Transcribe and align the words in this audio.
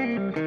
Yeah. 0.00 0.40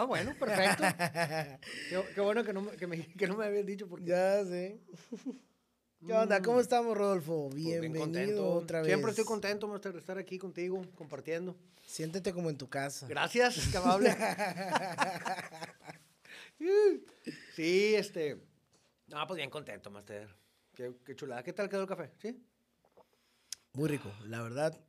Ah, 0.00 0.04
bueno, 0.04 0.34
perfecto. 0.38 0.82
qué, 1.90 2.02
qué 2.14 2.20
bueno 2.22 2.42
que 2.42 2.54
no, 2.54 2.62
me- 2.62 2.70
que, 2.76 2.86
me, 2.86 3.06
que 3.06 3.26
no 3.26 3.36
me 3.36 3.44
habías 3.44 3.66
dicho 3.66 3.86
porque 3.86 4.06
Ya 4.06 4.42
sé. 4.44 4.80
¿Qué 6.06 6.12
onda? 6.14 6.40
¿Cómo 6.40 6.58
estamos, 6.60 6.96
Rodolfo? 6.96 7.48
pues, 7.50 7.56
bien 7.56 7.80
Bienvenido 7.82 8.06
contento. 8.06 8.52
otra 8.54 8.78
vez. 8.80 8.86
Siempre 8.86 9.10
estoy 9.10 9.26
contento, 9.26 9.68
master, 9.68 9.92
de 9.92 9.98
estar 9.98 10.16
aquí 10.16 10.38
contigo, 10.38 10.80
compartiendo. 10.94 11.54
Siéntete 11.84 12.32
como 12.32 12.48
en 12.48 12.56
tu 12.56 12.66
casa. 12.70 13.06
Gracias, 13.08 13.68
qué 13.70 13.76
amable. 13.76 14.16
sí, 17.54 17.94
este. 17.94 18.40
No, 19.08 19.26
pues 19.26 19.36
bien 19.36 19.50
contento, 19.50 19.90
Master. 19.90 20.34
Qué, 20.74 20.94
qué 21.04 21.14
chulada. 21.14 21.42
¿Qué 21.42 21.52
tal 21.52 21.68
quedó 21.68 21.82
el 21.82 21.88
café? 21.88 22.10
¿Sí? 22.22 22.42
Muy 23.74 23.88
rico, 23.90 24.10
la 24.24 24.40
verdad. 24.40 24.80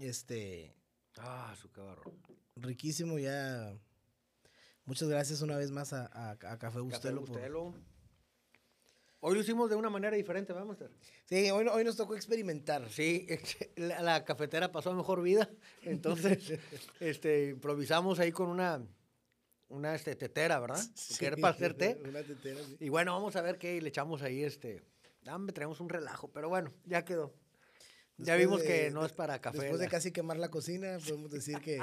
Este, 0.00 0.74
Ah, 1.18 1.54
su 1.60 1.70
cabrón. 1.70 2.20
riquísimo 2.56 3.16
ya. 3.18 3.72
Muchas 4.90 5.08
gracias 5.08 5.40
una 5.40 5.56
vez 5.56 5.70
más 5.70 5.92
a, 5.92 6.06
a- 6.06 6.30
a 6.32 6.36
Café 6.36 6.58
Café 6.58 6.80
Bustelo. 6.80 7.20
por- 7.20 7.28
Bustelo. 7.28 7.74
Hoy 9.20 9.34
lo 9.36 9.40
hicimos 9.40 9.70
de 9.70 9.76
una 9.76 9.88
manera 9.88 10.16
diferente, 10.16 10.52
¿verdad, 10.52 10.66
Master? 10.66 10.90
Sí, 11.26 11.48
hoy, 11.52 11.64
hoy 11.68 11.84
nos 11.84 11.94
tocó 11.94 12.16
experimentar. 12.16 12.88
Sí, 12.90 13.24
la, 13.76 14.02
la 14.02 14.24
cafetera 14.24 14.72
pasó 14.72 14.90
a 14.90 14.94
mejor 14.94 15.22
vida. 15.22 15.48
Entonces, 15.82 16.58
este, 17.00 17.50
improvisamos 17.50 18.18
ahí 18.18 18.32
con 18.32 18.48
una, 18.48 18.84
una 19.68 19.94
este, 19.94 20.16
tetera, 20.16 20.58
¿verdad? 20.58 20.84
Sí, 20.96 21.24
era 21.24 21.36
para 21.36 21.54
hacer 21.54 21.74
té. 21.74 21.96
Una 22.08 22.24
tetera, 22.24 22.58
sí. 22.64 22.76
Y 22.80 22.88
bueno, 22.88 23.12
vamos 23.12 23.36
a 23.36 23.42
ver 23.42 23.58
qué 23.58 23.80
le 23.80 23.90
echamos 23.90 24.22
ahí, 24.22 24.42
este. 24.42 24.82
Ah, 25.24 25.38
me 25.38 25.52
traemos 25.52 25.78
un 25.78 25.88
relajo, 25.88 26.32
pero 26.32 26.48
bueno, 26.48 26.72
ya 26.84 27.04
quedó. 27.04 27.32
ya 28.16 28.34
vimos 28.34 28.62
de- 28.62 28.66
que 28.66 28.90
no 28.90 29.06
es 29.06 29.12
para 29.12 29.40
café. 29.40 29.58
Después 29.58 29.78
de 29.80 29.86
casi 29.88 30.10
quemar 30.10 30.36
la 30.38 30.48
cocina, 30.48 30.98
podemos 30.98 31.30
decir 31.30 31.60
que 31.60 31.78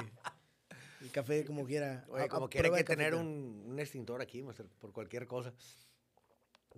el 1.00 1.10
café 1.10 1.44
como 1.44 1.64
quiera. 1.64 2.04
Oye, 2.08 2.24
a- 2.24 2.28
como 2.28 2.46
a 2.46 2.50
quiera 2.50 2.68
hay 2.68 2.74
que 2.74 2.84
tener 2.84 3.14
un, 3.14 3.64
un 3.66 3.78
extintor 3.80 4.20
aquí, 4.22 4.42
master, 4.42 4.66
por 4.78 4.92
cualquier 4.92 5.26
cosa. 5.26 5.52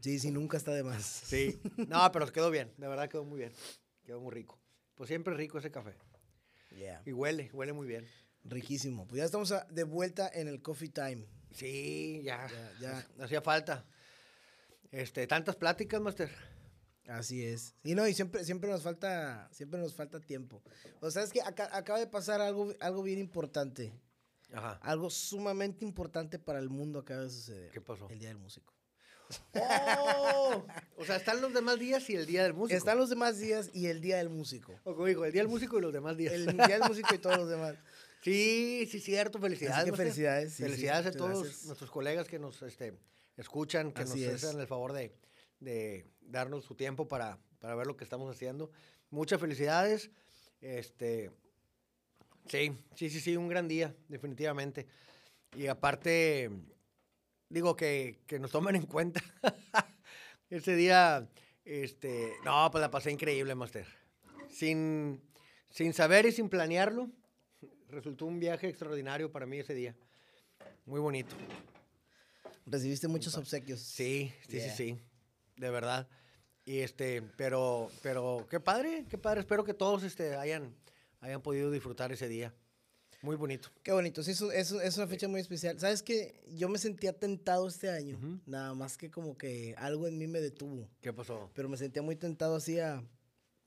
Sí, 0.01 0.19
sí, 0.19 0.31
nunca 0.31 0.57
está 0.57 0.73
de 0.73 0.83
más. 0.83 1.05
Sí. 1.05 1.61
No, 1.89 2.11
pero 2.13 2.31
quedó 2.33 2.51
bien, 2.51 2.73
de 2.79 2.89
verdad 2.89 3.09
quedó 3.09 3.25
muy 3.25 3.39
bien. 3.39 3.53
Quedó 4.05 4.21
muy 4.21 4.33
rico. 4.33 4.59
Pues 4.95 5.09
siempre 5.09 5.35
rico 5.35 5.59
ese 5.59 5.71
café. 5.71 5.95
Yeah. 6.71 7.03
Y 7.05 7.13
huele, 7.13 7.51
huele 7.53 7.73
muy 7.73 7.87
bien. 7.87 8.07
Riquísimo. 8.45 9.07
Pues 9.07 9.19
ya 9.19 9.25
estamos 9.25 9.53
a- 9.53 9.67
de 9.71 9.85
vuelta 9.85 10.31
en 10.33 10.49
el 10.49 10.63
coffee 10.63 10.89
time. 10.89 11.27
Sí, 11.51 12.23
ya. 12.25 12.47
Ya, 12.49 12.73
ya. 12.81 13.25
Hacía 13.25 13.43
falta. 13.43 13.85
Este, 14.91 15.27
tantas 15.27 15.57
pláticas, 15.57 16.01
Master. 16.01 16.31
Así 17.09 17.45
es. 17.45 17.75
Y 17.83 17.95
no, 17.95 18.07
y 18.07 18.15
siempre, 18.15 18.45
siempre 18.45 18.71
nos 18.71 18.83
falta, 18.83 19.49
siempre 19.53 19.81
nos 19.81 19.95
falta 19.95 20.21
tiempo. 20.21 20.63
O 21.01 21.11
sea, 21.11 21.23
es 21.25 21.33
que 21.33 21.43
acá- 21.43 21.69
acaba 21.77 21.99
de 21.99 22.07
pasar 22.07 22.41
algo, 22.41 22.73
algo 22.81 23.03
bien 23.03 23.19
importante. 23.19 23.93
Ajá. 24.53 24.79
Algo 24.83 25.11
sumamente 25.11 25.85
importante 25.85 26.39
para 26.39 26.59
el 26.59 26.69
mundo 26.69 26.99
acaba 26.99 27.23
de 27.23 27.31
suceder. 27.31 27.71
¿Qué 27.71 27.81
pasó? 27.81 28.09
El 28.09 28.19
Día 28.19 28.29
del 28.29 28.39
Músico. 28.39 28.75
¡Oh! 29.55 30.67
o 30.97 31.05
sea, 31.05 31.17
están 31.17 31.41
los 31.41 31.55
demás 31.55 31.79
días 31.79 32.09
y 32.11 32.17
el 32.17 32.27
día 32.27 32.43
del 32.43 32.55
músico. 32.55 32.77
Están 32.77 32.99
los 32.99 33.11
demás 33.11 33.39
días 33.39 33.71
y 33.73 33.87
el 33.87 34.01
Día 34.01 34.17
del 34.17 34.29
Músico. 34.29 34.75
O 34.85 34.95
como 34.95 35.07
digo, 35.07 35.25
el 35.25 35.33
día 35.33 35.43
del 35.43 35.51
músico 35.51 35.79
y 35.79 35.83
los 35.83 35.93
demás 35.93 36.17
días. 36.17 36.33
El 36.33 36.47
Día 36.47 36.67
del 36.67 36.83
Músico 36.83 37.15
y 37.15 37.19
todos 37.19 37.39
los 37.39 37.49
demás. 37.49 37.77
Sí, 38.23 38.87
sí, 38.91 39.01
cierto. 39.01 39.39
Felicidades. 39.39 39.91
Que 39.91 39.97
felicidades, 39.97 40.51
sí, 40.51 40.57
sí, 40.59 40.63
felicidades 40.65 41.07
a 41.07 41.13
todos 41.13 41.43
gracias. 41.43 41.65
nuestros 41.65 41.91
colegas 41.91 42.29
que 42.29 42.39
nos 42.39 42.61
este, 42.61 42.93
escuchan, 43.39 43.93
que 43.93 44.03
Así 44.03 44.27
nos 44.27 44.45
hacen 44.45 44.61
el 44.61 44.67
favor 44.67 44.93
de, 44.93 45.17
de 45.59 46.07
darnos 46.21 46.67
su 46.67 46.75
tiempo 46.75 47.09
para, 47.09 47.39
para 47.61 47.75
ver 47.77 47.87
lo 47.87 47.97
que 47.97 48.05
estamos 48.05 48.31
haciendo. 48.31 48.71
Muchas 49.09 49.41
felicidades. 49.41 50.11
Este, 50.61 51.31
sí, 52.47 52.73
sí, 52.95 53.11
sí, 53.11 53.21
sí, 53.21 53.37
un 53.37 53.49
gran 53.49 53.69
día, 53.69 53.95
definitivamente. 54.09 54.87
Y 55.57 55.67
aparte, 55.67 56.51
digo 57.49 57.77
que, 57.77 58.21
que 58.27 58.39
nos 58.39 58.51
tomen 58.51 58.77
en 58.77 58.87
cuenta. 58.87 59.23
Ese 60.51 60.75
día, 60.75 61.29
este, 61.65 62.33
no, 62.45 62.69
pues 62.71 62.81
la 62.83 62.91
pasé 62.91 63.11
increíble, 63.11 63.55
Master. 63.55 63.87
Sin, 64.49 65.21
sin 65.71 65.93
saber 65.93 66.27
y 66.27 66.33
sin 66.33 66.49
planearlo, 66.49 67.09
resultó 67.89 68.27
un 68.27 68.41
viaje 68.41 68.69
extraordinario 68.69 69.31
para 69.31 69.47
mí 69.47 69.59
ese 69.59 69.75
día. 69.75 69.95
Muy 70.87 71.01
bonito. 71.01 71.37
Recibiste 72.67 73.09
muchos 73.09 73.37
obsequios. 73.37 73.81
Sí, 73.81 74.33
sí, 74.49 74.57
Yeah. 74.59 74.71
sí, 74.71 74.77
sí. 74.95 75.01
De 75.57 75.71
verdad. 75.71 76.09
Y 76.65 76.79
este, 76.81 77.23
pero, 77.37 77.91
pero 78.03 78.47
qué 78.51 78.61
padre, 78.61 79.07
qué 79.09 79.19
padre. 79.19 79.41
Espero 79.41 79.65
que 79.65 79.75
todos 79.75 80.03
este, 80.03 80.35
hayan, 80.37 80.75
hayan 81.21 81.43
podido 81.43 81.71
disfrutar 81.71 82.13
ese 82.13 82.29
día. 82.29 82.55
Muy 83.23 83.37
bonito. 83.37 83.69
Qué 83.83 83.93
bonito, 83.93 84.23
sí, 84.23 84.31
eso, 84.31 84.51
eso- 84.51 84.81
es 84.81 84.97
una 84.97 85.07
fecha 85.07 85.29
muy 85.29 85.41
especial. 85.41 85.79
¿Sabes 85.79 86.03
qué? 86.03 86.43
Yo 86.57 86.69
me 86.71 86.79
sentía 86.79 87.13
tentado 87.13 87.69
este 87.69 87.91
año, 87.91 88.17
Ujú. 88.17 88.41
nada 88.47 88.73
más 88.75 88.97
que 88.97 89.11
como 89.11 89.37
que 89.37 89.75
algo 89.77 90.07
en 90.09 90.17
mí 90.17 90.27
me 90.27 90.41
detuvo, 90.41 90.89
¿Qué 91.03 91.13
pasó? 91.13 91.51
pero 91.55 91.69
me 91.69 91.77
sentía 91.77 92.01
muy 92.01 92.17
tentado 92.17 92.57
así 92.57 92.81
a, 92.81 93.03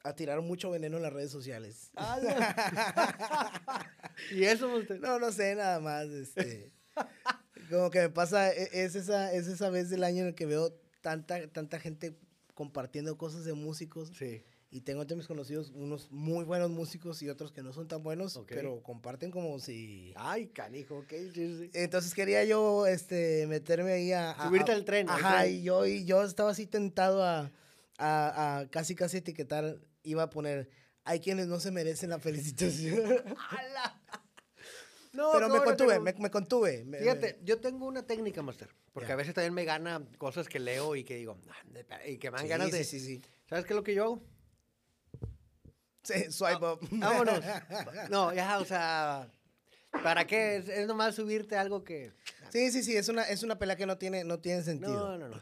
a 0.04 0.16
tirar 0.16 0.42
mucho 0.42 0.72
veneno 0.72 0.98
en 0.98 1.04
las 1.04 1.14
redes 1.14 1.30
sociales. 1.32 1.92
y 4.32 4.44
eso, 4.44 4.74
usted? 4.76 5.00
No, 5.00 5.20
no 5.20 5.32
sé, 5.32 5.54
nada 5.56 5.80
más, 5.80 6.08
este, 6.08 6.72
como 7.70 7.92
que 7.92 8.00
me 8.02 8.10
pasa, 8.10 8.52
e- 8.52 8.70
es 8.84 8.96
esa, 8.96 9.32
es 9.34 9.46
esa 9.48 9.70
vez 9.70 9.90
del 9.92 10.04
año 10.04 10.22
en 10.22 10.28
el 10.30 10.36
que 10.36 10.48
veo 10.48 10.74
tanta, 11.02 11.48
tanta 11.50 11.80
gente 11.80 12.18
compartiendo 12.56 13.18
cosas 13.18 13.46
de 13.46 13.54
músicos 13.54 14.10
Sí. 14.18 14.44
Y 14.74 14.82
tengo 14.82 15.04
entre 15.04 15.16
mis 15.16 15.28
conocidos 15.28 15.70
unos 15.76 16.10
muy 16.12 16.44
buenos 16.46 16.72
músicos 16.72 17.22
y 17.22 17.30
otros 17.30 17.52
que 17.52 17.62
no 17.62 17.74
son 17.74 17.88
tan 17.88 18.02
buenos, 18.02 18.42
pero 18.48 18.82
comparten 18.82 19.30
como 19.30 19.60
si... 19.60 20.14
Ay, 20.16 20.48
canijo, 20.48 20.98
ok. 20.98 21.14
Entonces 21.74 22.16
quería 22.16 22.44
yo 22.44 22.88
este, 22.88 23.46
meterme 23.46 23.92
ahí 23.92 24.12
a... 24.14 24.32
a- 24.32 24.48
Subirte 24.48 24.72
a- 24.72 24.76
al 24.76 24.84
tren, 24.84 25.08
al 25.10 25.20
Ajá, 25.20 25.42
tren. 25.44 25.54
y 25.54 25.62
yo, 25.62 25.86
y 25.86 26.06
yo 26.06 26.24
estaba 26.24 26.50
así 26.50 26.66
tentado 26.66 27.24
a, 27.24 27.52
a, 28.00 28.66
casi 28.72 28.96
casi 28.96 29.18
etiquetar, 29.18 29.78
iba 30.02 30.24
a 30.24 30.30
poner, 30.32 30.72
hay 31.04 31.20
quienes 31.20 31.46
no 31.46 31.60
se 31.60 31.70
merecen 31.70 32.10
la 32.10 32.18
felicitación. 32.18 33.04
No, 35.14 35.30
Pero 35.34 35.48
me 35.50 35.62
contuve, 35.64 36.00
me, 36.00 36.14
me 36.14 36.32
contuve. 36.32 36.84
me- 36.86 36.98
Fíjate, 36.98 37.40
yo 37.44 37.60
tengo 37.60 37.86
una 37.86 38.02
técnica, 38.08 38.42
Master. 38.42 38.70
Porque 38.94 39.12
a 39.12 39.16
veces 39.16 39.36
también 39.36 39.54
me 39.54 39.64
gana 39.64 40.04
cosas 40.18 40.48
que 40.50 40.60
leo 40.60 40.96
y 40.96 41.04
que 41.04 41.18
digo, 41.18 41.38
"Ah, 41.92 42.08
y 42.08 42.18
que 42.18 42.32
me 42.32 42.38
dan 42.38 42.46
Sí, 42.46 42.50
ganas 42.50 42.72
de. 42.72 42.84
sí, 42.84 43.00
sí, 43.00 43.06
sí. 43.06 43.22
¿Sabes 43.48 43.66
qué 43.66 43.74
es 43.74 43.76
lo 43.76 43.84
que 43.84 43.94
yo 43.94 44.04
hago? 44.06 44.33
Sí, 46.04 46.32
swipe 46.32 46.66
up. 46.66 46.80
Vámonos. 46.92 47.40
No, 48.10 48.34
ya, 48.34 48.60
o 48.60 48.66
sea, 48.66 49.30
¿para 50.04 50.26
qué? 50.28 50.58
Es, 50.58 50.70
es 50.70 50.88
nomás 50.88 51.16
subirte 51.16 51.56
algo 51.56 51.84
que... 51.84 52.12
Sí, 52.50 52.72
sí, 52.72 52.84
sí, 52.84 52.96
es 52.96 53.10
una, 53.10 53.24
es 53.24 53.42
una 53.44 53.58
pelea 53.58 53.76
que 53.76 53.86
no 53.86 53.98
tiene, 53.98 54.24
no 54.24 54.40
tiene 54.40 54.62
sentido. 54.64 55.18
No, 55.18 55.30
no, 55.30 55.30
no. 55.30 55.42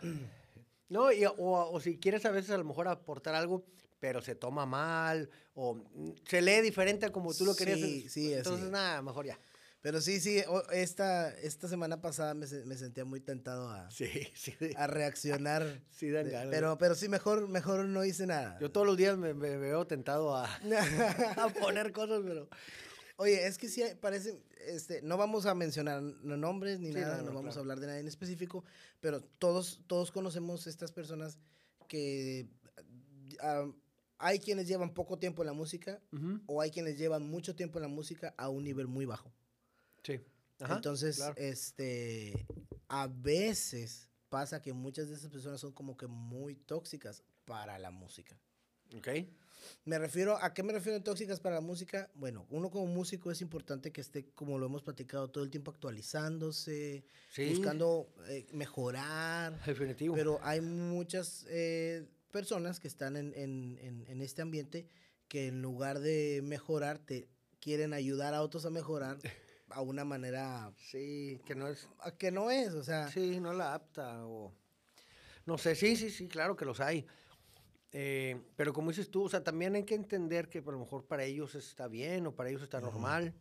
No, 0.90 1.12
y, 1.12 1.26
o, 1.26 1.34
o 1.38 1.80
si 1.80 1.98
quieres 1.98 2.26
a 2.26 2.32
veces 2.32 2.52
a 2.52 2.58
lo 2.58 2.64
mejor 2.64 2.88
aportar 2.88 3.34
algo, 3.34 3.66
pero 4.00 4.22
se 4.22 4.36
toma 4.36 4.66
mal, 4.66 5.30
o 5.54 5.78
se 6.26 6.42
lee 6.42 6.62
diferente 6.62 7.06
a 7.06 7.12
como 7.12 7.34
tú 7.34 7.46
lo 7.46 7.56
querías. 7.56 7.80
Sí, 7.80 8.10
sí, 8.10 8.34
Entonces, 8.34 8.66
es. 8.66 8.72
nada, 8.72 9.02
mejor 9.02 9.26
ya. 9.26 9.40
Pero 9.82 10.00
sí, 10.00 10.20
sí, 10.20 10.44
esta, 10.72 11.30
esta 11.40 11.68
semana 11.68 12.02
pasada 12.02 12.36
me, 12.36 12.46
me 12.66 12.76
sentía 12.78 13.04
muy 13.04 13.20
tentado 13.20 13.70
a, 13.70 13.90
Sí, 13.90 14.08
sí. 14.36 14.54
a 14.76 14.86
reaccionar. 14.88 15.82
Sí 15.90 16.10
dan 16.10 16.30
ganas. 16.30 16.50
pero, 16.52 16.78
pero 16.78 16.94
sí, 16.96 17.10
mejor, 17.10 17.48
mejor 17.50 17.86
no 17.86 18.06
hice 18.06 18.28
nada. 18.28 18.58
Yo 18.60 18.72
todos 18.72 18.86
los 18.86 18.96
días 18.96 19.18
me, 19.18 19.34
me 19.34 19.58
veo 19.58 19.88
tentado 19.88 20.36
a, 20.36 20.46
a 21.38 21.50
poner 21.60 21.92
cosas, 21.92 22.22
pero... 22.24 22.48
Oye, 23.18 23.46
es 23.46 23.58
que 23.60 23.70
sí 23.70 23.84
parece, 24.00 24.42
este, 24.68 25.02
no 25.04 25.16
vamos 25.16 25.46
a 25.46 25.54
mencionar 25.54 26.02
no 26.02 26.38
nombres 26.38 26.80
ni 26.80 26.88
Sí, 26.92 27.00
nada, 27.00 27.18
no, 27.18 27.24
no, 27.24 27.30
no, 27.30 27.36
vamos 27.36 27.54
claro. 27.54 27.60
a 27.60 27.62
hablar 27.62 27.80
de 27.80 27.88
nadie 27.88 28.00
en 28.00 28.08
específico, 28.08 28.64
pero 29.00 29.22
todos, 29.22 29.82
todos 29.86 30.12
conocemos 30.12 30.66
estas 30.66 30.92
personas 30.92 31.38
que 31.88 32.50
ah, 33.42 33.68
hay 34.18 34.40
quienes 34.40 34.68
llevan 34.68 34.94
poco 34.96 35.20
tiempo 35.20 35.44
en 35.44 35.48
la 35.48 35.54
música 35.54 36.02
o 36.48 36.62
hay 36.62 36.72
quienes 36.72 36.98
llevan 36.98 37.24
mucho 37.30 37.56
tiempo 37.56 37.78
en 37.78 37.84
la 37.84 37.88
música 37.90 38.34
a 38.38 38.50
un 38.50 38.64
nivel 38.64 38.88
muy 38.88 39.06
bajo. 39.06 39.32
Sí. 40.04 40.20
Ajá, 40.60 40.76
Entonces, 40.76 41.18
claro. 41.18 41.36
este, 41.38 42.46
a 42.88 43.08
veces 43.08 44.08
pasa 44.30 44.62
que 44.62 44.74
muchas 44.74 45.10
de 45.10 45.16
esas 45.16 45.30
personas 45.32 45.60
son 45.60 45.72
como 45.74 45.98
que 45.98 46.08
muy 46.08 46.56
tóxicas 46.56 47.24
para 47.46 47.78
la 47.80 47.92
música. 47.92 48.38
Ok. 48.96 49.08
Me 49.86 49.98
refiero, 50.00 50.38
¿a 50.42 50.54
qué 50.54 50.64
me 50.64 50.74
refiero 50.74 50.98
en 50.98 51.04
tóxicas 51.04 51.40
para 51.40 51.56
la 51.56 51.62
música? 51.62 52.10
Bueno, 52.16 52.46
uno 52.50 52.70
como 52.72 52.88
músico 52.88 53.32
es 53.32 53.42
importante 53.42 53.92
que 53.92 54.02
esté, 54.02 54.26
como 54.34 54.58
lo 54.58 54.66
hemos 54.66 54.82
platicado, 54.84 55.30
todo 55.30 55.44
el 55.44 55.50
tiempo 55.52 55.72
actualizándose, 55.72 57.04
Sí. 57.32 57.50
buscando 57.50 58.14
eh, 58.28 58.48
mejorar, 58.54 59.64
Definitivo. 59.66 60.16
pero 60.16 60.40
hay 60.44 60.62
muchas 60.62 61.46
eh, 61.50 62.06
personas 62.32 62.80
que 62.80 62.88
están 62.88 63.18
en, 63.18 63.34
en- 63.36 63.78
en- 63.82 64.06
en 64.08 64.22
este 64.22 64.42
ambiente 64.42 64.88
que 65.28 65.48
en 65.48 65.62
lugar 65.62 66.00
de 66.00 66.42
mejorar, 66.44 67.00
te 67.00 67.28
quieren 67.60 67.94
ayudar 67.94 68.34
a 68.34 68.42
otros 68.42 68.66
a 68.66 68.70
mejorar 68.70 69.18
a 69.74 69.82
una 69.82 70.06
manera 70.06 70.72
Sí, 70.78 71.40
que 71.46 71.56
no 71.56 71.68
es... 71.68 71.88
que 72.18 72.32
no 72.32 72.52
es, 72.52 72.74
o 72.74 72.84
sea, 72.84 73.08
Sí, 73.10 73.40
no 73.40 73.54
la 73.54 73.74
apta 73.74 74.26
o... 74.26 74.54
No 75.46 75.58
sé, 75.58 75.76
sí, 75.76 75.96
sí, 75.96 76.10
sí, 76.10 76.28
claro 76.28 76.56
que 76.56 76.66
los 76.66 76.80
hay. 76.80 77.06
Eh, 77.94 78.40
pero 78.56 78.74
como 78.74 78.92
dices 78.92 79.10
tú, 79.10 79.24
o 79.24 79.30
sea, 79.30 79.44
también 79.44 79.76
hay 79.76 79.84
que 79.84 79.96
entender 79.96 80.48
que 80.50 80.60
a 80.60 80.72
lo 80.72 80.80
mejor 80.80 81.06
para 81.06 81.24
ellos 81.24 81.56
está 81.56 81.88
bien 81.88 82.28
o 82.28 82.36
para 82.36 82.50
ellos 82.50 82.62
está 82.62 82.80
normal. 82.80 83.34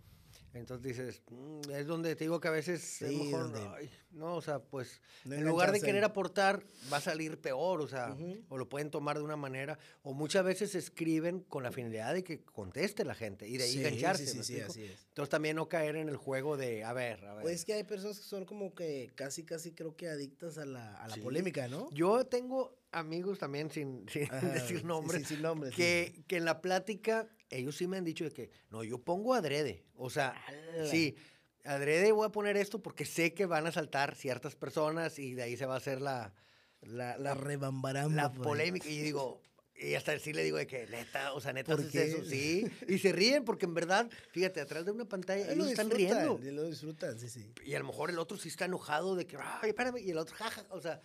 Entonces 0.52 0.82
dices, 0.96 1.22
"Mm", 1.30 1.70
es 1.70 1.86
donde 1.86 2.16
te 2.16 2.24
digo 2.24 2.40
que 2.40 2.48
a 2.48 2.50
veces 2.50 2.82
es 3.02 3.08
Sí, 3.10 3.16
mejor, 3.16 3.52
donde- 3.52 3.68
ay, 3.76 3.90
no, 4.10 4.34
o 4.34 4.42
sea, 4.42 4.58
pues 4.58 5.00
No 5.24 5.36
en 5.36 5.44
lugar 5.44 5.70
de 5.72 5.80
querer 5.80 6.02
aportar, 6.02 6.62
va 6.92 6.96
a 6.96 7.00
salir 7.00 7.40
peor, 7.40 7.80
o 7.80 7.86
sea, 7.86 8.14
Ujú. 8.14 8.38
o 8.48 8.58
lo 8.58 8.68
pueden 8.68 8.90
tomar 8.90 9.16
de 9.18 9.22
una 9.22 9.36
manera, 9.36 9.78
o 10.02 10.12
muchas 10.12 10.44
veces 10.44 10.74
escriben 10.74 11.40
con 11.40 11.62
la 11.62 11.70
finalidad 11.70 12.12
de 12.14 12.24
que 12.24 12.42
conteste 12.42 13.04
la 13.04 13.14
gente 13.14 13.46
y 13.46 13.58
de 13.58 13.64
ahí 13.64 13.72
sí, 13.74 13.78
engancharse. 13.78 14.26
sí, 14.26 14.42
sí, 14.42 14.60
así 14.60 14.82
es. 14.84 15.06
Entonces 15.10 15.28
también 15.30 15.54
no 15.56 15.68
caer 15.68 15.94
en 15.96 16.08
el 16.08 16.16
juego 16.16 16.56
de, 16.56 16.82
a 16.82 16.92
ver, 16.92 17.24
a 17.26 17.34
ver. 17.34 17.42
Pues 17.42 17.54
es 17.60 17.64
que 17.64 17.74
hay 17.74 17.84
personas 17.84 18.18
que 18.18 18.24
son 18.24 18.44
como 18.44 18.74
que 18.74 19.12
casi, 19.14 19.44
casi 19.44 19.72
creo 19.72 19.94
que 19.96 20.08
adictas 20.08 20.58
a 20.58 20.64
la, 20.66 20.96
a 20.96 21.06
la 21.08 21.16
polémica, 21.16 21.68
¿no? 21.68 21.88
Yo 21.92 22.24
tengo 22.26 22.76
amigos 22.90 23.38
también, 23.38 23.70
sin, 23.70 24.08
sin 24.08 24.24
Ajá, 24.24 24.48
decir 24.48 24.84
nombres, 24.84 25.28
sin 25.28 25.42
nombres, 25.42 25.74
que, 25.76 26.24
que 26.26 26.38
en 26.38 26.44
la 26.44 26.60
plática 26.60 27.28
ellos 27.50 27.76
sí 27.76 27.86
me 27.86 27.96
han 27.98 28.04
dicho 28.04 28.24
de 28.24 28.30
que, 28.30 28.50
no, 28.70 28.82
yo 28.84 28.98
pongo 28.98 29.34
adrede. 29.34 29.84
O 29.96 30.08
sea, 30.10 30.34
¡Hala! 30.46 30.86
sí, 30.86 31.16
adrede 31.64 32.12
voy 32.12 32.26
a 32.26 32.30
poner 32.30 32.56
esto 32.56 32.82
porque 32.82 33.04
sé 33.04 33.34
que 33.34 33.46
van 33.46 33.66
a 33.66 33.72
saltar 33.72 34.14
ciertas 34.14 34.54
personas 34.56 35.18
y 35.18 35.34
de 35.34 35.42
ahí 35.42 35.56
se 35.56 35.66
va 35.66 35.74
a 35.74 35.78
hacer 35.78 36.00
la, 36.00 36.32
La, 36.82 37.18
la 37.18 37.34
la 37.34 38.32
polémica. 38.32 38.88
Y 38.88 38.98
yo 38.98 39.04
digo, 39.04 39.42
Y 39.74 39.94
hasta 39.94 40.18
sí 40.18 40.32
le 40.34 40.44
digo 40.44 40.58
de 40.58 40.66
que, 40.66 40.86
neta, 40.88 41.32
o 41.32 41.40
sea, 41.40 41.52
neta, 41.54 41.74
¿Por 41.74 41.88
qué? 41.88 42.04
eso, 42.04 42.22
sí. 42.24 42.66
Y 42.86 42.98
se 42.98 43.12
ríen 43.12 43.44
porque 43.44 43.64
en 43.64 43.72
verdad, 43.72 44.10
fíjate, 44.30 44.60
atrás 44.60 44.84
de 44.84 44.90
una 44.92 45.06
pantalla 45.06 45.46
Lo 45.46 45.52
ellos 45.52 45.70
están 45.70 45.88
disfrutan, 45.88 46.38
riendo. 46.38 46.52
Lo 46.62 46.68
disfrutan, 46.68 47.18
sí, 47.18 47.28
sí. 47.30 47.50
Y 47.64 47.74
a 47.74 47.78
lo 47.78 47.86
mejor 47.86 48.10
el 48.10 48.18
otro 48.18 48.36
sí 48.36 48.48
está 48.48 48.66
enojado 48.66 49.16
de 49.16 49.26
que, 49.26 49.36
ay, 49.38 49.70
espérame, 49.70 49.96
y 49.98 50.10
el 50.10 50.18
otro, 50.18 50.36
jaja. 50.36 50.66
O 50.70 50.80
sea, 50.82 51.00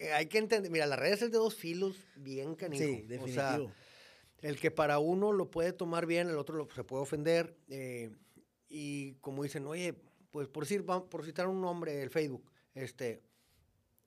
eh, 0.00 0.12
hay 0.12 0.26
que 0.26 0.38
entender, 0.38 0.70
mira, 0.70 0.86
las 0.86 0.98
redes 0.98 1.22
es 1.22 1.30
de 1.30 1.38
dos 1.38 1.54
filos 1.54 1.94
bien 2.16 2.56
canijo. 2.56 2.82
Sí, 2.84 3.04
O 3.20 3.28
sea, 3.28 3.52
definitivo. 3.58 3.72
El 4.42 4.60
que 4.60 4.70
para 4.70 4.98
uno 4.98 5.32
lo 5.32 5.50
puede 5.50 5.72
tomar 5.72 6.06
bien, 6.06 6.28
el 6.28 6.36
otro 6.36 6.56
lo, 6.56 6.68
se 6.74 6.84
puede 6.84 7.02
ofender. 7.02 7.56
eh, 7.68 8.10
y 8.74 9.12
como 9.20 9.42
dicen, 9.42 9.66
oye, 9.66 9.94
pues 10.30 10.48
por, 10.48 10.64
decir, 10.64 10.84
por 10.84 11.24
citar 11.26 11.46
un 11.46 11.60
nombre, 11.60 12.02
el 12.02 12.08
Facebook, 12.08 12.50
este. 12.74 13.22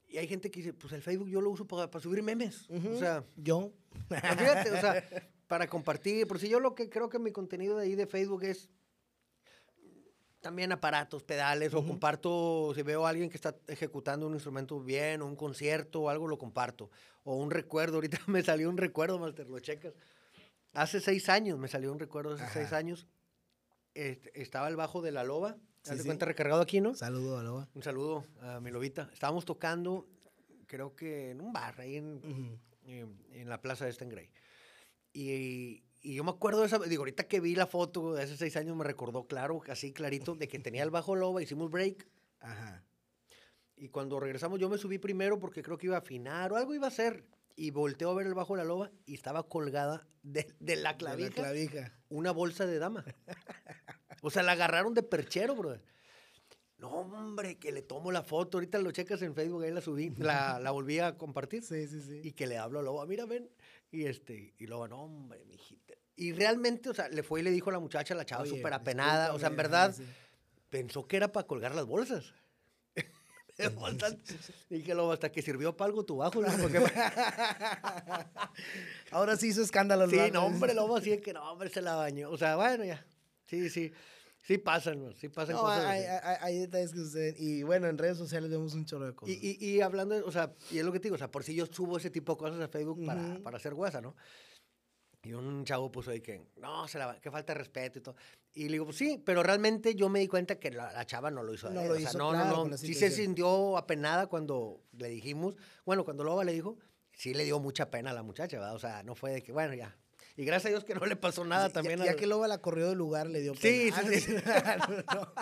Y 0.08 0.18
hay 0.18 0.28
gente 0.28 0.50
que 0.50 0.60
dice, 0.60 0.74
pues 0.74 0.92
el 0.94 1.04
Facebook 1.04 1.30
yo 1.30 1.40
lo 1.40 1.52
uso 1.52 1.68
para, 1.68 1.90
para 1.90 2.02
subir 2.02 2.24
memes. 2.24 2.68
O 2.70 2.98
sea, 2.98 3.24
Yo. 3.36 3.72
pues, 4.08 4.22
fíjate, 4.22 4.72
o 4.72 4.82
sea, 4.82 5.04
para 5.48 5.68
compartir. 5.68 6.26
Por 6.28 6.40
si 6.40 6.50
yo 6.50 6.60
lo 6.60 6.74
que 6.74 6.90
creo 6.90 7.10
que 7.10 7.20
mi 7.20 7.32
contenido 7.32 7.78
de 7.78 7.86
ahí 7.86 7.96
de 7.96 8.08
Facebook 8.08 8.44
es 8.44 8.70
también 10.42 10.72
aparatos, 10.72 11.24
pedales, 11.24 11.74
o 11.74 11.86
comparto, 11.86 12.72
si 12.76 12.82
veo 12.82 13.06
a 13.06 13.10
alguien 13.10 13.30
que 13.30 13.36
está 13.36 13.56
ejecutando 13.68 14.28
un 14.28 14.34
instrumento 14.34 14.80
bien, 14.80 15.22
o 15.22 15.28
un 15.28 15.36
concierto 15.36 16.04
o 16.04 16.10
algo, 16.10 16.28
lo 16.28 16.38
comparto. 16.40 16.90
O 17.24 17.36
un 17.36 17.52
recuerdo, 17.52 17.96
ahorita 17.96 18.20
me 18.28 18.44
salió 18.44 18.70
un 18.70 18.78
recuerdo, 18.78 19.20
Master, 19.20 19.48
lo 19.48 19.60
checas. 19.60 19.94
Hace 20.76 21.00
seis 21.02 21.30
años 21.30 21.58
me 21.58 21.68
salió 21.68 21.92
un 21.92 22.00
recuerdo, 22.00 22.34
hace 22.36 22.48
seis 22.52 22.74
años. 22.74 23.08
este, 23.94 24.42
estaba 24.42 24.68
el 24.68 24.76
bajo 24.76 25.02
de 25.02 25.12
la 25.12 25.24
loba, 25.24 25.58
Sí, 25.84 25.92
de 25.92 26.00
sí. 26.02 26.06
cuenta 26.06 26.26
recargado 26.26 26.62
aquí, 26.62 26.82
¿no? 26.82 26.96
Saludo, 26.96 27.38
Aloha. 27.38 27.70
Un 27.76 27.84
saludo 27.84 28.26
a 28.42 28.60
mi 28.60 28.72
lobita. 28.72 29.08
Estábamos 29.14 29.46
tocando, 29.46 30.08
creo 30.66 30.96
que 30.96 31.30
en 31.32 31.42
un 31.42 31.54
bar, 31.54 31.80
ahí 31.80 31.98
en, 31.98 32.60
en 32.88 33.48
la 33.50 33.62
plaza 33.62 33.86
de 33.86 33.94
Stengray. 33.94 34.30
Y, 35.14 35.84
y 36.02 36.16
yo 36.16 36.24
me 36.24 36.32
acuerdo 36.32 36.62
de 36.62 36.66
esa, 36.68 36.80
digo, 36.80 37.02
ahorita 37.02 37.28
que 37.28 37.40
vi 37.40 37.56
la 37.56 37.68
foto 37.68 38.14
de 38.16 38.24
hace 38.24 38.36
seis 38.36 38.58
años 38.58 38.76
me 38.76 38.84
recordó 38.84 39.28
claro, 39.28 39.62
así 39.70 39.94
clarito, 39.94 40.36
de 40.36 40.48
que 40.48 40.58
tenía 40.60 40.82
el 40.84 40.90
bajo 40.90 41.16
loba, 41.16 41.42
hicimos 41.42 41.70
break. 41.70 42.08
Ajá. 42.40 42.84
Y 43.78 43.90
cuando 43.90 44.20
regresamos 44.20 44.60
yo 44.60 44.70
me 44.70 44.78
subí 44.78 44.98
primero 44.98 45.38
porque 45.40 45.62
creo 45.62 45.78
que 45.78 45.86
iba 45.88 45.96
a 45.98 46.00
afinar 46.00 46.52
o 46.52 46.56
algo 46.58 46.74
iba 46.74 46.86
a 46.86 46.90
hacer. 46.90 47.26
Y 47.56 47.72
volteo 47.72 48.10
a 48.12 48.14
ver 48.16 48.28
el 48.28 48.34
bajo 48.34 48.54
de 48.56 48.64
la 48.64 48.68
loba 48.68 48.92
y 49.06 49.14
estaba 49.14 49.44
colgada 49.48 50.08
de, 50.24 50.54
de 50.60 50.76
la 50.76 50.92
De 50.94 50.98
clavija 50.98 51.30
La 51.42 51.48
clavija. 51.50 51.94
una 52.10 52.32
bolsa 52.32 52.66
de 52.66 52.80
dama. 52.80 53.06
O 54.22 54.30
sea, 54.30 54.44
la 54.44 54.54
agarraron 54.54 54.94
de 54.94 55.04
perchero, 55.04 55.56
brother. 55.56 55.84
No, 56.78 56.90
hombre, 56.90 57.58
que 57.58 57.72
le 57.72 57.82
tomo 57.82 58.12
la 58.12 58.24
foto. 58.24 58.58
Ahorita 58.58 58.80
lo 58.80 58.92
checas 58.92 59.22
en 59.22 59.34
Facebook, 59.34 59.64
ahí 59.64 59.72
la 59.72 59.82
subí, 59.82 60.10
la, 60.18 60.60
la 60.60 60.72
volví 60.72 61.00
a 61.00 61.18
compartir. 61.18 61.64
Sí, 61.64 61.88
sí, 61.88 62.02
sí. 62.02 62.22
Y 62.24 62.34
que 62.34 62.48
le 62.48 62.58
hablo 62.58 62.80
a 62.80 62.84
Loba, 62.84 63.06
mira, 63.06 63.26
ven. 63.26 63.50
Y 63.92 64.06
este, 64.06 64.54
y 64.58 64.68
Loba, 64.68 64.88
no, 64.90 65.04
hombre, 65.04 65.46
mijita. 65.46 65.94
Y 66.18 66.34
realmente, 66.34 66.90
o 66.90 66.94
sea, 66.94 67.08
le 67.08 67.24
fue 67.24 67.40
y 67.40 67.44
le 67.44 67.52
dijo 67.52 67.70
a 67.70 67.74
la 67.74 67.80
muchacha, 67.80 68.14
la 68.16 68.26
chava 68.26 68.46
súper 68.46 68.74
apenada. 68.74 69.34
O 69.34 69.40
sea, 69.40 69.48
en 69.50 69.56
verdad, 69.56 69.94
sí. 69.96 70.04
pensó 70.70 71.08
que 71.08 71.16
era 71.18 71.32
para 71.32 71.48
colgar 71.48 71.74
las 71.74 71.86
bolsas. 71.86 72.34
Que 74.86 74.94
Loba, 74.94 75.14
hasta 75.14 75.32
que 75.32 75.42
sirvió 75.42 75.76
para 75.76 75.88
algo 75.90 76.04
tu 76.04 76.18
bajo. 76.18 76.42
¿no? 76.42 76.48
Porque- 76.62 76.80
Ahora 79.12 79.36
sí 79.38 79.48
hizo 79.48 79.62
escándalo. 79.62 80.10
sí, 80.10 80.18
no, 80.32 80.46
hombre, 80.46 80.74
Loba, 80.74 81.02
sí 81.02 81.12
es 81.14 81.22
que 81.22 81.34
no, 81.34 81.52
hombre, 81.52 81.70
se 81.70 81.82
la 81.82 81.96
bañó. 81.96 82.30
O 82.30 82.38
sea, 82.38 82.56
bueno, 82.56 82.84
ya. 82.84 83.06
Sí, 83.48 83.70
sí. 83.70 83.92
Sí 84.42 84.60
pasan, 84.60 85.04
¿no? 85.04 85.12
sí 85.14 85.28
pasan 85.30 85.56
No, 85.56 85.62
cosas. 85.62 85.86
hay, 85.86 86.04
así. 86.04 86.26
hay- 86.28 86.38
hay 86.42 86.60
detalles 86.60 86.92
que 86.92 86.98
suceden. 87.00 87.36
Y 87.40 87.64
bueno, 87.64 87.88
en 87.88 87.98
redes 87.98 88.18
sociales 88.18 88.48
vemos 88.50 88.76
un 88.76 88.86
chorro 88.86 89.08
de 89.08 89.16
cosas. 89.16 89.36
Y, 89.36 89.58
y, 89.60 89.66
y 89.70 89.82
hablando, 89.82 90.14
de- 90.14 90.22
o 90.22 90.32
sea, 90.32 90.54
y 90.70 90.78
es 90.78 90.86
lo 90.86 90.92
que 90.92 91.00
te 91.00 91.06
digo, 91.06 91.16
o 91.16 91.18
sea, 91.18 91.32
por 91.32 91.44
si 91.44 91.56
yo 91.56 91.66
subo 91.66 91.98
ese 91.98 92.12
tipo 92.12 92.34
de 92.34 92.38
cosas 92.38 92.62
a 92.62 92.68
Facebook 92.68 93.04
para 93.44 93.58
hacer 93.58 93.74
guasa, 93.74 94.02
¿no? 94.02 94.16
Y 95.24 95.34
un 95.34 95.66
chavo 95.66 95.92
puso 95.92 96.12
ahí 96.12 96.22
que, 96.22 96.46
no, 96.58 96.88
se 96.88 97.00
la, 97.00 97.20
que 97.20 97.32
falta 97.32 97.54
de 97.54 97.60
respeto 97.60 97.98
y 97.98 98.02
todo. 98.04 98.16
Y 98.58 98.66
le 98.70 98.74
digo, 98.74 98.86
pues 98.86 98.98
sí, 98.98 99.22
pero 99.26 99.44
realmente 99.44 99.96
yo 99.96 100.08
me 100.08 100.20
di 100.22 100.28
cuenta 100.28 100.56
que 100.58 100.72
la, 100.72 100.92
la 100.94 101.06
chava 101.06 101.30
no 101.30 101.44
lo 101.44 101.54
hizo. 101.54 101.70
No 101.70 101.84
lo 101.84 101.94
o 101.94 101.98
sea, 101.98 102.10
hizo, 102.10 102.18
no, 102.18 102.30
claro, 102.32 102.64
no, 102.64 102.70
no. 102.70 102.78
Sí 102.78 102.94
se 102.94 103.12
sintió 103.12 103.78
apenada 103.78 104.28
cuando 104.28 104.82
le 104.98 105.10
dijimos, 105.10 105.56
bueno, 105.86 106.06
cuando 106.06 106.24
Loba 106.24 106.46
le 106.46 106.54
dijo, 106.54 106.78
sí 107.12 107.34
le 107.34 107.44
dio 107.44 107.60
mucha 107.60 107.92
pena 107.92 108.12
a 108.12 108.14
la 108.14 108.24
muchacha, 108.24 108.58
¿verdad? 108.58 108.74
O 108.74 108.80
sea, 108.80 109.04
no 109.04 109.14
fue 109.14 109.32
de 109.34 109.44
que, 109.44 109.52
bueno, 109.52 109.74
ya. 109.74 109.98
Y 110.38 110.44
gracias 110.46 110.68
a 110.68 110.70
Dios 110.70 110.84
que 110.86 110.96
no 110.96 111.06
le 111.06 111.16
pasó 111.16 111.46
nada 111.46 111.68
Sí, 111.68 111.74
también. 111.74 112.00
Ya, 112.00 112.06
ya 112.06 112.12
al- 112.12 112.18
que 112.18 112.28
Loba 112.28 112.48
la 112.48 112.58
corrió 112.60 112.88
del 112.90 112.98
lugar, 112.98 113.28
le 113.28 113.42
dio 113.42 113.54
Sí, 113.56 113.92
pena. 113.94 114.04
sí, 114.10 114.22
sí. 114.22 114.36
no, 115.14 115.34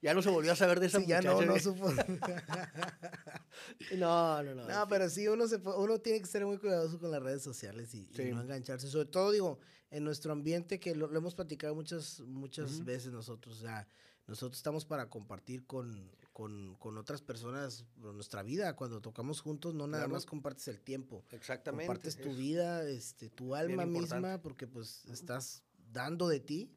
ya 0.00 0.14
no 0.14 0.22
se 0.22 0.30
volvió 0.30 0.52
a 0.52 0.56
saber 0.56 0.78
de 0.80 0.86
esa 0.86 1.00
sí, 1.00 1.06
ya 1.06 1.16
muchacha. 1.18 1.44
no, 1.46 1.52
no 1.52 1.58
supo. 1.58 1.90
no, 3.96 4.42
no, 4.42 4.54
no. 4.54 4.66
No, 4.68 4.88
pero 4.88 5.08
sí, 5.10 5.28
uno, 5.28 5.46
se, 5.46 5.56
uno 5.56 5.98
tiene 6.00 6.20
que 6.20 6.26
ser 6.26 6.44
muy 6.46 6.58
cuidadoso 6.58 6.98
con 6.98 7.10
las 7.10 7.22
redes 7.22 7.42
sociales 7.42 7.94
y, 7.94 8.08
y 8.10 8.14
Sí. 8.14 8.30
no 8.32 8.40
engancharse. 8.40 8.88
Sobre 8.88 9.06
todo, 9.08 9.30
digo, 9.30 9.58
en 9.92 10.04
nuestro 10.04 10.32
ambiente, 10.32 10.80
que 10.80 10.94
lo, 10.96 11.06
lo 11.06 11.18
hemos 11.18 11.34
platicado 11.34 11.74
muchas, 11.74 12.20
muchas 12.20 12.84
veces 12.84 13.12
nosotros. 13.12 13.58
O 13.58 13.62
sea, 13.62 13.86
nosotros 14.26 14.56
estamos 14.56 14.84
para 14.84 15.08
compartir 15.10 15.66
con, 15.66 16.10
con, 16.32 16.74
con 16.76 16.96
otras 16.96 17.20
personas 17.22 17.84
nuestra 17.96 18.42
vida. 18.42 18.74
Cuando 18.74 19.00
tocamos 19.00 19.40
juntos, 19.40 19.74
no 19.74 19.86
nada 19.86 20.04
Claro. 20.04 20.14
más 20.14 20.26
compartes 20.26 20.66
el 20.68 20.80
tiempo. 20.80 21.24
Exactamente. 21.30 21.86
Compartes 21.86 22.16
tu 22.16 22.34
vida, 22.34 22.88
este, 22.88 23.28
tu 23.28 23.54
alma 23.54 23.84
misma, 23.86 24.40
porque 24.40 24.66
pues 24.66 25.04
estás 25.06 25.62
dando 25.92 26.26
de 26.26 26.40
ti. 26.40 26.74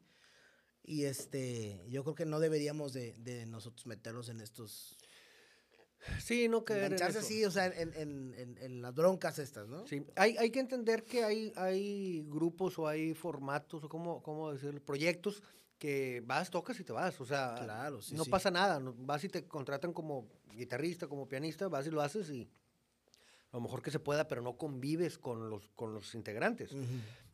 Y 0.84 1.04
este, 1.04 1.82
yo 1.88 2.04
creo 2.04 2.14
que 2.14 2.26
no 2.26 2.38
deberíamos 2.38 2.92
de, 2.92 3.14
de 3.18 3.46
nosotros 3.46 3.86
meternos 3.86 4.28
en 4.28 4.40
estos... 4.40 4.96
Sí, 6.20 6.48
no 6.48 6.64
caer 6.64 6.92
en 6.94 7.02
eso. 7.02 7.18
así, 7.20 7.44
o 7.44 7.50
sea, 7.50 7.66
en, 7.66 7.92
en, 7.94 8.34
en, 8.34 8.58
en 8.58 8.82
las 8.82 8.94
broncas 8.94 9.38
estas, 9.38 9.68
¿no? 9.68 9.86
Sí, 9.86 10.04
hay, 10.16 10.36
hay 10.36 10.50
que 10.50 10.60
entender 10.60 11.04
que 11.04 11.24
hay, 11.24 11.52
hay 11.56 12.22
grupos 12.28 12.78
o 12.78 12.88
hay 12.88 13.14
formatos 13.14 13.84
o 13.84 13.88
cómo, 13.88 14.22
cómo 14.22 14.52
decirlo, 14.52 14.80
proyectos 14.82 15.42
que 15.78 16.22
vas, 16.24 16.50
tocas 16.50 16.78
y 16.80 16.84
te 16.84 16.92
vas. 16.92 17.20
O 17.20 17.26
sea, 17.26 17.54
Claro, 17.56 18.00
sí, 18.00 18.14
no 18.14 18.24
sí. 18.24 18.30
pasa 18.30 18.50
nada. 18.50 18.80
vas 18.98 19.24
y 19.24 19.28
te 19.28 19.46
contratan 19.46 19.92
como 19.92 20.28
guitarrista, 20.52 21.06
como 21.06 21.28
pianista, 21.28 21.68
vas 21.68 21.86
y 21.86 21.90
lo 21.90 22.00
haces 22.00 22.30
y 22.30 22.48
a 23.52 23.56
lo 23.56 23.60
mejor 23.60 23.82
que 23.82 23.90
se 23.90 23.98
pueda, 24.00 24.26
pero 24.26 24.42
no 24.42 24.56
convives 24.56 25.18
con 25.18 25.48
los, 25.50 25.68
con 25.70 25.94
los 25.94 26.14
integrantes. 26.14 26.72
Ujú. 26.72 26.84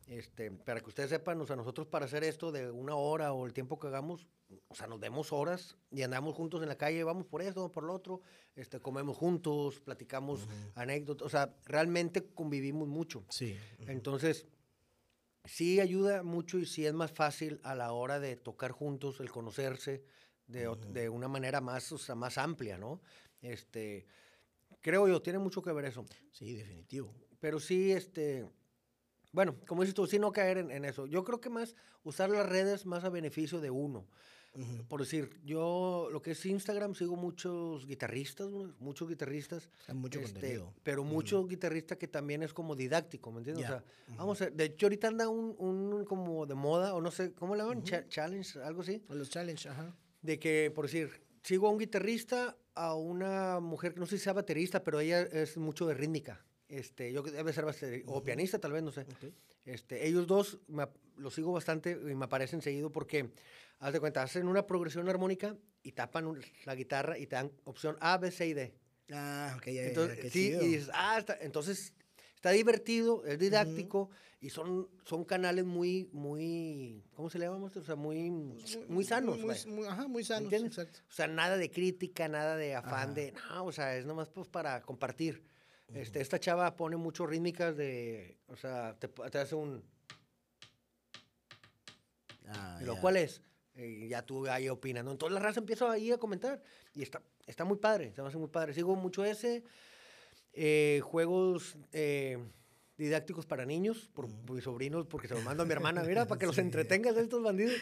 Este, 0.07 0.51
para 0.51 0.81
que 0.81 0.89
ustedes 0.89 1.09
sepan, 1.09 1.39
o 1.39 1.45
sea, 1.45 1.55
nosotros 1.55 1.87
para 1.87 2.05
hacer 2.05 2.23
esto 2.23 2.51
de 2.51 2.69
una 2.69 2.95
hora 2.95 3.33
o 3.33 3.45
el 3.45 3.53
tiempo 3.53 3.79
que 3.79 3.87
hagamos, 3.87 4.27
o 4.67 4.75
sea, 4.75 4.87
nos 4.87 4.99
demos 4.99 5.31
horas 5.31 5.77
y 5.91 6.01
andamos 6.01 6.35
juntos 6.35 6.61
en 6.61 6.67
la 6.67 6.77
calle, 6.77 7.03
vamos 7.03 7.25
por 7.25 7.41
esto, 7.41 7.71
por 7.71 7.83
lo 7.83 7.93
otro, 7.93 8.21
este, 8.55 8.79
comemos 8.79 9.17
juntos, 9.17 9.79
platicamos 9.79 10.47
anécdotas, 10.75 11.25
o 11.25 11.29
sea, 11.29 11.55
realmente 11.65 12.25
convivimos 12.33 12.87
mucho. 12.87 13.23
Sí. 13.29 13.55
Entonces, 13.87 14.45
sí 15.45 15.79
ayuda 15.79 16.23
mucho 16.23 16.59
y 16.59 16.65
sí 16.65 16.85
es 16.85 16.93
más 16.93 17.11
fácil 17.11 17.59
a 17.63 17.73
la 17.73 17.93
hora 17.93 18.19
de 18.19 18.35
tocar 18.35 18.71
juntos, 18.71 19.19
el 19.19 19.31
conocerse 19.31 20.03
de, 20.47 20.69
de 20.91 21.09
una 21.09 21.27
manera 21.27 21.61
más, 21.61 21.91
o 21.91 21.97
sea, 21.97 22.15
más 22.15 22.37
amplia, 22.37 22.77
¿no? 22.77 23.01
Este, 23.41 24.05
creo 24.81 25.07
yo, 25.07 25.21
tiene 25.21 25.39
mucho 25.39 25.61
que 25.61 25.71
ver 25.71 25.85
eso. 25.85 26.05
Sí, 26.31 26.55
definitivo. 26.55 27.13
Pero 27.39 27.59
sí, 27.59 27.91
este, 27.91 28.45
bueno, 29.33 29.55
como 29.67 29.81
dices 29.81 29.93
tú, 29.95 30.07
sí 30.07 30.17
no 30.19 30.31
caer 30.31 30.59
en, 30.59 30.71
en 30.71 30.85
eso. 30.85 31.05
Yo 31.07 31.23
creo 31.25 31.41
que 31.41 31.49
más 31.49 31.75
usar 32.03 32.29
las 32.29 32.47
redes 32.47 32.85
más 32.85 33.03
a 33.03 33.09
beneficio 33.09 33.59
de 33.59 33.69
uno. 33.69 34.07
Por 34.87 34.99
decir, 34.99 35.41
yo 35.43 36.09
lo 36.11 36.21
que 36.21 36.31
es 36.31 36.45
Instagram 36.45 36.93
sigo 36.93 37.15
muchos 37.15 37.87
guitarristas, 37.87 38.49
muchos 38.77 39.09
guitarristas. 39.09 39.67
Hay 39.87 39.95
mucho 39.95 40.19
este, 40.19 40.33
contenido. 40.33 40.71
Pero 40.83 41.03
mucho 41.03 41.47
guitarrista 41.47 41.97
que 41.97 42.07
también 42.07 42.43
es 42.43 42.53
como 42.53 42.75
didáctico, 42.75 43.31
¿me 43.31 43.39
entiendes? 43.39 43.65
O 43.65 43.67
sea, 43.69 43.83
vamos 44.15 44.39
a 44.39 44.45
ver, 44.45 44.53
de 44.53 44.65
hecho 44.65 44.85
ahorita 44.85 45.07
anda 45.07 45.27
un, 45.27 45.55
un 45.57 46.05
como 46.05 46.45
de 46.45 46.53
moda, 46.53 46.93
o 46.93 47.01
no 47.01 47.09
sé, 47.09 47.33
¿cómo 47.33 47.55
le 47.55 47.63
llaman? 47.63 47.81
Cha- 47.81 48.07
challenge, 48.07 48.59
algo 48.61 48.81
así. 48.81 49.03
Los 49.09 49.31
challenge, 49.31 49.69
ajá. 49.69 49.95
De 50.21 50.37
que, 50.37 50.71
por 50.73 50.85
decir, 50.85 51.09
sigo 51.41 51.67
a 51.67 51.71
un 51.71 51.79
guitarrista, 51.79 52.55
a 52.75 52.93
una 52.93 53.59
mujer 53.59 53.95
que 53.95 53.99
no 54.01 54.05
sé 54.05 54.19
si 54.19 54.23
sea 54.23 54.33
baterista, 54.33 54.83
pero 54.83 54.99
ella 54.99 55.21
es 55.23 55.57
mucho 55.57 55.87
de 55.87 55.95
rítmica. 55.95 56.45
Este, 56.67 57.11
yo 57.11 57.21
debe 57.21 57.53
ser 57.53 57.65
baterista, 57.65 58.11
o 58.11 58.23
pianista 58.23 58.59
tal 58.59 58.71
vez, 58.71 58.83
no 58.83 58.91
sé. 58.91 59.01
Ok. 59.01 59.33
Este, 59.65 60.07
ellos 60.07 60.27
dos 60.27 60.59
me 60.67 60.87
los 61.17 61.33
sigo 61.35 61.51
bastante 61.51 61.91
y 61.91 62.15
me 62.15 62.25
aparecen 62.25 62.61
seguido 62.61 62.91
porque, 62.91 63.29
haz 63.79 63.93
de 63.93 63.99
cuenta, 63.99 64.23
hacen 64.23 64.47
una 64.47 64.65
progresión 64.65 65.07
armónica 65.09 65.55
y 65.83 65.91
tapan 65.91 66.25
un- 66.25 66.41
la 66.65 66.75
guitarra 66.75 67.17
y 67.17 67.27
te 67.27 67.35
dan 67.35 67.51
opción 67.65 67.97
A, 67.99 68.17
B, 68.17 68.31
C 68.31 68.47
y 68.47 68.53
D. 68.53 68.73
Ah, 69.11 69.53
ok, 69.57 69.65
ya, 69.67 69.71
ya, 69.73 69.83
Entonces, 69.89 70.19
qué 70.19 70.29
sí, 70.29 70.47
chido. 70.49 70.63
y 70.63 70.67
dices, 70.69 70.89
ah, 70.93 71.17
está- 71.19 71.37
entonces 71.41 71.93
está 72.35 72.51
divertido, 72.51 73.25
es 73.25 73.37
didáctico 73.39 74.09
y 74.41 74.49
son, 74.49 74.89
son 75.05 75.23
canales 75.23 75.65
muy, 75.65 76.09
muy, 76.11 77.03
¿cómo 77.13 77.29
se 77.29 77.37
le 77.39 77.45
llama? 77.45 77.65
O 77.73 77.81
sea, 77.83 77.95
muy, 77.95 78.29
muy 78.87 79.03
sanos. 79.03 79.39
Muy, 79.39 79.55
muy- 79.67 79.85
ajá, 79.85 80.07
muy 80.07 80.23
sanos, 80.23 80.45
entiendes? 80.45 80.77
exacto. 80.77 80.99
O 81.09 81.13
sea, 81.13 81.27
nada 81.27 81.57
de 81.57 81.69
crítica, 81.69 82.27
nada 82.27 82.55
de 82.57 82.75
afán 82.75 83.09
Ajá. 83.09 83.13
de, 83.13 83.31
no, 83.33 83.65
o 83.65 83.71
sea, 83.71 83.95
es 83.97 84.05
nomás 84.05 84.29
pues 84.29 84.47
para 84.47 84.81
compartir. 84.81 85.43
Este, 85.93 86.21
esta 86.21 86.39
chava 86.39 86.75
pone 86.75 86.97
mucho 86.97 87.27
rítmicas 87.27 87.77
de, 87.77 88.37
o 88.47 88.55
sea, 88.55 88.95
te, 88.99 89.07
te 89.07 89.37
hace 89.37 89.53
un, 89.55 89.83
Ah, 92.47 92.79
¿Y 92.81 92.85
lo 92.85 92.95
ya. 92.95 93.01
cual 93.01 93.17
es? 93.17 93.41
Eh, 93.75 94.07
ya 94.09 94.21
tú 94.21 94.47
ahí 94.47 94.69
opinas, 94.69 95.03
¿no? 95.03 95.11
Entonces 95.11 95.33
la 95.33 95.39
raza 95.39 95.59
empieza 95.59 95.91
ahí 95.91 96.11
a 96.11 96.17
comentar 96.17 96.61
y 96.93 97.01
está, 97.01 97.21
está 97.47 97.65
muy 97.65 97.77
padre, 97.77 98.13
se 98.13 98.21
me 98.21 98.27
hace 98.27 98.37
muy 98.37 98.49
padre. 98.49 98.73
Sigo 98.73 98.95
mucho 98.95 99.25
ese, 99.25 99.63
eh, 100.53 101.01
juegos 101.03 101.77
eh, 101.91 102.37
didácticos 102.97 103.45
para 103.45 103.65
niños, 103.65 104.09
por, 104.13 104.27
mis 104.27 104.63
sobrinos, 104.63 105.07
porque 105.07 105.27
se 105.27 105.33
los 105.33 105.43
mando 105.43 105.63
a 105.63 105.65
mi 105.65 105.71
hermana, 105.71 106.03
mira, 106.03 106.27
para 106.27 106.39
que 106.39 106.45
los 106.47 106.57
entretengas 106.57 107.17
estos 107.17 107.41
bandidos. 107.41 107.75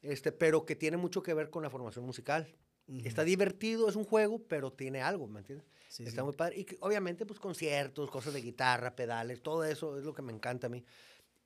Este, 0.00 0.32
pero 0.32 0.66
que 0.66 0.76
tiene 0.76 0.98
mucho 0.98 1.22
que 1.22 1.32
ver 1.32 1.48
con 1.50 1.62
la 1.62 1.70
formación 1.70 2.04
musical. 2.04 2.46
Está 2.86 3.24
divertido, 3.24 3.88
es 3.88 3.96
un 3.96 4.04
juego, 4.04 4.42
pero 4.46 4.72
tiene 4.72 5.00
algo, 5.00 5.26
¿me 5.26 5.40
entiendes? 5.40 5.66
Está 5.98 6.24
muy 6.24 6.34
padre. 6.34 6.58
Y 6.60 6.66
obviamente, 6.80 7.24
pues 7.24 7.40
conciertos, 7.40 8.10
cosas 8.10 8.34
de 8.34 8.42
guitarra, 8.42 8.94
pedales, 8.94 9.42
todo 9.42 9.64
eso 9.64 9.98
es 9.98 10.04
lo 10.04 10.12
que 10.12 10.22
me 10.22 10.32
encanta 10.32 10.66
a 10.66 10.70
mí. 10.70 10.84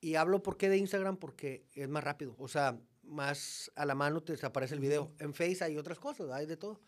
Y 0.01 0.15
hablo, 0.15 0.41
¿por 0.41 0.57
qué 0.57 0.69
de 0.69 0.77
Instagram? 0.77 1.17
Porque 1.17 1.65
es 1.73 1.87
más 1.87 2.03
rápido. 2.03 2.35
O 2.37 2.47
sea, 2.47 2.79
más 3.03 3.71
a 3.75 3.85
la 3.85 3.95
mano 3.95 4.21
te 4.21 4.33
aparece 4.45 4.73
el 4.73 4.79
video. 4.79 5.13
En 5.19 5.33
Face 5.33 5.63
hay 5.63 5.77
otras 5.77 5.99
cosas, 5.99 6.29
hay 6.31 6.45
de 6.45 6.57
todo. 6.57 6.81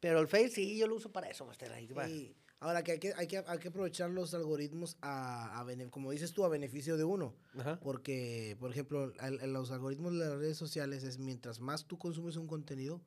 Pero 0.00 0.20
el 0.20 0.28
Face 0.28 0.50
sí, 0.50 0.78
yo 0.78 0.86
lo 0.86 0.96
uso 0.96 1.12
para 1.12 1.28
eso, 1.28 1.46
Master. 1.46 1.72
Ahí 1.72 1.86
Ahora 2.62 2.84
que 2.84 2.92
hay 2.92 2.98
que, 3.00 3.12
hay 3.16 3.26
que 3.26 3.42
hay 3.44 3.58
que 3.58 3.68
aprovechar 3.68 4.08
los 4.10 4.34
algoritmos 4.34 4.96
a, 5.00 5.60
a 5.60 5.90
como 5.90 6.12
dices 6.12 6.32
tú, 6.32 6.44
a 6.44 6.48
beneficio 6.48 6.96
de 6.96 7.02
uno. 7.02 7.34
Porque, 7.82 8.56
por 8.60 8.70
ejemplo, 8.70 9.12
los 9.46 9.70
algoritmos 9.72 10.12
de 10.12 10.18
las 10.18 10.38
redes 10.38 10.58
sociales 10.58 11.02
es 11.02 11.18
mientras 11.18 11.58
más 11.58 11.86
tú 11.86 11.98
consumes 11.98 12.36
un 12.36 12.46
contenido, 12.46 13.00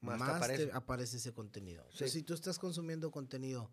más, 0.00 0.20
aparece. 0.20 0.70
aparece. 0.72 1.16
ese 1.16 1.32
contenido. 1.32 1.86
si 1.92 2.22
tú 2.22 2.34
estás 2.34 2.58
consumiendo 2.58 3.10
contenido 3.10 3.70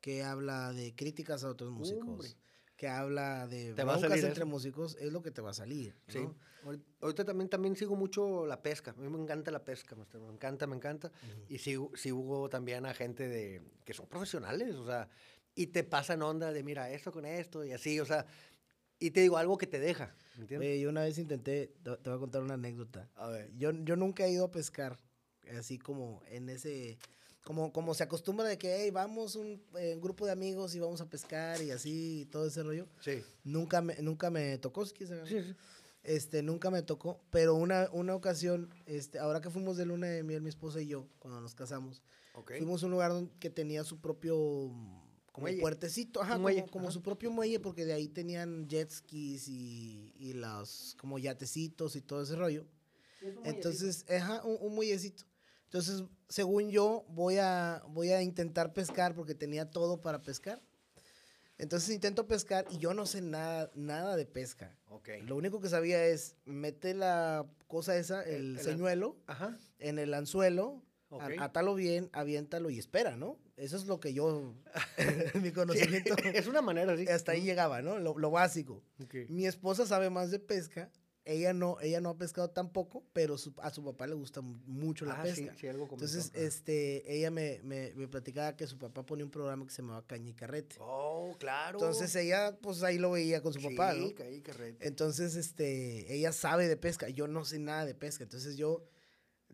que 0.00 0.22
habla 0.22 0.72
de 0.72 0.94
críticas 0.94 1.44
a 1.44 1.48
otros 1.48 1.70
músicos, 1.70 2.36
que 2.76 2.88
habla 2.88 3.46
de 3.46 3.72
broncas 3.72 4.22
entre 4.22 4.44
músicos, 4.44 4.96
es 5.00 5.12
lo 5.12 5.22
que 5.22 5.30
te 5.30 5.40
va 5.40 5.50
a 5.50 5.54
salir. 5.54 5.96
Sí. 6.08 6.28
Ahorita 7.00 7.24
también, 7.24 7.48
también 7.48 7.76
sigo 7.76 7.94
mucho 7.94 8.46
la 8.46 8.62
pesca. 8.62 8.92
A 8.92 8.94
mí 8.94 9.08
me 9.08 9.18
encanta 9.22 9.50
la 9.50 9.64
pesca, 9.64 9.96
me 9.96 10.32
encanta, 10.32 10.66
me 10.66 10.76
encanta. 10.76 11.12
Y 11.48 11.58
sigo, 11.58 11.90
sigo 11.94 12.48
también 12.48 12.86
a 12.86 12.94
gente 12.94 13.28
de, 13.28 13.62
que 13.84 13.94
son 13.94 14.06
profesionales, 14.06 14.74
o 14.74 14.86
sea, 14.86 15.08
y 15.54 15.68
te 15.68 15.84
pasan 15.84 16.22
onda 16.22 16.52
de, 16.52 16.62
mira, 16.62 16.90
esto 16.90 17.12
con 17.12 17.24
esto 17.24 17.64
y 17.64 17.72
así, 17.72 18.00
o 18.00 18.04
sea, 18.04 18.26
y 18.98 19.10
te 19.10 19.20
digo 19.20 19.36
algo 19.36 19.58
que 19.58 19.66
te 19.66 19.78
deja, 19.78 20.14
¿entiendes? 20.38 20.80
yo 20.80 20.88
una 20.88 21.02
vez 21.02 21.18
intenté, 21.18 21.74
te, 21.82 21.90
voy 21.90 22.16
a 22.16 22.18
contar 22.18 22.42
una 22.42 22.54
anécdota. 22.54 23.10
A 23.14 23.28
ver. 23.28 23.52
Yo, 23.56 23.70
yo 23.70 23.96
nunca 23.96 24.24
he 24.24 24.30
ido 24.30 24.46
a 24.46 24.50
pescar, 24.50 24.98
así 25.56 25.78
como 25.78 26.22
en 26.28 26.48
ese 26.48 26.98
como, 27.44 27.72
como 27.72 27.94
se 27.94 28.02
acostumbra 28.02 28.48
de 28.48 28.58
que, 28.58 28.74
hey, 28.74 28.90
vamos 28.90 29.36
un, 29.36 29.62
eh, 29.78 29.98
grupo 30.00 30.24
de 30.24 30.32
amigos 30.32 30.74
y 30.74 30.80
vamos 30.80 31.00
a 31.02 31.08
pescar 31.08 31.60
y 31.62 31.70
así, 31.70 32.26
todo 32.32 32.46
ese 32.46 32.62
rollo. 32.62 32.88
Sí. 33.00 33.22
Nunca 33.44 33.82
me, 33.82 33.94
nunca 34.00 34.30
me 34.30 34.56
tocó, 34.58 34.86
sí, 34.86 34.94
sí. 35.06 35.54
Este, 36.02 36.42
nunca 36.42 36.70
me 36.70 36.82
tocó, 36.82 37.20
pero 37.30 37.54
una, 37.54 37.88
una 37.92 38.14
ocasión, 38.14 38.74
este, 38.86 39.18
ahora 39.18 39.40
que 39.40 39.50
fuimos 39.50 39.76
de 39.76 39.86
luna 39.86 40.06
de 40.06 40.22
miel, 40.22 40.42
mi 40.42 40.48
esposa 40.48 40.80
y 40.80 40.86
yo, 40.86 41.06
cuando 41.18 41.40
nos 41.40 41.54
casamos, 41.54 42.02
fuimos 42.46 42.82
a 42.82 42.86
un 42.86 42.92
lugar 42.92 43.12
que 43.40 43.48
tenía 43.50 43.84
su 43.84 44.00
propio 44.00 44.70
como 45.32 45.48
puertecito, 45.60 46.22
ajá, 46.22 46.38
como, 46.70 46.90
su 46.90 47.02
propio 47.02 47.30
muelle, 47.30 47.58
porque 47.58 47.84
de 47.84 47.92
ahí 47.92 48.08
tenían 48.08 48.68
jet 48.68 48.90
skis 48.90 49.48
y, 49.48 50.14
y 50.18 50.34
los 50.34 50.94
como 50.98 51.18
yatecitos 51.18 51.96
y 51.96 52.02
todo 52.02 52.22
ese 52.22 52.36
rollo. 52.36 52.66
Entonces, 53.44 54.04
ajá, 54.10 54.44
un, 54.44 54.58
un 54.60 54.74
muellecito. 54.74 55.24
Entonces, 55.64 56.04
según 56.28 56.70
yo, 56.70 57.04
voy 57.08 57.38
a, 57.38 57.82
voy 57.88 58.10
a 58.10 58.22
intentar 58.22 58.72
pescar 58.72 59.14
porque 59.14 59.34
tenía 59.34 59.70
todo 59.70 60.00
para 60.00 60.22
pescar. 60.22 60.60
Entonces 61.58 61.94
intento 61.94 62.26
pescar 62.26 62.66
y 62.70 62.78
yo 62.78 62.94
no 62.94 63.06
sé 63.06 63.20
nada, 63.20 63.70
nada 63.74 64.16
de 64.16 64.26
pesca. 64.26 64.76
Okay. 64.88 65.22
Lo 65.22 65.36
único 65.36 65.60
que 65.60 65.68
sabía 65.68 66.04
es 66.04 66.36
mete 66.44 66.94
la 66.94 67.46
cosa 67.68 67.96
esa, 67.96 68.22
el, 68.22 68.58
señuelo, 68.58 69.16
en 69.78 69.98
el 69.98 70.14
anzuelo, 70.14 70.82
atalo 71.38 71.74
bien, 71.74 72.10
aviéntalo 72.12 72.70
y 72.70 72.78
espera, 72.78 73.16
¿no? 73.16 73.38
Eso 73.56 73.76
es 73.76 73.86
lo 73.86 74.00
que 74.00 74.12
yo, 74.12 74.54
mi 75.40 75.52
conocimiento. 75.52 76.16
es 76.24 76.48
una 76.48 76.60
manera, 76.60 76.96
sí. 76.96 77.06
Hasta 77.06 77.32
ahí 77.32 77.42
llegaba, 77.42 77.82
¿no? 77.82 78.00
Lo, 78.00 78.18
lo 78.18 78.30
básico. 78.32 78.82
Mi 79.28 79.46
esposa 79.46 79.86
sabe 79.86 80.10
más 80.10 80.32
de 80.32 80.40
pesca 80.40 80.90
ella 81.26 81.54
no, 81.54 81.78
ella 81.80 82.00
no 82.00 82.10
ha 82.10 82.18
pescado 82.18 82.50
tampoco, 82.50 83.02
pero 83.12 83.36
a 83.62 83.70
su 83.70 83.84
papá 83.84 84.06
le 84.06 84.14
gusta 84.14 84.42
mucho 84.42 85.06
la 85.06 85.20
ah, 85.20 85.22
pesca. 85.22 85.54
Sí, 85.56 85.66
algo 85.66 85.88
Entonces, 85.90 86.30
este, 86.34 87.02
ella 87.14 87.30
me, 87.30 87.60
me, 87.62 87.92
me, 87.94 88.08
platicaba 88.08 88.56
que 88.56 88.66
su 88.66 88.78
papá 88.78 89.06
ponía 89.06 89.24
un 89.24 89.30
programa 89.30 89.64
que 89.64 89.72
se 89.72 89.80
llamaba 89.80 90.06
Caña 90.06 90.30
y 90.30 90.34
Carrete. 90.34 90.76
Oh, 90.80 91.34
claro. 91.38 91.78
Entonces 91.78 92.14
ella, 92.16 92.56
pues 92.60 92.82
ahí 92.82 92.98
lo 92.98 93.12
veía 93.12 93.40
con 93.40 93.54
su 93.54 93.62
papá, 93.62 93.94
¿no? 93.94 94.14
Caña 94.14 94.36
y 94.36 94.42
Carrete. 94.42 94.86
Entonces, 94.86 95.36
este, 95.36 96.14
ella 96.14 96.32
sabe 96.32 96.68
de 96.68 96.76
pesca, 96.76 97.08
yo 97.08 97.26
no 97.26 97.44
sé 97.44 97.58
nada 97.58 97.86
de 97.86 97.94
pesca. 97.94 98.24
Entonces 98.24 98.56
yo 98.56 98.84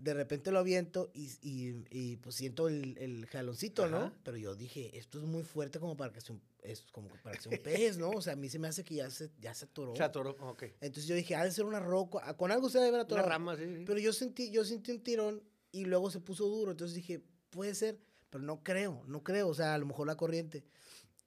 de 0.00 0.14
repente 0.14 0.50
lo 0.50 0.58
aviento 0.58 1.10
y, 1.12 1.30
y, 1.42 1.84
y 1.90 2.16
pues 2.16 2.34
siento 2.34 2.68
el, 2.68 2.96
el 2.98 3.26
jaloncito, 3.26 3.86
¿no? 3.86 4.12
Pero 4.24 4.38
yo 4.38 4.54
dije, 4.54 4.96
esto 4.98 5.18
es 5.18 5.24
muy 5.24 5.42
fuerte 5.42 5.78
como 5.78 5.96
para 5.96 6.12
que 6.12 6.20
sea 6.22 6.34
un, 6.34 6.42
es 6.62 6.82
como 6.90 7.08
para 7.22 7.36
que 7.36 7.42
sea 7.42 7.52
un 7.52 7.62
pez, 7.62 7.98
¿no? 7.98 8.10
O 8.10 8.22
sea, 8.22 8.32
a 8.32 8.36
mí 8.36 8.48
se 8.48 8.58
me 8.58 8.68
hace 8.68 8.82
que 8.82 8.94
ya 8.94 9.10
se, 9.10 9.30
ya 9.38 9.52
se 9.52 9.66
atoró. 9.66 9.94
Se 9.94 10.02
atoró, 10.02 10.30
ok. 10.40 10.64
Entonces 10.80 11.06
yo 11.06 11.14
dije, 11.14 11.34
ha 11.36 11.44
de 11.44 11.52
ser 11.52 11.66
una 11.66 11.80
roca, 11.80 12.20
ah, 12.24 12.34
con 12.36 12.50
algo 12.50 12.70
se 12.70 12.78
debe 12.78 12.88
haber 12.88 13.00
atorado. 13.02 13.26
Una 13.26 13.34
rama, 13.34 13.56
sí, 13.56 13.84
Pero 13.86 13.98
yo 13.98 14.12
sentí, 14.12 14.50
yo 14.50 14.64
sentí 14.64 14.90
un 14.90 15.02
tirón 15.02 15.42
y 15.70 15.84
luego 15.84 16.10
se 16.10 16.20
puso 16.20 16.46
duro, 16.46 16.70
entonces 16.70 16.94
dije, 16.94 17.22
puede 17.50 17.74
ser, 17.74 17.98
pero 18.30 18.42
no 18.42 18.62
creo, 18.62 19.02
no 19.06 19.22
creo, 19.22 19.48
o 19.48 19.54
sea, 19.54 19.74
a 19.74 19.78
lo 19.78 19.86
mejor 19.86 20.06
la 20.06 20.16
corriente. 20.16 20.64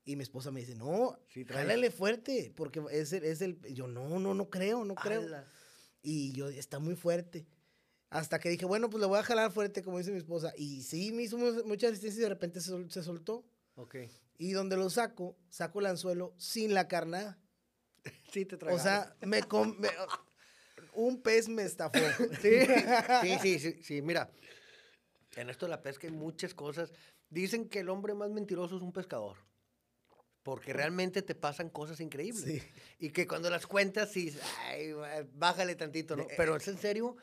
Y 0.06 0.16
mi 0.16 0.24
esposa 0.24 0.52
me 0.52 0.62
dice, 0.62 0.76
no, 0.76 1.18
sí, 1.30 1.46
fuerte, 1.92 2.52
porque 2.56 2.84
es 2.92 3.14
el, 3.14 3.24
es 3.24 3.42
el, 3.42 3.62
yo 3.74 3.88
no, 3.88 4.20
no, 4.20 4.34
no 4.34 4.50
creo, 4.50 4.84
no 4.84 4.96
creo. 4.96 5.24
Y 6.02 6.34
yo, 6.34 6.50
está 6.50 6.80
muy 6.80 6.96
fuerte. 6.96 7.46
Hasta 8.14 8.40
que 8.40 8.48
dije, 8.50 8.66
bueno, 8.66 8.92
pues 8.92 9.02
lo 9.02 9.08
voy 9.08 9.18
a 9.18 9.24
jalar 9.24 9.52
fuerte, 9.52 9.82
como 9.82 9.98
dice 9.98 10.12
mi 10.12 10.20
esposa. 10.20 10.54
Y 10.56 10.84
sí, 10.84 11.12
me 11.12 11.24
hizo 11.24 11.36
mucha 11.66 11.88
resistencia 11.88 12.20
y 12.20 12.24
de 12.24 12.30
repente 12.30 12.62
se, 12.62 12.90
se 12.90 13.02
soltó. 13.02 13.44
Ok. 13.76 13.96
Y 14.38 14.52
donde 14.52 14.78
lo 14.78 14.90
saco, 14.92 15.36
saco 15.50 15.80
el 15.80 15.88
anzuelo 15.88 16.36
sin 16.38 16.74
la 16.74 16.88
carnada. 16.88 17.40
Sí, 18.32 18.46
te 18.46 18.56
O 18.56 18.80
sea, 18.80 19.16
me, 19.22 19.42
un 20.94 21.22
pez 21.22 21.50
me 21.50 21.64
estafó. 21.64 22.00
Sí. 22.42 23.40
sí, 23.42 23.60
sí, 23.60 23.84
sí, 23.84 24.02
Mira, 24.02 24.32
en 25.36 25.50
esto 25.50 25.66
de 25.66 25.72
la 25.72 25.82
pesca 25.82 26.06
hay 26.06 26.14
muchas 26.14 26.54
cosas. 26.54 26.94
Dicen 27.30 27.68
que 27.68 27.80
el 27.80 27.90
hombre 27.90 28.14
más 28.14 28.30
mentiroso 28.30 28.76
es 28.76 28.84
un 28.84 28.94
pescador. 28.94 29.38
Porque 30.44 30.74
realmente 30.74 31.22
te 31.22 31.34
pasan 31.34 31.70
cosas 31.70 32.00
increíbles. 32.00 32.44
Sí. 32.44 32.62
Y 33.00 33.10
que 33.12 33.26
cuando 33.26 33.50
las 33.50 33.66
cuentas, 33.66 34.12
sí, 34.12 34.36
ay, 34.68 34.94
bájale 35.34 35.76
tantito, 35.76 36.16
¿no? 36.16 36.24
Eh, 36.24 36.34
Pero 36.38 36.56
es 36.56 36.68
en 36.68 36.78
serio 36.78 37.16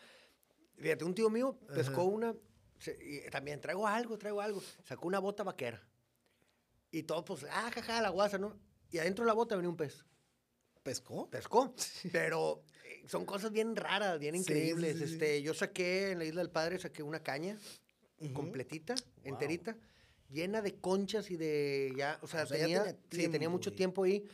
Fíjate, 0.81 1.05
un 1.05 1.15
tío 1.15 1.29
mío 1.29 1.59
pescó 1.75 2.05
una, 2.05 2.35
y 3.01 3.29
también 3.31 3.61
traigo 3.61 3.87
algo, 3.87 4.17
traigo 4.17 4.41
algo. 4.41 4.63
Sacó 4.85 5.07
una 5.07 5.19
bota 5.19 5.43
vaquera. 5.43 5.81
Y 6.91 7.03
todo, 7.03 7.25
pues, 7.25 7.45
ah, 7.51 7.71
jaja, 7.73 8.01
la 8.01 8.09
guasa, 8.09 8.39
¿no? 8.39 8.59
Y 8.91 8.99
adentro 8.99 9.25
de 9.25 9.29
la 9.29 9.35
bota 9.35 9.57
venía 9.57 9.69
un 9.69 9.77
pez. 9.77 10.05
¿Pescó? 10.83 11.29
Pescó. 11.29 11.75
Pero 12.13 12.65
eh, 12.85 13.05
son 13.07 13.27
cosas 13.27 13.53
bien 13.53 13.77
raras, 13.77 14.19
bien 14.19 14.35
increíbles. 14.35 15.01
este, 15.01 15.43
yo 15.43 15.53
saqué 15.53 16.13
en 16.13 16.19
la 16.19 16.25
Isla 16.25 16.41
del 16.41 16.51
Padre, 16.51 16.79
saqué 16.79 17.03
una 17.03 17.23
caña 17.23 17.59
completita, 18.35 18.95
enterita, 19.25 19.79
llena 20.29 20.61
de 20.61 20.79
conchas 20.79 21.31
y 21.31 21.37
de 21.37 21.95
ya, 21.97 22.19
o 22.21 22.27
sea, 22.27 22.45
tenía, 22.45 22.97
sí, 23.11 23.29
tenía 23.29 23.49
mucho 23.49 23.73
tiempo 23.73 24.05
ahí. 24.05 24.25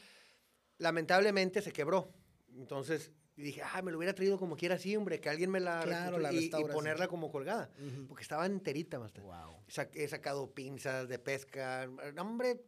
Lamentablemente 0.78 1.62
se 1.62 1.72
quebró. 1.72 2.12
Entonces, 2.54 3.12
y 3.36 3.42
dije, 3.42 3.62
ah, 3.62 3.82
me 3.82 3.90
lo 3.90 3.98
hubiera 3.98 4.14
traído 4.14 4.38
como 4.38 4.56
quiera 4.56 4.76
así, 4.76 4.96
hombre, 4.96 5.20
que 5.20 5.28
alguien 5.28 5.50
me 5.50 5.60
la, 5.60 5.82
claro, 5.82 6.18
la 6.18 6.32
y, 6.32 6.46
y, 6.46 6.64
ponerla 6.72 7.06
como 7.06 7.30
colgada. 7.30 7.70
Porque 8.08 8.22
estaba 8.22 8.46
enterita, 8.46 8.98
más 8.98 9.12
wow. 9.14 9.62
He 9.92 10.08
sacado 10.08 10.54
pinzas 10.54 11.06
de 11.08 11.18
pesca, 11.18 11.86
hombre, 12.18 12.62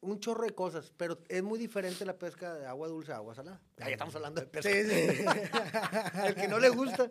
un 0.00 0.20
chorro 0.20 0.44
de 0.44 0.54
cosas, 0.54 0.92
pero 0.96 1.18
es 1.28 1.42
muy 1.42 1.58
diferente 1.58 2.04
la 2.04 2.16
pesca 2.16 2.54
de 2.54 2.66
agua 2.66 2.86
dulce 2.86 3.12
a 3.12 3.16
agua 3.16 3.34
salada. 3.34 3.60
Ya 3.76 3.88
estamos 3.88 4.14
hablando 4.14 4.40
de 4.40 4.46
pesca. 4.46 4.70
Sí, 4.70 4.84
sí. 4.84 5.24
el 6.26 6.34
que 6.36 6.46
no 6.46 6.60
le 6.60 6.68
gusta. 6.68 7.10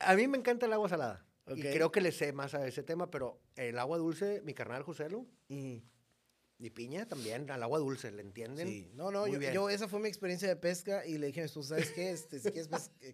A 0.00 0.16
mí 0.16 0.26
me 0.26 0.36
encanta 0.36 0.66
el 0.66 0.72
agua 0.72 0.88
salada. 0.88 1.24
Y 1.46 1.62
creo 1.62 1.90
que 1.90 2.00
le 2.00 2.12
sé 2.12 2.32
más 2.32 2.54
a 2.54 2.66
ese 2.66 2.82
tema, 2.82 3.10
pero 3.10 3.40
el 3.56 3.78
agua 3.78 3.98
dulce, 3.98 4.40
mi 4.44 4.54
carnal 4.54 4.82
Joselo, 4.82 5.26
y 6.60 6.70
piña 6.70 7.06
también, 7.06 7.50
al 7.50 7.62
agua 7.62 7.78
dulce, 7.78 8.10
¿le 8.10 8.20
entienden? 8.20 8.68
Sí, 8.68 8.90
no, 8.94 9.10
no, 9.10 9.26
yo, 9.26 9.70
esa 9.70 9.88
fue 9.88 9.98
mi 9.98 10.08
experiencia 10.08 10.46
de 10.46 10.56
pesca 10.56 11.06
y 11.06 11.16
le 11.16 11.28
dije, 11.28 11.48
tú 11.48 11.62
sabes 11.62 11.90
qué, 11.90 12.10
este, 12.10 12.38
si 12.38 12.50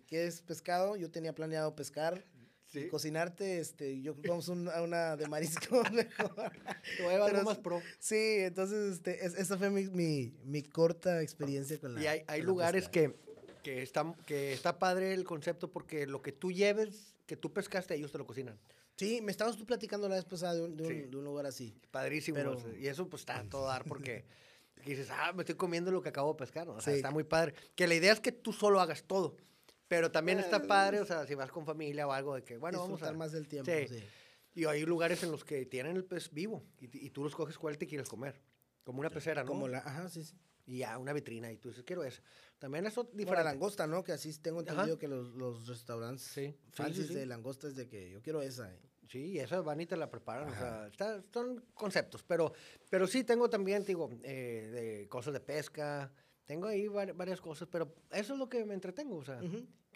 quieres, 0.06 0.42
pescado, 0.46 0.96
yo 0.96 1.10
tenía 1.10 1.32
planeado 1.32 1.74
pescar, 1.76 2.24
¿Sí? 2.66 2.88
cocinarte, 2.88 3.60
este, 3.60 4.02
yo 4.02 4.16
vamos 4.26 4.48
a 4.48 4.82
una 4.82 5.16
de 5.16 5.28
marisco 5.28 5.82
mejor. 5.92 6.52
Te 6.96 7.02
voy 7.04 7.12
a 7.14 7.26
llevar 7.26 7.44
más 7.44 7.58
pro. 7.58 7.80
Sí, 8.00 8.38
entonces, 8.40 8.94
este, 8.94 9.24
esa 9.24 9.56
fue 9.56 9.70
mi, 9.70 9.84
mi, 9.86 10.34
mi, 10.44 10.62
corta 10.64 11.22
experiencia 11.22 11.78
con 11.78 11.94
la 11.94 12.02
Y 12.02 12.06
hay, 12.08 12.24
hay 12.26 12.42
lugares 12.42 12.88
que, 12.88 13.14
que, 13.62 13.82
está, 13.82 14.12
que 14.26 14.52
está 14.52 14.80
padre 14.80 15.14
el 15.14 15.22
concepto 15.22 15.70
porque 15.70 16.06
lo 16.06 16.20
que 16.20 16.32
tú 16.32 16.50
lleves, 16.50 17.14
que 17.26 17.36
tú 17.36 17.52
pescaste, 17.52 17.94
ellos 17.94 18.10
te 18.10 18.18
lo 18.18 18.26
cocinan. 18.26 18.58
Sí, 18.96 19.20
me 19.20 19.30
estabas 19.30 19.56
tú 19.56 19.66
platicando 19.66 20.08
la 20.08 20.16
vez 20.16 20.24
pasada 20.24 20.54
de 20.54 20.62
un, 20.62 20.76
de 20.76 21.16
un, 21.16 21.24
lugar 21.24 21.46
así. 21.46 21.78
Padrísimo. 21.90 22.38
y 22.78 22.86
eso 22.86 23.08
pues 23.08 23.22
está 23.22 23.38
a 23.38 23.44
todo 23.44 23.66
dar 23.66 23.84
porque 23.84 24.24
dices, 24.86 25.08
ah, 25.10 25.32
me 25.34 25.42
estoy 25.42 25.54
comiendo 25.54 25.90
lo 25.90 26.02
que 26.02 26.08
acabo 26.08 26.32
de 26.32 26.38
pescar. 26.38 26.68
O 26.68 26.80
sea, 26.80 26.94
está 26.94 27.10
muy 27.10 27.24
padre. 27.24 27.54
Que 27.74 27.86
la 27.86 27.94
idea 27.94 28.12
es 28.12 28.20
que 28.20 28.32
tú 28.32 28.52
solo 28.52 28.80
hagas 28.80 29.04
todo. 29.04 29.36
Pero 29.88 30.10
también 30.10 30.40
está 30.40 30.56
eh, 30.56 30.66
padre, 30.66 31.00
o 31.00 31.06
sea, 31.06 31.26
si 31.26 31.34
vas 31.34 31.50
con 31.52 31.64
familia 31.64 32.08
o 32.08 32.12
algo 32.12 32.34
de 32.34 32.42
que, 32.42 32.56
bueno, 32.56 32.80
vamos 32.80 33.02
a... 33.04 33.12
más 33.12 33.30
del 33.30 33.46
tiempo, 33.46 33.70
sí. 33.70 34.02
Y 34.54 34.64
hay 34.64 34.84
lugares 34.84 35.22
en 35.22 35.30
los 35.30 35.44
que 35.44 35.66
tienen 35.66 35.96
el 35.96 36.04
pez 36.04 36.32
vivo 36.32 36.64
y, 36.80 37.06
y 37.06 37.10
tú 37.10 37.22
los 37.22 37.36
coges 37.36 37.58
cuál 37.58 37.76
te 37.76 37.86
quieres 37.86 38.08
comer. 38.08 38.40
Como 38.86 39.00
una 39.00 39.10
pecera, 39.10 39.42
¿no? 39.42 39.48
Como 39.48 39.66
la, 39.66 39.78
ajá, 39.78 40.08
sí, 40.08 40.22
sí. 40.22 40.36
Y 40.64 40.78
ya, 40.78 40.96
una 40.96 41.12
vitrina, 41.12 41.50
y 41.50 41.56
tú 41.58 41.70
dices, 41.70 41.82
quiero 41.84 42.04
eso. 42.04 42.22
También 42.60 42.86
eso 42.86 43.04
Para 43.04 43.16
diferente. 43.18 43.44
langosta, 43.44 43.86
¿no? 43.88 44.04
Que 44.04 44.12
así 44.12 44.32
tengo 44.38 44.60
entendido 44.60 44.96
que 44.96 45.08
los, 45.08 45.34
los 45.34 45.66
restaurantes 45.66 46.22
Sí, 46.24 46.56
fancy 46.70 47.02
sí, 47.02 47.08
sí. 47.08 47.14
de 47.14 47.26
langosta 47.26 47.66
es 47.66 47.74
de 47.74 47.88
que 47.88 48.10
yo 48.10 48.22
quiero 48.22 48.42
esa. 48.42 48.72
eh. 48.72 48.78
Sí, 49.08 49.32
y 49.32 49.38
esa 49.40 49.60
van 49.60 49.80
y 49.80 49.86
te 49.86 49.96
la 49.96 50.08
preparan. 50.08 50.48
O 50.50 50.54
sea, 50.54 50.86
está- 50.86 51.20
son 51.32 51.64
conceptos. 51.74 52.22
Pero, 52.22 52.52
pero 52.88 53.08
sí 53.08 53.24
tengo 53.24 53.50
también, 53.50 53.84
digo, 53.84 54.08
eh, 54.22 54.68
de 54.72 55.08
cosas 55.08 55.32
de 55.32 55.40
pesca. 55.40 56.12
Tengo 56.44 56.68
ahí 56.68 56.86
vari- 56.86 57.16
varias 57.16 57.40
cosas, 57.40 57.66
pero 57.70 57.92
eso 58.12 58.34
es 58.34 58.38
lo 58.38 58.48
que 58.48 58.64
me 58.64 58.74
entretengo. 58.74 59.16
O 59.16 59.24
sea, 59.24 59.40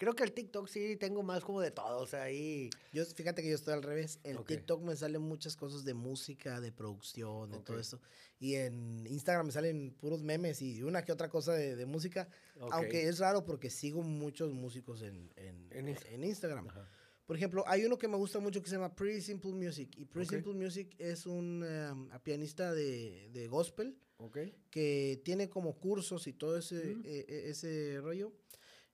creo 0.01 0.15
que 0.15 0.23
el 0.25 0.33
TikTok 0.33 0.67
sí 0.67 0.97
tengo 0.97 1.23
más 1.23 1.45
como 1.45 1.61
de 1.61 1.71
todo. 1.71 1.99
O 2.01 2.07
sea, 2.07 2.23
ahí. 2.23 2.71
Yo, 2.95 3.05
fíjate 3.05 3.43
que 3.43 3.51
yo 3.51 3.55
estoy 3.55 3.75
al 3.75 3.83
revés. 3.83 4.19
En 4.25 4.39
Ok. 4.39 4.49
TikTok 4.49 4.83
me 4.83 4.97
salen 4.97 5.21
muchas 5.21 5.57
cosas 5.57 5.85
de 5.85 5.93
música, 5.93 6.59
de 6.59 6.73
producción, 6.73 7.51
de 7.51 7.59
todo 7.59 7.77
Ok. 7.77 7.81
eso. 7.83 8.01
Y 8.39 8.55
en 8.55 9.07
Instagram 9.07 9.47
me 9.47 9.53
salen 9.53 9.93
puros 10.01 10.23
memes 10.23 10.63
y 10.63 10.83
una 10.83 11.05
que 11.05 11.13
otra 11.13 11.29
cosa 11.29 11.53
de, 11.53 11.77
de 11.77 11.85
música. 11.85 12.29
Ok. 12.59 12.71
Aunque 12.73 13.09
es 13.09 13.19
raro 13.19 13.45
porque 13.45 13.69
sigo 13.69 14.03
muchos 14.03 14.55
músicos 14.55 15.03
en, 15.03 15.31
en, 15.37 15.69
En 15.71 15.89
en 16.11 16.25
Instagram. 16.25 16.67
Ajá. 16.69 16.89
Por 17.27 17.37
ejemplo, 17.37 17.63
hay 17.69 17.85
uno 17.85 17.99
que 17.99 18.09
me 18.09 18.17
gusta 18.17 18.41
mucho 18.41 18.63
que 18.63 18.71
se 18.71 18.77
llama 18.77 18.97
Pretty 18.97 19.21
Simple 19.21 19.53
Music. 19.53 19.91
Y 19.99 20.07
Pretty. 20.07 20.31
Simple 20.31 20.55
Music 20.55 20.95
es 20.99 21.27
un 21.27 21.63
um, 21.63 22.09
pianista 22.25 22.73
de, 22.73 23.29
de 23.33 23.47
gospel 23.49 23.97
que 24.71 25.21
tiene 25.25 25.49
como 25.49 25.79
cursos 25.79 26.27
y 26.27 26.33
todo 26.33 26.57
ese, 26.59 26.93
Ujú. 26.95 27.03
e- 27.05 27.27
e- 27.29 27.51
ese 27.51 28.01
rollo. 28.01 28.33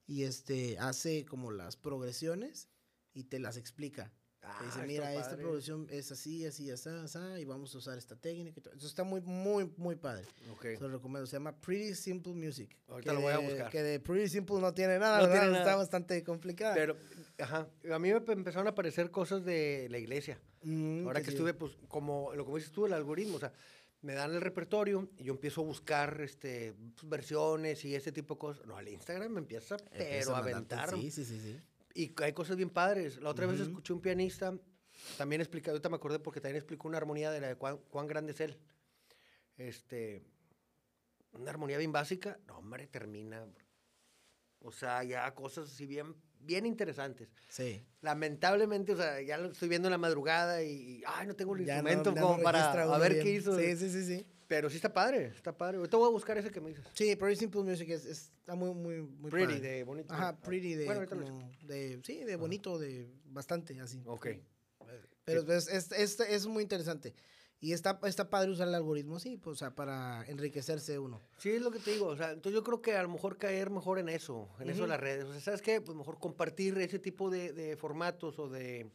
Y 0.06 0.22
este 0.24 0.78
hace 0.78 1.24
como 1.24 1.50
las 1.50 1.76
progresiones 1.76 2.68
y 3.12 3.24
te 3.24 3.38
las 3.40 3.56
explica. 3.56 4.12
Te 4.40 4.46
Ah, 4.48 4.58
dice, 4.60 4.74
está 4.76 4.86
mira, 4.86 5.12
esta 5.12 5.30
padre. 5.30 5.42
progresión 5.42 5.88
es 5.90 6.12
así, 6.12 6.46
así, 6.46 6.70
así, 6.70 6.88
así, 6.88 7.18
y 7.40 7.44
vamos 7.44 7.74
a 7.74 7.78
usar 7.78 7.98
esta 7.98 8.14
técnica. 8.14 8.60
Eso 8.76 8.86
está 8.86 9.02
muy, 9.02 9.20
muy, 9.20 9.72
muy 9.76 9.96
padre. 9.96 10.24
Ok. 10.52 10.62
Se 10.62 10.80
lo 10.82 10.88
recomiendo. 10.90 11.26
Se 11.26 11.32
llama 11.32 11.60
Pretty 11.60 11.96
Simple 11.96 12.32
Music. 12.34 12.78
Ahorita 12.86 13.10
que 13.10 13.14
lo 13.16 13.22
voy 13.22 13.32
a 13.32 13.38
de- 13.38 13.48
buscar. 13.48 13.70
Que 13.72 13.82
de 13.82 13.98
Pretty 13.98 14.28
Simple 14.28 14.60
no 14.60 14.72
tiene 14.72 15.00
nada, 15.00 15.16
No 15.18 15.24
¿verdad? 15.28 15.40
tiene 15.42 15.56
Está 15.56 15.64
nada. 15.70 15.76
bastante 15.78 16.22
complicada. 16.22 16.74
Pero, 16.76 16.96
ajá, 17.38 17.68
a 17.92 17.98
mí 17.98 18.12
me 18.12 18.20
pe- 18.20 18.32
empezaron 18.34 18.68
a 18.68 18.70
aparecer 18.70 19.10
cosas 19.10 19.44
de 19.44 19.88
la 19.90 19.98
iglesia. 19.98 20.38
Mm, 20.62 21.06
Ahora 21.06 21.20
que 21.20 21.32
chido. 21.32 21.38
estuve, 21.48 21.54
pues, 21.54 21.72
como 21.88 22.32
lo 22.34 22.46
que 22.46 22.52
dices 22.54 22.70
tú, 22.70 22.86
el 22.86 22.92
algoritmo, 22.92 23.38
o 23.38 23.40
sea, 23.40 23.52
me 24.06 24.14
dan 24.14 24.32
el 24.32 24.40
repertorio 24.40 25.10
y 25.18 25.24
yo 25.24 25.32
empiezo 25.32 25.62
a 25.62 25.64
buscar 25.64 26.20
este, 26.20 26.74
pues, 26.94 27.08
versiones 27.08 27.84
y 27.84 27.96
ese 27.96 28.12
tipo 28.12 28.34
de 28.34 28.38
cosas. 28.38 28.64
No, 28.64 28.78
el 28.78 28.86
Instagram 28.88 29.32
me 29.32 29.40
empieza, 29.40 29.76
Empieza 29.90 29.98
pero 29.98 30.36
a 30.36 30.38
aventar. 30.38 30.90
Sí, 30.90 31.10
sí, 31.10 31.24
sí, 31.24 31.40
sí. 31.40 31.60
Y 31.92 32.14
hay 32.22 32.32
cosas 32.32 32.56
bien 32.56 32.70
padres. 32.70 33.20
La 33.20 33.30
otra 33.30 33.46
vez 33.46 33.58
Ujú. 33.58 33.68
escuché 33.68 33.92
un 33.92 34.00
pianista, 34.00 34.56
también 35.18 35.40
explica, 35.40 35.72
ahorita 35.72 35.88
me 35.88 35.96
acordé 35.96 36.20
porque 36.20 36.40
también 36.40 36.58
explicó 36.58 36.86
una 36.86 36.98
armonía 36.98 37.32
de 37.32 37.40
la 37.40 37.48
de 37.48 37.56
cuán, 37.56 37.78
cuán 37.90 38.06
grande 38.06 38.30
es 38.30 38.40
él. 38.40 38.56
Este, 39.56 40.22
una 41.32 41.50
armonía 41.50 41.76
bien 41.76 41.90
básica, 41.90 42.38
no, 42.46 42.58
hombre, 42.58 42.86
termina. 42.86 43.44
O 44.60 44.70
sea, 44.70 45.02
ya 45.02 45.34
cosas 45.34 45.68
así 45.68 45.84
bien, 45.84 46.14
bien 46.46 46.64
interesantes. 46.64 47.28
Sí. 47.48 47.85
Lamentablemente, 48.00 48.92
o 48.92 48.96
sea, 48.96 49.20
ya 49.20 49.37
lo 49.37 49.50
estoy 49.50 49.68
viendo 49.68 49.88
en 49.88 49.92
la 49.92 49.98
madrugada 49.98 50.62
y, 50.62 51.02
ay, 51.06 51.26
no 51.26 51.35
tengo 51.35 51.54
el 51.56 51.66
Ya 51.66 51.82
no- 51.82 51.90
instrumento 51.90 52.12
no 52.20 52.28
como 52.28 52.42
para 52.42 52.59
registra 52.61 52.94
a 52.94 52.98
ver 52.98 53.12
bien. 53.14 53.24
qué 53.24 53.32
hizo. 53.32 53.59
Sí, 53.59 53.76
sí, 53.76 53.90
sí, 53.90 54.04
sí. 54.04 54.26
Pero 54.48 54.70
sí 54.70 54.76
está 54.76 54.92
padre, 54.92 55.26
está 55.37 55.56
padre. 55.56 55.78
Ahorita 55.78 55.96
voy 55.96 56.06
a 56.06 56.12
buscar 56.12 56.38
ese 56.38 56.52
que 56.52 56.61
me 56.61 56.68
dices. 56.68 56.85
Sí, 56.94 57.16
Pretty 57.16 57.35
Simple 57.37 57.62
Music 57.64 57.88
es, 57.90 58.04
es- 58.06 58.32
está 58.38 58.54
muy, 58.54 58.72
muy, 58.72 59.02
muy 59.02 59.28
Pretty, 59.30 59.54
padre. 59.54 59.68
de 59.68 59.85
bonito. 59.85 60.14
Ajá, 60.14 60.37
pretty 60.40 60.74
de, 60.74 60.85
Bueno, 60.87 61.04
como 61.09 61.50
de, 61.62 62.00
sí, 62.04 62.22
de 62.22 62.37
bonito, 62.37 62.78
de 62.78 63.11
bastante, 63.24 63.78
así. 63.80 64.00
Ok. 64.06 64.28
Pero 65.24 65.52
es, 65.52 65.66
es, 65.66 65.90
es, 65.90 66.20
es 66.20 66.46
muy 66.46 66.62
interesante. 66.62 67.12
Y 67.66 67.72
está, 67.72 67.98
está 68.05 68.31
padre 68.31 68.52
usar 68.52 68.68
el 68.68 68.76
algoritmo, 68.76 69.18
sí, 69.18 69.38
pues, 69.38 69.55
o 69.55 69.59
sea, 69.59 69.74
para 69.74 70.24
enriquecerse 70.29 71.00
uno. 71.00 71.20
Sí, 71.37 71.50
es 71.50 71.61
lo 71.61 71.72
que 71.72 71.81
te 71.81 71.90
digo. 71.90 72.07
O 72.07 72.16
sea, 72.16 72.31
entonces 72.31 72.55
yo 72.55 72.62
creo 72.62 72.81
que 72.81 72.94
a 72.96 73.02
lo 73.02 73.09
mejor 73.09 73.38
caer 73.38 73.70
mejor 73.70 73.98
en 73.98 74.09
eso, 74.09 74.48
en 74.61 74.70
eso 74.70 74.83
de 74.83 74.88
las 74.88 75.00
redes. 75.00 75.24
O 75.24 75.33
sea, 75.33 75.40
¿sabes 75.40 75.62
qué? 75.62 75.81
Pues 75.81 75.98
mejor 75.98 76.20
compartir 76.20 76.79
ese 76.79 77.00
tipo 77.00 77.29
de, 77.29 77.52
de 77.52 77.76
formatos 77.76 78.38
o 78.38 78.48
de, 78.48 78.88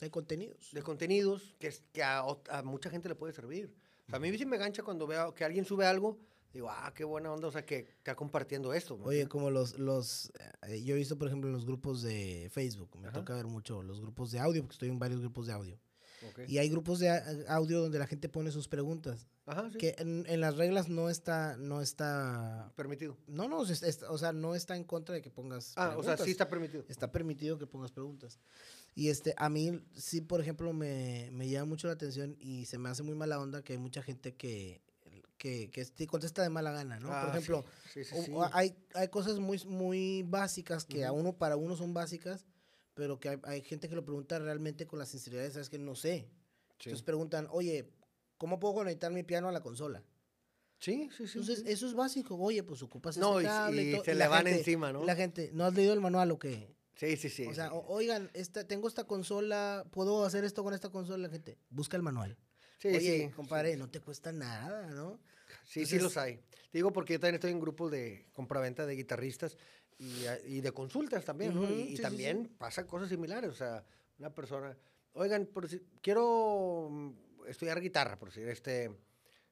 Hay 0.00 0.10
contenidos. 0.10 0.70
de 0.72 0.82
contenidos 0.82 1.54
que, 1.60 1.72
que 1.92 2.02
a, 2.02 2.24
mucha 2.64 2.90
gente 2.90 3.08
le 3.08 3.14
puede 3.14 3.32
servir. 3.32 3.72
O 4.06 4.10
sea, 4.10 4.16
a 4.16 4.18
mí 4.18 4.36
sí 4.36 4.46
me 4.46 4.58
gancha 4.58 4.82
cuando 4.82 5.06
veo 5.06 5.32
que 5.32 5.44
alguien 5.44 5.64
sube 5.64 5.86
algo, 5.86 6.18
digo, 6.52 6.68
ah, 6.70 6.92
qué 6.96 7.04
buena 7.04 7.32
onda, 7.32 7.46
o 7.46 7.52
sea, 7.52 7.64
que 7.64 7.86
está 7.98 8.16
compartiendo 8.16 8.74
esto. 8.74 8.98
¿me 8.98 9.04
Oye, 9.04 9.28
como 9.28 9.48
los, 9.48 9.78
los, 9.78 10.32
eh, 10.66 10.82
yo 10.82 10.96
he 10.96 10.98
visto, 10.98 11.16
por 11.16 11.28
ejemplo, 11.28 11.50
los 11.50 11.64
grupos 11.64 12.02
de 12.02 12.48
Facebook, 12.50 12.98
me 12.98 13.06
Ajá. 13.06 13.20
toca 13.20 13.36
ver 13.36 13.46
mucho 13.46 13.80
los 13.84 14.00
grupos 14.00 14.32
de 14.32 14.40
audio, 14.40 14.62
porque 14.62 14.74
estoy 14.74 14.88
en 14.88 14.98
varios 14.98 15.20
grupos 15.20 15.46
de 15.46 15.52
audio. 15.52 15.78
Ok. 16.30 16.40
Y 16.48 16.58
hay 16.58 16.68
grupos 16.68 16.98
de 16.98 17.10
a- 17.10 17.24
audio 17.48 17.80
donde 17.80 17.98
la 17.98 18.06
gente 18.06 18.28
pone 18.28 18.50
sus 18.50 18.68
preguntas, 18.68 19.26
Ajá, 19.46 19.70
sí. 19.70 19.78
que 19.78 19.94
en, 19.98 20.24
en 20.28 20.40
las 20.40 20.56
reglas 20.56 20.88
no 20.88 21.08
está, 21.10 21.56
no 21.56 21.80
está, 21.80 22.72
Permitido. 22.76 23.16
no, 23.26 23.48
no, 23.48 23.62
es- 23.64 23.82
es- 23.82 24.02
o 24.02 24.18
sea, 24.18 24.32
no 24.32 24.54
está 24.54 24.76
en 24.76 24.84
contra 24.84 25.14
de 25.14 25.22
que 25.22 25.30
pongas 25.30 25.72
Ah, 25.76 25.88
o 25.96 26.02
sea, 26.02 26.14
preguntas. 26.16 26.24
sí 26.24 26.30
está 26.32 26.48
permitido. 26.48 26.84
está 26.88 27.12
permitido 27.12 27.58
que 27.58 27.66
pongas 27.66 27.92
preguntas. 27.92 28.38
Y 28.94 29.10
este, 29.10 29.32
a 29.36 29.48
mí 29.48 29.80
sí, 29.94 30.20
por 30.20 30.40
ejemplo, 30.40 30.72
me, 30.72 31.28
me 31.32 31.48
llama 31.48 31.66
mucho 31.66 31.86
la 31.86 31.92
atención 31.92 32.36
y 32.40 32.66
se 32.66 32.78
me 32.78 32.88
hace 32.88 33.02
muy 33.04 33.14
mala 33.14 33.38
onda 33.38 33.62
que 33.62 33.74
hay 33.74 33.78
mucha 33.78 34.02
gente 34.02 34.34
que, 34.34 34.82
que, 35.36 35.70
que 35.70 35.84
sí 35.84 36.06
contesta 36.08 36.42
de 36.42 36.48
mala 36.48 36.72
gana, 36.72 36.98
¿no? 36.98 37.12
Ah, 37.12 37.20
por 37.26 37.30
ejemplo, 37.30 37.64
sí, 37.94 38.02
sí, 38.02 38.16
sí. 38.24 38.32
hay, 38.52 38.74
hay 38.94 39.06
cosas 39.06 39.38
muy, 39.38 39.62
muy 39.66 40.24
básicas 40.24 40.84
que 40.84 41.04
a 41.04 41.12
Ujú. 41.12 41.20
uno, 41.20 41.32
para 41.34 41.56
uno 41.56 41.76
son 41.76 41.94
básicas, 41.94 42.44
pero 42.98 43.20
que 43.20 43.28
hay, 43.28 43.38
hay 43.44 43.62
gente 43.62 43.88
que 43.88 43.94
lo 43.94 44.04
pregunta 44.04 44.40
realmente 44.40 44.88
con 44.88 44.98
la 44.98 45.06
sinceridad, 45.06 45.44
de, 45.44 45.52
sabes 45.52 45.68
que 45.70 45.78
no 45.78 45.94
sé. 45.94 46.28
Sí. 46.80 46.88
Entonces 46.90 47.02
preguntan, 47.04 47.46
oye, 47.52 47.88
¿cómo 48.38 48.58
puedo 48.58 48.74
conectar 48.74 49.12
mi 49.12 49.22
piano 49.22 49.48
a 49.48 49.52
la 49.52 49.60
consola? 49.62 50.02
Sí, 50.80 51.08
sí, 51.16 51.28
sí. 51.28 51.38
Entonces, 51.38 51.60
sí. 51.60 51.70
eso 51.72 51.86
es 51.86 51.94
básico. 51.94 52.34
Oye, 52.36 52.64
pues 52.64 52.82
ocupas 52.82 53.16
No, 53.16 53.40
y- 53.40 53.44
cable 53.44 53.82
y 53.84 54.00
se 54.04 54.14
le 54.16 54.26
van 54.26 54.44
gente- 54.46 54.58
encima, 54.58 54.92
¿no? 54.92 55.04
La 55.04 55.14
gente, 55.14 55.50
¿no 55.54 55.64
has 55.64 55.74
leído 55.74 55.92
el 55.92 56.00
manual 56.00 56.32
o 56.32 56.40
qué? 56.40 56.74
Sí, 56.96 57.16
sí, 57.16 57.28
sí. 57.30 57.46
o 57.46 57.54
sea, 57.54 57.68
sí. 57.68 57.74
o- 57.74 57.86
oigan, 57.86 58.30
esta, 58.34 58.66
tengo 58.66 58.88
esta 58.88 59.04
consola, 59.04 59.86
¿puedo 59.92 60.24
hacer 60.24 60.42
esto 60.44 60.64
con 60.64 60.74
esta 60.74 60.90
consola? 60.90 61.18
La 61.28 61.30
gente, 61.30 61.56
busca 61.70 61.96
el 61.96 62.02
manual. 62.02 62.36
Sí, 62.80 62.88
Oye, 62.88 63.30
compadre, 63.36 63.76
no 63.76 63.88
te 63.88 64.00
cuesta 64.00 64.32
nada, 64.32 64.88
¿no? 64.88 65.20
Sí, 65.64 65.86
sí 65.86 66.00
los 66.00 66.16
hay. 66.16 66.40
Te 66.70 66.78
digo 66.78 66.92
porque 66.92 67.14
yo 67.14 67.20
también 67.20 67.36
estoy 67.36 67.50
en 67.52 67.60
grupos 67.60 67.90
de 67.90 68.26
compraventa 68.32 68.84
de 68.86 68.94
guitarristas 68.94 69.56
y, 69.98 70.26
a- 70.26 70.38
y 70.44 70.60
de 70.60 70.72
consultas 70.72 71.24
también, 71.24 71.54
¿no? 71.54 71.62
Ujú, 71.62 71.72
Y, 71.72 71.74
y 71.82 71.86
sí, 71.90 71.96
sí, 71.96 72.02
también 72.02 72.54
pasa 72.58 72.86
cosas 72.86 73.08
similares. 73.08 73.50
O 73.50 73.54
sea, 73.54 73.84
una 74.18 74.34
persona, 74.34 74.76
oigan, 75.12 75.46
por 75.46 75.68
si, 75.68 75.80
quiero 76.02 76.88
mm, 76.90 77.12
estudiar 77.48 77.80
guitarra, 77.80 78.18
por 78.18 78.28
decir, 78.28 78.46
este, 78.48 78.90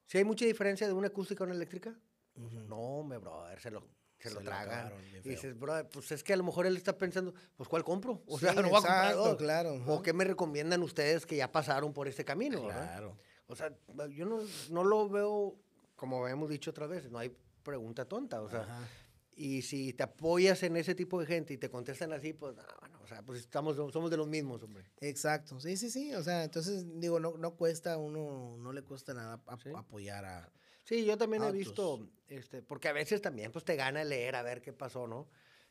si 0.05 0.19
hay 0.19 0.23
mucha 0.23 0.45
diferencia 0.45 0.85
de 0.87 0.93
una 0.93 1.07
acústica 1.07 1.43
a 1.43 1.47
una 1.47 1.55
eléctrica? 1.55 1.95
No, 2.35 3.01
me 3.03 3.17
brother, 3.17 3.59
se 3.59 3.71
lo, 3.71 3.81
se 4.19 4.29
Se 4.29 4.35
lo 4.35 4.41
tragan. 4.41 4.93
y 5.23 5.29
dices, 5.29 5.57
brother, 5.57 5.89
pues 5.89 6.11
es 6.11 6.23
que 6.23 6.33
a 6.33 6.37
lo 6.37 6.43
mejor 6.43 6.67
él 6.67 6.77
está 6.77 6.95
pensando, 6.95 7.33
pues 7.55 7.67
¿cuál 7.67 7.83
compro? 7.83 8.21
O 8.27 8.37
Sí, 8.37 8.45
sea, 8.45 8.53
no 8.61 8.69
voy 8.69 8.77
a 8.77 8.81
comprar 8.81 9.15
dos. 9.15 9.37
claro, 9.37 9.73
O 9.87 9.93
ajá. 9.95 10.03
qué 10.03 10.13
me 10.13 10.23
recomiendan 10.23 10.83
ustedes 10.83 11.25
que 11.25 11.35
ya 11.35 11.51
pasaron 11.51 11.93
por 11.93 12.07
este 12.07 12.23
camino, 12.23 12.63
¿verdad? 12.67 12.83
Claro. 12.83 13.17
O 13.47 13.55
sea, 13.55 13.73
yo 14.09 14.25
no, 14.25 14.41
no 14.69 14.83
lo 14.83 15.09
veo, 15.09 15.55
como 15.97 16.25
hemos 16.29 16.49
dicho 16.49 16.71
otras 16.71 16.89
veces, 16.89 17.11
no 17.11 17.19
hay 17.19 17.35
pregunta 17.63 18.05
tonta, 18.05 18.41
o 18.41 18.49
sea, 18.49 18.61
Ajá. 18.61 18.87
y 19.35 19.61
si 19.63 19.91
te 19.91 20.03
apoyas 20.03 20.63
en 20.63 20.77
ese 20.77 20.95
tipo 20.95 21.19
de 21.19 21.25
gente 21.25 21.53
y 21.53 21.57
te 21.57 21.69
contestan 21.69 22.13
así, 22.13 22.31
pues, 22.31 22.55
no, 22.55 22.63
bueno, 22.79 22.99
o 23.03 23.07
sea, 23.07 23.21
pues 23.23 23.39
estamos, 23.41 23.75
somos 23.91 24.09
de 24.09 24.15
los 24.17 24.27
mismos, 24.27 24.63
hombre. 24.63 24.85
Exacto, 25.01 25.59
sí, 25.59 25.75
sí, 25.75 25.89
sí. 25.89 26.13
O 26.13 26.23
sea, 26.23 26.45
entonces, 26.45 26.85
digo, 26.99 27.19
no, 27.19 27.37
no 27.37 27.55
cuesta 27.55 27.97
uno, 27.97 28.55
no 28.57 28.71
le 28.71 28.83
cuesta 28.83 29.13
nada 29.13 29.41
ap- 29.45 29.61
Sí. 29.61 29.69
apoyar 29.75 30.23
a... 30.23 30.49
Sí, 30.85 31.03
yo 31.03 31.17
también 31.17 31.43
he 31.43 31.51
visto, 31.51 32.07
este, 32.29 32.61
porque 32.61 32.87
a 32.87 32.93
veces 32.93 33.21
también, 33.21 33.51
pues, 33.51 33.65
te 33.65 33.75
gana 33.75 34.03
leer 34.05 34.35
a 34.37 34.43
ver 34.43 34.61
qué 34.61 34.71
pasó, 34.71 35.05
¿no? 35.07 35.27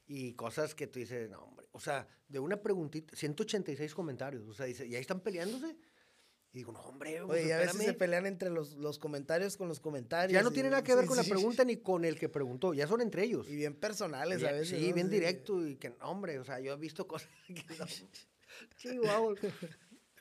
Y 0.06 0.34
cosas 0.34 0.74
que 0.74 0.86
tú 0.86 0.98
dices, 0.98 1.30
no, 1.30 1.38
hombre, 1.40 1.66
o 1.72 1.80
sea, 1.80 2.06
de 2.28 2.38
una 2.38 2.58
preguntita, 2.60 3.16
186 3.16 3.94
comentarios, 3.94 4.46
o 4.46 4.52
sea, 4.52 4.66
dice, 4.66 4.86
y 4.86 4.94
ahí 4.94 5.00
están 5.00 5.20
peleándose. 5.20 5.76
Y 6.52 6.58
digo, 6.58 6.72
no, 6.72 6.80
hombre, 6.80 7.20
pues, 7.26 7.40
Oye, 7.42 7.48
y 7.48 7.52
a 7.52 7.58
veces 7.58 7.82
se 7.82 7.92
pelean 7.92 8.24
entre 8.26 8.48
los, 8.48 8.74
los 8.76 8.98
comentarios 8.98 9.56
con 9.58 9.68
los 9.68 9.78
comentarios. 9.78 10.32
Ya 10.32 10.42
no 10.42 10.50
y- 10.50 10.54
tiene 10.54 10.70
nada 10.70 10.82
que 10.82 10.94
ver 10.94 11.04
sí, 11.04 11.08
con 11.08 11.16
sí, 11.16 11.20
la 11.20 11.24
sí. 11.24 11.30
pregunta 11.30 11.64
ni 11.64 11.76
con 11.76 12.04
el 12.04 12.18
que 12.18 12.28
preguntó, 12.30 12.72
ya 12.72 12.86
son 12.86 13.02
entre 13.02 13.24
ellos. 13.24 13.46
Y 13.48 13.56
bien 13.56 13.74
personales 13.74 14.42
a 14.42 14.52
veces. 14.52 14.78
Sí, 14.78 14.88
¿no? 14.88 14.94
bien 14.94 15.10
directo 15.10 15.66
y 15.66 15.76
que, 15.76 15.90
no, 15.90 15.96
hombre, 16.10 16.38
o 16.38 16.44
sea, 16.44 16.58
yo 16.60 16.72
he 16.72 16.76
visto 16.76 17.06
cosas 17.06 17.28
que 17.46 17.64
no. 17.78 17.86
Sí, 18.76 18.96
wow. 18.98 19.36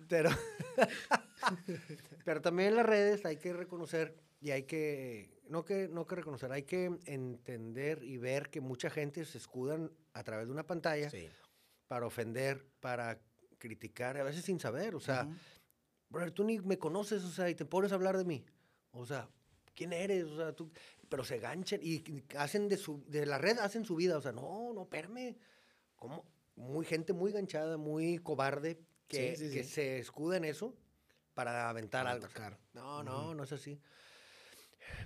Pero, 0.10 0.30
pero 2.26 2.42
también 2.42 2.70
en 2.70 2.76
las 2.76 2.86
redes 2.86 3.26
hay 3.26 3.38
que 3.38 3.54
reconocer 3.54 4.16
y 4.42 4.52
hay 4.52 4.64
que, 4.64 5.40
no 5.48 5.64
que, 5.64 5.88
no 5.88 6.06
que 6.06 6.16
reconocer, 6.16 6.52
hay 6.52 6.64
que 6.64 6.92
entender 7.06 8.04
y 8.04 8.18
ver 8.18 8.50
que 8.50 8.60
mucha 8.62 8.90
gente 8.90 9.24
se 9.26 9.38
escudan 9.38 9.92
a 10.14 10.24
través 10.24 10.48
de 10.48 10.52
una 10.54 10.68
pantalla 10.68 11.10
para 11.88 12.06
ofender, 12.06 12.66
para 12.82 13.20
criticar, 13.58 14.18
a 14.18 14.24
veces 14.24 14.44
sin 14.44 14.60
saber, 14.60 14.96
o 14.96 15.00
sea. 15.00 15.28
Brother, 16.10 16.32
tú 16.32 16.44
ni 16.44 16.60
me 16.60 16.78
conoces, 16.78 17.24
o 17.24 17.30
sea, 17.32 17.50
y 17.50 17.56
te 17.56 17.66
pones 17.66 17.92
a 17.92 17.96
hablar 17.96 18.18
de 18.18 18.26
mí. 18.26 18.46
O 18.92 19.06
sea, 19.06 19.30
¿quién 19.76 19.94
eres? 19.94 20.26
O 20.26 20.38
sea, 20.38 20.54
tú, 20.54 20.72
pero 21.10 21.24
se 21.24 21.40
ganchan 21.40 21.80
y 21.84 22.04
hacen 22.38 22.68
de 22.68 22.78
su, 22.78 23.04
de 23.08 23.26
la 23.26 23.38
red 23.38 23.58
hacen 23.60 23.86
su 23.86 23.96
vida. 23.96 24.18
O 24.18 24.22
sea, 24.22 24.32
no, 24.32 24.72
no, 24.74 24.84
espérame. 24.84 25.36
¿Cómo? 25.96 26.26
Muy 26.56 26.86
gente 26.86 27.14
muy 27.14 27.32
ganchada, 27.32 27.78
muy 27.78 28.18
cobarde, 28.20 28.80
que, 29.08 29.36
Sí, 29.36 29.48
sí, 29.50 29.54
que 29.54 29.64
sí. 29.64 29.70
se 29.72 30.00
escuda 30.00 30.38
en 30.38 30.46
eso 30.46 30.74
para 31.34 31.70
aventar 31.70 32.04
Para 32.06 32.12
algo. 32.14 32.26
atacar. 32.26 32.58
no, 32.74 33.04
no, 33.04 33.34
no 33.36 33.44
es 33.44 33.52
así. 33.52 33.80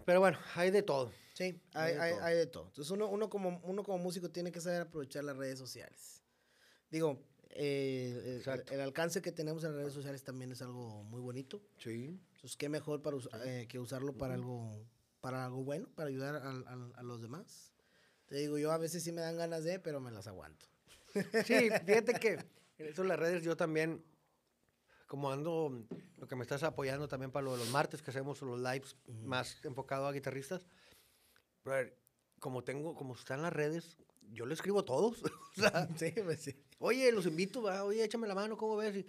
Pero 0.06 0.20
bueno, 0.20 0.38
hay 0.56 0.72
de 0.72 0.84
todo. 0.84 1.12
Sí, 1.34 1.60
hay, 1.74 1.94
hay, 1.96 2.36
de, 2.36 2.48
todo. 2.48 2.66
Entonces 2.68 2.92
uno, 2.92 3.08
uno, 3.08 3.30
como, 3.30 3.60
uno 3.64 3.84
como 3.84 3.98
músico 3.98 4.30
tiene 4.30 4.52
que 4.52 4.60
saber 4.60 4.82
aprovechar 4.82 5.24
las 5.24 5.38
redes 5.38 5.58
sociales. 5.58 6.22
Digo, 6.92 7.24
eh, 7.52 8.42
el, 8.72 8.82
alcance 8.82 9.22
que 9.22 9.32
tenemos 9.32 9.64
en 9.64 9.72
las 9.72 9.80
redes 9.80 9.94
sociales 9.94 10.24
también 10.24 10.52
es 10.52 10.62
algo 10.62 11.04
muy 11.04 11.22
bonito. 11.22 11.62
Sí. 11.78 12.20
Entonces, 12.36 12.58
qué 12.58 12.70
mejor 12.70 13.02
para 13.02 13.18
eh, 13.46 13.68
que 13.68 13.80
usarlo 13.80 14.14
para 14.14 14.36
algo, 14.36 14.86
para 15.20 15.46
algo 15.46 15.64
bueno, 15.64 15.88
para 15.96 16.10
ayudar 16.10 16.36
a, 16.36 17.04
los 17.04 17.22
demás. 17.22 17.74
Te 18.28 18.36
digo, 18.36 18.58
yo 18.58 18.72
a 18.72 18.78
veces 18.78 19.04
sí 19.04 19.12
me 19.12 19.22
dan 19.22 19.38
ganas 19.38 19.64
de, 19.64 19.80
pero 19.80 20.00
me 20.00 20.12
las 20.12 20.28
aguanto. 20.28 20.68
Sí, 21.46 21.70
fíjate 21.86 22.14
que 22.14 22.34
en 22.78 22.88
eso 22.88 23.04
las 23.04 23.20
redes 23.20 23.44
yo 23.44 23.58
también, 23.58 24.04
como 25.08 25.32
ando, 25.32 25.86
lo 26.18 26.28
que 26.28 26.36
me 26.36 26.44
estás 26.44 26.62
apoyando 26.64 27.08
también 27.08 27.32
para 27.32 27.46
lo 27.46 27.54
de 27.54 27.58
los 27.58 27.70
martes 27.72 28.02
que 28.02 28.12
hacemos 28.12 28.42
los 28.42 28.60
lives 28.60 28.96
más 29.24 29.58
enfocado 29.66 30.08
a 30.08 30.14
guitarristas, 30.14 30.68
pero 31.64 31.92
como 32.40 32.64
tengo, 32.64 32.96
como 32.96 33.16
están 33.16 33.42
las 33.42 33.52
redes, 33.52 33.98
yo 34.32 34.46
le 34.46 34.54
escribo 34.54 34.80
a 34.80 34.86
todos. 34.86 35.22
sí, 35.98 36.14
pues 36.24 36.42
sí. 36.42 36.56
Oye, 36.80 37.12
los 37.12 37.26
invito, 37.26 37.62
oye, 37.62 38.04
échame 38.04 38.28
la 38.28 38.36
mano, 38.36 38.58
¿cómo 38.58 38.78
ves? 38.78 39.06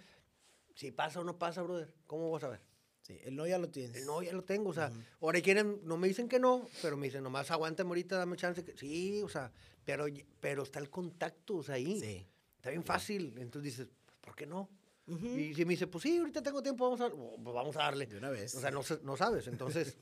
si 0.75 0.91
pasa 0.91 1.19
o 1.19 1.23
no 1.23 1.37
pasa, 1.37 1.61
brother, 1.61 1.93
¿cómo 2.07 2.31
vas 2.31 2.43
a 2.43 2.49
ver? 2.49 2.61
Sí, 3.01 3.19
el 3.23 3.35
no 3.35 3.45
ya 3.47 3.57
lo 3.57 3.69
tienes. 3.69 3.97
El 3.97 4.05
no 4.05 4.21
ya 4.21 4.33
lo 4.33 4.43
tengo, 4.43 4.69
o 4.69 4.73
sea, 4.73 4.91
ahora 5.19 5.41
quieren, 5.41 5.81
no 5.83 5.97
me 5.97 6.07
dicen 6.07 6.29
que 6.29 6.39
no, 6.39 6.67
pero 6.81 6.97
me 6.97 7.07
dicen, 7.07 7.23
nomás 7.23 7.49
aguántame 7.51 7.89
ahorita, 7.89 8.17
dame 8.17 8.37
chance. 8.37 8.63
Que, 8.63 8.77
sí, 8.77 9.21
o 9.23 9.29
sea, 9.29 9.51
pero, 9.83 10.05
pero 10.39 10.63
está 10.63 10.79
el 10.79 10.89
contacto, 10.89 11.57
o 11.57 11.63
sea, 11.63 11.75
ahí. 11.75 11.99
Sí. 11.99 12.27
Está 12.57 12.69
bien 12.69 12.83
fácil. 12.83 13.35
Entonces 13.39 13.75
dices, 13.75 13.87
¿por 14.21 14.35
qué 14.35 14.45
no? 14.45 14.69
Y 15.07 15.53
si 15.55 15.65
me 15.65 15.71
dice, 15.71 15.87
pues 15.87 16.03
sí, 16.03 16.17
ahorita 16.19 16.41
tengo 16.41 16.61
tiempo, 16.61 16.85
vamos 16.85 17.01
a, 17.01 17.09
pues 17.09 17.55
vamos 17.55 17.75
a 17.75 17.79
darle. 17.79 18.05
De 18.05 18.17
una 18.17 18.29
vez. 18.29 18.55
O 18.55 18.61
sea, 18.61 18.71
no, 18.71 18.81
no 19.03 19.17
sabes. 19.17 19.47
Entonces, 19.47 19.97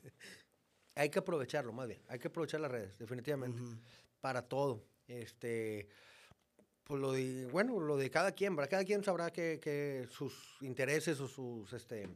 hay 0.95 1.09
que 1.09 1.19
aprovecharlo, 1.19 1.71
más 1.71 1.87
bien. 1.87 2.01
Hay 2.09 2.19
que 2.19 2.27
aprovechar 2.27 2.59
las 2.59 2.69
redes, 2.69 2.97
definitivamente. 2.99 3.61
Para 4.19 4.41
todo. 4.41 4.83
Este, 5.09 5.89
pues 6.83 7.01
lo 7.01 7.11
de, 7.11 7.47
bueno, 7.47 7.79
lo 7.79 7.97
de 7.97 8.09
cada 8.09 8.31
quien, 8.31 8.55
¿verdad? 8.55 8.69
Cada 8.69 8.85
quien 8.85 9.03
sabrá 9.03 9.31
que, 9.31 9.59
que 9.61 10.07
sus 10.09 10.57
intereses 10.61 11.19
o 11.19 11.27
sus, 11.27 11.73
este, 11.73 12.07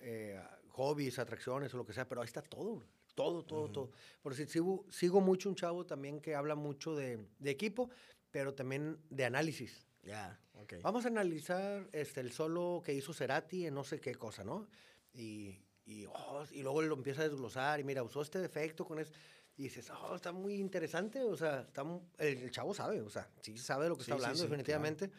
eh, 0.00 0.40
hobbies, 0.68 1.18
atracciones 1.18 1.72
o 1.74 1.78
lo 1.78 1.84
que 1.84 1.92
sea, 1.92 2.06
pero 2.06 2.20
ahí 2.20 2.26
está 2.26 2.42
todo, 2.42 2.84
todo, 3.14 3.44
todo, 3.44 3.68
todo. 3.70 3.90
Por 4.22 4.34
si 4.34 4.46
sigo, 4.46 4.84
sigo 4.90 5.20
mucho 5.20 5.48
un 5.48 5.56
chavo 5.56 5.84
también 5.84 6.20
que 6.20 6.34
habla 6.34 6.54
mucho 6.54 6.94
de, 6.94 7.26
de 7.38 7.50
equipo, 7.50 7.90
pero 8.30 8.54
también 8.54 8.98
de 9.10 9.24
análisis. 9.24 9.88
Ya, 10.02 10.38
Vamos 10.82 11.04
a 11.04 11.08
analizar 11.08 11.88
este, 11.92 12.20
el 12.20 12.32
solo 12.32 12.82
que 12.84 12.94
hizo 12.94 13.12
Cerati 13.12 13.66
en 13.66 13.74
no 13.74 13.84
sé 13.84 14.00
qué 14.00 14.14
cosa, 14.14 14.44
¿no? 14.44 14.68
Y, 15.12 15.58
y, 15.84 16.06
oh, 16.06 16.44
y 16.50 16.62
luego 16.62 16.82
lo 16.82 16.94
empieza 16.94 17.22
a 17.22 17.28
desglosar 17.28 17.80
y 17.80 17.84
mira, 17.84 18.02
usó 18.02 18.22
este 18.22 18.38
defecto 18.38 18.84
con 18.84 18.98
eso. 18.98 19.12
Y 19.58 19.64
dices, 19.64 19.90
oh, 19.90 20.16
está 20.16 20.32
muy 20.32 20.54
interesante, 20.54 21.22
o 21.22 21.36
sea, 21.36 21.60
está, 21.60 21.84
el, 22.18 22.50
chavo 22.50 22.72
sabe, 22.72 23.02
o 23.02 23.10
sea, 23.10 23.28
sí 23.42 23.58
sabe 23.58 23.84
de 23.84 23.88
lo 23.90 23.96
que 23.96 24.02
está 24.02 24.14
hablando, 24.14 24.42
definitivamente 24.42 25.10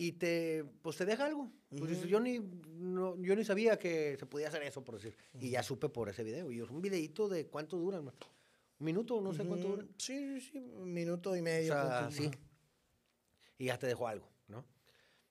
y 0.00 0.12
te, 0.12 0.64
pues 0.80 0.96
te 0.96 1.04
deja 1.04 1.26
algo. 1.26 1.52
Pues 1.76 2.02
yo, 2.04 2.20
ni, 2.20 2.36
yo 2.38 3.36
ni 3.36 3.44
sabía 3.44 3.78
que 3.78 4.16
se 4.18 4.24
podía 4.24 4.48
hacer 4.48 4.62
eso, 4.62 4.82
por 4.82 4.94
decir. 4.94 5.14
Y 5.38 5.50
ya 5.50 5.62
supe 5.62 5.90
por 5.90 6.08
ese 6.08 6.24
video. 6.24 6.50
Y 6.50 6.58
es 6.58 6.70
un 6.70 6.80
videito 6.80 7.28
de 7.28 7.46
cuánto 7.48 7.76
dura, 7.76 8.00
¿Un 8.00 8.14
minuto? 8.78 9.20
No 9.20 9.34
sé 9.34 9.44
cuánto 9.44 9.68
dura. 9.68 9.84
Sí, 9.98 10.40
sí, 10.40 10.58
un 10.58 10.90
minuto 10.90 11.36
y 11.36 11.42
medio. 11.42 11.74
O 11.74 11.76
sea, 11.76 12.10
sí. 12.10 12.30
Y 13.58 13.66
ya 13.66 13.78
te 13.78 13.88
dejó 13.88 14.08
algo, 14.08 14.26
¿no? 14.48 14.64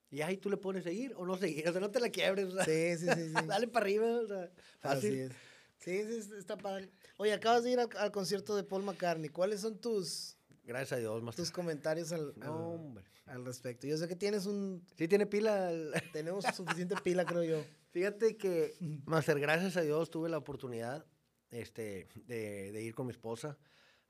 Y 0.08 0.20
ahí 0.20 0.36
tú 0.36 0.48
le 0.48 0.56
pones 0.56 0.84
seguir 0.84 1.14
o 1.16 1.26
no 1.26 1.36
seguir. 1.36 1.64
O 1.68 1.72
sea, 1.72 1.80
no 1.80 1.90
te 1.90 1.98
la 1.98 2.10
quiebres. 2.10 2.54
sí, 2.64 2.96
sí, 2.96 3.08
sí, 3.08 3.32
Dale 3.48 3.66
para 3.66 3.84
arriba. 3.84 4.20
O 4.20 4.26
sea, 4.28 4.52
Así 4.82 5.18
es. 5.18 5.32
Sí, 5.80 6.04
sí, 6.04 6.32
está 6.38 6.56
padre. 6.56 6.90
Oye, 7.16 7.32
acabas 7.32 7.64
de 7.64 7.70
ir 7.70 7.80
al, 7.80 8.12
concierto 8.12 8.54
de 8.54 8.62
Paul 8.64 8.82
McCartney. 8.82 9.30
¿Cuáles 9.30 9.60
son 9.60 9.78
tus... 9.80 10.36
Gracias 10.64 10.92
a 10.92 10.96
Dios, 10.96 11.22
más. 11.22 11.34
Tus 11.34 11.50
comentarios 11.50 12.12
al, 12.12 12.34
hombre 12.46 13.04
al 13.26 13.44
respecto. 13.44 13.86
Yo 13.86 13.96
sé 13.96 14.06
que 14.08 14.16
tienes 14.16 14.46
un... 14.46 14.84
Sí, 14.96 15.08
tiene 15.08 15.26
pila. 15.26 15.70
Tenemos 16.12 16.44
suficiente 16.54 16.94
pila, 17.02 17.24
creo 17.24 17.44
yo. 17.44 17.64
Fíjate 17.90 18.36
que, 18.36 18.74
Master, 19.06 19.40
gracias 19.40 19.76
a 19.76 19.82
Dios 19.82 20.10
tuve 20.10 20.28
la 20.28 20.38
oportunidad 20.38 21.04
este, 21.50 22.08
de, 22.26 22.82
ir 22.82 22.94
con 22.94 23.06
mi 23.06 23.12
esposa 23.12 23.58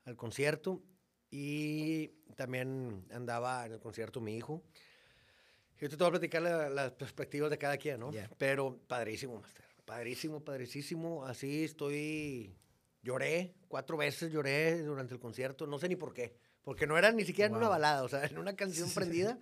al 0.05 0.15
concierto 0.15 0.83
y 1.29 2.09
también 2.35 3.05
andaba 3.11 3.65
en 3.65 3.73
el 3.73 3.79
concierto 3.79 4.21
mi 4.21 4.35
hijo. 4.35 4.63
Yo 5.79 5.89
te 5.89 5.95
voy 5.95 6.07
a 6.07 6.11
platicar 6.11 6.43
las 6.43 6.91
perspectivas 6.91 7.49
de 7.49 7.57
cada 7.57 7.77
quien, 7.77 7.99
¿no? 7.99 8.11
Pero 8.37 8.77
padrísimo, 8.87 9.39
Master. 9.39 9.65
Padrísimo, 9.91 10.39
padrísimo. 10.39 11.25
Así 11.25 11.65
estoy... 11.65 12.55
Lloré, 13.03 13.55
cuatro 13.67 13.97
veces 13.97 14.31
lloré 14.31 14.81
durante 14.83 15.13
el 15.13 15.19
concierto, 15.19 15.67
no 15.67 15.79
sé 15.79 15.89
ni 15.89 15.97
por 15.97 16.13
qué. 16.13 16.37
Porque 16.61 16.87
no 16.87 16.97
era 16.97 17.11
ni 17.11 17.25
siquiera 17.25 17.49
en 17.49 17.57
una 17.57 17.67
balada, 17.67 18.03
o 18.03 18.07
sea, 18.07 18.23
en 18.25 18.37
una 18.37 18.55
canción 18.55 18.89
prendida, 18.93 19.37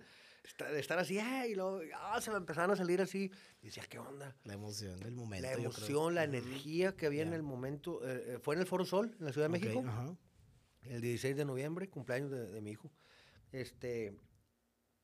de 0.58 0.80
estar 0.80 0.98
así, 0.98 1.20
y 1.46 1.54
luego 1.54 1.82
ah, 1.94 2.20
se 2.20 2.32
me 2.32 2.38
empezaron 2.38 2.72
a 2.72 2.76
salir 2.76 3.00
así. 3.00 3.30
Y 3.62 3.66
decía, 3.66 3.84
¿qué 3.88 4.00
onda? 4.00 4.34
La 4.42 4.54
emoción 4.54 4.98
del 4.98 5.14
momento. 5.14 5.46
La 5.46 5.52
emoción, 5.52 6.16
la 6.16 6.24
energía 6.24 6.96
que 6.96 7.06
había 7.06 7.22
en 7.22 7.32
el 7.32 7.44
momento. 7.44 8.00
Eh, 8.04 8.24
eh, 8.26 8.38
fue 8.42 8.56
en 8.56 8.62
el 8.62 8.66
Foro 8.66 8.84
Sol, 8.84 9.14
en 9.20 9.26
la 9.26 9.32
Ciudad 9.32 9.46
de 9.46 9.52
México. 9.52 9.84
El 10.82 11.00
16 11.00 11.36
de 11.36 11.44
noviembre, 11.44 11.88
cumpleaños 11.88 12.32
de, 12.32 12.60
mi 12.60 12.72
hijo. 12.72 12.90
Este, 13.52 14.16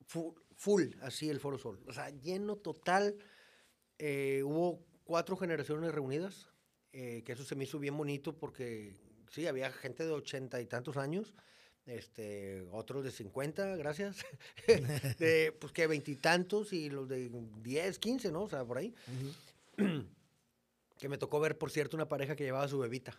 full, 0.03 0.87
así 1.03 1.29
el 1.29 1.39
Foro 1.39 1.57
Sol. 1.57 1.79
O 1.87 1.93
sea, 1.93 2.09
lleno 2.09 2.57
total. 2.57 3.15
Eh, 3.97 4.43
hubo 4.43 4.85
cuatro 5.07 5.35
generaciones 5.37 5.91
reunidas, 5.91 6.49
que 6.91 7.23
eso 7.27 7.43
se 7.43 7.55
me 7.55 7.63
hizo 7.63 7.79
bien 7.79 7.97
bonito 7.97 8.37
porque, 8.37 8.93
sí, 9.31 9.47
había 9.47 9.71
gente 9.71 10.05
de 10.05 10.11
ochenta 10.11 10.61
y 10.61 10.65
tantos 10.65 10.97
años 10.97 11.33
este, 11.87 12.67
otros 12.71 13.03
de 13.03 13.11
50, 13.11 13.77
gracias, 13.77 14.17
de, 15.17 15.55
pues 15.59 15.71
que 15.71 15.87
veintitantos 15.87 16.73
y, 16.73 16.89
los 16.89 17.07
de 17.07 17.31
10, 17.63 17.99
15, 17.99 18.31
¿no? 18.31 18.43
O 18.43 18.49
sea, 18.49 18.65
por 18.65 18.77
ahí. 18.77 18.93
que 20.99 21.09
me 21.09 21.17
tocó 21.17 21.39
ver, 21.39 21.57
por 21.57 21.71
cierto, 21.71 21.95
una 21.95 22.07
pareja 22.07 22.35
que 22.35 22.43
llevaba 22.43 22.65
a 22.65 22.67
su 22.67 22.79
bebita. 22.79 23.17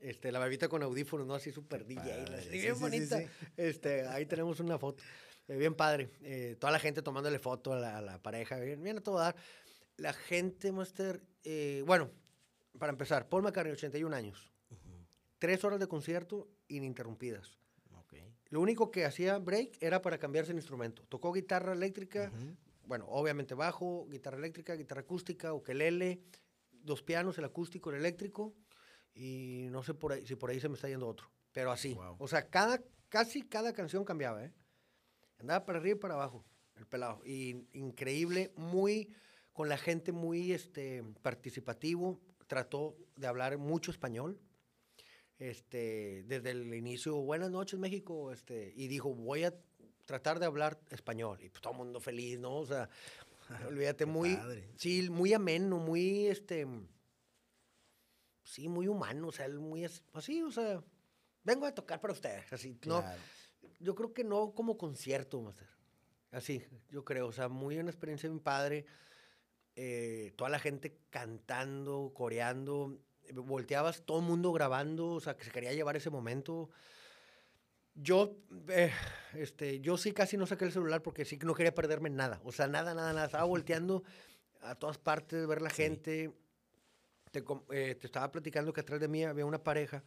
Este, 0.00 0.30
la 0.32 0.38
bebita 0.38 0.68
con 0.68 0.82
audífonos, 0.82 1.26
¿no? 1.26 1.34
Así 1.34 1.50
súper 1.50 1.86
DJ, 1.86 2.50
bien 2.50 2.78
bonita. 2.78 3.22
este, 3.56 4.06
ahí 4.06 4.26
tenemos 4.26 4.60
una 4.60 4.78
foto. 4.78 5.02
Eh, 5.48 5.56
bien 5.56 5.74
padre. 5.74 6.10
Eh, 6.22 6.56
toda 6.58 6.72
la 6.72 6.78
gente 6.78 7.00
tomándole 7.00 7.38
foto 7.38 7.72
a 7.72 8.00
la, 8.02 8.18
pareja. 8.18 8.58
Bien, 8.58 8.82
bien, 8.82 8.98
a 8.98 9.00
todo 9.00 9.18
dar. 9.18 9.34
La 9.96 10.12
gente, 10.12 10.72
Master, 10.72 11.22
eh, 11.44 11.82
bueno, 11.86 12.10
para 12.78 12.90
empezar, 12.90 13.28
Paul 13.28 13.42
McCartney, 13.42 13.72
81 13.72 14.14
años. 14.14 14.52
Tres 15.38 15.64
horas 15.64 15.78
de 15.78 15.86
concierto 15.86 16.48
ininterrumpidas. 16.68 17.58
Lo 18.50 18.60
único 18.60 18.90
que 18.90 19.04
hacía 19.04 19.38
break 19.38 19.78
era 19.80 20.00
para 20.00 20.18
cambiarse 20.18 20.52
el 20.52 20.58
instrumento. 20.58 21.02
Tocó 21.08 21.32
guitarra 21.32 21.72
eléctrica, 21.72 22.30
bueno, 22.86 23.06
obviamente 23.08 23.54
bajo, 23.54 24.06
guitarra 24.08 24.38
eléctrica, 24.38 24.76
guitarra 24.76 25.00
acústica, 25.00 25.52
ukelele, 25.52 26.20
dos 26.70 27.02
pianos, 27.02 27.36
el 27.38 27.46
acústico, 27.46 27.90
el 27.90 27.96
eléctrico, 27.96 28.54
y 29.14 29.66
no 29.70 29.82
sé 29.82 29.94
por 29.94 30.12
ahí, 30.12 30.24
si 30.26 30.36
por 30.36 30.50
ahí 30.50 30.60
se 30.60 30.68
me 30.68 30.76
está 30.76 30.88
yendo 30.88 31.08
otro. 31.08 31.30
Pero 31.52 31.72
así. 31.72 31.96
O 32.18 32.28
sea, 32.28 32.48
cada, 32.48 32.80
casi 33.08 33.42
cada 33.42 33.72
canción 33.72 34.04
cambiaba, 34.04 34.44
¿eh? 34.44 34.52
Andaba 35.38 35.64
para 35.64 35.78
arriba 35.78 35.96
y 35.96 36.00
para 36.00 36.14
abajo, 36.14 36.44
el 36.76 36.86
pelado. 36.86 37.22
Y 37.24 37.66
increíble, 37.72 38.52
muy, 38.56 39.08
con 39.54 39.70
la 39.70 39.78
gente 39.78 40.12
muy 40.12 40.52
este, 40.52 41.02
participativo. 41.22 42.20
Trató 42.46 42.98
de 43.16 43.26
hablar 43.26 43.56
mucho 43.56 43.90
español 43.90 44.38
este, 45.38 46.24
desde 46.26 46.50
el 46.50 46.74
inicio, 46.74 47.16
buenas 47.16 47.50
noches 47.50 47.78
México, 47.78 48.32
este, 48.32 48.72
y 48.76 48.88
dijo, 48.88 49.14
voy 49.14 49.44
a 49.44 49.54
tratar 50.04 50.38
de 50.38 50.46
hablar 50.46 50.78
español. 50.90 51.38
Y 51.40 51.48
pues 51.48 51.62
todo 51.62 51.72
el 51.72 51.78
mundo 51.78 52.00
feliz, 52.00 52.38
¿no? 52.38 52.56
O 52.56 52.66
sea, 52.66 52.88
olvídate, 53.66 54.06
muy, 54.06 54.38
sí, 54.76 55.08
muy 55.08 55.32
ameno, 55.32 55.78
muy, 55.78 56.26
este, 56.26 56.66
sí, 58.42 58.68
muy 58.68 58.88
humano, 58.88 59.28
o 59.28 59.32
sea, 59.32 59.48
muy 59.48 59.84
así, 60.12 60.42
o 60.42 60.50
sea, 60.50 60.82
vengo 61.42 61.64
a 61.64 61.72
tocar 61.72 62.00
para 62.00 62.12
ustedes, 62.12 62.52
así, 62.52 62.78
no, 62.86 63.04
yo 63.80 63.94
creo 63.94 64.12
que 64.12 64.24
no 64.24 64.52
como 64.52 64.76
concierto, 64.76 65.40
Master. 65.40 65.68
Así, 66.30 66.64
yo 66.90 67.04
creo, 67.04 67.28
o 67.28 67.32
sea, 67.32 67.48
muy 67.48 67.78
una 67.78 67.90
experiencia 67.90 68.28
bien 68.28 68.40
padre. 68.40 68.86
Eh, 69.76 70.32
toda 70.36 70.50
la 70.50 70.58
gente 70.58 70.98
cantando, 71.10 72.12
coreando 72.14 72.98
volteabas 73.32 74.02
todo 74.02 74.18
el 74.18 74.24
mundo 74.24 74.52
grabando, 74.52 75.08
o 75.08 75.20
sea, 75.20 75.36
que 75.36 75.44
se 75.44 75.50
quería 75.50 75.72
llevar 75.72 75.96
ese 75.96 76.10
momento. 76.10 76.70
Yo, 77.94 78.36
eh, 78.68 78.92
este, 79.34 79.80
yo 79.80 79.96
sí 79.96 80.12
casi 80.12 80.36
no 80.36 80.46
saqué 80.46 80.64
el 80.64 80.72
celular 80.72 81.02
porque 81.02 81.24
sí 81.24 81.38
que 81.38 81.46
no 81.46 81.54
quería 81.54 81.74
perderme 81.74 82.10
nada. 82.10 82.40
O 82.44 82.52
sea, 82.52 82.66
nada, 82.66 82.94
nada, 82.94 83.12
nada. 83.12 83.26
Estaba 83.26 83.44
volteando 83.44 84.02
a 84.62 84.74
todas 84.74 84.98
partes, 84.98 85.46
ver 85.46 85.62
la 85.62 85.70
gente. 85.70 86.32
Te, 87.30 87.42
eh, 87.70 87.94
te, 87.94 88.06
estaba 88.06 88.30
platicando 88.30 88.72
que 88.72 88.80
atrás 88.80 89.00
de 89.00 89.08
mí 89.08 89.24
había 89.24 89.44
una 89.44 89.62
pareja 89.62 90.04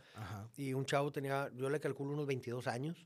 y 0.55 0.73
un 0.73 0.85
chavo 0.85 1.11
tenía, 1.11 1.51
yo 1.53 1.69
le 1.69 1.79
calculo 1.79 2.13
unos 2.13 2.25
22 2.25 2.67
años. 2.67 3.05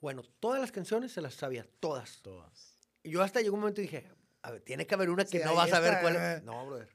Bueno, 0.00 0.22
todas 0.40 0.60
las 0.60 0.72
canciones 0.72 1.12
se 1.12 1.20
las 1.20 1.34
sabía, 1.34 1.66
todas. 1.80 2.20
Todas. 2.22 2.76
Y 3.02 3.10
yo 3.10 3.22
hasta 3.22 3.40
llegó 3.40 3.54
un 3.54 3.60
momento 3.60 3.80
y 3.80 3.84
dije, 3.84 4.08
a 4.42 4.50
ver, 4.52 4.62
tiene 4.62 4.86
que 4.86 4.94
haber 4.94 5.10
una 5.10 5.24
que 5.24 5.44
no 5.44 5.54
vas 5.54 5.72
a 5.72 5.80
ver 5.80 6.00
cuál 6.00 6.16
es. 6.16 6.42
No, 6.44 6.66
brother 6.66 6.88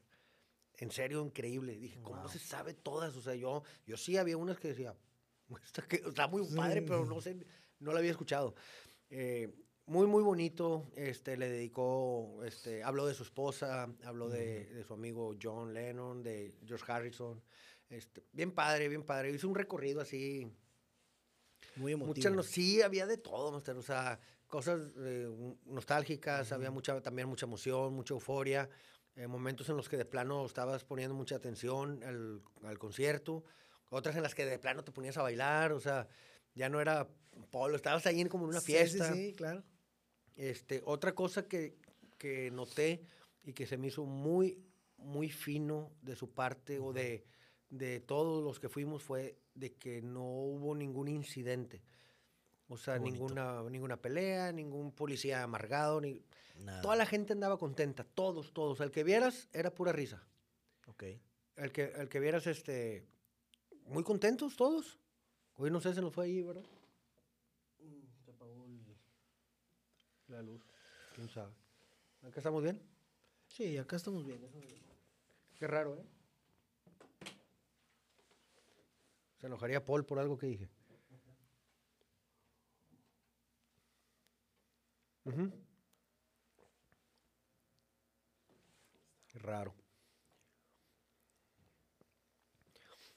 En 0.78 0.90
serio, 0.90 1.22
increíble. 1.24 1.76
Dije, 1.76 2.00
¿cómo 2.02 2.28
se 2.28 2.38
sabe 2.38 2.74
todas? 2.74 3.14
O 3.16 3.20
sea, 3.20 3.34
yo, 3.34 3.62
yo 3.86 3.96
sí 3.96 4.16
había 4.16 4.36
unas 4.36 4.58
que 4.58 4.68
decía, 4.68 4.94
está, 6.06 6.26
muy 6.28 6.46
padre, 6.54 6.82
pero 6.82 7.04
no 7.04 7.20
sé, 7.20 7.36
no 7.80 7.92
la 7.92 7.98
había 7.98 8.10
escuchado. 8.10 8.54
Eh, 9.10 9.52
muy, 9.86 10.06
muy 10.06 10.22
bonito. 10.22 10.90
Este, 10.96 11.36
le 11.36 11.48
dedicó, 11.48 12.42
este, 12.44 12.82
habló 12.82 13.06
de 13.06 13.14
su 13.14 13.22
esposa, 13.22 13.88
habló 14.04 14.28
de, 14.28 14.66
de, 14.66 14.84
su 14.84 14.94
amigo 14.94 15.34
John 15.40 15.74
Lennon, 15.74 16.22
de 16.22 16.54
George 16.66 16.90
Harrison. 16.90 17.42
Este, 17.90 18.24
bien 18.32 18.52
padre, 18.52 18.88
bien 18.88 19.02
padre. 19.02 19.30
Hizo 19.30 19.48
un 19.48 19.54
recorrido 19.54 20.00
así. 20.00 20.50
Muy 21.76 21.92
emotivo. 21.92 22.34
Muchas, 22.34 22.46
sí, 22.46 22.82
había 22.82 23.06
de 23.06 23.18
todo, 23.18 23.50
o 23.56 23.82
sea, 23.82 24.18
cosas 24.46 24.80
eh, 24.98 25.28
nostálgicas, 25.66 26.52
había 26.52 26.70
mucha, 26.70 27.00
también 27.00 27.28
mucha 27.28 27.46
emoción, 27.46 27.94
mucha 27.94 28.14
euforia. 28.14 28.68
Eh, 29.16 29.28
momentos 29.28 29.68
en 29.68 29.76
los 29.76 29.88
que 29.88 29.96
de 29.96 30.04
plano 30.04 30.44
estabas 30.44 30.84
poniendo 30.84 31.14
mucha 31.14 31.36
atención 31.36 32.02
al, 32.02 32.42
al, 32.64 32.78
concierto, 32.78 33.44
otras 33.90 34.16
en 34.16 34.24
las 34.24 34.34
que 34.34 34.44
de 34.44 34.58
plano 34.58 34.82
te 34.82 34.90
ponías 34.90 35.16
a 35.16 35.22
bailar, 35.22 35.72
o 35.72 35.78
sea, 35.78 36.08
ya 36.54 36.68
no 36.68 36.80
era 36.80 37.08
polo, 37.50 37.76
estabas 37.76 38.06
ahí 38.06 38.24
como 38.24 38.44
en 38.44 38.50
una 38.50 38.60
fiesta. 38.60 39.12
Sí, 39.12 39.28
sí, 39.28 39.34
claro. 39.34 39.62
Este, 40.34 40.82
otra 40.84 41.14
cosa 41.14 41.46
que, 41.46 41.76
que, 42.18 42.50
noté 42.50 43.04
y 43.44 43.52
que 43.52 43.66
se 43.66 43.76
me 43.76 43.86
hizo 43.86 44.04
muy, 44.04 44.58
muy 44.96 45.30
fino 45.30 45.92
de 46.02 46.16
su 46.16 46.32
parte 46.32 46.80
o 46.80 46.92
de, 46.92 47.24
de 47.70 48.00
todos 48.00 48.42
los 48.42 48.58
que 48.58 48.68
fuimos 48.68 49.04
fue 49.04 49.38
de 49.54 49.74
que 49.74 50.02
no 50.02 50.24
hubo 50.24 50.74
ningún 50.74 51.06
incidente. 51.06 51.82
O 52.68 52.76
sea, 52.76 52.98
ninguna, 52.98 53.62
ninguna 53.64 53.96
pelea, 53.96 54.52
ningún 54.52 54.92
policía 54.92 55.42
amargado, 55.42 56.00
ni, 56.00 56.22
Toda 56.82 56.96
la 56.96 57.04
gente 57.04 57.32
andaba 57.32 57.58
contenta, 57.58 58.04
todos, 58.04 58.52
todos. 58.52 58.80
El 58.80 58.90
que 58.90 59.02
vieras 59.02 59.48
era 59.52 59.74
pura 59.74 59.92
risa. 59.92 60.22
Ok. 60.86 61.04
El 61.56 61.72
que, 61.72 61.84
el 61.84 62.08
que 62.08 62.20
vieras, 62.20 62.46
este, 62.46 63.06
muy 63.86 64.02
contentos 64.02 64.56
todos. 64.56 64.98
Hoy 65.56 65.70
no 65.70 65.80
sé, 65.80 65.94
se 65.94 66.00
nos 66.00 66.12
fue 66.12 66.26
ahí, 66.26 66.42
¿verdad? 66.42 66.64
Mm, 67.80 68.24
se 68.24 68.30
apagó 68.30 68.66
la 70.28 70.42
luz. 70.42 70.62
¿Quién 71.14 71.28
sabe? 71.28 71.52
¿Acá 72.22 72.40
estamos 72.40 72.62
bien? 72.62 72.80
Sí, 73.46 73.76
acá 73.76 73.96
estamos 73.96 74.24
bien. 74.24 74.40
Qué 75.58 75.66
raro, 75.66 75.96
¿eh? 75.96 76.04
Se 79.40 79.46
enojaría 79.46 79.84
Paul 79.84 80.04
por 80.04 80.18
algo 80.18 80.38
que 80.38 80.46
dije. 80.46 80.68
Raro. 89.34 89.74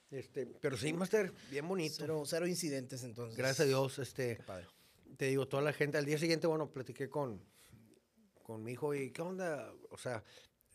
Este, 0.10 0.46
pero 0.46 0.78
sí, 0.78 0.93
Master, 0.93 1.34
bien 1.50 1.67
bonito. 1.67 2.24
Cero, 2.26 2.48
incidentes 2.48 3.04
entonces. 3.04 3.38
Gracias 3.38 3.62
a 3.62 3.65
Dios, 3.65 4.00
este. 4.00 4.39
Te 5.17 5.26
digo, 5.26 5.48
toda 5.48 5.63
la 5.63 5.74
gente, 5.74 5.98
al 5.98 6.06
día 6.06 6.17
siguiente, 6.17 6.48
bueno, 6.48 6.72
platiqué 6.72 7.10
con, 7.10 7.43
con 8.43 8.63
mi 8.63 8.74
hijo 8.74 8.93
y 8.93 9.12
qué 9.12 9.22
onda, 9.22 9.74
o 9.89 9.98
sea, 9.98 10.24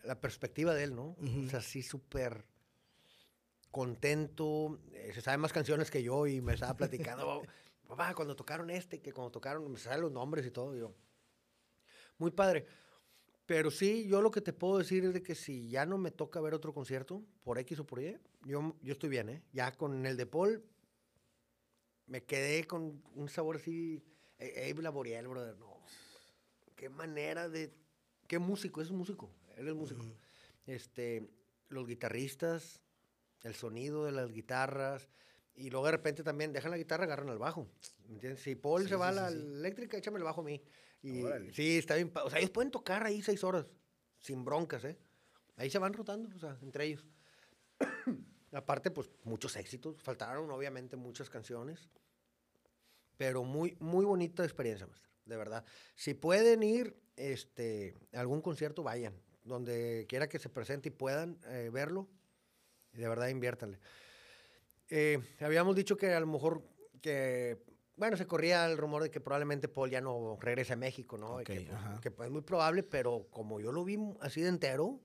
la 0.04 0.20
perspectiva 0.20 0.74
de 0.74 0.84
él, 0.84 0.94
¿no? 0.94 1.16
O 1.44 1.48
sea, 1.48 1.60
sí 1.60 1.82
súper 1.82 2.44
contento, 3.70 4.80
eh, 4.92 5.12
se 5.14 5.22
sabe 5.22 5.38
más 5.38 5.52
canciones 5.52 5.90
que 5.90 6.02
yo 6.02 6.26
y 6.26 6.40
me 6.42 6.54
estaba 6.54 6.76
platicando, 6.76 7.42
papá, 7.88 8.14
cuando 8.14 8.36
tocaron 8.36 8.68
este, 8.68 9.00
que 9.00 9.12
cuando 9.12 9.30
tocaron, 9.30 9.70
me 9.70 9.78
saben 9.78 10.02
los 10.02 10.12
nombres 10.12 10.44
y 10.44 10.50
todo, 10.50 10.76
yo. 10.76 10.94
Muy 12.22 12.30
padre. 12.30 12.66
Pero 13.46 13.72
sí, 13.72 14.06
yo 14.06 14.22
lo 14.22 14.30
que 14.30 14.40
te 14.40 14.52
puedo 14.52 14.78
decir 14.78 15.04
es 15.04 15.12
de 15.12 15.24
que 15.24 15.34
si 15.34 15.68
ya 15.68 15.84
no 15.84 15.98
me 15.98 16.12
toca 16.12 16.40
ver 16.40 16.54
otro 16.54 16.72
concierto, 16.72 17.24
por 17.42 17.58
X 17.58 17.80
o 17.80 17.84
por 17.84 18.00
Y, 18.00 18.16
yo, 18.44 18.76
yo 18.80 18.92
estoy 18.92 19.08
bien, 19.08 19.28
¿eh? 19.28 19.42
Ya 19.52 19.72
con 19.72 20.06
el 20.06 20.16
de 20.16 20.24
Paul, 20.24 20.62
me 22.06 22.22
quedé 22.22 22.64
con 22.64 23.02
un 23.16 23.28
sabor 23.28 23.56
así, 23.56 24.00
e, 24.38 24.70
Abe 24.70 24.82
Laboriel, 24.82 25.26
brother, 25.26 25.56
no. 25.58 25.80
Qué 26.76 26.88
manera 26.88 27.48
de, 27.48 27.74
qué 28.28 28.38
músico, 28.38 28.80
es 28.80 28.90
un 28.90 28.98
músico, 28.98 29.28
él 29.56 29.66
es 29.66 29.74
músico. 29.74 30.04
Este, 30.66 31.28
los 31.70 31.88
guitarristas, 31.88 32.84
el 33.42 33.56
sonido 33.56 34.04
de 34.04 34.12
las 34.12 34.30
guitarras, 34.30 35.08
y 35.56 35.70
luego 35.70 35.86
de 35.86 35.92
repente 35.92 36.22
también 36.22 36.52
dejan 36.52 36.70
la 36.70 36.78
guitarra, 36.78 37.02
agarran 37.02 37.30
al 37.30 37.38
bajo. 37.38 37.66
¿Me 38.06 38.14
entiendes? 38.14 38.44
Si 38.44 38.54
Paul 38.54 38.88
se 38.88 38.94
va 38.94 39.08
a 39.08 39.12
la 39.12 39.26
eléctrica, 39.26 39.96
échame 39.96 40.18
el 40.18 40.24
bajo 40.24 40.42
a 40.42 40.44
mí. 40.44 40.62
Sí, 41.02 41.78
está 41.78 41.96
bien. 41.96 42.12
O 42.14 42.30
sea, 42.30 42.38
ellos 42.38 42.50
pueden 42.50 42.70
tocar 42.70 43.04
ahí 43.04 43.22
seis 43.22 43.42
horas, 43.42 43.66
sin 44.18 44.44
broncas, 44.44 44.84
¿eh? 44.84 44.96
Ahí 45.56 45.68
se 45.70 45.78
van 45.78 45.92
rotando, 45.92 46.34
o 46.34 46.38
sea, 46.38 46.56
entre 46.62 46.86
ellos. 46.86 47.04
Aparte, 48.52 48.90
pues, 48.90 49.10
muchos 49.24 49.56
éxitos. 49.56 50.00
Faltaron, 50.02 50.50
obviamente, 50.50 50.96
muchas 50.96 51.28
canciones. 51.28 51.88
Pero 53.16 53.44
muy, 53.44 53.76
muy 53.80 54.04
bonita 54.04 54.44
experiencia, 54.44 54.86
maestro. 54.86 55.10
De 55.24 55.36
verdad. 55.36 55.64
Si 55.94 56.14
pueden 56.14 56.62
ir 56.62 56.96
este, 57.16 57.94
a 58.12 58.20
algún 58.20 58.40
concierto, 58.40 58.82
vayan. 58.82 59.14
Donde 59.44 60.06
quiera 60.08 60.28
que 60.28 60.38
se 60.38 60.48
presente 60.48 60.88
y 60.88 60.92
puedan 60.92 61.38
eh, 61.46 61.68
verlo, 61.72 62.08
de 62.92 63.08
verdad 63.08 63.28
inviértanle. 63.28 63.80
Eh, 64.88 65.18
habíamos 65.40 65.74
dicho 65.74 65.96
que 65.96 66.12
a 66.12 66.20
lo 66.20 66.26
mejor 66.26 66.62
que 67.00 67.58
bueno, 67.96 68.16
se 68.16 68.26
corría 68.26 68.66
el 68.66 68.78
rumor 68.78 69.02
de 69.02 69.10
que 69.10 69.20
probablemente 69.20 69.68
Paul 69.68 69.90
ya 69.90 70.00
no 70.00 70.38
regrese 70.40 70.72
a 70.72 70.76
México, 70.76 71.18
¿no? 71.18 71.38
que, 71.38 72.10
pues, 72.10 72.26
es 72.26 72.32
muy 72.32 72.42
probable, 72.42 72.82
pero 72.82 73.26
como 73.30 73.60
yo 73.60 73.72
lo 73.72 73.84
vi 73.84 73.98
así 74.20 74.40
de 74.40 74.48
entero, 74.48 75.00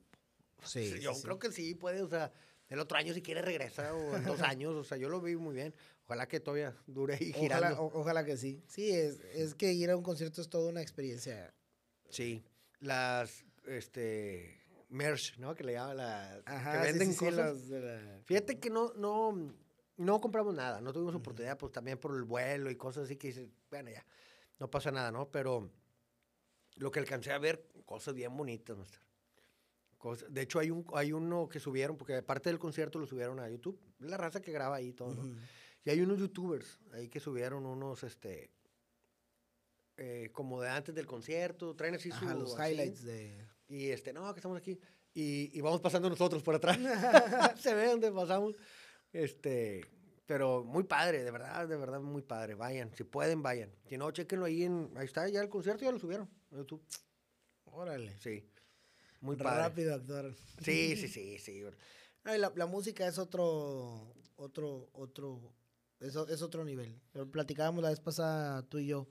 sí, 0.64 1.00
yo 1.00 1.14
creo 1.22 1.40
que 1.40 1.52
sí 1.52 1.76
puede, 1.76 2.02
o 2.02 2.08
sea, 2.08 2.32
el 2.70 2.80
otro 2.80 2.98
año 2.98 3.14
si 3.14 3.22
quiere 3.22 3.42
regresar 3.42 3.94
o 3.94 4.16
en 4.16 4.24
dos 4.24 4.42
años, 4.42 4.74
o 4.74 4.84
sea, 4.84 4.98
yo 4.98 5.10
lo 5.10 5.22
vi 5.22 5.36
muy 5.36 5.56
bien. 5.56 5.74
Ojalá 6.06 6.28
que 6.28 6.40
todavía 6.40 6.74
dure 6.86 7.16
ahí 7.16 7.34
girando. 7.34 7.82
Ojalá, 7.82 8.00
ojalá 8.00 8.26
que 8.26 8.38
sí. 8.38 8.64
Sí, 8.68 8.90
es, 8.92 9.20
es 9.34 9.56
que 9.56 9.74
ir 9.74 9.90
a 9.90 9.98
un 9.98 10.04
concierto 10.04 10.42
es 10.42 10.50
toda 10.50 10.70
una 10.70 10.82
experiencia. 10.82 11.54
Sí, 12.10 12.46
las, 12.80 13.44
este, 13.66 14.58
merch, 14.90 15.38
¿no? 15.38 15.54
Que 15.56 15.64
le 15.64 15.74
llaman 15.74 15.98
las, 15.98 16.44
que 16.44 16.78
venden 16.80 17.14
cosas. 17.14 17.58
Fíjate 18.24 18.60
que 18.60 18.70
no, 18.70 18.94
no, 18.94 19.54
no 19.98 20.22
compramos 20.22 20.54
nada, 20.54 20.80
no 20.80 20.94
tuvimos 20.94 21.16
oportunidad, 21.16 21.58
pues 21.58 21.72
también 21.72 21.98
por 21.98 22.16
el 22.16 22.24
vuelo 22.24 22.70
y 22.70 22.76
cosas 22.76 23.06
así 23.06 23.16
que 23.16 23.28
dices, 23.28 23.50
bueno, 23.70 23.90
ya, 23.90 24.06
no 24.60 24.70
pasa 24.70 24.92
nada, 24.92 25.12
¿no? 25.12 25.30
Pero 25.30 25.70
lo 26.76 26.92
que 26.92 27.00
alcancé 27.00 27.32
a 27.32 27.40
ver, 27.40 27.68
cosas 27.86 28.14
bien 28.14 28.36
bonitas, 28.36 28.78
maestro. 28.78 29.02
de 30.30 30.42
hecho, 30.42 30.60
hay, 30.60 30.70
un, 30.70 30.86
hay 30.94 31.12
uno 31.12 31.50
que 31.50 31.60
subieron, 31.60 31.98
porque 31.98 32.16
aparte 32.16 32.50
del 32.50 32.60
concierto 32.60 33.00
lo 33.00 33.08
subieron 33.08 33.40
a 33.40 33.50
YouTube, 33.50 33.80
la 34.00 34.18
raza 34.18 34.42
que 34.42 34.52
graba 34.52 34.76
ahí 34.76 34.94
todo, 34.94 35.16
¿no? 35.16 35.36
Y 35.84 35.90
hay 35.90 36.02
unos 36.02 36.20
youtubers 36.20 36.80
ahí 36.94 37.08
que 37.08 37.20
subieron 37.20 37.66
unos, 37.66 38.04
este, 38.04 38.52
eh, 39.96 40.30
como 40.32 40.62
de 40.62 40.70
antes 40.70 40.94
del 40.94 41.08
concierto, 41.08 41.76
traen 41.76 41.96
así 41.96 42.12
sus... 42.12 42.32
los 42.34 42.54
highlights 42.54 43.04
de... 43.04 43.48
Y 43.70 43.90
este, 43.90 44.14
no, 44.14 44.32
que 44.34 44.40
estamos 44.40 44.58
aquí. 44.58 44.80
Y, 45.14 45.50
y 45.58 45.62
vamos 45.62 45.82
pasando 45.82 46.10
nosotros 46.10 46.44
por 46.44 46.56
atrás. 46.56 46.78
Se 47.60 47.74
ve 47.74 47.88
donde 47.88 48.12
pasamos. 48.12 48.56
Este, 49.14 49.86
pero 50.26 50.64
muy 50.64 50.84
padre, 50.84 51.24
de 51.24 51.32
verdad, 51.32 51.68
de 51.68 51.78
verdad, 51.78 52.02
muy 52.02 52.22
padre. 52.22 52.54
Vayan, 52.56 52.94
si 52.96 53.04
pueden, 53.04 53.42
vayan. 53.42 53.72
Si 53.88 53.98
no, 53.98 54.12
chequenlo 54.12 54.46
ahí 54.46 54.64
en. 54.64 54.92
Ahí 54.96 55.06
está, 55.06 55.28
ya 55.30 55.42
el 55.42 55.50
concierto 55.50 55.86
ya 55.86 55.92
lo 55.92 56.00
subieron 56.00 56.30
en 56.52 56.58
YouTube. 56.58 56.84
Órale. 57.66 58.18
Sí. 58.20 58.44
Muy 59.22 59.36
padre. 59.36 59.64
Rápido 59.64 59.96
actuar. 59.96 60.36
Sí, 60.62 60.96
sí, 60.96 61.08
sí, 61.08 61.40
sí. 61.40 61.64
la, 62.24 62.52
la, 62.54 62.66
música 62.66 63.08
es 63.08 63.18
otro, 63.18 64.14
otro, 64.36 64.90
otro, 64.94 65.54
es, 66.00 66.16
es, 66.16 66.42
otro 66.42 66.66
nivel. 66.66 67.00
Platicábamos 67.32 67.82
la 67.82 67.90
vez 67.90 68.00
pasada 68.00 68.64
tú 68.64 68.80
y 68.80 68.88
yo 68.88 69.08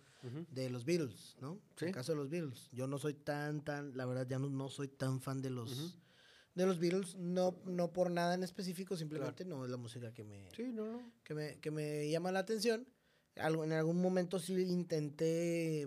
de 0.50 0.70
los 0.70 0.84
Beatles, 0.84 1.36
¿no? 1.40 1.60
¿Sí? 1.76 1.84
En 1.84 1.88
el 1.88 1.94
caso 1.94 2.12
de 2.12 2.18
los 2.18 2.28
Beatles. 2.28 2.68
Yo 2.72 2.86
no 2.86 2.98
soy 2.98 3.14
tan, 3.14 3.64
tan, 3.64 3.96
la 3.96 4.06
verdad 4.06 4.26
ya 4.28 4.38
no, 4.38 4.48
no 4.50 4.68
soy 4.68 4.88
tan 4.88 5.20
fan 5.20 5.40
de 5.40 5.50
los, 5.50 5.96
de 6.56 6.66
los 6.66 6.80
Beatles, 6.80 7.14
no, 7.16 7.54
no 7.66 7.92
por 7.92 8.10
nada 8.10 8.34
en 8.34 8.42
específico, 8.42 8.96
simplemente 8.96 9.44
no 9.44 9.64
es 9.64 9.70
la 9.70 9.76
música 9.76 10.12
que 10.12 10.24
me, 10.24 10.48
Que, 11.22 11.34
me, 11.34 11.58
que 11.60 11.70
me 11.70 12.10
llama 12.10 12.32
la 12.32 12.40
atención. 12.40 12.88
Algo, 13.36 13.62
en 13.62 13.72
algún 13.72 14.00
momento 14.00 14.38
sí 14.38 14.54
intenté 14.62 15.86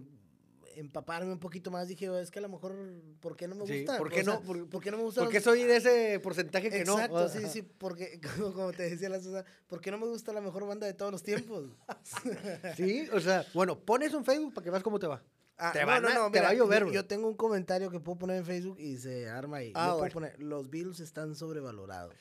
empaparme 0.75 1.31
un 1.31 1.39
poquito 1.39 1.71
más, 1.71 1.87
dije, 1.87 2.07
es 2.21 2.29
que 2.29 2.37
a 2.37 2.43
lo 2.43 2.49
mejor, 2.49 2.75
¿por 3.19 3.35
qué 3.35 3.47
no 3.47 3.55
me 3.55 3.61
gusta? 3.61 3.97
¿por, 3.97 4.11
qué 4.11 4.23
no, 4.23 4.41
por, 4.41 4.81
qué 4.81 4.91
no 4.91 4.97
me 4.97 5.03
gusta? 5.03 5.21
Porque 5.21 5.41
soy 5.41 5.63
de 5.63 5.77
ese 5.77 6.19
porcentaje 6.19 6.69
que 6.69 6.85
no. 6.85 6.93
Exacto, 6.93 7.29
sí, 7.29 7.39
sí, 7.51 7.61
porque, 7.63 8.21
como 8.53 8.71
te 8.71 8.91
decía 8.91 9.09
la 9.09 9.19
Susana, 9.19 9.45
¿por 9.67 9.81
qué 9.81 9.89
no 9.89 9.97
me 9.97 10.05
gusta 10.05 10.31
la 10.33 10.41
mejor 10.41 10.67
banda 10.67 10.85
de 10.85 10.93
todos 10.93 11.11
los 11.11 11.23
tiempos? 11.23 11.65
sí, 12.77 13.07
o 13.11 13.19
sea, 13.19 13.43
bueno, 13.55 13.79
pones 13.79 14.13
un 14.13 14.23
Facebook 14.23 14.53
para 14.53 14.63
que 14.63 14.69
veas 14.69 14.83
cómo 14.83 14.99
te 14.99 15.07
va. 15.07 15.23
Ah, 15.59 15.71
te, 15.73 15.83
va 15.83 15.97
a 15.97 16.53
llover. 16.53 16.89
Yo, 16.89 17.05
tengo 17.05 17.27
un 17.27 17.35
comentario 17.35 17.91
que 17.91 17.99
puedo 17.99 18.17
poner 18.17 18.37
en 18.37 18.45
Facebook 18.45 18.79
y 18.79 18.97
se 18.97 19.29
arma 19.29 19.57
ahí. 19.57 19.73
Ah, 19.75 19.95
puedo 19.97 20.11
poner, 20.11 20.41
los 20.41 20.69
Bills 20.69 21.01
están 21.01 21.35
sobrevalorados. 21.35 22.15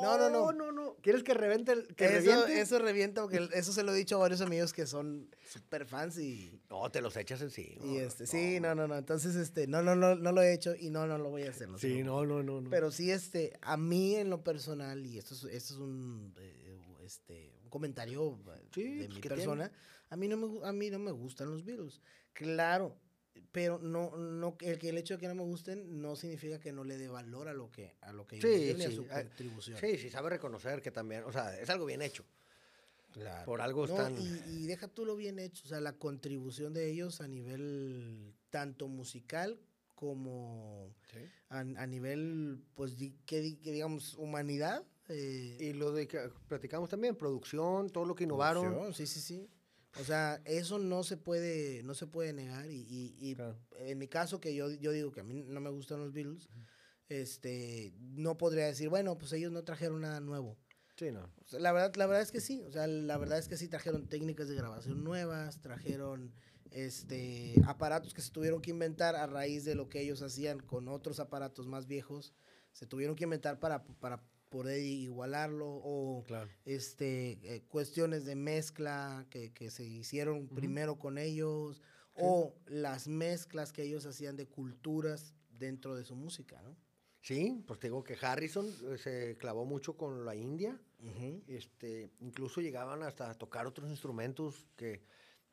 No, 0.00 0.16
no, 0.16 0.30
no. 0.30 0.52
No, 0.52 0.72
no? 0.72 0.96
¿Quieres 1.02 1.22
que 1.22 1.34
reviente? 1.34 1.72
El, 1.72 1.94
que 1.94 2.04
eso, 2.04 2.14
reviente? 2.14 2.60
eso 2.60 2.78
revienta, 2.78 3.22
porque 3.22 3.48
eso 3.52 3.72
se 3.72 3.82
lo 3.82 3.92
he 3.92 3.96
dicho 3.96 4.16
a 4.16 4.18
varios 4.18 4.40
amigos 4.40 4.72
que 4.72 4.86
son 4.86 5.28
súper 5.44 5.86
fans 5.86 6.18
y... 6.18 6.60
No, 6.70 6.90
te 6.90 7.00
los 7.00 7.16
echas 7.16 7.40
encima. 7.42 7.84
Y 7.84 7.96
este, 7.96 8.26
sí, 8.26 8.60
no, 8.60 8.74
no, 8.74 8.86
no. 8.86 8.96
Entonces, 8.96 9.34
este, 9.36 9.66
no, 9.66 9.82
no, 9.82 9.96
no, 9.96 10.14
no 10.14 10.32
lo 10.32 10.42
he 10.42 10.52
hecho 10.52 10.74
y 10.76 10.90
no, 10.90 11.06
no 11.06 11.18
lo 11.18 11.30
voy 11.30 11.44
a 11.44 11.50
hacer. 11.50 11.68
sí, 11.78 12.02
no, 12.02 12.24
no, 12.24 12.42
no, 12.42 12.60
no, 12.60 12.70
Pero 12.70 12.90
sí, 12.90 13.10
este, 13.10 13.58
a 13.60 13.76
mí 13.76 14.14
en 14.16 14.30
lo 14.30 14.44
personal, 14.44 15.04
y 15.04 15.18
esto 15.18 15.34
es, 15.34 15.44
esto 15.44 15.74
es 15.74 15.80
un, 15.80 16.34
eh, 16.38 16.78
este, 17.04 17.52
un 17.64 17.70
comentario 17.70 18.38
de 18.44 19.06
pues, 19.06 19.14
mi 19.14 19.20
persona, 19.20 19.70
a 20.10 20.16
mí, 20.16 20.28
no 20.28 20.36
me, 20.36 20.66
a 20.66 20.72
mí 20.72 20.90
no 20.90 20.98
me 20.98 21.10
gustan 21.10 21.50
los 21.50 21.64
Beatles. 21.64 22.00
Claro, 22.38 22.96
pero 23.50 23.80
no, 23.80 24.16
no 24.16 24.56
el, 24.60 24.78
el 24.80 24.98
hecho 24.98 25.14
de 25.14 25.20
que 25.20 25.26
no 25.26 25.34
me 25.34 25.42
gusten 25.42 26.00
no 26.00 26.14
significa 26.14 26.60
que 26.60 26.70
no 26.70 26.84
le 26.84 26.96
dé 26.96 27.08
valor 27.08 27.48
a 27.48 27.52
lo 27.52 27.68
que, 27.68 27.96
a 28.00 28.12
lo 28.12 28.28
que 28.28 28.40
sí, 28.40 28.76
sí. 28.76 28.84
a 28.84 28.90
su 28.92 29.08
contribución. 29.08 29.76
Sí, 29.80 29.98
sí, 29.98 30.08
sabe 30.08 30.30
reconocer 30.30 30.80
que 30.80 30.92
también, 30.92 31.24
o 31.24 31.32
sea, 31.32 31.58
es 31.58 31.68
algo 31.68 31.84
bien 31.84 32.00
hecho. 32.00 32.24
Claro. 33.10 33.44
Por 33.44 33.60
algo 33.60 33.86
están... 33.86 34.16
Y, 34.16 34.40
y, 34.46 34.66
deja 34.66 34.86
tú 34.86 35.04
lo 35.04 35.16
bien 35.16 35.40
hecho, 35.40 35.64
o 35.64 35.68
sea, 35.68 35.80
la 35.80 35.94
contribución 35.94 36.72
de 36.74 36.88
ellos 36.88 37.20
a 37.20 37.26
nivel 37.26 38.36
tanto 38.50 38.86
musical 38.86 39.58
como 39.96 40.94
a, 41.48 41.58
a, 41.58 41.86
nivel, 41.88 42.62
pues, 42.76 42.94
que, 43.26 43.58
que 43.58 43.72
digamos, 43.72 44.14
humanidad. 44.14 44.84
Eh, 45.08 45.56
y 45.58 45.72
lo 45.72 45.90
de 45.90 46.06
que 46.06 46.30
platicamos 46.46 46.88
también, 46.88 47.16
producción, 47.16 47.90
todo 47.90 48.04
lo 48.04 48.14
que 48.14 48.22
innovaron. 48.22 48.94
Sí, 48.94 49.08
sí, 49.08 49.20
sí. 49.20 49.50
O 50.00 50.04
sea, 50.04 50.40
eso 50.44 50.78
no 50.78 51.02
se 51.02 51.16
puede, 51.16 51.82
no 51.82 51.94
se 51.94 52.06
puede 52.06 52.32
negar. 52.32 52.70
Y, 52.70 53.16
y, 53.18 53.36
en 53.78 53.98
mi 53.98 54.08
caso, 54.08 54.40
que 54.40 54.54
yo, 54.54 54.70
yo 54.70 54.92
digo 54.92 55.10
que 55.10 55.20
a 55.20 55.24
mí 55.24 55.34
no 55.34 55.60
me 55.60 55.70
gustan 55.70 56.00
los 56.00 56.12
Beatles, 56.12 56.48
este, 57.08 57.94
no 57.98 58.36
podría 58.36 58.66
decir, 58.66 58.88
bueno, 58.88 59.18
pues 59.18 59.32
ellos 59.32 59.50
no 59.50 59.64
trajeron 59.64 60.02
nada 60.02 60.20
nuevo. 60.20 60.56
Sí, 60.96 61.12
no. 61.12 61.30
la, 61.52 61.72
verdad, 61.72 61.94
la 61.94 62.06
verdad 62.06 62.22
es 62.22 62.32
que 62.32 62.40
sí. 62.40 62.62
O 62.66 62.72
sea, 62.72 62.86
la 62.86 63.16
verdad 63.18 63.38
es 63.38 63.48
que 63.48 63.56
sí 63.56 63.68
trajeron 63.68 64.08
técnicas 64.08 64.48
de 64.48 64.56
grabación 64.56 65.04
nuevas, 65.04 65.60
trajeron 65.60 66.32
este, 66.70 67.54
aparatos 67.66 68.14
que 68.14 68.22
se 68.22 68.32
tuvieron 68.32 68.60
que 68.60 68.70
inventar 68.70 69.16
a 69.16 69.26
raíz 69.26 69.64
de 69.64 69.74
lo 69.74 69.88
que 69.88 70.00
ellos 70.00 70.22
hacían 70.22 70.60
con 70.60 70.88
otros 70.88 71.20
aparatos 71.20 71.66
más 71.66 71.86
viejos. 71.86 72.34
Se 72.72 72.86
tuvieron 72.86 73.16
que 73.16 73.24
inventar 73.24 73.58
para, 73.58 73.84
para 73.84 74.22
poder 74.48 74.80
igualarlo 74.80 75.66
o 75.68 76.24
este, 76.64 77.38
eh, 77.42 77.62
cuestiones 77.68 78.24
de 78.24 78.34
mezcla 78.34 79.26
que, 79.30 79.52
que 79.52 79.70
se 79.70 79.84
hicieron 79.84 80.48
primero 80.48 80.98
con 80.98 81.18
ellos 81.18 81.82
o 82.14 82.54
las 82.66 83.06
mezclas 83.08 83.72
que 83.72 83.82
ellos 83.82 84.04
hacían 84.06 84.36
de 84.36 84.46
culturas 84.46 85.34
dentro 85.50 85.94
de 85.94 86.04
su 86.04 86.16
música, 86.16 86.60
¿no? 86.62 86.76
Sí, 87.20 87.62
pues 87.66 87.78
te 87.80 87.88
digo 87.88 88.02
que 88.04 88.16
Harrison 88.20 88.66
eh, 88.66 88.98
se 88.98 89.36
clavó 89.36 89.64
mucho 89.64 89.96
con 89.96 90.24
la 90.24 90.34
India, 90.34 90.80
este, 91.46 92.10
incluso 92.20 92.60
llegaban 92.60 93.02
hasta 93.02 93.30
a 93.30 93.34
tocar 93.34 93.66
otros 93.66 93.88
instrumentos 93.90 94.66
que, 94.76 95.02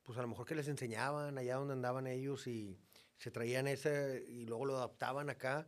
pues 0.03 0.17
a 0.17 0.21
lo 0.21 0.27
mejor 0.27 0.45
que 0.45 0.55
les 0.55 0.67
enseñaban 0.67 1.37
allá 1.37 1.55
donde 1.55 1.73
andaban 1.73 2.07
ellos 2.07 2.47
y 2.47 2.79
se 3.17 3.29
traían 3.29 3.67
ese 3.67 4.23
y 4.27 4.45
luego 4.45 4.65
lo 4.65 4.77
adaptaban 4.77 5.29
acá 5.29 5.67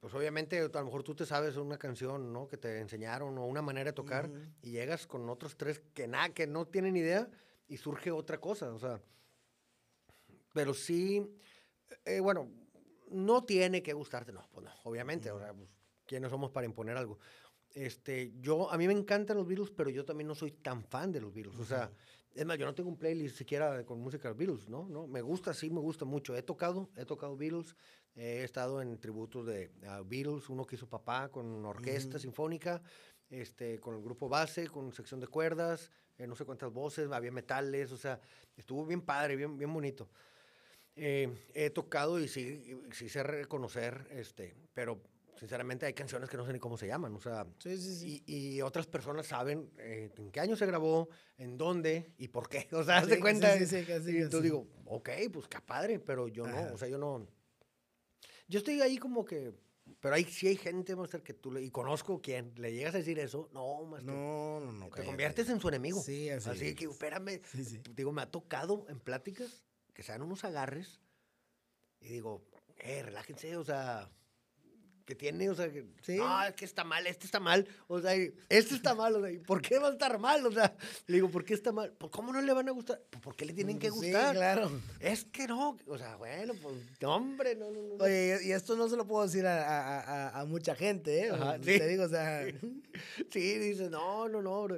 pues 0.00 0.14
obviamente 0.14 0.58
a 0.58 0.68
lo 0.68 0.84
mejor 0.84 1.02
tú 1.02 1.14
te 1.14 1.26
sabes 1.26 1.56
una 1.56 1.78
canción, 1.78 2.32
¿no? 2.32 2.48
Que 2.48 2.56
te 2.56 2.80
enseñaron 2.80 3.36
o 3.38 3.46
una 3.46 3.62
manera 3.62 3.90
de 3.90 3.94
tocar 3.94 4.30
y 4.62 4.72
llegas 4.72 5.06
con 5.06 5.28
otros 5.28 5.56
tres 5.56 5.80
que 5.94 6.08
nada, 6.08 6.30
que 6.30 6.46
no 6.46 6.66
tienen 6.66 6.96
idea 6.96 7.28
y 7.68 7.76
surge 7.76 8.10
otra 8.10 8.38
cosa, 8.38 8.72
o 8.72 8.78
sea. 8.78 9.00
Pero 10.52 10.74
sí, 10.74 11.24
eh, 12.04 12.20
bueno, 12.20 12.50
no 13.10 13.44
tiene 13.44 13.82
que 13.82 13.92
gustarte, 13.92 14.32
no, 14.32 14.46
pues 14.52 14.64
no, 14.64 14.72
obviamente, 14.84 15.30
o 15.30 15.38
sea, 15.38 15.52
pues, 15.52 15.76
¿quiénes 16.06 16.30
somos 16.30 16.50
para 16.50 16.66
imponer 16.66 16.96
algo? 16.96 17.18
Este, 17.72 18.32
yo, 18.40 18.70
a 18.70 18.76
mí 18.76 18.86
me 18.86 18.92
encantan 18.92 19.36
los 19.36 19.46
Beatles, 19.46 19.70
pero 19.70 19.90
yo 19.90 20.04
también 20.04 20.26
no 20.26 20.34
soy 20.34 20.50
tan 20.50 20.82
fan 20.82 21.12
de 21.12 21.20
los 21.20 21.32
Beatles, 21.32 21.58
o 21.58 21.64
sea, 21.64 21.90
es 22.34 22.46
más, 22.46 22.58
yo 22.58 22.66
no 22.66 22.74
tengo 22.74 22.88
un 22.88 22.96
playlist 22.96 23.36
siquiera 23.36 23.84
con 23.84 24.00
música 24.00 24.28
de 24.28 24.34
Beatles, 24.34 24.68
¿no? 24.68 24.88
¿no? 24.88 25.06
Me 25.06 25.20
gusta, 25.20 25.52
sí, 25.52 25.68
me 25.68 25.80
gusta 25.80 26.04
mucho. 26.04 26.36
He 26.36 26.42
tocado, 26.42 26.88
he 26.96 27.04
tocado 27.04 27.36
Beatles, 27.36 27.74
he 28.14 28.44
estado 28.44 28.82
en 28.82 28.98
tributos 28.98 29.46
de 29.46 29.70
Beatles, 30.06 30.48
uno 30.48 30.64
que 30.64 30.76
hizo 30.76 30.88
papá 30.88 31.28
con 31.28 31.64
orquesta 31.64 32.18
sinfónica, 32.18 32.82
este, 33.30 33.78
con 33.78 33.94
el 33.94 34.02
grupo 34.02 34.28
base, 34.28 34.68
con 34.68 34.92
sección 34.92 35.20
de 35.20 35.28
cuerdas, 35.28 35.90
eh, 36.18 36.26
no 36.26 36.34
sé 36.34 36.44
cuántas 36.44 36.72
voces, 36.72 37.10
había 37.12 37.32
metales, 37.32 37.92
o 37.92 37.96
sea, 37.96 38.20
estuvo 38.56 38.84
bien 38.84 39.00
padre, 39.00 39.36
bien, 39.36 39.56
bien 39.56 39.72
bonito. 39.72 40.10
Eh, 40.96 41.48
he 41.54 41.70
tocado 41.70 42.20
y 42.20 42.28
sí, 42.28 42.78
sí 42.92 43.08
sé 43.08 43.22
reconocer, 43.22 44.06
este, 44.10 44.54
pero 44.74 45.00
sinceramente 45.38 45.86
hay 45.86 45.94
canciones 45.94 46.28
que 46.28 46.36
no 46.36 46.44
sé 46.44 46.52
ni 46.52 46.58
cómo 46.58 46.76
se 46.76 46.86
llaman, 46.86 47.14
o 47.14 47.20
sea, 47.20 47.46
Y, 48.26 48.60
otras 48.60 48.86
personas 48.86 49.26
saben 49.26 49.70
eh, 49.78 50.10
en 50.18 50.30
qué 50.30 50.40
año 50.40 50.56
se 50.56 50.66
grabó, 50.66 51.08
en 51.38 51.56
dónde 51.56 52.12
y 52.18 52.28
por 52.28 52.48
qué, 52.48 52.68
o 52.72 52.84
sea, 52.84 53.06
de 53.06 53.18
cuenta. 53.18 53.56
Sí, 53.56 53.66
sí, 53.66 53.84
sí, 53.84 54.12
y 54.12 54.16
entonces 54.16 54.42
digo, 54.42 54.66
ok, 54.84 55.08
pues 55.32 55.48
qué 55.48 55.60
padre, 55.60 56.00
pero 56.00 56.28
yo 56.28 56.46
no, 56.46 56.74
o 56.74 56.76
sea, 56.76 56.88
yo 56.88 56.98
no, 56.98 57.26
yo 58.50 58.58
estoy 58.58 58.80
ahí 58.82 58.98
como 58.98 59.24
que, 59.24 59.54
pero 60.00 60.14
hay, 60.14 60.24
sí 60.24 60.48
hay 60.48 60.56
gente, 60.56 60.96
Master, 60.96 61.22
que 61.22 61.32
tú 61.32 61.52
le, 61.52 61.62
y 61.62 61.70
conozco 61.70 62.20
quién, 62.20 62.52
le 62.56 62.72
llegas 62.72 62.94
a 62.94 62.98
decir 62.98 63.18
eso, 63.18 63.48
no, 63.52 63.84
Master. 63.84 64.12
No, 64.12 64.60
no, 64.60 64.72
no. 64.72 64.88
Te 64.90 65.04
conviertes 65.04 65.48
en 65.48 65.60
su 65.60 65.68
enemigo. 65.68 66.02
Sí, 66.02 66.28
así. 66.28 66.50
Así 66.50 66.74
que, 66.74 66.86
espérame, 66.86 67.40
digo, 67.94 68.12
me 68.12 68.22
ha 68.22 68.30
tocado 68.30 68.86
en 68.88 68.98
pláticas 68.98 69.64
que 69.94 70.02
sean 70.02 70.22
unos 70.22 70.44
agarres 70.44 71.00
y 72.00 72.08
digo, 72.08 72.44
eh, 72.78 73.02
relájense, 73.02 73.56
o 73.56 73.64
sea, 73.64 74.10
que 75.10 75.16
tiene, 75.16 75.50
o 75.50 75.54
sea, 75.56 75.70
que, 75.72 75.84
¿Sí? 76.02 76.16
no, 76.16 76.44
es 76.44 76.54
que 76.54 76.64
está 76.64 76.84
mal, 76.84 77.04
este 77.08 77.26
está 77.26 77.40
mal, 77.40 77.66
o 77.88 78.00
sea, 78.00 78.14
este 78.14 78.74
está 78.74 78.94
mal, 78.94 79.16
o 79.16 79.26
sea, 79.26 79.40
¿por 79.44 79.60
qué 79.60 79.80
va 79.80 79.88
a 79.88 79.92
estar 79.92 80.16
mal? 80.20 80.46
O 80.46 80.52
sea, 80.52 80.72
le 81.08 81.16
digo, 81.16 81.28
¿por 81.28 81.44
qué 81.44 81.54
está 81.54 81.72
mal? 81.72 81.92
Pues, 81.98 82.12
¿cómo 82.12 82.32
no 82.32 82.40
le 82.40 82.52
van 82.52 82.68
a 82.68 82.70
gustar? 82.70 83.02
Pues, 83.10 83.20
¿por 83.20 83.34
qué 83.34 83.44
le 83.44 83.52
tienen 83.52 83.80
que 83.80 83.90
gustar? 83.90 84.30
Sí, 84.30 84.36
claro. 84.36 84.70
Es 85.00 85.24
que 85.24 85.48
no, 85.48 85.76
o 85.84 85.98
sea, 85.98 86.14
bueno, 86.14 86.54
pues, 86.62 86.74
hombre, 87.02 87.56
no, 87.56 87.72
no, 87.72 87.82
no. 87.82 88.04
Oye, 88.04 88.38
y 88.44 88.52
esto 88.52 88.76
no 88.76 88.88
se 88.88 88.96
lo 88.96 89.04
puedo 89.04 89.24
decir 89.24 89.44
a, 89.46 90.00
a, 90.00 90.40
a, 90.40 90.44
mucha 90.44 90.76
gente, 90.76 91.26
¿eh? 91.26 91.30
Ajá, 91.32 91.56
sí. 91.56 91.78
Te 91.78 91.88
digo, 91.88 92.04
o 92.04 92.08
sea. 92.08 92.46
sí, 93.32 93.58
dice, 93.58 93.90
no, 93.90 94.28
no, 94.28 94.40
no, 94.40 94.68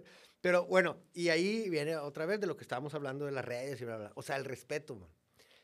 pero 0.41 0.67
bueno, 0.67 0.97
y 1.15 1.29
ahí 1.29 1.69
viene 1.71 1.97
otra 1.97 2.27
vez 2.27 2.41
de 2.41 2.49
lo 2.49 2.57
que 2.57 2.63
estábamos 2.63 2.95
hablando 2.95 3.27
de 3.27 3.33
las 3.33 3.45
redes 3.45 3.81
y 3.81 3.85
bla, 3.85 3.97
bla. 3.99 4.13
O 4.17 4.23
sea, 4.23 4.37
el 4.37 4.45
respeto, 4.45 4.97
man. 4.97 5.09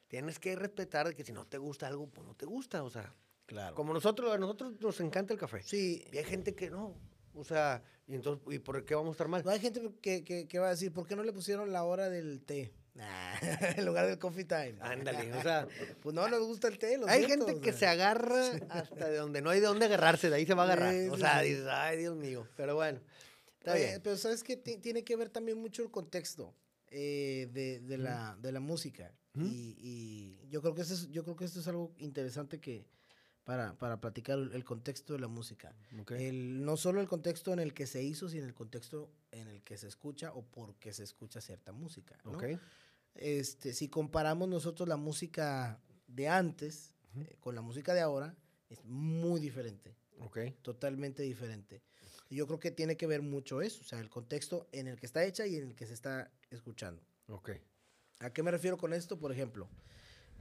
Tienes 0.08 0.38
que 0.38 0.56
respetar 0.56 1.14
que 1.14 1.24
si 1.24 1.32
no 1.32 1.46
te 1.46 1.58
gusta 1.58 1.86
algo, 1.86 2.08
pues 2.08 2.26
no 2.26 2.34
te 2.34 2.46
gusta, 2.46 2.82
o 2.82 2.90
sea. 2.90 3.14
Claro. 3.48 3.74
Como 3.74 3.94
nosotros, 3.94 4.30
a 4.30 4.36
nosotros 4.36 4.74
nos 4.78 5.00
encanta 5.00 5.32
el 5.32 5.40
café. 5.40 5.62
Sí. 5.62 6.04
Y 6.12 6.18
hay 6.18 6.24
gente 6.24 6.54
que 6.54 6.68
no. 6.68 6.94
O 7.34 7.42
sea, 7.44 7.82
y 8.06 8.14
entonces, 8.14 8.44
¿y 8.50 8.58
por 8.58 8.84
qué 8.84 8.94
vamos 8.94 9.10
a 9.10 9.12
estar 9.12 9.26
mal? 9.26 9.42
hay 9.46 9.58
gente 9.58 9.80
que, 10.02 10.22
que, 10.22 10.46
que, 10.46 10.58
va 10.58 10.66
a 10.66 10.70
decir, 10.70 10.92
¿por 10.92 11.06
qué 11.06 11.16
no 11.16 11.22
le 11.22 11.32
pusieron 11.32 11.72
la 11.72 11.82
hora 11.84 12.10
del 12.10 12.42
té? 12.42 12.74
en 13.76 13.86
lugar 13.86 14.06
del 14.06 14.18
coffee 14.18 14.44
time. 14.44 14.74
Ándale, 14.80 15.32
o 15.32 15.42
sea, 15.42 15.66
pues 16.02 16.14
no 16.14 16.28
nos 16.28 16.40
gusta 16.40 16.68
el 16.68 16.78
té. 16.78 17.00
hay 17.06 17.24
gente 17.24 17.58
que 17.58 17.72
se 17.72 17.86
agarra 17.86 18.50
hasta 18.68 19.08
de 19.08 19.16
donde 19.16 19.40
no 19.40 19.48
hay 19.48 19.60
de 19.60 19.66
dónde 19.66 19.86
agarrarse, 19.86 20.28
de 20.28 20.36
ahí 20.36 20.44
se 20.44 20.52
va 20.52 20.64
a 20.64 20.66
agarrar. 20.66 20.94
o 21.10 21.16
sea, 21.16 21.40
dices, 21.40 21.66
ay, 21.70 21.96
Dios 21.96 22.16
mío. 22.16 22.46
Pero 22.54 22.74
bueno, 22.74 23.00
está 23.60 23.74
bien. 23.76 23.98
Pero 24.02 24.16
sabes 24.18 24.42
que 24.42 24.58
tiene 24.58 25.04
que 25.04 25.16
ver 25.16 25.30
también 25.30 25.56
mucho 25.56 25.82
el 25.82 25.90
contexto 25.90 26.54
eh, 26.90 27.48
de, 27.52 27.80
de, 27.80 27.96
la, 27.96 28.36
de 28.42 28.52
la 28.52 28.60
música. 28.60 29.14
y, 29.34 29.76
y, 29.78 30.48
yo 30.50 30.60
creo 30.60 30.74
que 30.74 30.82
eso 30.82 30.92
es, 30.94 31.08
yo 31.10 31.22
creo 31.22 31.36
que 31.36 31.44
esto 31.44 31.60
es 31.60 31.68
algo 31.68 31.94
interesante 31.98 32.60
que, 32.60 32.84
para, 33.48 33.72
para 33.78 33.98
platicar 33.98 34.38
el 34.38 34.62
contexto 34.62 35.14
de 35.14 35.20
la 35.20 35.26
música. 35.26 35.74
El, 36.10 36.66
no 36.66 36.76
solo 36.76 37.00
el 37.00 37.08
contexto 37.08 37.50
en 37.54 37.60
el 37.60 37.72
que 37.72 37.86
se 37.86 38.02
hizo, 38.02 38.28
sino 38.28 38.44
el 38.44 38.52
contexto 38.52 39.10
en 39.30 39.48
el 39.48 39.62
que 39.62 39.78
se 39.78 39.88
escucha 39.88 40.34
o 40.34 40.42
por 40.42 40.74
qué 40.74 40.92
se 40.92 41.02
escucha 41.02 41.40
cierta 41.40 41.72
música. 41.72 42.18
¿no? 42.26 42.38
Este, 43.14 43.72
si 43.72 43.88
comparamos 43.88 44.50
nosotros 44.50 44.86
la 44.86 44.98
música 44.98 45.80
de 46.08 46.28
antes 46.28 46.94
eh, 47.16 47.36
con 47.40 47.54
la 47.54 47.62
música 47.62 47.94
de 47.94 48.02
ahora, 48.02 48.36
es 48.68 48.84
muy 48.84 49.40
diferente. 49.40 49.96
Totalmente 50.60 51.22
diferente. 51.22 51.80
Yo 52.28 52.46
creo 52.46 52.58
que 52.58 52.70
tiene 52.70 52.98
que 52.98 53.06
ver 53.06 53.22
mucho 53.22 53.62
eso, 53.62 53.80
o 53.80 53.84
sea, 53.84 53.98
el 53.98 54.10
contexto 54.10 54.68
en 54.72 54.88
el 54.88 55.00
que 55.00 55.06
está 55.06 55.24
hecha 55.24 55.46
y 55.46 55.56
en 55.56 55.68
el 55.68 55.74
que 55.74 55.86
se 55.86 55.94
está 55.94 56.30
escuchando. 56.50 57.02
¿A 58.18 58.30
qué 58.30 58.42
me 58.42 58.50
refiero 58.50 58.76
con 58.76 58.92
esto? 58.92 59.18
Por 59.18 59.32
ejemplo, 59.32 59.70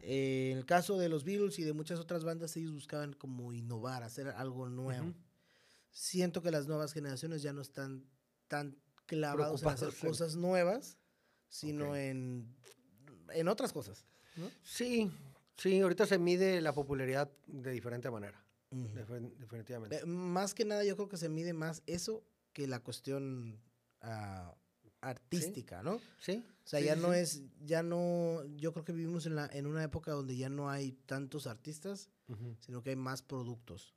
eh, 0.01 0.49
en 0.51 0.57
el 0.57 0.65
caso 0.65 0.97
de 0.97 1.09
los 1.09 1.23
Beatles 1.23 1.59
y 1.59 1.63
de 1.63 1.73
muchas 1.73 1.99
otras 1.99 2.23
bandas, 2.23 2.55
ellos 2.57 2.73
buscaban 2.73 3.13
como 3.13 3.53
innovar, 3.53 4.03
hacer 4.03 4.29
algo 4.29 4.69
nuevo. 4.69 5.13
Siento 5.91 6.41
que 6.41 6.51
las 6.51 6.67
nuevas 6.67 6.93
generaciones 6.93 7.41
ya 7.41 7.53
no 7.53 7.61
están 7.61 8.05
tan 8.47 8.77
clavados 9.05 9.63
en 9.63 9.69
hacer 9.69 9.93
cosas 9.95 10.35
nuevas, 10.35 10.97
sino 11.49 11.95
en, 11.95 12.55
en 13.33 13.47
otras 13.47 13.73
cosas. 13.73 14.05
Sí, 14.63 15.11
sí, 15.57 15.79
ahorita 15.79 16.05
se 16.05 16.19
mide 16.19 16.61
la 16.61 16.73
popularidad 16.73 17.31
de 17.47 17.71
diferente 17.71 18.11
manera. 18.11 18.43
definitivamente. 18.69 20.05
más 20.05 20.53
que 20.53 20.65
nada, 20.65 20.83
yo 20.83 20.95
creo 20.95 21.09
que 21.09 21.17
se 21.17 21.29
mide 21.29 21.53
más 21.53 21.81
eso 21.87 22.23
que 22.53 22.67
la 22.67 22.79
cuestión 22.79 23.59
uh, 24.03 24.51
artística, 25.09 25.81
¿no? 25.83 25.99
Sí. 26.19 26.43
O 26.65 26.67
sea, 26.69 26.79
ya 26.81 26.95
no 26.95 27.13
es, 27.13 27.41
ya 27.65 27.81
no, 27.81 28.43
yo 28.57 28.73
creo 28.73 28.83
que 28.83 28.91
vivimos 28.93 29.25
en, 29.25 29.35
la, 29.35 29.49
en 29.53 29.67
una 29.67 29.83
época 29.83 30.11
donde 30.11 30.35
ya 30.35 30.49
no 30.49 30.69
hay 30.69 30.91
tantos 31.05 31.47
artistas, 31.47 32.09
sino 32.59 32.81
que 32.83 32.89
hay 32.91 32.95
más 32.97 33.21
productos. 33.21 33.93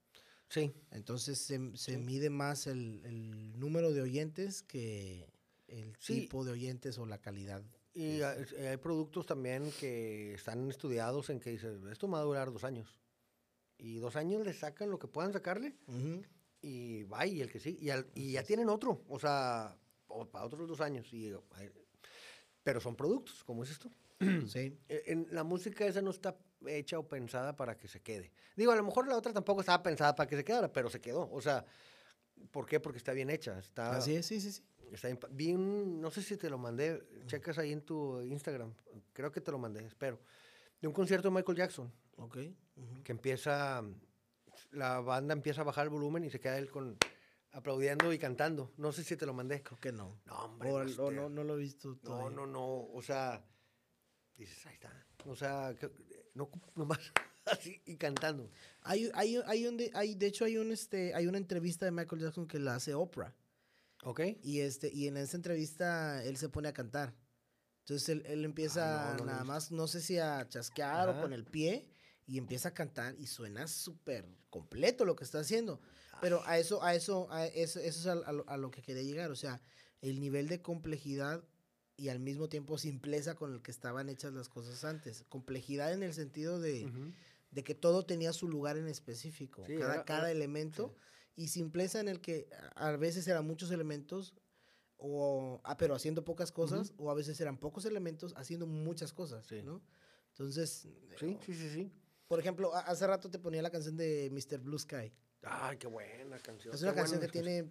Sí. 0.48 0.72
Entonces 0.90 1.38
se, 1.38 1.76
se 1.76 1.98
mide 1.98 2.30
más 2.30 2.66
el, 2.66 3.02
el 3.04 3.58
número 3.58 3.92
de 3.92 4.02
oyentes 4.02 4.62
que 4.62 5.28
el 5.68 5.96
tipo 5.98 6.44
de 6.44 6.52
oyentes 6.52 6.98
o 6.98 7.06
la 7.06 7.18
calidad. 7.18 7.62
Y 7.92 8.22
hay, 8.22 8.44
hay 8.66 8.76
productos 8.76 9.26
también 9.26 9.70
que 9.80 10.34
están 10.34 10.68
estudiados 10.70 11.28
en 11.30 11.40
que 11.40 11.50
dices, 11.50 11.76
esto 11.90 12.06
me 12.06 12.14
va 12.14 12.20
a 12.20 12.24
durar 12.24 12.52
dos 12.52 12.62
años. 12.64 13.00
Y 13.78 13.96
dos 13.96 14.14
años 14.14 14.44
le 14.44 14.52
sacan 14.52 14.90
lo 14.90 14.98
que 14.98 15.08
puedan 15.08 15.32
sacarle 15.32 15.74
y 16.62 17.02
va 17.04 17.26
y 17.26 17.40
el 17.40 17.50
que 17.50 17.58
sí. 17.58 17.78
Y, 17.80 17.90
al- 17.90 18.06
y 18.14 18.32
ya 18.32 18.42
tienen 18.44 18.68
otro, 18.68 19.02
o 19.08 19.18
sea, 19.18 19.76
o 20.10 20.26
para 20.28 20.44
otros 20.44 20.68
dos 20.68 20.80
años. 20.80 21.12
Y, 21.12 21.32
pero 22.62 22.80
son 22.80 22.94
productos, 22.96 23.42
como 23.44 23.62
es 23.64 23.70
esto. 23.70 23.90
Sí. 24.46 24.78
Eh, 24.88 25.02
En, 25.06 25.26
la 25.30 25.44
música 25.44 25.86
esa 25.86 26.02
no 26.02 26.10
está 26.10 26.36
hecha 26.66 26.98
o 26.98 27.08
pensada 27.08 27.56
para 27.56 27.76
que 27.76 27.88
se 27.88 28.00
quede. 28.00 28.32
Digo, 28.54 28.70
a 28.72 28.76
lo 28.76 28.82
mejor 28.84 29.08
la 29.08 29.16
otra 29.16 29.32
tampoco 29.32 29.60
estaba 29.60 29.82
pensada 29.82 30.14
para 30.14 30.28
que 30.28 30.36
se 30.36 30.44
quedara, 30.44 30.70
pero 30.70 30.90
se 30.90 31.00
quedó. 31.00 31.30
O 31.32 31.40
sea, 31.40 31.64
¿por 32.50 32.66
qué? 32.66 32.80
Porque 32.80 32.98
está 32.98 33.12
bien 33.12 33.30
hecha. 33.30 33.58
Está, 33.58 33.96
Así 33.96 34.14
es, 34.14 34.26
sí, 34.26 34.38
sí, 34.40 34.52
sí. 34.52 34.62
está 34.92 35.08
bien 35.30 36.00
no 36.02 36.10
sé 36.10 36.22
si 36.22 36.36
te 36.36 36.50
lo 36.50 36.58
mandé, 36.58 37.02
checas 37.26 37.56
ahí 37.58 37.72
en 37.72 37.80
tu 37.80 38.20
Instagram, 38.20 38.74
creo 39.14 39.32
que 39.32 39.40
te 39.40 39.50
lo 39.50 39.58
mandé, 39.58 39.86
espero. 39.86 40.20
De 40.82 40.86
un 40.88 40.92
concierto 40.92 41.28
de 41.28 41.34
Michael 41.36 41.56
Jackson, 41.56 41.90
Ok. 42.16 42.36
ujú. 42.76 43.02
que 43.02 43.12
empieza, 43.12 43.82
la 44.72 45.00
banda 45.00 45.32
empieza 45.32 45.62
a 45.62 45.64
bajar 45.64 45.84
el 45.84 45.90
volumen 45.90 46.24
y 46.24 46.30
se 46.30 46.40
queda 46.40 46.58
él 46.58 46.70
con 46.70 46.98
aplaudiendo 47.52 48.12
y 48.12 48.18
cantando. 48.18 48.72
No 48.76 48.92
sé 48.92 49.04
si 49.04 49.16
te 49.16 49.26
lo 49.26 49.32
mandé. 49.34 49.62
Creo 49.62 49.78
que 49.80 49.92
no. 49.92 50.20
No, 50.26 50.34
hombre. 50.44 50.70
O, 50.70 50.74
o 50.76 50.84
Master. 50.84 51.12
no, 51.12 51.28
no 51.28 51.44
lo 51.44 51.54
he 51.54 51.58
visto 51.60 51.88
No, 51.88 51.96
todavía. 51.96 52.36
no, 52.36 52.46
no, 52.46 52.88
o 52.92 53.02
sea, 53.02 53.44
dices, 54.36 54.64
ahí 54.66 54.74
está. 54.74 55.06
O 55.26 55.36
sea, 55.36 55.74
que- 55.78 55.90
no 56.34 56.48
nomás 56.76 56.98
así 57.46 57.82
y 57.86 57.96
cantando. 57.96 58.50
Hay, 58.82 59.10
hay, 59.14 59.40
hay, 59.46 59.66
un 59.66 59.78
hay, 59.94 60.14
de 60.14 60.26
hecho, 60.26 60.44
hay, 60.44 60.56
un, 60.56 60.70
este, 60.72 61.14
hay 61.14 61.26
una 61.26 61.38
entrevista 61.38 61.84
de 61.84 61.90
Michael 61.90 62.22
Jackson 62.22 62.46
que 62.46 62.58
la 62.58 62.76
hace 62.76 62.94
Oprah. 62.94 63.34
¿Ok? 64.04 64.20
Y, 64.42 64.60
este, 64.60 64.90
y 64.90 65.08
en 65.08 65.18
esa 65.18 65.36
entrevista 65.36 66.24
él 66.24 66.36
se 66.38 66.48
pone 66.48 66.68
a 66.68 66.72
cantar. 66.72 67.14
Entonces 67.80 68.08
él, 68.08 68.22
él 68.26 68.44
empieza 68.46 69.10
Ah, 69.10 69.12
no, 69.12 69.24
no 69.24 69.32
nada 69.32 69.44
más, 69.44 69.72
no 69.72 69.86
sé 69.88 70.00
si 70.00 70.16
a 70.18 70.48
chasquear 70.48 71.08
o 71.08 71.12
Ajá. 71.12 71.20
con 71.22 71.32
el 71.34 71.44
pie, 71.44 71.89
y 72.30 72.38
empieza 72.38 72.68
a 72.68 72.74
cantar 72.74 73.16
y 73.18 73.26
suena 73.26 73.66
súper 73.66 74.24
completo 74.50 75.04
lo 75.04 75.16
que 75.16 75.24
está 75.24 75.40
haciendo. 75.40 75.80
Pero 76.20 76.46
a 76.46 76.58
eso, 76.58 76.80
a 76.80 76.94
eso, 76.94 77.26
a 77.32 77.44
eso, 77.46 77.80
eso 77.80 78.00
es 78.00 78.06
a, 78.06 78.12
a 78.12 78.30
lo, 78.32 78.48
a 78.48 78.56
lo 78.56 78.70
que 78.70 78.82
quería 78.82 79.02
llegar. 79.02 79.32
O 79.32 79.36
sea, 79.36 79.60
el 80.00 80.20
nivel 80.20 80.46
de 80.46 80.62
complejidad 80.62 81.42
y 81.96 82.08
al 82.08 82.20
mismo 82.20 82.48
tiempo 82.48 82.78
simpleza 82.78 83.34
con 83.34 83.52
el 83.52 83.62
que 83.62 83.72
estaban 83.72 84.08
hechas 84.08 84.32
las 84.32 84.48
cosas 84.48 84.84
antes. 84.84 85.24
Complejidad 85.28 85.92
en 85.92 86.04
el 86.04 86.14
sentido 86.14 86.60
de, 86.60 86.86
Ujú. 86.86 87.12
de 87.50 87.64
que 87.64 87.74
todo 87.74 88.06
tenía 88.06 88.32
su 88.32 88.46
lugar 88.46 88.76
en 88.76 88.86
específico, 88.86 89.64
Sí, 89.66 89.74
cada, 89.74 89.90
ahora- 89.94 90.04
cada 90.04 90.18
ahora- 90.20 90.30
elemento, 90.30 90.94
y 91.34 91.48
simpleza 91.48 91.98
en 91.98 92.06
el 92.08 92.20
que 92.20 92.48
a 92.76 92.92
veces 92.92 93.26
eran 93.26 93.44
muchos 93.44 93.72
elementos, 93.72 94.34
o, 94.98 95.60
ah, 95.64 95.76
pero 95.76 95.96
haciendo 95.96 96.24
pocas 96.24 96.52
cosas, 96.52 96.92
o 96.96 97.10
a 97.10 97.14
veces 97.14 97.40
eran 97.40 97.56
pocos 97.58 97.86
elementos 97.86 98.34
haciendo 98.36 98.66
muchas 98.68 99.12
cosas, 99.12 99.46
Sí. 99.46 99.62
¿no? 99.64 99.82
Entonces, 100.28 100.86
Sí, 101.18 101.36
sí, 101.44 101.54
sí, 101.54 101.70
sí. 101.70 101.92
Por 102.30 102.38
ejemplo, 102.38 102.72
hace 102.72 103.04
rato 103.08 103.28
te 103.28 103.40
ponía 103.40 103.60
la 103.60 103.70
canción 103.70 103.96
de 103.96 104.30
Mr. 104.30 104.60
Blue 104.60 104.78
Sky. 104.78 105.12
Ay, 105.42 105.76
qué 105.78 105.88
buena 105.88 106.38
canción. 106.38 106.72
Es 106.72 106.78
qué 106.78 106.86
una 106.86 106.94
canción 106.94 107.20
que 107.20 107.26
tiene 107.26 107.68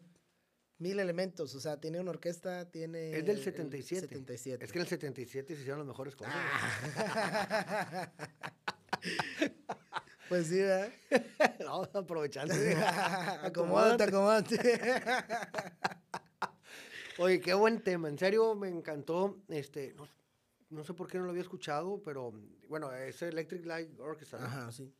mil 0.79 0.99
elementos, 0.99 1.55
o 1.55 1.61
sea, 1.61 1.79
tiene 1.79 1.97
una 1.97 2.09
orquesta, 2.09 2.69
tiene... 2.69 3.17
Es 3.17 3.25
del 3.25 3.37
el 3.37 3.43
77. 3.45 4.01
77. 4.09 4.65
Es 4.65 4.73
que 4.73 4.79
en 4.79 4.81
el 4.81 4.87
77 4.89 5.55
se 5.55 5.61
hicieron 5.61 5.79
las 5.79 5.87
mejores 5.87 6.13
cosas. 6.13 6.33
Ah. 6.35 8.11
pues 10.27 10.47
sí, 10.47 10.57
¿verdad? 10.57 10.91
no, 11.61 11.83
aprovechando. 11.93 12.53
acomódate, 13.41 14.03
acomódate. 14.03 14.81
Oye, 17.17 17.39
qué 17.39 17.53
buen 17.53 17.81
tema. 17.81 18.09
En 18.09 18.19
serio, 18.19 18.55
me 18.55 18.67
encantó. 18.67 19.37
Este, 19.47 19.93
no, 19.93 20.05
no 20.69 20.83
sé 20.83 20.93
por 20.93 21.07
qué 21.07 21.17
no 21.17 21.25
lo 21.25 21.31
había 21.31 21.41
escuchado, 21.41 22.01
pero 22.03 22.33
bueno, 22.67 22.93
es 22.93 23.21
Electric 23.21 23.65
Light 23.65 23.99
Orchestra. 23.99 24.39
¿no? 24.39 24.45
Ajá, 24.45 24.71
sí. 24.71 24.93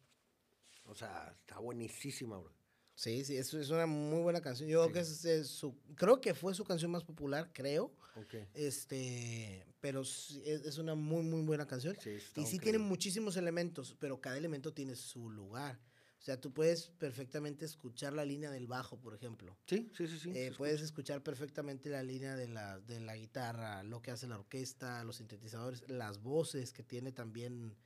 O 0.86 0.95
sea, 0.95 1.36
está 1.39 1.59
buenísima, 1.59 2.38
bro. 2.38 2.53
Sí, 2.95 3.24
sí, 3.24 3.38
es, 3.38 3.53
es 3.53 3.70
una 3.70 3.86
muy 3.86 4.22
buena 4.22 4.41
canción. 4.41 4.67
Yo 4.67 4.82
creo 4.82 4.93
que 4.93 4.99
es, 4.99 5.24
es 5.24 5.47
su, 5.47 5.78
creo 5.95 6.20
que 6.20 6.34
fue 6.34 6.53
su 6.53 6.65
canción 6.65 6.91
más 6.91 7.03
popular, 7.03 7.49
creo. 7.53 7.93
Ok. 8.15 8.36
Este, 8.53 9.65
pero 9.80 10.01
es, 10.01 10.32
es 10.32 10.78
una 10.80 10.95
muy, 10.95 11.24
muy 11.24 11.43
buena 11.43 11.65
canción. 11.65 11.95
Sí, 12.01 12.09
está 12.09 12.41
y 12.41 12.45
sí 12.45 12.59
tiene 12.59 12.78
muchísimos 12.78 13.38
elementos, 13.38 13.95
pero 13.99 14.20
cada 14.20 14.38
elemento 14.38 14.74
tiene 14.74 14.95
su 14.95 15.30
lugar. 15.30 15.80
O 16.20 16.22
sea, 16.22 16.39
tú 16.39 16.51
puedes 16.51 16.89
perfectamente 16.97 17.63
escuchar 17.63 18.11
la 18.11 18.26
línea 18.26 18.51
del 18.51 18.67
bajo, 18.67 18.99
por 18.99 19.13
ejemplo. 19.13 19.57
Sí, 19.65 19.89
sí, 19.95 20.05
sí, 20.05 20.20
sí. 20.20 20.32
Eh, 20.36 20.51
puedes 20.57 20.82
escuchar 20.82 21.24
perfectamente 21.24 21.89
la 21.89 22.03
línea 22.03 22.36
de 22.36 22.49
la, 22.49 22.80
de 22.82 22.99
la 22.99 23.15
guitarra, 23.15 23.84
lo 23.84 24.01
que 24.01 24.11
hace 24.11 24.28
la 24.28 24.38
orquesta, 24.38 25.01
los 25.05 25.15
sintetizadores, 25.15 25.89
las 25.89 26.22
voces, 26.22 26.74
que 26.74 26.84
tiene 26.84 27.13
también 27.13 27.78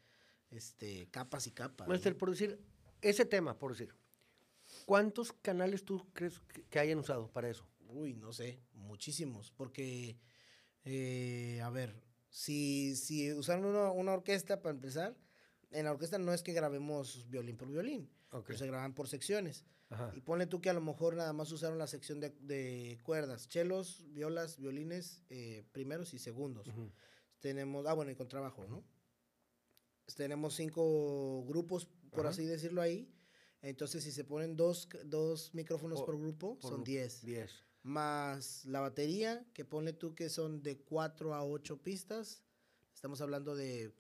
este, 0.49 1.07
capas 1.11 1.45
y 1.45 1.51
capas. 1.51 1.87
Master, 1.87 2.17
por 2.17 2.31
decir, 2.31 2.59
ese 3.01 3.25
tema, 3.25 3.59
por 3.59 3.71
decir, 3.71 3.93
¿cuántos 4.85 5.31
canales 5.31 5.85
tú 5.85 6.03
crees 6.13 6.39
que, 6.39 6.63
que 6.63 6.79
hayan 6.79 6.97
usado 6.97 7.31
para 7.31 7.49
eso? 7.49 7.67
Uy, 7.87 8.15
no 8.15 8.33
sé, 8.33 8.59
muchísimos, 8.73 9.51
porque, 9.51 10.17
eh, 10.85 11.61
a 11.61 11.69
ver, 11.69 12.01
si, 12.29 12.95
si 12.95 13.31
usaron 13.31 13.65
una, 13.65 13.91
una 13.91 14.13
orquesta 14.13 14.59
para 14.59 14.73
empezar, 14.73 15.15
en 15.69 15.85
la 15.85 15.91
orquesta 15.91 16.17
no 16.17 16.33
es 16.33 16.41
que 16.41 16.53
grabemos 16.53 17.29
violín 17.29 17.57
por 17.57 17.67
violín, 17.67 18.09
Ok. 18.33 18.47
pues 18.47 18.59
se 18.59 18.67
graban 18.67 18.93
por 18.93 19.07
secciones. 19.07 19.65
Ajá. 19.89 20.11
Y 20.15 20.21
ponle 20.21 20.47
tú 20.47 20.59
que 20.59 20.69
a 20.69 20.73
lo 20.73 20.81
mejor 20.81 21.15
nada 21.15 21.33
más 21.33 21.51
usaron 21.51 21.77
la 21.77 21.87
sección 21.87 22.19
de, 22.19 22.31
de 22.41 22.99
cuerdas, 23.03 23.47
chelos, 23.47 24.03
violas, 24.11 24.57
violines, 24.57 25.23
eh, 25.29 25.63
primeros 25.71 26.13
y 26.13 26.19
segundos. 26.19 26.67
Ujú. 26.67 26.91
Tenemos, 27.39 27.85
ah, 27.85 27.93
bueno, 27.93 28.11
y 28.11 28.15
contrabajo, 28.15 28.65
¿no? 28.67 28.83
Tenemos 30.15 30.55
cinco 30.55 31.43
grupos, 31.45 31.87
por 32.11 32.21
Ajá. 32.21 32.29
así 32.29 32.45
decirlo 32.45 32.81
ahí. 32.81 33.09
Entonces, 33.61 34.03
si 34.03 34.11
se 34.11 34.23
ponen 34.25 34.55
dos, 34.57 34.89
dos 35.05 35.53
micrófonos 35.53 35.99
Por- 35.99 36.07
por 36.07 36.19
grupo, 36.19 36.53
por 36.59 36.61
son 36.61 36.71
grupo. 36.83 36.85
10 36.85 37.21
Diez. 37.25 37.51
más 37.83 38.65
la 38.65 38.81
batería, 38.81 39.45
que 39.53 39.63
ponle 39.63 39.93
tú 39.93 40.13
que 40.15 40.29
son 40.29 40.61
de 40.61 40.79
4 40.81 41.33
a 41.33 41.43
8 41.45 41.81
pistas. 41.81 42.43
Estamos 42.93 43.21
hablando 43.21 43.55
de- 43.55 43.93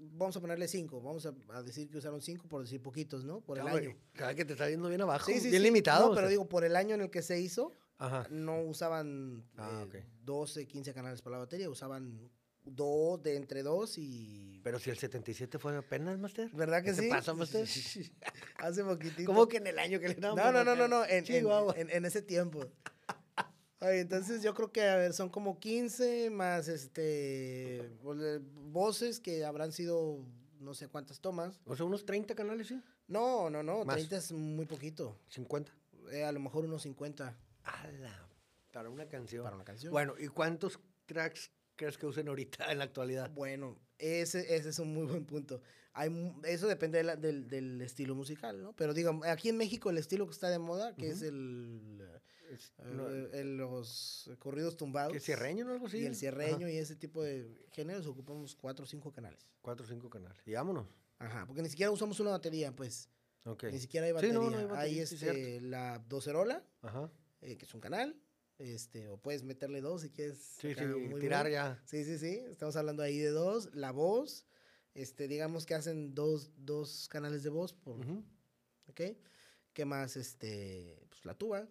vamos 0.00 0.36
a 0.36 0.40
ponerle 0.40 0.68
5, 0.68 1.00
vamos 1.00 1.26
a, 1.26 1.34
a 1.52 1.62
decir 1.62 1.88
que 1.90 1.98
usaron 1.98 2.20
5 2.22 2.46
por 2.48 2.62
decir 2.62 2.80
poquitos, 2.82 3.24
¿no? 3.24 3.40
Por 3.40 3.58
el 3.58 3.66
Hombre, 3.66 3.86
año. 3.88 3.96
Cada 4.12 4.34
que 4.34 4.44
te 4.44 4.52
está 4.52 4.68
yendo 4.68 4.88
bien 4.88 5.00
abajo, 5.00 5.26
Sí, 5.26 5.40
sí, 5.40 5.50
bien 5.50 5.62
sí. 5.62 5.66
limitado. 5.68 6.08
No, 6.08 6.14
pero 6.14 6.26
sea. 6.26 6.30
digo, 6.30 6.48
por 6.48 6.64
el 6.64 6.76
año 6.76 6.94
en 6.94 7.00
el 7.02 7.10
que 7.10 7.22
se 7.22 7.40
hizo, 7.40 7.74
Ajá. 7.98 8.26
no 8.30 8.62
usaban 8.62 9.44
Ah, 9.56 9.84
eh, 9.92 10.00
ok. 10.02 10.04
12, 10.24 10.66
15 10.66 10.92
canales 10.94 11.22
para 11.22 11.36
la 11.36 11.40
batería, 11.40 11.68
usaban 11.70 12.30
dos, 12.66 13.22
de 13.22 13.36
entre 13.36 13.62
dos 13.62 13.98
y... 13.98 14.60
Pero 14.64 14.78
si 14.78 14.88
el 14.88 14.96
77 14.96 15.58
fue 15.58 15.76
apenas, 15.76 16.18
Master. 16.18 16.48
¿Verdad 16.54 16.82
que 16.82 16.92
¿Qué 16.94 17.02
sí? 17.02 17.08
pasa, 17.10 17.34
Master? 17.34 17.68
Hace 18.58 18.84
poquitito. 18.84 19.26
¿Cómo 19.26 19.46
que 19.46 19.58
en 19.58 19.66
el 19.66 19.78
año 19.78 20.00
que 20.00 20.08
le 20.08 20.14
damos? 20.14 20.36
No, 20.38 20.50
no, 20.50 20.64
no, 20.64 20.74
no, 20.74 20.88
no, 20.88 21.04
en, 21.04 21.24
en- 21.26 21.46
en- 21.76 21.90
en 21.90 22.04
ese 22.06 22.22
tiempo. 22.22 22.64
Ay, 23.80 23.98
entonces 24.00 24.42
yo 24.42 24.54
creo 24.54 24.72
que, 24.72 24.82
a 24.82 24.96
ver, 24.96 25.12
son 25.12 25.28
como 25.28 25.58
15 25.58 26.30
más, 26.30 26.68
este, 26.68 27.90
pues, 28.02 28.18
eh, 28.20 28.40
voces 28.70 29.20
que 29.20 29.44
habrán 29.44 29.72
sido 29.72 30.24
no 30.60 30.72
sé 30.74 30.88
cuántas 30.88 31.20
tomas. 31.20 31.60
O 31.66 31.76
sea, 31.76 31.84
unos 31.84 32.06
30 32.06 32.34
canales, 32.34 32.68
sí. 32.68 32.80
No, 33.06 33.50
no, 33.50 33.62
no, 33.62 33.84
Más. 33.84 33.96
30 33.96 34.16
es 34.16 34.32
muy 34.32 34.64
poquito. 34.64 35.18
50. 35.28 35.72
Eh, 36.10 36.24
a 36.24 36.32
lo 36.32 36.40
mejor 36.40 36.64
unos 36.64 36.82
50 36.82 37.36
¡Hala! 37.64 38.28
Para 38.72 38.88
una 38.88 39.06
canción. 39.08 39.44
para 39.44 39.56
una 39.56 39.64
canción. 39.64 39.92
Bueno, 39.92 40.14
¿y 40.18 40.28
cuántos 40.28 40.78
tracks 41.06 41.50
crees 41.76 41.98
que 41.98 42.06
usen 42.06 42.28
ahorita 42.28 42.72
en 42.72 42.78
la 42.78 42.84
actualidad? 42.84 43.30
Bueno, 43.32 43.78
ese, 43.98 44.54
ese 44.56 44.70
es 44.70 44.78
un 44.78 44.94
muy 44.94 45.04
buen 45.06 45.26
punto. 45.26 45.60
Hay, 45.92 46.10
eso 46.44 46.66
depende 46.66 46.98
de 46.98 47.04
la- 47.04 47.16
del, 47.16 47.46
del 47.48 47.80
estilo 47.82 48.14
musical, 48.14 48.62
¿no? 48.62 48.72
Pero 48.74 48.94
digamos, 48.94 49.26
aquí 49.26 49.48
en 49.50 49.56
México 49.58 49.90
el 49.90 49.98
estilo 49.98 50.26
que 50.26 50.32
está 50.32 50.48
de 50.48 50.58
moda, 50.58 50.94
que 50.96 51.10
es 51.10 51.22
el, 51.22 52.00
Es- 52.00 52.22
no, 52.84 53.08
el- 53.08 53.56
los 53.56 54.30
corridos 54.38 54.76
tumbados. 54.76 55.12
¿Qué 55.12 55.20
cierreño 55.20 55.66
o 55.66 55.70
algo 55.72 55.86
así? 55.86 55.98
Y 55.98 56.00
el 56.06 56.12
Ajá. 56.12 56.14
cierreño 56.20 56.68
y 56.68 56.76
ese 56.76 56.96
tipo 56.96 57.22
de 57.22 57.66
géneros 57.72 58.06
ocupamos 58.06 58.54
cuatro 58.54 58.84
o 58.84 58.88
cinco 58.88 59.12
canales. 59.12 59.46
Cuatro 59.62 59.84
o 59.84 59.88
cinco 59.88 60.08
canales. 60.10 60.38
Y 60.46 60.52
vámonos. 60.52 60.86
Ajá, 61.18 61.46
porque 61.46 61.62
ni 61.62 61.68
siquiera 61.68 61.90
usamos 61.90 62.18
una 62.20 62.30
batería, 62.30 62.74
pues. 62.74 63.08
Ni 63.70 63.78
siquiera 63.78 64.06
hay 64.06 64.10
Sí, 64.12 64.14
batería. 64.14 64.34
no, 64.34 64.50
no 64.50 64.58
hay 64.58 64.64
batería, 64.64 65.06
sí, 65.06 65.14
este, 65.16 65.60
la 65.60 65.98
docerola, 66.08 66.64
Ajá. 66.80 67.10
eh, 67.42 67.56
que 67.58 67.66
es 67.66 67.74
un 67.74 67.80
canal, 67.80 68.18
este, 68.58 69.08
o 69.08 69.18
puedes 69.18 69.42
meterle 69.42 69.80
dos 69.82 70.00
si 70.02 70.10
quieres. 70.10 70.38
Sí, 70.58 70.74
sí, 70.74 70.84
muy 70.84 71.20
tirar 71.20 71.50
ya. 71.50 71.82
Sí, 71.84 72.04
sí, 72.04 72.18
sí, 72.18 72.40
estamos 72.48 72.74
hablando 72.76 73.02
ahí 73.02 73.18
de 73.18 73.28
dos. 73.30 73.74
La 73.74 73.90
voz, 73.92 74.46
este, 74.94 75.28
digamos 75.28 75.66
que 75.66 75.74
hacen 75.74 76.14
dos, 76.14 76.52
dos 76.56 77.06
canales 77.08 77.42
de 77.42 77.50
voz, 77.50 77.74
por. 77.74 77.96
¿ok? 78.88 79.00
¿Qué 79.74 79.84
más? 79.84 80.16
Este, 80.16 81.04
pues 81.10 81.24
la 81.26 81.34
tuba. 81.36 81.68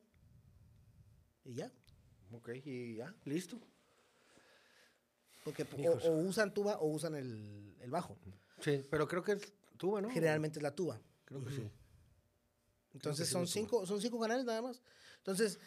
Y 1.45 1.55
ya. 1.55 1.71
Ok, 2.31 2.49
y 2.65 2.95
ya, 2.95 3.13
listo. 3.25 3.59
Porque 5.43 5.67
o, 5.87 6.11
usan 6.21 6.53
tuba 6.53 6.77
o 6.79 6.87
usan 6.87 7.15
el, 7.15 7.75
el 7.81 7.91
bajo. 7.91 8.17
Sí, 8.59 8.85
pero 8.89 9.07
creo 9.07 9.23
que 9.23 9.33
es 9.33 9.53
tuba, 9.77 10.01
¿no? 10.01 10.09
Generalmente 10.09 10.59
es 10.59 10.63
la 10.63 10.73
tuba. 10.73 10.99
Creo 11.25 11.43
que 11.43 11.51
sí. 11.51 11.69
Entonces 12.93 13.27
son 13.27 13.47
cinco, 13.47 13.85
son 13.85 13.99
cinco 14.01 14.19
canales 14.19 14.45
nada 14.45 14.61
más. 14.61 14.81
Entonces, 15.17 15.59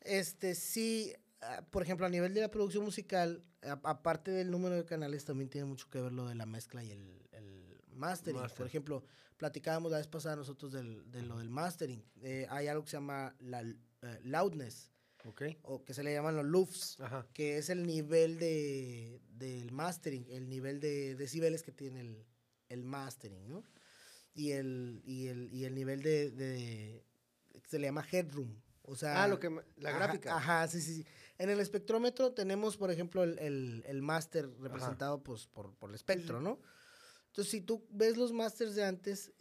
este 0.00 0.54
sí, 0.54 1.14
ah, 1.42 1.64
por 1.70 1.82
ejemplo, 1.82 2.06
a 2.06 2.08
nivel 2.08 2.34
de 2.34 2.40
la 2.40 2.50
producción 2.50 2.84
musical, 2.84 3.44
aparte 3.82 4.30
del 4.30 4.50
número 4.50 4.74
de 4.74 4.84
canales, 4.84 5.24
también 5.24 5.50
tiene 5.50 5.66
mucho 5.66 5.88
que 5.88 6.00
ver 6.00 6.12
lo 6.12 6.26
de 6.26 6.34
la 6.34 6.46
mezcla 6.46 6.82
y 6.82 6.90
el, 6.90 7.28
el 7.32 7.80
mastering. 7.92 8.42
Por 8.56 8.66
ejemplo, 8.66 9.04
platicábamos 9.36 9.92
la 9.92 9.98
vez 9.98 10.06
pasada 10.06 10.36
nosotros 10.36 10.72
del, 10.72 11.10
de 11.10 11.22
lo 11.22 11.38
del 11.38 11.50
mastering. 11.50 12.04
Eh, 12.22 12.46
hay 12.50 12.66
algo 12.68 12.84
que 12.84 12.90
se 12.90 12.96
llama 12.96 13.36
la 13.40 13.62
eh, 13.62 14.20
loudness. 14.24 14.90
O 15.62 15.84
que 15.84 15.94
se 15.94 16.02
le 16.02 16.12
llaman 16.12 16.36
los 16.36 16.44
loops, 16.44 16.98
que 17.34 17.58
es 17.58 17.68
el 17.70 17.86
nivel 17.86 18.38
de, 18.38 19.20
del 19.28 19.70
mastering, 19.70 20.26
el 20.30 20.48
nivel 20.48 20.80
de 20.80 21.14
decibeles 21.14 21.62
que 21.62 21.72
tiene 21.72 22.00
el, 22.00 22.24
el 22.68 22.84
mastering, 22.84 23.48
¿no? 23.48 23.64
Y 24.34 24.52
el, 24.52 25.02
y 25.04 25.26
el, 25.26 25.52
y 25.52 25.64
el 25.64 25.74
nivel 25.74 26.02
de, 26.02 26.30
de, 26.30 27.04
se 27.68 27.78
le 27.78 27.88
llama 27.88 28.06
headroom. 28.10 28.60
O 28.82 28.96
sea, 28.96 29.22
ah, 29.22 29.28
lo 29.28 29.38
que, 29.38 29.50
la 29.76 29.92
gráfica. 29.92 30.36
Ajá, 30.36 30.66
sí, 30.68 30.80
sí, 30.80 30.94
sí. 30.96 31.06
En 31.38 31.50
el 31.50 31.60
espectrómetro 31.60 32.32
tenemos, 32.32 32.76
por 32.76 32.90
ejemplo, 32.90 33.22
el, 33.22 33.38
el, 33.38 33.84
el 33.86 34.02
máster 34.02 34.48
representado 34.60 35.22
pues, 35.22 35.46
por, 35.46 35.74
por 35.74 35.90
el 35.90 35.94
espectro, 35.94 36.40
¿no? 36.40 36.60
Entonces, 37.28 37.50
si 37.50 37.60
tú 37.60 37.86
ves 37.90 38.16
los 38.16 38.32
másters 38.32 38.74
de 38.74 38.84
antes, 38.84 39.32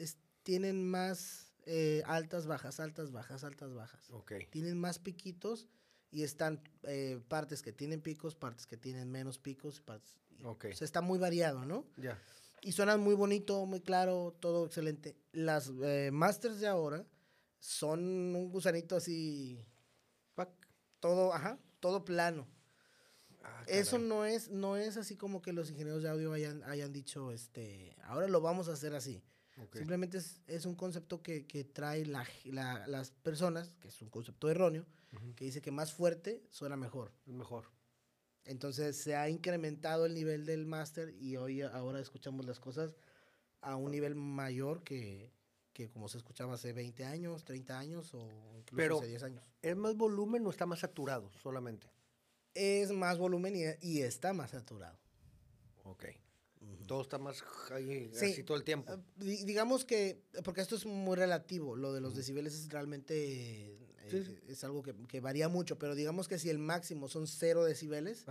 tienen 0.44 0.88
más 0.88 1.49
eh, 1.72 2.02
altas, 2.08 2.48
bajas, 2.48 2.80
altas, 2.80 3.12
bajas, 3.12 3.44
altas, 3.44 3.76
bajas. 3.76 4.10
Ok. 4.10 4.34
Tienen 4.50 4.80
más 4.80 4.98
piquitos 4.98 5.68
y 6.10 6.24
están 6.24 6.64
eh, 6.82 7.22
partes 7.28 7.62
que 7.62 7.72
tienen 7.72 8.02
picos, 8.02 8.34
partes 8.34 8.66
que 8.66 8.76
tienen 8.76 9.12
menos 9.12 9.38
picos. 9.38 9.80
Partes, 9.80 10.16
ok. 10.44 10.66
O 10.72 10.76
sea, 10.76 10.86
está 10.86 11.02
muy 11.02 11.20
variado, 11.20 11.66
¿no? 11.66 11.86
Ya. 11.98 12.20
Y 12.64 12.72
suenan 12.72 13.00
muy 13.02 13.14
bonito, 13.14 13.68
muy 13.68 13.82
claro, 13.82 14.36
todo 14.40 14.66
excelente. 14.66 15.16
Las 15.32 15.72
eh, 15.84 16.10
masters 16.12 16.60
de 16.60 16.68
ahora 16.68 17.06
son 17.60 18.00
un 18.36 18.50
gusanito 18.50 18.96
así. 18.96 19.64
Todo, 21.00 21.34
ajá, 21.34 21.60
todo 21.80 22.04
plano. 22.04 22.48
Ah, 23.44 23.64
Eso 23.68 24.00
no 24.00 24.26
es, 24.26 24.50
no 24.50 24.76
es 24.76 24.98
así 24.98 25.16
como 25.16 25.42
que 25.42 25.54
los 25.54 25.70
ingenieros 25.70 26.02
de 26.02 26.10
audio 26.10 26.34
hayan, 26.34 26.64
hayan 26.64 26.92
dicho, 26.92 27.32
este, 27.32 27.96
ahora 28.04 28.28
lo 28.28 28.42
vamos 28.42 28.68
a 28.68 28.74
hacer 28.74 28.96
así. 28.96 29.24
Simplemente 29.74 30.18
es, 30.18 30.42
es, 30.48 30.66
un 30.66 30.76
concepto 30.76 31.22
que, 31.22 31.46
que 31.46 31.64
trae 31.64 32.06
la, 32.06 32.26
la, 32.46 32.88
las 32.88 33.12
personas, 33.12 33.76
que 33.80 33.90
es 33.90 34.02
un 34.02 34.10
concepto 34.10 34.50
erróneo, 34.50 34.86
que 35.36 35.46
dice 35.46 35.62
que 35.62 35.72
más 35.72 35.94
fuerte 35.94 36.44
suena 36.50 36.78
mejor. 36.78 37.12
Mejor. 37.26 37.66
Entonces 38.46 38.98
se 38.98 39.16
ha 39.16 39.30
incrementado 39.30 40.06
el 40.06 40.14
nivel 40.14 40.46
del 40.46 40.66
máster 40.66 41.14
y 41.20 41.38
hoy 41.38 41.62
ahora 41.62 42.00
escuchamos 42.00 42.46
las 42.46 42.60
cosas 42.60 42.96
a 43.62 43.76
un 43.76 43.92
nivel 43.92 44.16
mayor 44.16 44.84
que, 44.84 45.32
que 45.74 45.90
como 45.90 46.08
se 46.08 46.18
escuchaba 46.18 46.54
hace 46.56 46.74
20 46.74 47.06
años, 47.06 47.44
30 47.44 47.78
años 47.78 48.14
o 48.14 48.28
incluso 48.58 49.00
hace 49.00 49.08
10 49.08 49.24
años. 49.24 49.44
¿Es 49.62 49.76
más 49.76 49.96
volumen 49.96 50.46
o 50.48 50.50
está 50.50 50.66
más 50.66 50.80
saturado 50.80 51.32
solamente? 51.42 51.92
Es 52.54 52.92
más 52.92 53.18
volumen 53.18 53.56
y, 53.56 53.88
y 53.88 54.02
está 54.02 54.34
más 54.34 54.52
saturado. 54.52 54.98
Ok. 55.84 56.06
Todo 56.88 57.02
está 57.02 57.18
más 57.18 57.44
ahí, 57.72 58.12
así 58.16 58.44
todo 58.44 58.58
el 58.58 58.64
tiempo. 58.64 58.92
Ah, 58.92 59.00
digamos 59.18 59.86
que, 59.86 60.24
porque 60.44 60.62
esto 60.62 60.76
es 60.76 60.86
muy 60.86 61.16
relativo, 61.16 61.76
lo 61.76 61.94
de 61.94 62.02
los 62.02 62.16
decibeles 62.16 62.54
es 62.56 62.68
realmente, 62.70 63.76
eh, 64.12 64.42
es 64.48 64.64
algo 64.64 64.82
que, 64.82 64.96
que, 65.08 65.20
varía 65.20 65.50
mucho, 65.50 65.78
pero 65.78 65.94
digamos 65.96 66.28
que 66.28 66.40
si 66.40 66.50
el 66.50 66.58
máximo 66.58 67.08
son 67.08 67.28
0 67.28 67.64
decibeles 67.64 68.26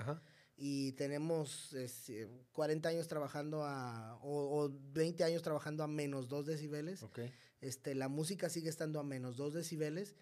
y 0.57 0.93
tenemos 0.93 1.74
40 2.53 2.89
años 2.89 3.07
trabajando 3.07 3.62
a, 3.64 4.18
o, 4.22 4.70
20 4.93 5.22
años 5.22 5.43
trabajando 5.43 5.85
a 5.85 5.87
menos 5.87 6.29
2 6.29 6.47
decibeles, 6.47 7.07
este, 7.61 7.95
la 7.95 8.09
música 8.09 8.51
sigue 8.51 8.68
estando 8.68 8.99
a 8.99 9.05
menos 9.05 9.37
2 9.37 9.55
decibeles, 9.55 10.16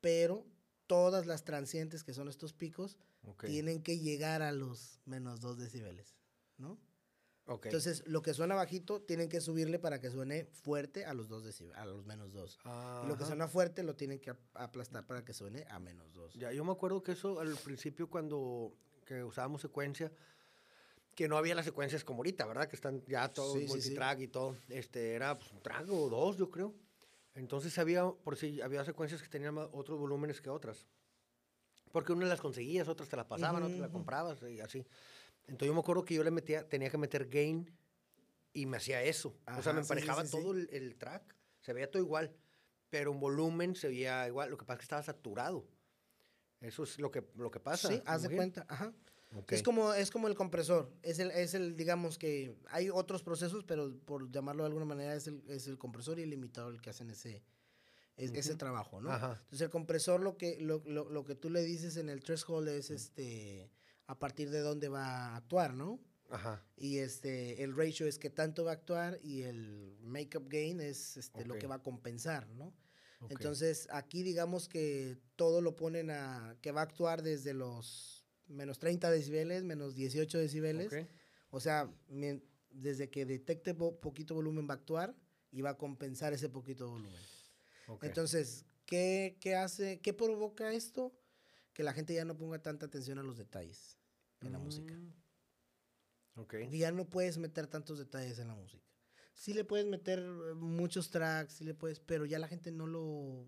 pero 0.00 0.46
todas 0.86 1.26
las 1.26 1.44
transientes 1.44 2.04
que 2.04 2.14
son 2.14 2.28
estos 2.28 2.52
picos 2.52 2.96
tienen 3.44 3.82
que 3.82 3.98
llegar 3.98 4.42
a 4.42 4.52
los 4.52 5.00
menos 5.04 5.40
2 5.40 5.58
decibeles, 5.58 6.14
¿no? 6.56 6.78
Entonces, 7.46 8.04
lo 8.06 8.22
que 8.22 8.32
suena 8.32 8.54
bajito, 8.54 9.02
tienen 9.02 9.28
que 9.28 9.40
subirle 9.40 9.78
para 9.78 10.00
que 10.00 10.10
suene 10.10 10.44
fuerte 10.44 11.04
a 11.04 11.14
los 11.14 11.28
dos 11.28 11.42
a 11.74 11.84
los 11.84 12.04
menos 12.06 12.32
dos. 12.32 12.58
Y 12.64 13.08
lo 13.08 13.16
que 13.16 13.24
suena 13.24 13.48
fuerte 13.48 13.82
lo 13.82 13.96
tienen 13.96 14.20
que 14.20 14.34
aplastar 14.54 15.06
para 15.06 15.24
que 15.24 15.32
suene 15.32 15.64
a 15.68 15.80
menos 15.80 16.12
dos. 16.12 16.34
Ya, 16.34 16.52
yo 16.52 16.64
me 16.64 16.72
acuerdo 16.72 17.02
que 17.02 17.12
eso 17.12 17.40
al 17.40 17.56
principio 17.56 18.08
cuando 18.08 18.72
que 19.04 19.24
usábamos 19.24 19.60
secuencia, 19.60 20.12
que 21.16 21.26
no 21.26 21.36
había 21.36 21.56
las 21.56 21.64
secuencias 21.64 22.04
como 22.04 22.18
ahorita, 22.18 22.46
¿verdad? 22.46 22.68
Que 22.68 22.76
están 22.76 23.02
ya 23.06 23.28
todo 23.32 23.56
multitrack 23.56 24.20
y 24.20 24.28
todo. 24.28 24.56
Este, 24.68 25.14
era 25.14 25.36
pues, 25.36 25.50
un 25.50 25.60
track 25.60 25.90
o 25.90 26.08
dos, 26.08 26.36
yo 26.36 26.50
creo. 26.50 26.72
Entonces 27.34 27.76
había, 27.78 28.04
por 28.08 28.36
si 28.36 28.60
había 28.60 28.84
secuencias 28.84 29.20
que 29.20 29.28
tenían 29.28 29.58
otros 29.58 29.98
volúmenes 29.98 30.40
que 30.40 30.50
otras. 30.50 30.86
Porque 31.90 32.12
unas 32.12 32.28
las 32.28 32.40
conseguías, 32.40 32.86
otras 32.86 33.08
te 33.08 33.16
las 33.16 33.26
pasaban, 33.26 33.64
otras 33.64 33.80
las 33.80 33.90
comprabas 33.90 34.40
y 34.42 34.60
así. 34.60 34.86
Entonces 35.46 35.68
yo 35.68 35.74
me 35.74 35.80
acuerdo 35.80 36.04
que 36.04 36.14
yo 36.14 36.24
le 36.24 36.30
metía, 36.30 36.68
tenía 36.68 36.90
que 36.90 36.98
meter 36.98 37.28
gain 37.28 37.70
y 38.52 38.66
me 38.66 38.76
hacía 38.76 39.02
eso. 39.02 39.36
o 39.56 39.62
sea, 39.62 39.72
me 39.72 39.80
emparejaba 39.80 40.24
todo 40.24 40.52
el, 40.52 40.96
track. 40.96 41.34
Se 41.60 41.72
veía 41.72 41.90
todo 41.90 42.02
igual. 42.02 42.34
Pero 42.88 43.12
en 43.12 43.20
volumen 43.20 43.76
se 43.76 43.88
veía 43.88 44.26
igual. 44.26 44.50
Lo 44.50 44.56
que 44.56 44.64
pasa 44.64 44.74
es 44.74 44.78
que 44.80 44.84
estaba 44.84 45.02
saturado. 45.02 45.66
Eso 46.60 46.82
es 46.82 46.98
lo 46.98 47.10
que, 47.10 47.24
lo 47.36 47.50
que 47.50 47.60
pasa. 47.60 47.88
Sí, 47.88 48.02
haz 48.04 48.22
de 48.22 48.34
cuenta. 48.34 48.66
Ajá. 48.68 48.92
Es, 49.48 49.62
como, 49.62 49.94
es 49.94 50.10
como 50.10 50.26
el 50.26 50.34
compresor. 50.34 50.92
Es 51.02 51.20
el, 51.20 51.30
es 51.30 51.54
el, 51.54 51.76
digamos 51.76 52.18
que 52.18 52.56
hay 52.68 52.90
otros 52.90 53.22
procesos, 53.22 53.64
pero 53.64 53.96
por 54.04 54.30
llamarlo 54.30 54.64
de 54.64 54.68
alguna 54.68 54.84
manera 54.84 55.14
es 55.14 55.28
el, 55.28 55.42
es 55.48 55.68
el 55.68 55.78
compresor 55.78 56.18
y 56.18 56.22
el 56.22 56.30
limitador 56.30 56.74
el 56.74 56.80
que 56.80 56.90
hacen 56.90 57.10
ese, 57.10 57.44
ese 58.16 58.56
trabajo, 58.56 59.00
¿no? 59.00 59.14
Entonces 59.14 59.60
el 59.60 59.70
compresor 59.70 60.20
lo 60.20 60.36
que, 60.36 60.58
lo, 60.60 60.82
lo, 60.84 61.08
lo, 61.08 61.24
que 61.24 61.36
tú 61.36 61.48
le 61.48 61.62
dices 61.62 61.96
en 61.96 62.08
el 62.08 62.24
threshold 62.24 62.68
es 62.68 62.90
este 62.90 63.70
a 64.10 64.18
partir 64.18 64.50
de 64.50 64.58
dónde 64.58 64.88
va 64.88 65.06
a 65.06 65.36
actuar, 65.36 65.72
¿no? 65.72 66.00
Ajá. 66.30 66.64
Y 66.76 66.98
este, 66.98 67.62
el 67.62 67.76
ratio 67.76 68.08
es 68.08 68.18
que 68.18 68.28
tanto 68.28 68.64
va 68.64 68.72
a 68.72 68.74
actuar 68.74 69.20
y 69.22 69.42
el 69.42 69.96
makeup 70.02 70.48
gain 70.48 70.80
es 70.80 71.16
este, 71.16 71.44
lo 71.44 71.56
que 71.58 71.68
va 71.68 71.76
a 71.76 71.82
compensar, 71.82 72.48
¿no? 72.48 72.74
Entonces, 73.28 73.86
aquí 73.92 74.22
digamos 74.24 74.68
que 74.68 75.16
todo 75.36 75.60
lo 75.60 75.76
ponen 75.76 76.10
a 76.10 76.56
que 76.60 76.72
va 76.72 76.80
a 76.80 76.84
actuar 76.84 77.22
desde 77.22 77.54
los 77.54 78.26
menos 78.48 78.80
30 78.80 79.10
decibeles, 79.10 79.62
menos 79.62 79.94
18 79.94 80.38
decibeles. 80.38 80.92
O 81.50 81.60
sea, 81.60 81.88
desde 82.70 83.10
que 83.10 83.26
detecte 83.26 83.74
poquito 83.74 84.34
volumen 84.34 84.66
va 84.68 84.74
a 84.74 84.78
actuar 84.78 85.14
y 85.52 85.60
va 85.60 85.70
a 85.70 85.78
compensar 85.78 86.32
ese 86.32 86.48
poquito 86.48 86.88
volumen. 86.88 87.22
Entonces, 88.02 88.64
¿qué, 88.86 89.36
¿qué 89.40 89.54
hace, 89.54 90.00
qué 90.00 90.14
provoca 90.14 90.72
esto? 90.72 91.12
Que 91.74 91.84
la 91.84 91.92
gente 91.92 92.14
ya 92.14 92.24
no 92.24 92.36
ponga 92.36 92.60
tanta 92.60 92.86
atención 92.86 93.18
a 93.18 93.22
los 93.22 93.36
detalles 93.36 93.99
en 94.42 94.52
la 94.52 94.58
música. 94.58 94.94
Mm. 94.94 95.12
Okay. 96.36 96.70
ya 96.70 96.90
no 96.90 97.08
puedes 97.08 97.38
meter 97.38 97.66
tantos 97.66 97.98
detalles 97.98 98.38
en 98.38 98.48
la 98.48 98.54
música. 98.54 98.84
Sí 99.34 99.52
le 99.52 99.64
puedes 99.64 99.86
meter 99.86 100.18
eh, 100.18 100.54
muchos 100.54 101.10
tracks, 101.10 101.54
sí 101.54 101.64
le 101.64 101.74
puedes, 101.74 102.00
pero 102.00 102.24
ya 102.24 102.38
la 102.38 102.48
gente 102.48 102.70
no 102.70 102.86
lo... 102.86 103.46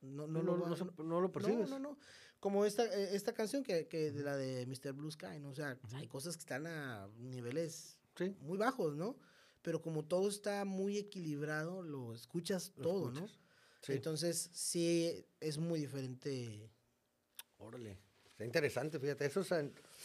No, 0.00 0.26
no, 0.26 0.42
no, 0.42 0.56
lo, 0.56 0.66
no, 1.04 1.20
lo 1.20 1.32
percibes. 1.32 1.68
No, 1.68 1.78
no, 1.78 1.90
no. 1.90 1.98
Como 2.38 2.64
esta, 2.64 2.84
eh, 2.84 3.16
esta 3.16 3.32
canción 3.32 3.64
que, 3.64 3.88
que 3.88 4.12
de 4.12 4.22
la 4.22 4.36
de 4.36 4.66
Mr. 4.66 4.92
Blue 4.92 5.10
Sky, 5.10 5.40
¿no? 5.40 5.50
O 5.50 5.54
sea, 5.54 5.78
hay 5.94 6.06
cosas 6.06 6.36
que 6.36 6.40
están 6.40 6.66
a 6.66 7.08
niveles 7.18 7.98
muy 8.40 8.56
bajos, 8.56 8.94
¿no? 8.94 9.16
Pero 9.62 9.82
como 9.82 10.04
todo 10.04 10.28
está 10.28 10.64
muy 10.64 10.96
equilibrado, 10.96 11.82
lo 11.82 12.14
escuchas 12.14 12.72
todo, 12.80 13.10
¿no? 13.10 13.26
Entonces, 13.88 14.50
sí, 14.52 15.26
es 15.40 15.58
muy 15.58 15.80
diferente. 15.80 16.70
Órale. 17.58 17.98
Está 18.26 18.44
interesante, 18.44 18.98
fíjate. 18.98 19.26
Eso 19.26 19.40
es, 19.40 19.50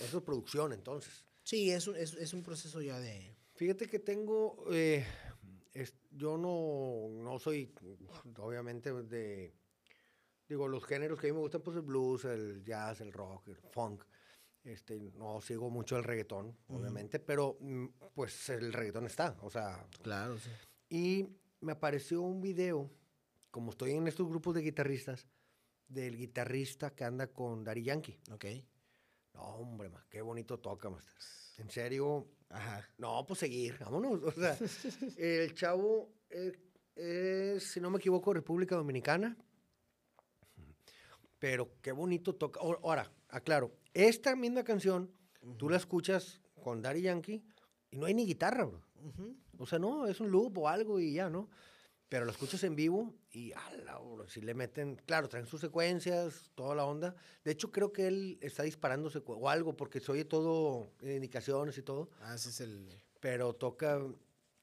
eso 0.03 0.17
es 0.17 0.23
producción, 0.23 0.73
entonces. 0.73 1.25
Sí, 1.43 1.71
es 1.71 1.87
un, 1.87 1.95
es, 1.95 2.13
es 2.13 2.33
un 2.33 2.43
proceso 2.43 2.81
ya 2.81 2.99
de... 2.99 3.35
Fíjate 3.55 3.87
que 3.87 3.99
tengo... 3.99 4.65
Eh, 4.71 5.05
yo 6.11 6.37
no, 6.37 7.07
no 7.23 7.39
soy, 7.39 7.73
obviamente, 8.37 8.91
de... 8.91 9.53
Digo, 10.47 10.67
los 10.67 10.83
géneros 10.83 11.19
que 11.19 11.27
a 11.27 11.29
mí 11.29 11.35
me 11.35 11.41
gustan, 11.41 11.61
pues 11.61 11.77
el 11.77 11.83
blues, 11.83 12.25
el 12.25 12.63
jazz, 12.63 12.99
el 12.99 13.13
rock, 13.13 13.47
el 13.47 13.55
funk. 13.55 14.03
Este, 14.63 15.11
no 15.15 15.41
sigo 15.41 15.69
mucho 15.69 15.97
el 15.97 16.03
reggaetón, 16.03 16.55
obviamente, 16.67 17.19
pero 17.19 17.57
mm, 17.61 17.85
pues 18.13 18.49
el 18.49 18.73
reggaetón 18.73 19.05
está, 19.07 19.35
o 19.41 19.49
sea. 19.49 19.87
Claro, 20.03 20.37
sí. 20.37 20.49
Y 20.89 21.29
me 21.61 21.71
apareció 21.71 22.21
un 22.21 22.41
video, 22.41 22.91
como 23.49 23.71
estoy 23.71 23.91
en 23.91 24.07
estos 24.07 24.27
grupos 24.27 24.53
de 24.53 24.61
guitarristas, 24.61 25.27
del 25.87 26.15
guitarrista 26.15 26.93
que 26.93 27.05
anda 27.05 27.27
con 27.27 27.63
Dari 27.63 27.83
Yankee. 27.83 28.19
Ok. 28.31 28.45
No, 29.33 29.41
hombre, 29.41 29.89
ma, 29.89 30.05
qué 30.09 30.21
bonito 30.21 30.59
toca, 30.59 30.89
master. 30.89 31.13
En 31.57 31.69
serio. 31.69 32.27
Ajá. 32.49 32.87
No, 32.97 33.25
pues 33.25 33.39
seguir, 33.39 33.77
vámonos. 33.79 34.21
O 34.23 34.31
sea, 34.31 34.57
el 35.17 35.53
chavo 35.53 36.13
es, 36.29 37.63
si 37.63 37.79
no 37.79 37.89
me 37.89 37.97
equivoco, 37.97 38.33
República 38.33 38.75
Dominicana. 38.75 39.37
Pero 41.39 41.79
qué 41.81 41.91
bonito 41.91 42.35
toca. 42.35 42.59
Ahora, 42.59 43.11
aclaro, 43.29 43.71
esta 43.93 44.35
misma 44.35 44.63
canción, 44.63 45.11
tú 45.57 45.69
la 45.69 45.77
escuchas 45.77 46.41
con 46.61 46.81
Dari 46.81 47.01
Yankee 47.01 47.43
y 47.89 47.97
no 47.97 48.05
hay 48.05 48.13
ni 48.13 48.25
guitarra, 48.25 48.65
bro. 48.65 48.81
O 49.57 49.65
sea, 49.65 49.79
no, 49.79 50.07
es 50.07 50.19
un 50.19 50.29
loop 50.29 50.57
o 50.59 50.67
algo 50.67 50.99
y 50.99 51.13
ya, 51.13 51.29
¿no? 51.29 51.49
Pero 52.11 52.25
lo 52.25 52.31
escuchas 52.31 52.61
en 52.65 52.75
vivo 52.75 53.13
y 53.31 53.53
si 54.27 54.41
le 54.41 54.53
meten, 54.53 54.97
claro, 55.05 55.29
traen 55.29 55.45
sus 55.45 55.61
secuencias, 55.61 56.51
toda 56.55 56.75
la 56.75 56.83
onda. 56.83 57.15
De 57.45 57.51
hecho, 57.51 57.71
creo 57.71 57.93
que 57.93 58.05
él 58.05 58.37
está 58.41 58.63
disparándose 58.63 59.21
o 59.25 59.47
algo 59.47 59.77
porque 59.77 60.01
se 60.01 60.11
oye 60.11 60.25
todo, 60.25 60.91
indicaciones 61.03 61.77
y 61.77 61.83
todo. 61.83 62.09
Ah, 62.19 62.35
ese 62.35 62.49
es 62.49 62.59
el... 62.59 62.89
Pero 63.21 63.53
toca, 63.53 64.01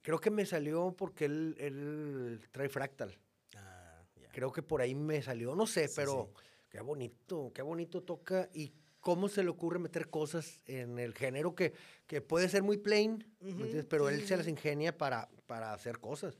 creo 0.03 0.21
que 0.21 0.31
me 0.31 0.45
salió 0.45 0.95
porque 0.95 1.25
él, 1.25 1.57
él 1.59 2.47
trae 2.53 2.69
fractal. 2.69 3.19
Ah, 3.57 4.03
Creo 4.31 4.53
que 4.53 4.63
por 4.63 4.83
ahí 4.83 4.95
me 4.95 5.23
salió, 5.23 5.55
no 5.55 5.67
sé, 5.67 5.89
pero 5.97 6.35
qué 6.69 6.83
bonito, 6.83 7.51
qué 7.55 7.63
bonito 7.63 8.03
toca 8.03 8.51
y 8.53 8.75
cómo 9.01 9.31
se 9.31 9.43
le 9.43 9.49
ocurre 9.49 9.79
meter 9.79 10.11
cosas 10.11 10.61
en 10.67 10.99
el 10.99 11.15
género 11.15 11.55
que, 11.55 11.73
que 12.07 12.21
puede 12.21 12.51
ser 12.51 12.63
muy 12.63 12.77
plain, 12.77 13.25
pero 13.89 14.11
él 14.11 14.27
se 14.27 14.37
las 14.37 14.49
ingenia 14.49 14.99
para, 14.99 15.31
para 15.47 15.73
hacer 15.73 15.99
cosas. 15.99 16.37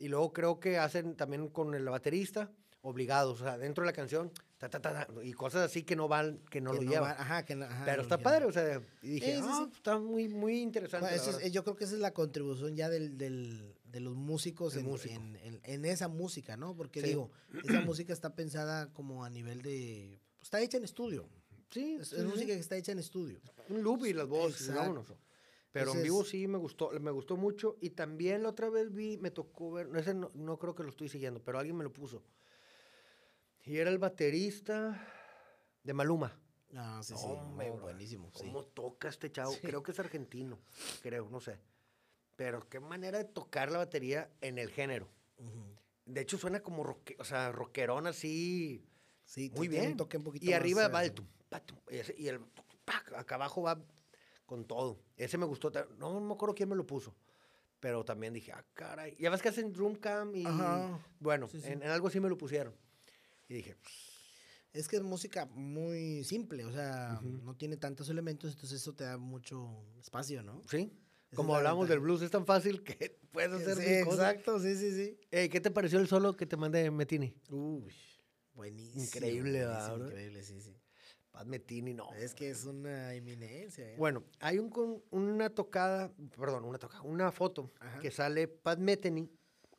Y 0.00 0.08
luego 0.08 0.32
creo 0.32 0.58
que 0.58 0.78
hacen 0.78 1.14
también 1.14 1.48
con 1.48 1.74
el 1.74 1.84
baterista, 1.84 2.50
obligados, 2.80 3.42
o 3.42 3.44
sea, 3.44 3.58
dentro 3.58 3.82
de 3.82 3.86
la 3.86 3.92
canción, 3.92 4.32
ta, 4.56 4.70
ta, 4.70 4.80
ta, 4.80 5.06
y 5.22 5.32
cosas 5.34 5.70
así 5.70 5.82
que 5.82 5.94
no 5.94 6.08
van, 6.08 6.38
que 6.50 6.62
no 6.62 6.72
lo 6.72 6.80
llevan. 6.80 7.14
ajá, 7.18 7.44
que 7.44 7.54
no, 7.54 7.66
Pero 7.84 8.00
está 8.00 8.16
padre, 8.16 8.46
o 8.46 8.52
sea, 8.52 8.80
y 9.02 9.10
dije, 9.10 9.38
ah, 9.42 9.68
está 9.70 9.98
muy, 9.98 10.28
muy 10.28 10.62
interesante. 10.62 11.50
yo 11.50 11.62
creo 11.64 11.76
que 11.76 11.84
esa 11.84 11.94
es 11.94 12.00
la 12.00 12.14
contribución 12.14 12.74
ya 12.76 12.88
del, 12.88 13.18
del, 13.18 13.74
de 13.84 14.00
los 14.00 14.16
músicos 14.16 14.74
en, 14.76 14.88
en, 15.42 15.60
en, 15.62 15.84
esa 15.84 16.08
música, 16.08 16.56
¿no? 16.56 16.74
Porque 16.74 17.02
digo, 17.02 17.30
esa 17.62 17.80
música 17.84 18.14
está 18.14 18.34
pensada 18.34 18.90
como 18.94 19.22
a 19.22 19.28
nivel 19.28 19.60
de, 19.60 20.18
pues, 20.38 20.46
está 20.46 20.62
hecha 20.62 20.78
en 20.78 20.84
estudio. 20.84 21.28
Sí, 21.70 21.98
es, 22.00 22.24
música 22.24 22.54
que 22.54 22.58
está 22.58 22.76
hecha 22.76 22.92
en 22.92 22.98
estudio. 22.98 23.38
Un 23.68 23.82
loop 23.82 24.06
y 24.06 24.14
las 24.14 24.26
voces, 24.26 24.74
vámonos. 24.74 25.06
Pero 25.72 25.94
en 25.94 26.02
vivo 26.02 26.24
sí 26.24 26.48
me 26.48 26.58
gustó, 26.58 26.90
me 27.00 27.10
gustó 27.10 27.36
mucho. 27.36 27.76
Y 27.80 27.90
también 27.90 28.42
la 28.42 28.48
otra 28.48 28.70
vez 28.70 28.92
vi, 28.92 29.18
me 29.18 29.30
tocó 29.30 29.70
ver, 29.72 29.88
ese 29.96 30.14
no, 30.14 30.30
no 30.34 30.58
creo 30.58 30.74
que 30.74 30.82
lo 30.82 30.88
estoy 30.88 31.08
siguiendo, 31.08 31.42
pero 31.42 31.58
alguien 31.58 31.76
me 31.76 31.84
lo 31.84 31.92
puso. 31.92 32.22
Y 33.64 33.76
era 33.76 33.90
el 33.90 33.98
baterista 33.98 35.06
de 35.84 35.92
Maluma. 35.92 36.36
Ah, 36.74 37.00
sí, 37.02 37.14
sí. 37.16 37.26
buenísimo. 37.80 38.30
¿Cómo 38.32 38.64
toca 38.64 39.08
este 39.08 39.30
chavo? 39.30 39.52
Creo 39.60 39.82
que 39.82 39.92
es 39.92 39.98
argentino, 39.98 40.58
creo, 41.02 41.28
no 41.30 41.40
sé. 41.40 41.58
Pero 42.36 42.68
qué 42.68 42.80
manera 42.80 43.18
de 43.18 43.24
tocar 43.24 43.70
la 43.70 43.78
batería 43.78 44.30
en 44.40 44.58
el 44.58 44.70
género. 44.70 45.08
De 46.04 46.20
hecho, 46.20 46.38
suena 46.38 46.60
como 46.60 46.82
roque, 46.82 47.16
o 47.18 47.24
sea, 47.24 47.52
rockerón 47.52 48.06
así. 48.06 48.84
Sí, 49.24 49.50
muy 49.54 49.68
bien. 49.68 49.96
Toque 49.96 50.16
un 50.16 50.24
poquito 50.24 50.44
y 50.46 50.52
arriba 50.52 50.88
va 50.88 51.04
el 51.04 51.12
tum, 51.12 51.26
y 52.16 52.28
el 52.28 52.40
acá 53.14 53.34
abajo 53.36 53.62
va 53.62 53.80
con 54.50 54.64
todo. 54.64 54.98
Ese 55.16 55.38
me 55.38 55.46
gustó. 55.46 55.70
No, 55.96 56.12
no 56.12 56.20
me 56.20 56.34
acuerdo 56.34 56.56
quién 56.56 56.68
me 56.68 56.74
lo 56.74 56.84
puso. 56.84 57.14
Pero 57.78 58.04
también 58.04 58.34
dije, 58.34 58.50
ah, 58.50 58.64
caray. 58.74 59.16
Ya 59.16 59.30
ves 59.30 59.40
que 59.40 59.48
hacen 59.48 59.72
Drumcam 59.72 60.34
y. 60.34 60.42
Bueno, 61.20 61.48
En, 61.62 61.84
algo 61.84 62.08
así 62.08 62.18
me 62.18 62.28
lo 62.28 62.36
pusieron. 62.36 62.74
Y 63.48 63.54
dije, 63.54 63.76
pues, 63.80 63.94
Es 64.72 64.88
que 64.88 64.96
es 64.96 65.02
música 65.02 65.46
muy 65.46 66.24
simple, 66.24 66.64
o 66.64 66.72
sea, 66.72 67.20
no 67.22 67.54
tiene 67.54 67.76
tantos 67.76 68.08
elementos, 68.08 68.50
entonces 68.50 68.80
eso 68.80 68.92
te 68.92 69.04
da 69.04 69.18
mucho 69.18 69.84
espacio, 70.00 70.42
¿no? 70.42 70.64
Sí. 70.68 70.92
Como 71.36 71.54
hablamos 71.54 71.88
del 71.88 72.00
blues, 72.00 72.22
es 72.22 72.32
tan 72.32 72.44
fácil 72.44 72.82
que 72.82 73.20
puedes 73.32 73.52
hacer 73.52 73.76
sí, 73.76 73.84
Exacto, 73.84 74.58
sí, 74.58 74.74
sí, 74.74 74.90
sí. 74.90 75.18
¿Qué 75.30 75.60
te 75.60 75.70
pareció 75.70 76.00
el 76.00 76.08
solo 76.08 76.36
que 76.36 76.44
te 76.44 76.56
mandé 76.56 76.90
Metini? 76.90 77.32
Uy, 77.50 77.94
buenísimo. 78.54 79.04
Increíble, 79.04 79.60
¿verdad? 79.60 79.96
Increíble, 79.96 80.42
sí, 80.42 80.60
sí. 80.60 80.79
Pat 81.30 81.46
Metini, 81.46 81.94
no. 81.94 82.12
Es 82.14 82.34
que 82.34 82.50
es 82.50 82.64
una 82.64 83.14
eminencia. 83.14 83.92
¿eh? 83.92 83.96
Bueno, 83.96 84.24
hay 84.40 84.58
un, 84.58 85.02
una 85.10 85.50
tocada, 85.50 86.12
perdón, 86.36 86.64
una 86.64 86.78
tocada, 86.78 87.02
una 87.02 87.30
foto 87.32 87.70
que 88.00 88.10
sale 88.10 88.48
Pat 88.48 88.78
Metini, 88.78 89.30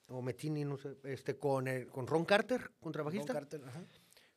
o 0.07 0.21
Metini, 0.21 0.65
no 0.65 0.77
sé, 0.77 0.97
este, 1.03 1.37
con, 1.37 1.65
con 1.91 2.07
Ron 2.07 2.25
Carter, 2.25 2.71
contrabajista. 2.79 3.33
Ron 3.33 3.41
Carter, 3.41 3.63
ajá. 3.65 3.85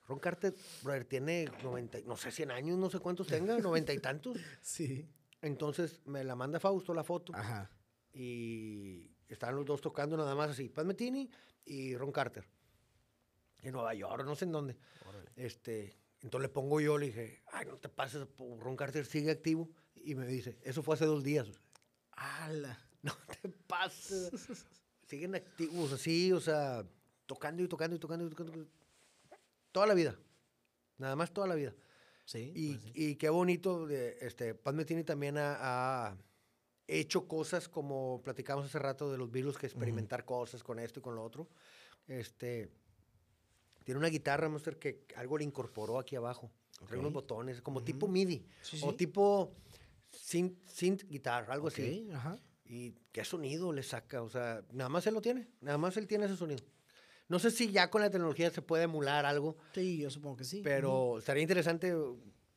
Ron 0.07 0.19
Carter, 0.19 0.55
brother, 0.83 1.05
tiene 1.05 1.49
90, 1.63 2.01
no 2.05 2.17
sé, 2.17 2.31
100 2.31 2.51
años, 2.51 2.79
no 2.79 2.91
sé 2.91 2.99
cuántos 2.99 3.27
tenga, 3.27 3.59
90 3.59 3.93
y 3.93 3.99
tantos. 3.99 4.39
Sí. 4.61 5.09
Entonces 5.41 6.01
me 6.07 6.25
la 6.25 6.35
manda 6.35 6.61
Fausto 6.61 6.95
la 6.95 7.05
foto. 7.05 7.35
Ajá. 7.35 7.71
Y 8.13 9.11
están 9.29 9.57
los 9.57 9.65
dos 9.65 9.81
tocando 9.81 10.17
nada 10.17 10.35
más 10.35 10.51
así, 10.51 10.69
Pat 10.69 10.85
Metini 10.85 11.31
y 11.65 11.97
Ron 11.97 12.13
Carter. 12.13 12.47
En 13.63 13.73
Nueva 13.73 13.95
York, 13.95 14.25
no 14.25 14.35
sé 14.37 14.45
en 14.45 14.53
dónde. 14.53 14.77
Este, 15.37 15.97
entonces 16.25 16.49
le 16.49 16.53
pongo 16.55 16.81
yo, 16.81 16.97
le 16.97 17.07
dije, 17.07 17.43
ay, 17.53 17.67
no 17.67 17.77
te 17.77 17.91
pases, 17.91 18.27
Ron 18.39 18.77
Carter 18.77 19.05
sigue 19.05 19.31
activo. 19.31 19.69
Y 19.95 20.15
me 20.15 20.27
dice, 20.27 20.59
eso 20.63 20.83
fue 20.83 20.95
hace 20.95 21.05
dos 21.05 21.23
días. 21.23 21.47
¡Hala! 22.13 22.81
No 23.05 23.13
te 23.43 23.51
pases. 23.51 24.65
Siguen 25.07 25.35
activos 25.35 25.93
así, 25.93 26.33
o 26.33 26.41
sea, 26.41 26.87
tocando 27.27 27.63
y 27.63 27.69
tocando 27.69 27.95
y 27.95 27.99
tocando 27.99 28.25
y 28.25 28.31
tocando. 28.31 28.67
Toda 29.73 29.87
la 29.87 29.93
vida. 29.93 30.19
Nada 30.97 31.15
más 31.15 31.31
toda 31.31 31.47
la 31.47 31.55
vida. 31.55 31.75
Sí. 32.25 32.51
Y, 32.55 32.75
pues 32.77 32.93
y 32.95 33.17
qué 33.17 33.29
bonito, 33.29 33.87
de, 33.87 34.17
este, 34.23 34.55
Paz 34.55 34.73
Metini 34.73 35.05
también 35.05 35.35
ha, 35.37 36.17
hecho 36.87 37.29
cosas 37.29 37.69
como 37.69 38.23
platicamos 38.25 38.65
hace 38.65 38.79
rato 38.79 39.13
de 39.13 39.19
los 39.19 39.31
virus, 39.31 39.59
que 39.59 39.67
experimentar 39.67 40.25
cosas 40.25 40.63
con 40.63 40.79
esto 40.79 41.01
y 41.01 41.03
con 41.03 41.15
lo 41.15 41.23
otro. 41.23 41.51
Este, 42.09 42.71
tiene 43.85 43.99
una 43.99 44.09
guitarra, 44.09 44.49
Monster, 44.49 44.79
que 44.79 45.07
algo 45.17 45.39
le 45.39 45.45
incorporó 45.45 45.99
aquí 45.99 46.17
abajo. 46.17 46.51
Trae 46.87 46.99
unos 46.99 47.13
botones, 47.13 47.63
como 47.63 47.83
tipo 47.83 48.09
MIDI. 48.09 48.45
O 48.83 48.95
tipo 48.95 49.55
synth, 50.11 50.59
synth 50.67 51.05
guitar, 51.05 51.51
algo 51.51 51.69
así. 51.69 52.09
Ajá. 52.13 52.39
Y 52.65 52.93
qué 53.13 53.25
sonido 53.25 53.73
le 53.73 53.83
saca. 53.83 54.23
O 54.23 54.31
sea, 54.31 54.63
nada 54.73 54.89
más 54.89 55.07
él 55.07 55.15
lo 55.15 55.21
tiene. 55.21 55.49
Nada 55.61 55.79
más 55.79 55.97
él 55.97 56.07
tiene 56.07 56.25
ese 56.27 56.37
sonido. 56.37 56.65
No 57.29 57.39
sé 57.39 57.51
si 57.51 57.71
ya 57.71 57.91
con 57.91 58.03
la 58.03 58.11
tecnología 58.11 58.51
se 58.51 58.63
puede 58.63 58.85
emular 58.85 59.25
algo. 59.25 59.57
Sí, 59.75 59.99
yo 59.99 60.11
supongo 60.11 60.37
que 60.37 60.45
sí. 60.45 60.61
Pero 60.63 61.19
estaría 61.19 61.43
interesante 61.43 61.95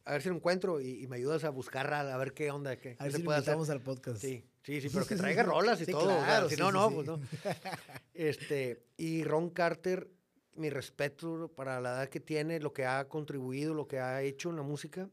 a 0.04 0.12
ver 0.12 0.22
si 0.22 0.30
lo 0.30 0.36
encuentro 0.36 0.80
y, 0.80 1.06
me 1.08 1.18
ayudas 1.18 1.44
a 1.44 1.50
buscar 1.50 1.94
a, 1.94 2.18
ver 2.18 2.34
qué 2.34 2.52
onda. 2.52 2.78
Qué, 2.78 2.96
a 3.00 3.04
ver 3.04 3.14
si 3.14 3.24
puede 3.24 3.40
hacer. 3.40 3.56
al 3.56 3.82
podcast. 3.82 4.20
Sí, 4.20 4.46
sí, 4.64 4.82
sí, 4.82 4.90
pero 4.92 5.06
que 5.06 5.16
traiga 5.18 5.44
rolas 5.44 5.82
y 5.82 5.86
todo. 5.86 6.06
Claro, 6.06 6.50
si 6.50 6.56
no, 6.56 6.72
no, 6.72 6.90
pues 6.92 7.08
no. 7.08 7.20
Este, 8.14 8.88
y 8.98 9.24
Ron 9.24 9.50
Carter 9.52 10.10
mi 10.58 10.70
respeto 10.70 11.52
para 11.56 11.80
la 11.80 11.90
edad 11.92 12.10
que 12.10 12.20
tiene, 12.20 12.60
lo 12.60 12.74
que 12.74 12.86
ha 12.86 13.08
contribuido, 13.08 13.74
lo 13.74 13.88
que 13.88 14.00
ha 14.00 14.22
hecho 14.22 14.50
en 14.50 14.58
la 14.58 14.64
música 14.64 15.10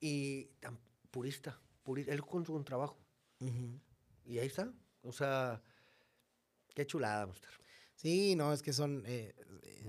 y 0.00 0.46
tan 0.60 0.78
purista, 1.10 1.60
purista 1.82 2.12
él 2.12 2.22
con 2.22 2.44
su 2.44 2.62
trabajo. 2.64 2.98
Y 4.24 4.38
ahí 4.38 4.46
está. 4.46 4.72
O 5.02 5.12
sea, 5.12 5.62
qué 6.74 6.86
chulada, 6.86 7.26
Monster. 7.26 7.50
Sí, 7.96 8.34
no, 8.34 8.52
es 8.52 8.62
que 8.62 8.72
son. 8.72 9.02
Eh, 9.06 9.34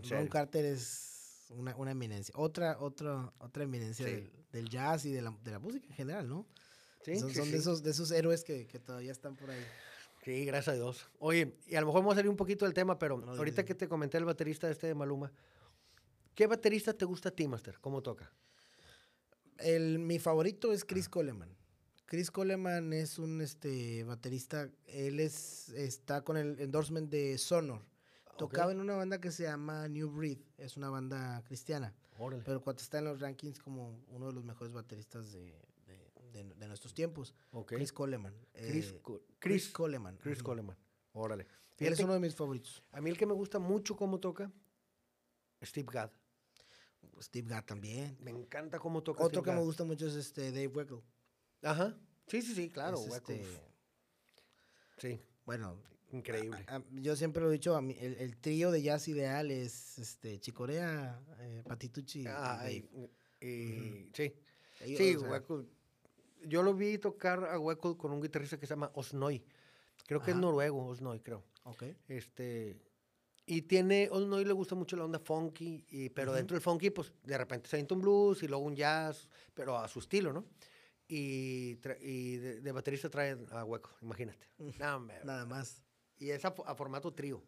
Ron 0.09 0.27
Carter 0.27 0.65
es 0.65 1.45
una, 1.49 1.75
una, 1.75 1.91
eminencia. 1.91 2.33
Otra, 2.37 2.79
otra, 2.79 3.33
otra 3.39 3.63
eminencia 3.63 4.05
del, 4.05 4.69
jazz 4.69 5.05
y 5.05 5.11
de 5.11 5.21
la, 5.21 5.37
de 5.43 5.51
la, 5.51 5.59
música 5.59 5.85
en 5.87 5.93
general, 5.93 6.27
¿no? 6.27 6.47
Sí, 7.03 7.17
son, 7.17 7.33
son 7.33 7.51
de, 7.51 7.57
esos, 7.57 7.83
de 7.83 7.91
esos 7.91 8.11
héroes 8.11 8.43
que, 8.43 8.67
que 8.67 8.79
todavía 8.79 9.11
están 9.11 9.35
por 9.35 9.49
ahí. 9.49 9.63
Sí, 10.23 10.45
gracias 10.45 10.75
a 10.75 10.77
Dios. 10.77 11.09
Oye, 11.19 11.57
y 11.67 11.75
a 11.75 11.81
lo 11.81 11.87
mejor 11.87 12.01
vamos 12.01 12.13
a 12.13 12.17
salir 12.17 12.29
un 12.29 12.37
poquito 12.37 12.65
del 12.65 12.73
tema, 12.73 12.99
pero 12.99 13.23
ahorita 13.27 13.65
que 13.65 13.73
te 13.73 13.87
comenté 13.87 14.17
el 14.17 14.25
baterista 14.25 14.69
este 14.69 14.87
de 14.87 14.95
Maluma, 14.95 15.31
¿qué 16.35 16.45
baterista 16.45 16.93
te 16.93 17.05
gusta 17.05 17.29
a 17.29 17.31
ti, 17.31 17.47
Master? 17.47 17.79
¿Cómo 17.79 18.03
toca? 18.03 18.31
El, 19.57 19.99
mi 19.99 20.19
favorito 20.19 20.71
es 20.71 20.85
Chris 20.85 21.09
Coleman. 21.09 21.49
Chris 22.05 22.29
Coleman 22.29 22.93
es 22.93 23.17
un 23.19 23.41
este, 23.41 24.03
baterista, 24.03 24.69
él 24.85 25.19
es, 25.19 25.69
está 25.69 26.23
con 26.23 26.37
el 26.37 26.59
endorsement 26.59 27.09
de 27.09 27.37
Sonor. 27.37 27.81
Tocaba 28.37 28.71
en 28.71 28.79
una 28.79 28.95
banda 28.95 29.21
que 29.21 29.31
se 29.31 29.43
llama 29.43 29.87
New 29.87 30.09
Breed, 30.09 30.39
es 30.57 30.77
una 30.77 30.89
banda 30.89 31.41
cristiana. 31.45 31.93
Pero 32.45 32.61
cuando 32.61 32.81
está 32.81 32.99
en 32.99 33.05
los 33.05 33.19
rankings 33.19 33.59
como 33.59 33.99
uno 34.09 34.27
de 34.27 34.33
los 34.33 34.43
mejores 34.43 34.73
bateristas 34.73 35.31
de, 35.31 35.55
de, 36.31 36.67
nuestros 36.67 36.93
tiempos. 36.93 37.33
Chris 37.65 37.91
Coleman. 37.91 38.33
Chris, 38.53 38.91
eh, 38.91 39.01
Chris, 39.39 39.69
Coleman. 39.69 40.17
Chris 40.17 40.41
Coleman. 40.41 40.77
Órale. 41.13 41.47
Él 41.77 41.93
es 41.93 41.99
uno 41.99 42.13
de 42.13 42.19
mis 42.19 42.35
favoritos. 42.35 42.83
A 42.91 43.01
mí 43.01 43.09
el 43.09 43.17
que 43.17 43.25
me 43.25 43.33
gusta 43.33 43.59
mucho 43.59 43.95
cómo 43.95 44.19
toca, 44.19 44.51
Steve 45.63 45.87
Gadd. 45.91 46.11
Steve 47.21 47.47
Gadd 47.47 47.65
también. 47.65 48.17
Me 48.21 48.31
encanta 48.31 48.79
cómo 48.79 49.01
toca. 49.01 49.23
Otro 49.23 49.41
que 49.41 49.51
me 49.51 49.61
gusta 49.61 49.83
mucho 49.83 50.07
es 50.07 50.15
este 50.15 50.51
Dave 50.51 50.67
Weckl. 50.67 50.99
Ajá. 51.63 51.97
Sí, 52.27 52.41
sí, 52.41 52.53
sí, 52.53 52.69
claro. 52.69 52.97
Este 52.97 53.43
sí. 54.97 55.19
Bueno. 55.45 55.77
Increíble. 56.13 56.65
yo 56.91 57.15
siempre 57.15 57.41
lo 57.41 57.49
he 57.49 57.53
dicho, 57.53 57.75
a 57.75 57.81
mí, 57.81 57.95
el, 57.97 58.35
trío 58.37 58.69
de 58.69 58.81
jazz 58.81 59.07
ideal 59.07 59.49
es 59.49 59.97
este, 59.97 60.41
Chicorea, 60.41 61.21
eh, 61.39 61.63
Patitucci 61.65 62.25
ah, 62.27 62.69
y, 62.69 62.81
Sí. 64.13 64.33
sí, 64.97 65.15
yo 66.45 66.63
lo 66.63 66.73
vi 66.73 66.97
tocar 66.97 67.45
a 67.45 67.59
Hueco 67.59 67.97
con 67.97 68.11
un 68.11 68.21
guitarrista 68.21 68.57
que 68.57 68.65
se 68.65 68.73
llama 68.73 68.91
Osnoy. 68.95 69.43
Creo 70.05 70.21
que 70.21 70.31
es 70.31 70.37
noruego, 70.37 70.87
Osnoy, 70.87 71.19
creo. 71.19 71.43
Ok. 71.63 71.83
Este, 72.07 72.77
y 73.45 73.63
tiene, 73.63 74.09
Osnoy 74.11 74.45
le 74.45 74.53
gusta 74.53 74.75
mucho 74.75 74.95
la 74.95 75.05
onda 75.05 75.19
funky, 75.19 75.85
y, 75.89 76.09
pero 76.09 76.33
dentro 76.33 76.55
del 76.55 76.61
funky, 76.61 76.89
pues 76.89 77.13
de 77.23 77.37
repente 77.37 77.69
se 77.69 77.85
un 77.89 78.01
blues 78.01 78.43
y 78.43 78.47
luego 78.47 78.63
un 78.63 78.75
jazz, 78.75 79.29
pero 79.53 79.77
a 79.77 79.87
su 79.87 79.99
estilo, 79.99 80.31
¿no? 80.31 80.45
Y, 81.07 81.77
y 82.01 82.37
de, 82.37 82.71
baterista 82.71 83.09
trae 83.09 83.37
a 83.51 83.63
Hueco, 83.65 83.89
imagínate. 84.01 84.47
Nada 84.79 85.45
más. 85.45 85.83
Y 86.17 86.29
es 86.29 86.45
a, 86.45 86.51
formato 86.51 87.13
trío. 87.13 87.43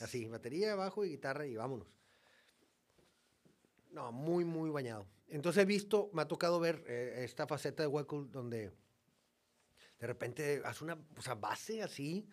Así, 0.00 0.26
batería, 0.26 0.74
bajo 0.74 1.04
y 1.04 1.10
guitarra 1.10 1.46
y 1.46 1.54
vámonos. 1.54 1.86
No, 3.90 4.10
muy, 4.10 4.44
muy 4.44 4.70
bañado. 4.70 5.06
Entonces 5.28 5.62
he 5.62 5.66
visto, 5.66 6.10
me 6.12 6.22
ha 6.22 6.28
tocado 6.28 6.60
ver 6.60 6.84
eh, 6.86 7.24
esta 7.24 7.46
faceta 7.46 7.82
de 7.82 7.88
Weckl 7.88 8.30
donde 8.30 8.72
de 9.98 10.06
repente 10.06 10.62
hace 10.64 10.84
una 10.84 10.98
o 11.16 11.22
sea, 11.22 11.34
base 11.34 11.82
así, 11.82 12.28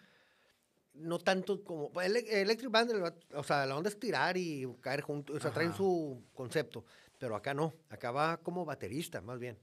no 0.93 1.17
tanto 1.19 1.63
como. 1.63 1.91
El, 2.01 2.17
Electric 2.17 2.71
Band, 2.71 2.91
o 3.33 3.43
sea, 3.43 3.65
la 3.65 3.77
onda 3.77 3.89
es 3.89 3.99
tirar 3.99 4.37
y 4.37 4.67
caer 4.81 5.01
juntos, 5.01 5.37
o 5.37 5.39
sea, 5.39 5.51
traen 5.51 5.73
su 5.73 6.23
concepto, 6.33 6.85
pero 7.17 7.35
acá 7.35 7.53
no, 7.53 7.73
acá 7.89 8.11
va 8.11 8.37
como 8.37 8.65
baterista, 8.65 9.21
más 9.21 9.39
bien. 9.39 9.57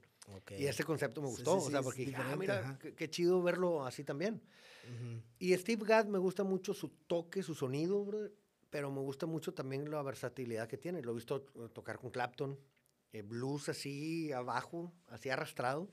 Y 0.57 0.65
ese 0.65 0.83
concepto 0.83 1.21
me 1.21 1.27
gustó, 1.27 1.57
o 1.57 1.69
sea, 1.69 1.81
porque 1.81 2.05
dije, 2.05 2.21
ah, 2.21 2.35
mira, 2.37 2.79
qué, 2.79 3.09
chido 3.09 3.41
verlo 3.41 3.85
así 3.85 4.03
también. 4.03 4.41
Y 5.39 5.55
Steve 5.57 5.85
Gadd 5.85 6.07
me 6.07 6.17
gusta 6.17 6.43
mucho 6.43 6.73
su 6.73 6.89
toque, 6.89 7.43
su 7.43 7.53
sonido, 7.53 8.07
pero 8.69 8.91
me 8.91 8.99
gusta 9.01 9.25
mucho 9.25 9.53
también 9.53 9.89
la 9.89 10.01
versatilidad 10.01 10.67
que 10.67 10.77
tiene. 10.77 11.01
Lo 11.01 11.11
he 11.11 11.15
visto 11.15 11.41
tocar 11.73 11.97
con 11.97 12.11
Clapton, 12.11 12.57
eh, 13.13 13.21
blues 13.21 13.69
así 13.69 14.31
abajo, 14.31 14.93
así 15.07 15.29
arrastrado. 15.29 15.89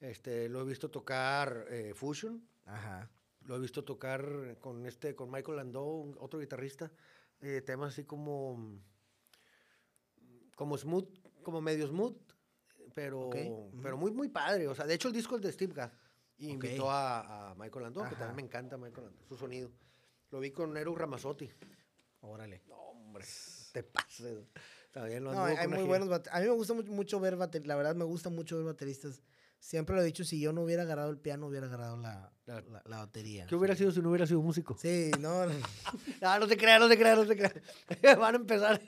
Este, 0.00 0.48
lo 0.48 0.62
he 0.62 0.64
visto 0.64 0.90
tocar 0.90 1.66
eh, 1.70 1.92
Fusion. 1.94 2.46
Ajá. 2.64 3.10
Lo 3.42 3.56
he 3.56 3.60
visto 3.60 3.84
tocar 3.84 4.58
con 4.60 4.86
este, 4.86 5.14
con 5.14 5.30
Michael 5.30 5.56
Landau, 5.56 6.14
otro 6.18 6.40
guitarrista, 6.40 6.92
eh, 7.40 7.62
temas 7.62 7.94
así 7.94 8.04
como, 8.04 8.78
como 10.54 10.76
smooth, 10.76 11.08
como 11.42 11.60
medio 11.60 11.86
smooth, 11.86 12.16
pero, 12.94 13.30
pero 13.82 13.96
muy, 13.96 14.10
muy 14.12 14.28
padre. 14.28 14.68
O 14.68 14.74
sea, 14.74 14.86
de 14.86 14.94
hecho 14.94 15.08
el 15.08 15.14
disco 15.14 15.36
es 15.36 15.42
de 15.42 15.52
Steve 15.52 15.74
Gadd. 15.74 15.90
Y 16.36 16.50
invitó 16.50 16.90
a, 16.90 17.54
Michael 17.58 17.84
Landau, 17.84 18.08
que 18.08 18.14
también 18.14 18.36
me 18.36 18.42
encanta 18.42 18.76
Michael 18.76 19.06
Landau, 19.06 19.26
su 19.26 19.36
sonido. 19.36 19.70
Lo 20.30 20.40
vi 20.40 20.50
con 20.50 20.72
Nero 20.72 20.94
Ramazzotti. 20.94 21.50
Órale. 22.20 22.62
No, 22.68 22.76
hombre, 22.76 23.24
te 23.72 23.82
pases. 23.82 24.46
No, 24.94 25.44
hay 25.44 25.68
muy 25.68 25.84
buenos 25.84 26.08
A 26.32 26.40
mí 26.40 26.46
me 26.46 26.52
gusta 26.52 26.74
mucho, 26.74 27.20
ver 27.20 27.36
bateristas. 27.36 27.68
La 27.68 27.76
verdad, 27.76 27.94
me 27.94 28.04
gusta 28.04 28.30
mucho 28.30 28.56
ver 28.56 28.66
bateristas. 28.66 29.22
Siempre 29.58 29.94
lo 29.94 30.00
he 30.00 30.04
dicho, 30.06 30.24
si 30.24 30.40
yo 30.40 30.52
no 30.52 30.62
hubiera 30.62 30.84
agarrado 30.84 31.10
el 31.10 31.18
piano, 31.18 31.46
hubiera 31.46 31.66
agarrado 31.66 31.98
la, 31.98 32.32
la, 32.46 32.96
batería. 32.96 33.46
¿Qué 33.46 33.54
hubiera 33.54 33.76
sido 33.76 33.90
si 33.92 34.00
no 34.00 34.08
hubiera 34.08 34.26
sido 34.26 34.40
músico? 34.40 34.74
Sí, 34.78 35.10
no. 35.20 35.44
no, 35.44 35.52
no, 36.22 36.38
no 36.38 36.46
se 36.46 36.56
crea, 36.56 36.78
no 36.78 36.88
se 36.88 36.96
crea, 36.96 37.14
no 37.14 37.26
se 37.26 37.36
crea. 37.36 37.52
Van 38.16 38.34
a 38.34 38.38
empezar. 38.38 38.80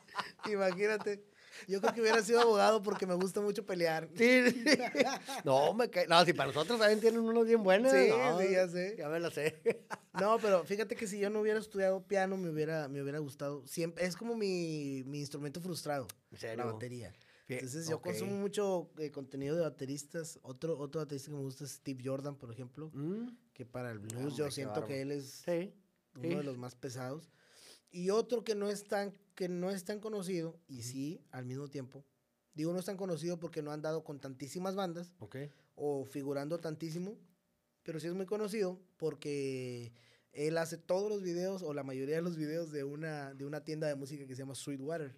Imagínate. 0.50 1.29
Yo 1.68 1.80
creo 1.80 1.94
que 1.94 2.00
hubiera 2.00 2.22
sido 2.22 2.40
abogado 2.40 2.82
porque 2.82 3.06
me 3.06 3.14
gusta 3.14 3.40
mucho 3.40 3.64
pelear. 3.64 4.08
Sí, 4.14 4.42
No, 5.44 5.74
me 5.74 5.88
cae. 5.90 6.06
No, 6.06 6.24
si 6.24 6.32
para 6.32 6.48
nosotros 6.48 6.78
también 6.78 7.00
tienen 7.00 7.20
unos 7.20 7.46
bien 7.46 7.62
buenos. 7.62 7.92
Sí, 7.92 8.08
sí, 8.08 8.52
ya 8.52 8.68
sé. 8.68 8.96
Ya 8.98 9.08
me 9.08 9.20
la 9.20 9.30
sé. 9.30 9.60
No, 10.20 10.38
pero 10.40 10.64
fíjate 10.64 10.96
que 10.96 11.06
si 11.06 11.20
yo 11.20 11.30
no 11.30 11.40
hubiera 11.40 11.60
estudiado 11.60 12.02
piano, 12.02 12.36
me 12.36 12.50
hubiera, 12.50 12.88
me 12.88 13.00
hubiera 13.00 13.20
gustado. 13.20 13.64
Siempre, 13.66 14.04
es 14.04 14.16
como 14.16 14.34
mi, 14.34 15.04
mi 15.06 15.20
instrumento 15.20 15.60
frustrado. 15.60 16.08
¿En 16.32 16.38
serio? 16.38 16.64
La 16.64 16.72
batería. 16.72 17.14
Entonces 17.54 17.88
yo 17.88 18.00
consumo 18.00 18.36
mucho 18.36 18.90
eh, 18.98 19.10
contenido 19.10 19.56
de 19.56 19.62
bateristas. 19.62 20.38
Otro, 20.42 20.78
otro 20.78 21.00
baterista 21.00 21.30
que 21.30 21.36
me 21.36 21.42
gusta 21.42 21.64
es 21.64 21.72
Steve 21.72 22.02
Jordan, 22.04 22.36
por 22.36 22.50
ejemplo. 22.50 22.90
Mm. 22.92 23.28
Que 23.52 23.66
para 23.66 23.90
el 23.90 23.98
blues 23.98 24.36
yo 24.36 24.50
siento 24.50 24.84
que 24.84 25.02
él 25.02 25.12
es 25.12 25.44
uno 26.14 26.38
de 26.38 26.44
los 26.44 26.56
más 26.56 26.74
pesados. 26.74 27.30
Y 27.90 28.10
otro 28.10 28.44
que 28.44 28.54
no 28.54 28.68
es 28.68 28.84
tan, 28.84 29.12
que 29.34 29.48
no 29.48 29.70
es 29.70 29.84
tan 29.84 30.00
conocido, 30.00 30.58
y 30.68 30.82
sí, 30.82 31.24
al 31.30 31.44
mismo 31.44 31.68
tiempo. 31.68 32.04
Digo, 32.54 32.72
no 32.72 32.78
es 32.78 32.84
tan 32.84 32.96
conocido 32.96 33.38
porque 33.38 33.62
no 33.62 33.72
han 33.72 33.82
dado 33.82 34.04
con 34.04 34.20
tantísimas 34.20 34.74
bandas. 34.74 35.12
O 35.74 36.04
figurando 36.04 36.58
tantísimo. 36.58 37.16
Pero 37.82 37.98
sí 37.98 38.06
es 38.06 38.14
muy 38.14 38.26
conocido 38.26 38.78
porque 38.98 39.92
él 40.32 40.58
hace 40.58 40.76
todos 40.76 41.08
los 41.08 41.22
videos, 41.22 41.62
o 41.62 41.72
la 41.72 41.82
mayoría 41.82 42.16
de 42.16 42.22
los 42.22 42.36
videos, 42.36 42.70
de 42.70 42.84
una, 42.84 43.34
de 43.34 43.46
una 43.46 43.64
tienda 43.64 43.88
de 43.88 43.94
música 43.94 44.26
que 44.26 44.34
se 44.34 44.42
llama 44.42 44.54
Sweetwater. 44.54 45.16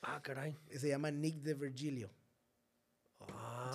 Ah, 0.00 0.20
caray. 0.22 0.56
Se 0.76 0.88
llama 0.88 1.10
Nick 1.10 1.42
de 1.42 1.54
Virgilio. 1.54 2.10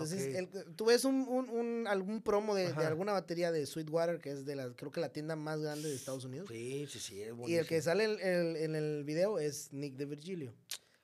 Entonces, 0.03 0.47
tú 0.75 0.85
ves 0.85 1.05
un, 1.05 1.85
algún 1.87 2.21
promo 2.21 2.55
de, 2.55 2.67
alguna 2.67 3.13
batería 3.13 3.51
de 3.51 3.65
Sweetwater, 3.65 4.19
que 4.19 4.31
es 4.31 4.45
de 4.45 4.55
la, 4.55 4.69
creo 4.75 4.91
que 4.91 4.99
la 4.99 5.09
tienda 5.09 5.35
más 5.35 5.61
grande 5.61 5.89
de 5.89 5.95
Estados 5.95 6.25
Unidos. 6.25 6.49
Sí, 6.49 6.87
sí, 6.87 6.99
sí, 6.99 7.21
es 7.21 7.33
Y 7.47 7.55
el 7.55 7.67
que 7.67 7.81
sale 7.81 8.03
en 8.03 8.75
el, 8.75 9.03
video 9.03 9.39
es 9.39 9.71
Nick 9.71 9.95
de 9.95 10.05
Virgilio. 10.05 10.53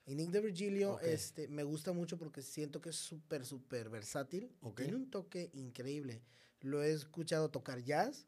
Y 0.06 0.16
Nick 0.16 0.32
de 0.32 0.42
Virgilio 0.42 1.00
este, 1.00 1.48
me 1.48 1.64
gusta 1.64 1.94
mucho 1.94 2.18
porque 2.18 2.42
siento 2.42 2.82
que 2.82 2.90
es 2.90 2.96
súper, 2.96 3.46
súper 3.46 3.90
versátil. 3.90 4.52
Tiene 4.76 4.96
un 4.96 5.10
toque 5.10 5.50
increíble. 5.54 6.22
Lo 6.62 6.84
he 6.84 6.92
escuchado 6.92 7.50
tocar 7.50 7.84
jazz. 7.84 8.28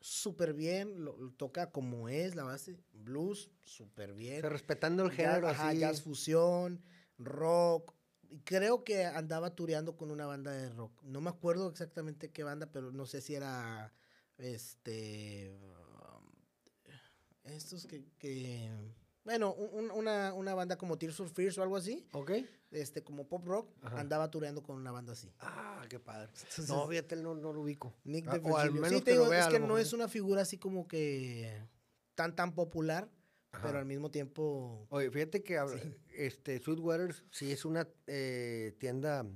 Súper 0.00 0.52
bien, 0.52 1.04
lo, 1.04 1.14
toca 1.36 1.70
como 1.70 2.08
es 2.08 2.36
la 2.36 2.44
base, 2.44 2.76
blues, 2.92 3.50
súper 3.64 4.12
bien. 4.12 4.42
respetando 4.42 5.04
el 5.04 5.10
género 5.10 5.48
ajá, 5.48 5.72
jazz 5.72 6.02
fusión, 6.02 6.80
rock, 7.18 7.95
creo 8.44 8.84
que 8.84 9.04
andaba 9.04 9.54
tureando 9.54 9.96
con 9.96 10.10
una 10.10 10.26
banda 10.26 10.52
de 10.52 10.68
rock. 10.70 11.02
No 11.02 11.20
me 11.20 11.30
acuerdo 11.30 11.68
exactamente 11.68 12.30
qué 12.30 12.44
banda, 12.44 12.66
pero 12.70 12.92
no 12.92 13.06
sé 13.06 13.20
si 13.20 13.34
era 13.34 13.92
este 14.38 15.58
estos 17.44 17.86
que, 18.18 18.70
bueno, 19.24 19.52
una, 19.52 20.32
una, 20.34 20.54
banda 20.54 20.76
como 20.76 20.98
Tears 20.98 21.16
for 21.16 21.28
Fears 21.28 21.58
o 21.58 21.62
algo 21.62 21.76
así. 21.76 22.06
Ok. 22.12 22.32
Este, 22.72 23.02
como 23.02 23.28
pop 23.28 23.46
rock, 23.46 23.70
andaba 23.82 24.30
tureando 24.30 24.62
con 24.62 24.76
una 24.76 24.90
banda 24.90 25.12
así. 25.12 25.32
Ah, 25.38 25.84
qué 25.88 26.00
padre. 26.00 26.30
no, 26.68 26.88
fíjate, 26.88 27.16
no, 27.16 27.34
no 27.34 27.52
lo 27.52 27.62
ubico. 27.62 27.94
Nick 28.04 28.26
ah, 28.28 28.40
o 28.42 28.56
al 28.56 28.72
menos 28.72 28.90
sí, 28.90 29.00
te 29.02 29.12
digo, 29.12 29.32
es 29.32 29.46
que 29.46 29.60
no 29.60 29.78
es 29.78 29.92
una 29.92 30.08
figura 30.08 30.42
así 30.42 30.58
como 30.58 30.88
que 30.88 31.62
tan, 32.14 32.34
tan 32.34 32.54
popular 32.54 33.08
pero 33.62 33.78
al 33.78 33.86
mismo 33.86 34.10
tiempo... 34.10 34.86
Oye, 34.90 35.10
fíjate 35.10 35.42
que 35.42 35.58
este, 36.14 36.58
Sweetwater 36.60 37.14
sí 37.30 37.52
es 37.52 37.64
una 37.64 37.88
eh, 38.06 38.74
tienda 38.78 39.26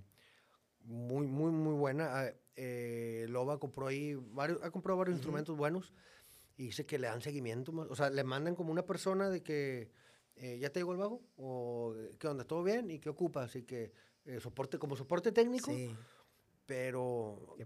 muy, 0.84 1.26
muy, 1.26 1.50
muy 1.52 1.74
buena. 1.74 2.20
Ah, 2.20 2.32
eh, 2.56 3.26
Loba 3.28 3.58
compró 3.58 3.86
ahí 3.86 4.14
varios, 4.14 4.62
ha 4.62 4.70
comprado 4.70 4.98
varios 4.98 5.16
instrumentos 5.16 5.56
buenos 5.56 5.92
y 6.56 6.66
dice 6.66 6.86
que 6.86 6.98
le 6.98 7.06
dan 7.06 7.22
seguimiento. 7.22 7.72
O 7.72 7.94
sea, 7.94 8.10
le 8.10 8.24
mandan 8.24 8.54
como 8.54 8.70
una 8.72 8.86
persona 8.86 9.30
de 9.30 9.42
que 9.42 9.90
eh, 10.36 10.58
ya 10.58 10.70
te 10.70 10.80
llegó 10.80 10.92
el 10.92 10.98
bajo 10.98 11.22
o 11.36 11.94
qué 12.18 12.28
onda, 12.28 12.44
todo 12.44 12.62
bien 12.62 12.90
y 12.90 12.98
qué 12.98 13.08
ocupa. 13.08 13.44
Así 13.44 13.62
que 13.62 13.92
soporte 14.40 14.78
como 14.78 14.96
soporte 14.96 15.32
técnico. 15.32 15.70
Sí. 15.70 15.94
Pero 16.66 17.56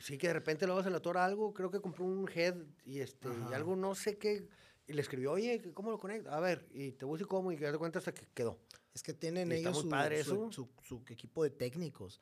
sí 0.00 0.18
que 0.18 0.28
de 0.28 0.34
repente 0.34 0.68
lo 0.68 0.76
vas 0.76 0.86
a 0.86 0.90
la 0.90 1.00
tora 1.00 1.24
algo, 1.24 1.52
creo 1.52 1.70
que 1.70 1.80
compró 1.80 2.04
un 2.04 2.30
head 2.32 2.54
y 2.84 3.00
este 3.00 3.28
y 3.50 3.54
algo 3.54 3.74
no 3.74 3.96
sé 3.96 4.18
qué 4.18 4.46
y 4.86 4.92
le 4.92 5.00
escribió, 5.00 5.32
oye, 5.32 5.72
¿cómo 5.74 5.90
lo 5.90 5.98
conecto? 5.98 6.30
A 6.30 6.40
ver, 6.40 6.66
y 6.72 6.92
te 6.92 7.04
voy 7.04 7.14
a 7.14 7.16
decir 7.18 7.28
cómo, 7.28 7.52
y 7.52 7.56
que 7.56 7.70
te 7.70 7.78
cuenta 7.78 7.98
hasta 7.98 8.12
que 8.12 8.26
quedó. 8.34 8.58
Es 8.94 9.02
que 9.02 9.14
tienen 9.14 9.50
ellos 9.52 9.78
su, 9.78 10.68
su, 10.82 11.02
equipo 11.08 11.44
de 11.44 11.50
técnicos. 11.50 12.20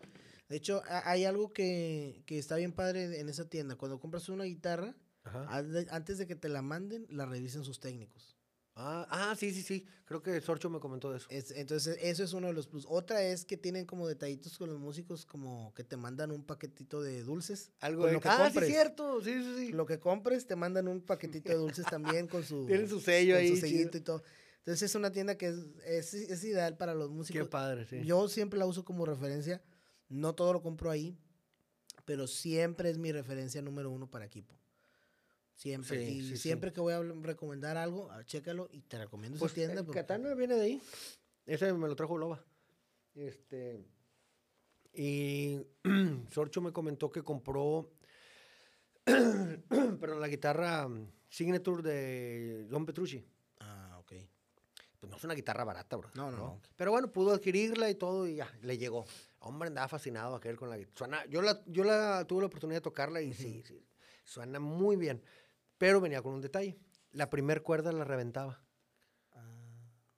De 0.48 0.56
hecho, 0.56 0.82
hay 0.86 1.24
algo 1.24 1.52
que, 1.52 2.22
que, 2.26 2.38
está 2.38 2.56
bien 2.56 2.72
padre 2.72 3.18
en 3.18 3.28
esa 3.28 3.48
tienda. 3.48 3.76
Cuando 3.76 3.98
compras 3.98 4.28
una 4.28 4.44
guitarra, 4.44 4.94
antes 5.24 6.18
de 6.18 6.26
que 6.26 6.36
te 6.36 6.48
la 6.48 6.62
manden, 6.62 7.06
la 7.10 7.26
revisen 7.26 7.64
sus 7.64 7.80
técnicos. 7.80 8.36
Ah, 8.82 9.06
ah, 9.10 9.36
sí, 9.36 9.52
sí, 9.52 9.62
sí. 9.62 9.86
Creo 10.06 10.22
que 10.22 10.40
Sorcho 10.40 10.70
me 10.70 10.80
comentó 10.80 11.10
de 11.12 11.18
eso. 11.18 11.28
entonces, 11.30 11.98
eso 12.00 12.24
es 12.24 12.32
uno 12.32 12.46
de 12.46 12.52
los 12.52 12.66
plus. 12.66 12.86
Otra 12.88 13.22
es 13.22 13.44
que 13.44 13.56
tienen 13.56 13.84
como 13.84 14.08
detallitos 14.08 14.56
con 14.56 14.70
los 14.70 14.78
músicos, 14.78 15.26
como 15.26 15.72
que 15.74 15.84
te 15.84 15.96
mandan 15.96 16.30
un 16.30 16.44
paquetito 16.44 17.02
de 17.02 17.22
dulces. 17.22 17.70
Algo 17.80 18.06
de 18.06 18.14
lo 18.14 18.20
que 18.20 18.28
ah, 18.28 18.50
sí, 18.52 18.60
cierto. 18.60 19.22
Sí, 19.22 19.34
sí, 19.34 19.54
sí. 19.58 19.72
Lo 19.72 19.86
que 19.86 20.00
compres, 20.00 20.46
te 20.46 20.56
mandan 20.56 20.88
un 20.88 21.02
paquetito 21.02 21.50
de 21.50 21.56
dulces 21.56 21.84
también 21.86 22.26
con 22.26 22.42
su. 22.42 22.64
Tienen 22.66 22.88
su 22.88 23.00
sello 23.00 23.36
ahí. 23.36 23.50
Su 23.50 23.56
sellito 23.58 23.98
y 23.98 24.00
todo. 24.00 24.22
Entonces, 24.58 24.90
es 24.90 24.94
una 24.94 25.12
tienda 25.12 25.36
que 25.36 25.54
es, 25.86 26.14
es, 26.14 26.44
ideal 26.44 26.76
para 26.76 26.94
los 26.94 27.10
músicos. 27.10 27.42
Qué 27.42 27.48
padre, 27.48 27.86
sí. 27.86 28.02
Yo 28.04 28.28
siempre 28.28 28.58
la 28.58 28.66
uso 28.66 28.84
como 28.84 29.04
referencia. 29.04 29.62
No 30.08 30.34
todo 30.34 30.52
lo 30.52 30.62
compro 30.62 30.90
ahí, 30.90 31.16
pero 32.04 32.26
siempre 32.26 32.90
es 32.90 32.98
mi 32.98 33.12
referencia 33.12 33.62
número 33.62 33.90
uno 33.90 34.10
para 34.10 34.24
equipo. 34.24 34.59
Siempre. 35.60 36.02
y 36.10 36.38
siempre 36.38 36.72
que 36.72 36.80
voy 36.80 36.94
a 36.94 37.02
recomendar 37.02 37.76
algo, 37.76 38.10
ah, 38.10 38.24
chécalo 38.24 38.70
y 38.72 38.80
te 38.80 38.96
recomiendo 38.96 39.38
pues, 39.38 39.52
esa 39.52 39.66
tienda. 39.66 39.82
El 39.82 39.90
Katana 39.90 40.32
viene 40.32 40.54
de 40.54 40.62
ahí. 40.62 40.82
Ese 41.44 41.70
me 41.74 41.86
lo 41.86 41.94
trajo 41.94 42.16
Loba. 42.16 42.42
Este. 43.14 43.84
Y 44.94 45.60
Sorcho 46.30 46.62
me 46.62 46.72
comentó 46.72 47.12
que 47.12 47.22
compró. 47.22 47.90
pero 49.04 50.18
la 50.18 50.28
guitarra 50.28 50.88
Signature 51.28 51.82
de 51.82 52.64
Don 52.70 52.86
Petrucci. 52.86 53.22
Ah, 53.58 53.98
ok. 54.00 54.12
Pues 54.98 55.10
no 55.10 55.18
es 55.18 55.24
una 55.24 55.34
guitarra 55.34 55.64
barata, 55.64 55.94
bro. 55.96 56.08
No, 56.14 56.30
no, 56.30 56.38
no. 56.38 56.60
Pero 56.74 56.92
bueno, 56.92 57.12
pudo 57.12 57.34
adquirirla 57.34 57.90
y 57.90 57.96
todo 57.96 58.26
y 58.26 58.36
ya, 58.36 58.50
le 58.62 58.78
llegó. 58.78 59.04
Hombre, 59.40 59.66
andaba 59.66 59.88
fascinado 59.88 60.36
aquel 60.36 60.56
con 60.56 60.70
la 60.70 60.78
guitarra. 60.78 61.26
yo 61.26 61.42
la, 61.42 61.62
yo 61.66 61.84
la 61.84 62.24
tuve 62.26 62.40
la 62.40 62.46
oportunidad 62.46 62.78
de 62.78 62.84
tocarla 62.84 63.20
y 63.20 63.34
sí, 63.34 63.62
sí, 63.62 63.84
suena 64.24 64.58
muy 64.58 64.96
bien. 64.96 65.22
Pero 65.80 65.98
venía 65.98 66.20
con 66.20 66.34
un 66.34 66.42
detalle. 66.42 66.76
La 67.12 67.30
primer 67.30 67.62
cuerda 67.62 67.90
la 67.90 68.04
reventaba. 68.04 68.62
Ah. 69.32 69.40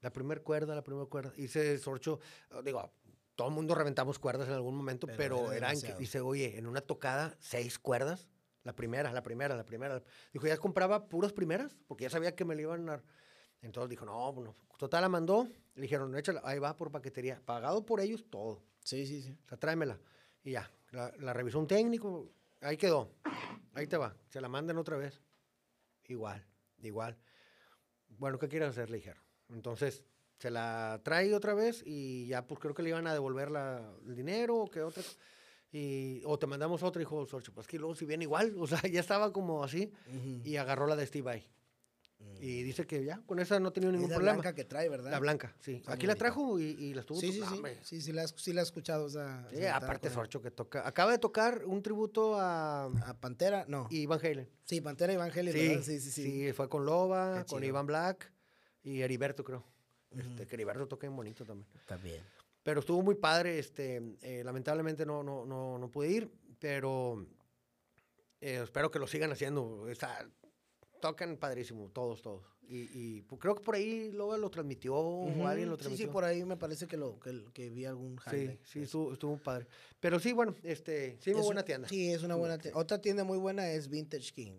La 0.01 0.13
primer 0.13 0.43
cuerda, 0.43 0.75
la 0.75 0.83
primera 0.83 1.07
cuerda. 1.07 1.33
Se 1.47 1.79
sorcho, 1.79 2.19
digo, 2.65 2.93
todo 3.37 3.47
el 3.47 3.55
mundo 3.55 3.77
reventamos 3.77 4.19
cuerdas 4.19 4.49
en 4.49 4.55
algún 4.55 4.75
momento, 4.75 5.07
pero, 5.17 5.53
era, 5.53 5.73
en 5.73 5.81
que, 5.81 5.95
dice, 5.95 6.21
oye, 6.21 6.59
en 6.59 6.67
una 6.67 6.81
tocada, 6.81 7.37
seis 7.39 7.79
cuerdas, 7.79 8.29
La 8.65 8.75
primera, 8.75 9.13
la 9.13 9.23
primera, 9.23 9.55
la 9.55 9.65
primera. 9.65 10.03
Dijo, 10.33 10.49
ya 10.49 10.57
compraba 10.57 11.09
puras 11.09 11.33
primeras, 11.33 11.77
porque 11.87 12.03
ya 12.03 12.11
sabía 12.11 12.35
que 12.35 12.45
me 12.45 12.57
le 12.57 12.63
iban 12.63 12.89
a 12.89 12.93
dar. 12.93 13.05
Entonces 13.61 13.89
dijo, 13.89 14.05
no, 14.05 14.33
bueno, 14.33 14.57
total 14.79 15.03
la 15.03 15.09
mandó. 15.09 15.47
Le 15.77 15.83
dijeron, 15.83 16.17
échala, 16.17 16.41
ahí 16.43 16.59
va 16.59 16.77
por 16.77 16.91
paquetería. 16.91 17.41
Pagado 17.45 17.87
por 17.87 18.01
ellos 18.01 18.25
todo. 18.29 18.65
Sí, 18.83 19.07
sí, 19.07 19.23
sí. 19.23 19.39
O 19.45 19.49
sea, 19.49 19.59
tráemela. 19.59 20.01
Y 20.43 20.53
ya, 20.53 20.69
la, 20.91 21.13
la 21.21 21.33
revisó 21.33 21.61
un 21.61 21.69
técnico, 21.69 22.33
ahí 22.61 22.77
quedó. 22.77 23.13
Ahí 23.75 23.87
te 23.87 23.97
va. 23.97 24.17
Se 24.29 24.41
la 24.41 24.49
mandan 24.49 24.77
otra 24.77 24.97
vez. 24.97 25.23
Igual, 26.13 26.45
igual. 26.83 27.19
Bueno, 28.09 28.39
¿qué 28.39 28.49
quieres 28.49 28.69
hacer? 28.69 28.91
Le 28.91 28.99
dijeron. 28.99 29.23
Entonces, 29.49 30.05
se 30.39 30.51
la 30.51 31.01
trae 31.03 31.35
otra 31.35 31.55
vez 31.55 31.83
y 31.87 32.27
ya, 32.27 32.47
pues 32.47 32.61
creo 32.61 32.75
que 32.75 32.83
le 32.83 32.91
iban 32.91 33.07
a 33.07 33.15
devolver 33.15 33.51
la, 33.51 33.95
el 34.07 34.15
dinero 34.15 34.57
o 34.57 34.71
que 34.71 34.83
otra. 34.83 35.03
Y, 35.73 36.21
o 36.27 36.39
te 36.39 36.47
mandamos 36.47 36.83
otra, 36.83 37.01
dijo 37.01 37.25
Sorcho. 37.25 37.53
Pues 37.55 37.67
que 37.67 37.79
luego 37.79 37.95
si 37.95 38.05
viene 38.05 38.25
igual, 38.25 38.55
o 38.59 38.67
sea, 38.67 38.83
ya 38.83 39.01
estaba 39.01 39.33
como 39.33 39.65
así. 39.65 39.91
Y 40.45 40.57
agarró 40.57 40.87
la 40.87 40.97
de 40.97 41.07
Steve 41.07 41.23
Vai. 41.23 41.49
Y 42.41 42.65
dice 42.65 42.87
que 42.89 43.05
ya, 43.05 43.21
con 43.25 43.39
esa 43.39 43.61
no 43.61 43.69
ha 43.69 43.73
tenido 43.73 43.93
ningún 43.93 44.07
Es 44.07 44.11
la 44.11 44.17
problema. 44.17 44.33
blanca 44.41 44.55
que 44.57 44.65
trae, 44.65 44.89
¿verdad? 44.89 45.13
La 45.13 45.21
blanca, 45.21 45.55
sí. 45.61 45.75
Está 45.75 45.93
Aquí 45.93 46.09
la 46.09 46.17
trajo 46.17 46.59
y, 46.59 46.65
y 46.65 46.93
la 46.93 47.03
estuvo 47.03 47.21
Sí, 47.21 47.33
sí, 47.33 47.39
tocando, 47.39 47.69
sí. 47.69 47.75
Sí, 47.85 48.01
sí 48.03 48.13
la, 48.13 48.27
sí 48.27 48.53
la 48.53 48.63
he 48.63 48.65
escuchado. 48.65 49.05
O 49.05 49.09
sea, 49.11 49.47
Sí, 49.49 49.65
aparte 49.65 50.11
Sorcho. 50.11 50.43
Que 50.43 50.51
toca. 50.51 50.87
Acaba 50.87 51.13
de 51.13 51.19
tocar 51.19 51.63
un 51.67 51.81
tributo 51.83 52.35
a 52.41 52.87
A 52.87 53.21
Pantera, 53.21 53.65
no. 53.69 53.87
Ivan 53.91 54.19
Halen. 54.21 54.49
Sí, 54.65 54.81
Pantera 54.81 55.13
y 55.13 55.17
Evangelio, 55.17 55.53
Sí, 55.53 55.69
¿verdad? 55.69 55.83
Sí, 55.85 56.01
sí, 56.01 56.11
sí. 56.11 56.53
fue 56.53 56.69
con 56.69 56.85
Loba, 56.85 57.45
con. 57.45 57.63
Iván 57.63 57.87
Black 57.87 58.33
y 58.83 59.03
Heriberto, 59.03 59.45
creo. 59.45 59.65
este, 60.11 60.45
que 60.47 60.57
Heriberto 60.57 60.89
toca 60.89 61.07
bien 61.07 61.17
bonito 61.17 61.45
también. 61.45 61.69
También. 61.87 62.25
Pero 62.65 62.81
estuvo 62.81 63.03
muy 63.03 63.15
padre. 63.15 63.61
Este, 63.61 64.03
eh, 64.21 64.43
lamentablemente 64.45 65.07
no, 65.07 65.23
no, 65.23 65.47
no, 65.47 65.79
no 65.79 65.89
pude 65.93 66.09
ir, 66.11 66.33
pero 66.59 67.25
eh, 68.41 68.61
espero 68.65 68.91
que 68.91 68.99
lo 68.99 69.07
sigan 69.07 69.31
haciendo. 69.31 69.89
Está- 69.89 70.29
tocan 71.03 71.37
padrísimo, 71.37 71.91
todos, 71.91 72.23
todos. 72.23 72.43
Y, 72.69 72.89
y, 72.95 73.21
pues, 73.23 73.39
creo 73.41 73.55
que 73.57 73.63
por 73.63 73.75
ahí 73.75 74.11
Loba 74.13 74.39
lo 74.39 74.49
transmitió 74.51 74.95
o 74.95 75.47
alguien 75.47 75.69
lo 75.69 75.75
Sí, 75.75 75.81
transmitió. 75.81 76.07
sí, 76.07 76.13
por 76.13 76.25
ahí 76.25 76.43
me 76.45 76.57
parece 76.57 76.87
que, 76.87 76.97
lo, 76.97 77.19
que, 77.21 77.45
que 77.53 77.69
vi 77.69 77.85
algún 77.85 78.19
Sí, 78.31 78.37
highlight. 78.37 78.65
sí, 78.65 78.79
estuvo, 78.83 79.13
estuvo 79.13 79.37
padre. 79.37 79.67
Pero 80.01 80.19
sí, 80.21 80.33
bueno, 80.33 80.55
este, 80.63 81.19
sí, 81.21 81.33
muy 81.33 81.41
Es 81.41 81.45
buena 81.47 81.61
un- 81.61 81.67
tienda. 81.67 81.89
Sí, 81.89 82.11
es 82.11 82.23
una 82.23 82.37
buena 82.37 82.57
tienda. 82.57 82.81
Otra 82.81 83.01
tienda 83.03 83.25
muy 83.25 83.37
buena 83.37 83.69
es 83.69 83.89
Vintage 83.89 84.33
King. 84.33 84.53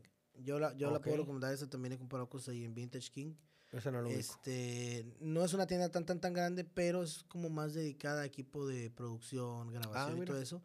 Yo 0.43 0.59
la, 0.59 0.73
yo 0.75 0.91
la 0.91 0.99
puedo 0.99 1.17
recomendar, 1.17 1.53
esa 1.53 1.67
también 1.69 1.93
he 1.93 1.97
comprado 1.97 2.27
cosas 2.29 2.49
ahí 2.49 2.63
en 2.65 2.75
Vintage 2.75 3.09
King. 3.09 3.33
Esa 3.71 3.89
no 3.89 4.01
lo 4.01 4.09
ubico. 4.09 4.19
Este, 4.19 5.05
no 5.19 5.43
es 5.43 5.53
una 5.53 5.65
tienda 5.65 5.89
tan 5.89 6.05
tan 6.05 6.19
tan 6.19 6.33
grande, 6.33 6.63
pero 6.65 7.01
es 7.01 7.23
como 7.23 7.49
más 7.49 7.73
dedicada 7.73 8.21
a 8.21 8.25
equipo 8.25 8.67
de 8.67 8.91
producción, 8.91 9.71
grabación 9.71 10.09
y 10.09 10.11
Ah, 10.11 10.19
mira. 10.19 10.25
todo 10.33 10.41
eso. 10.41 10.61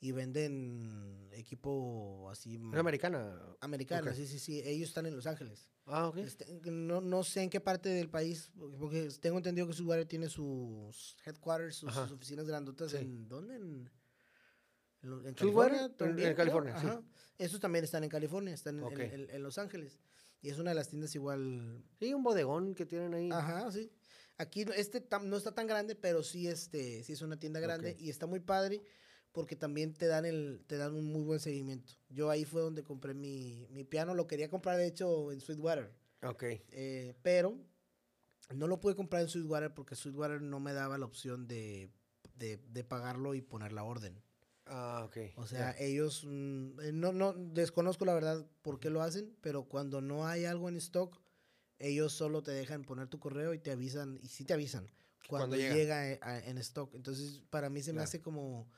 Y 0.00 0.12
venden 0.12 1.28
equipo 1.32 2.28
así 2.30 2.54
¿Es 2.72 2.78
americana? 2.78 3.36
americano, 3.60 4.10
ok. 4.10 4.16
sí, 4.16 4.26
sí, 4.28 4.38
sí. 4.38 4.62
Ellos 4.64 4.88
están 4.90 5.06
en 5.06 5.16
Los 5.16 5.26
Ángeles. 5.26 5.68
Ah, 5.86 6.06
ok. 6.08 6.18
Este, 6.18 6.46
no, 6.70 7.00
no 7.00 7.24
sé 7.24 7.42
en 7.42 7.50
qué 7.50 7.60
parte 7.60 7.88
del 7.88 8.08
país, 8.08 8.52
porque- 8.78 9.08
tengo 9.20 9.38
entendido 9.38 9.66
que 9.66 9.72
Subaru 9.72 10.04
tiene 10.06 10.28
sus 10.28 11.16
headquarters, 11.26 11.76
sus, 11.76 11.92
sus 11.92 12.12
oficinas 12.12 12.46
grandotas 12.46 12.92
Sí. 12.92 12.98
en 12.98 13.28
¿dónde? 13.28 13.56
En, 13.56 13.90
en, 15.02 15.26
en 15.26 15.34
California. 15.34 15.92
también, 15.96 16.28
en. 16.28 16.34
California, 16.36 16.78
sí. 16.78 16.86
Ajá. 16.86 17.02
Esos 17.36 17.58
también 17.60 17.84
están 17.84 18.04
en 18.04 18.10
California, 18.10 18.54
están 18.54 18.78
en, 18.80 19.30
en- 19.30 19.42
Los 19.42 19.58
Ángeles. 19.58 19.98
Y 20.40 20.50
es 20.50 20.58
una 20.60 20.70
de 20.70 20.76
las 20.76 20.88
tiendas 20.88 21.12
igual. 21.16 21.82
Sí, 21.98 22.14
un 22.14 22.22
bodegón 22.22 22.74
que 22.76 22.86
tienen 22.86 23.14
ahí. 23.14 23.30
Ajá, 23.32 23.72
sí. 23.72 23.90
Aquí 24.36 24.64
este 24.76 25.04
tam- 25.08 25.24
no 25.24 25.36
está 25.36 25.50
tan 25.52 25.66
grande, 25.66 25.96
pero 25.96 26.22
sí, 26.22 26.46
este, 26.46 27.02
sí 27.02 27.12
es 27.14 27.22
una 27.22 27.36
tienda 27.36 27.58
grande 27.58 27.96
y 27.98 28.08
está 28.10 28.26
muy 28.28 28.38
padre 28.38 28.80
porque 29.32 29.56
también 29.56 29.94
te 29.94 30.06
dan 30.06 30.24
el, 30.24 30.64
te 30.66 30.76
dan 30.76 30.94
un 30.94 31.12
muy 31.12 31.22
buen 31.22 31.40
seguimiento. 31.40 31.92
Yo 32.08 32.30
ahí 32.30 32.44
fue 32.44 32.60
donde 32.60 32.82
compré 32.82 33.14
mi, 33.14 33.66
mi 33.70 33.84
piano, 33.84 34.14
lo 34.14 34.26
quería 34.26 34.48
comprar 34.48 34.76
de 34.78 34.86
hecho 34.86 35.32
en 35.32 35.40
Sweetwater. 35.40 35.92
Ok. 36.22 36.44
Eh, 36.70 37.14
pero 37.22 37.56
no 38.54 38.66
lo 38.66 38.80
pude 38.80 38.96
comprar 38.96 39.22
en 39.22 39.28
Sweetwater 39.28 39.72
porque 39.74 39.94
Sweetwater 39.94 40.40
no 40.40 40.60
me 40.60 40.72
daba 40.72 40.98
la 40.98 41.06
opción 41.06 41.46
de, 41.46 41.90
de, 42.36 42.56
de 42.56 42.84
pagarlo 42.84 43.34
y 43.34 43.42
poner 43.42 43.72
la 43.72 43.84
orden. 43.84 44.20
Ah, 44.66 45.02
ok. 45.06 45.16
O 45.36 45.46
sea, 45.46 45.74
ellos, 45.78 46.24
mm, 46.26 46.80
eh, 46.80 46.92
no, 46.92 47.12
no, 47.12 47.32
desconozco 47.32 48.04
la 48.04 48.14
verdad 48.14 48.46
por 48.62 48.80
qué 48.80 48.90
lo 48.90 49.02
hacen, 49.02 49.34
pero 49.40 49.64
cuando 49.64 50.00
no 50.00 50.26
hay 50.26 50.44
algo 50.44 50.68
en 50.68 50.76
stock, 50.76 51.18
ellos 51.78 52.12
solo 52.12 52.42
te 52.42 52.50
dejan 52.50 52.82
poner 52.82 53.08
tu 53.08 53.18
correo 53.18 53.54
y 53.54 53.58
te 53.58 53.70
avisan, 53.70 54.18
y 54.22 54.28
sí 54.28 54.44
te 54.44 54.52
avisan, 54.52 54.86
cuando, 55.28 55.28
Cuando 55.28 55.56
llega. 55.56 55.74
llega, 55.74 56.10
eh, 56.10 56.18
a- 56.22 56.38
en 56.40 56.58
stock. 56.58 56.94
Entonces, 56.94 57.40
para 57.50 57.70
mí 57.70 57.82
se 57.82 57.92
me 57.92 58.02
hace 58.02 58.20
como 58.20 58.68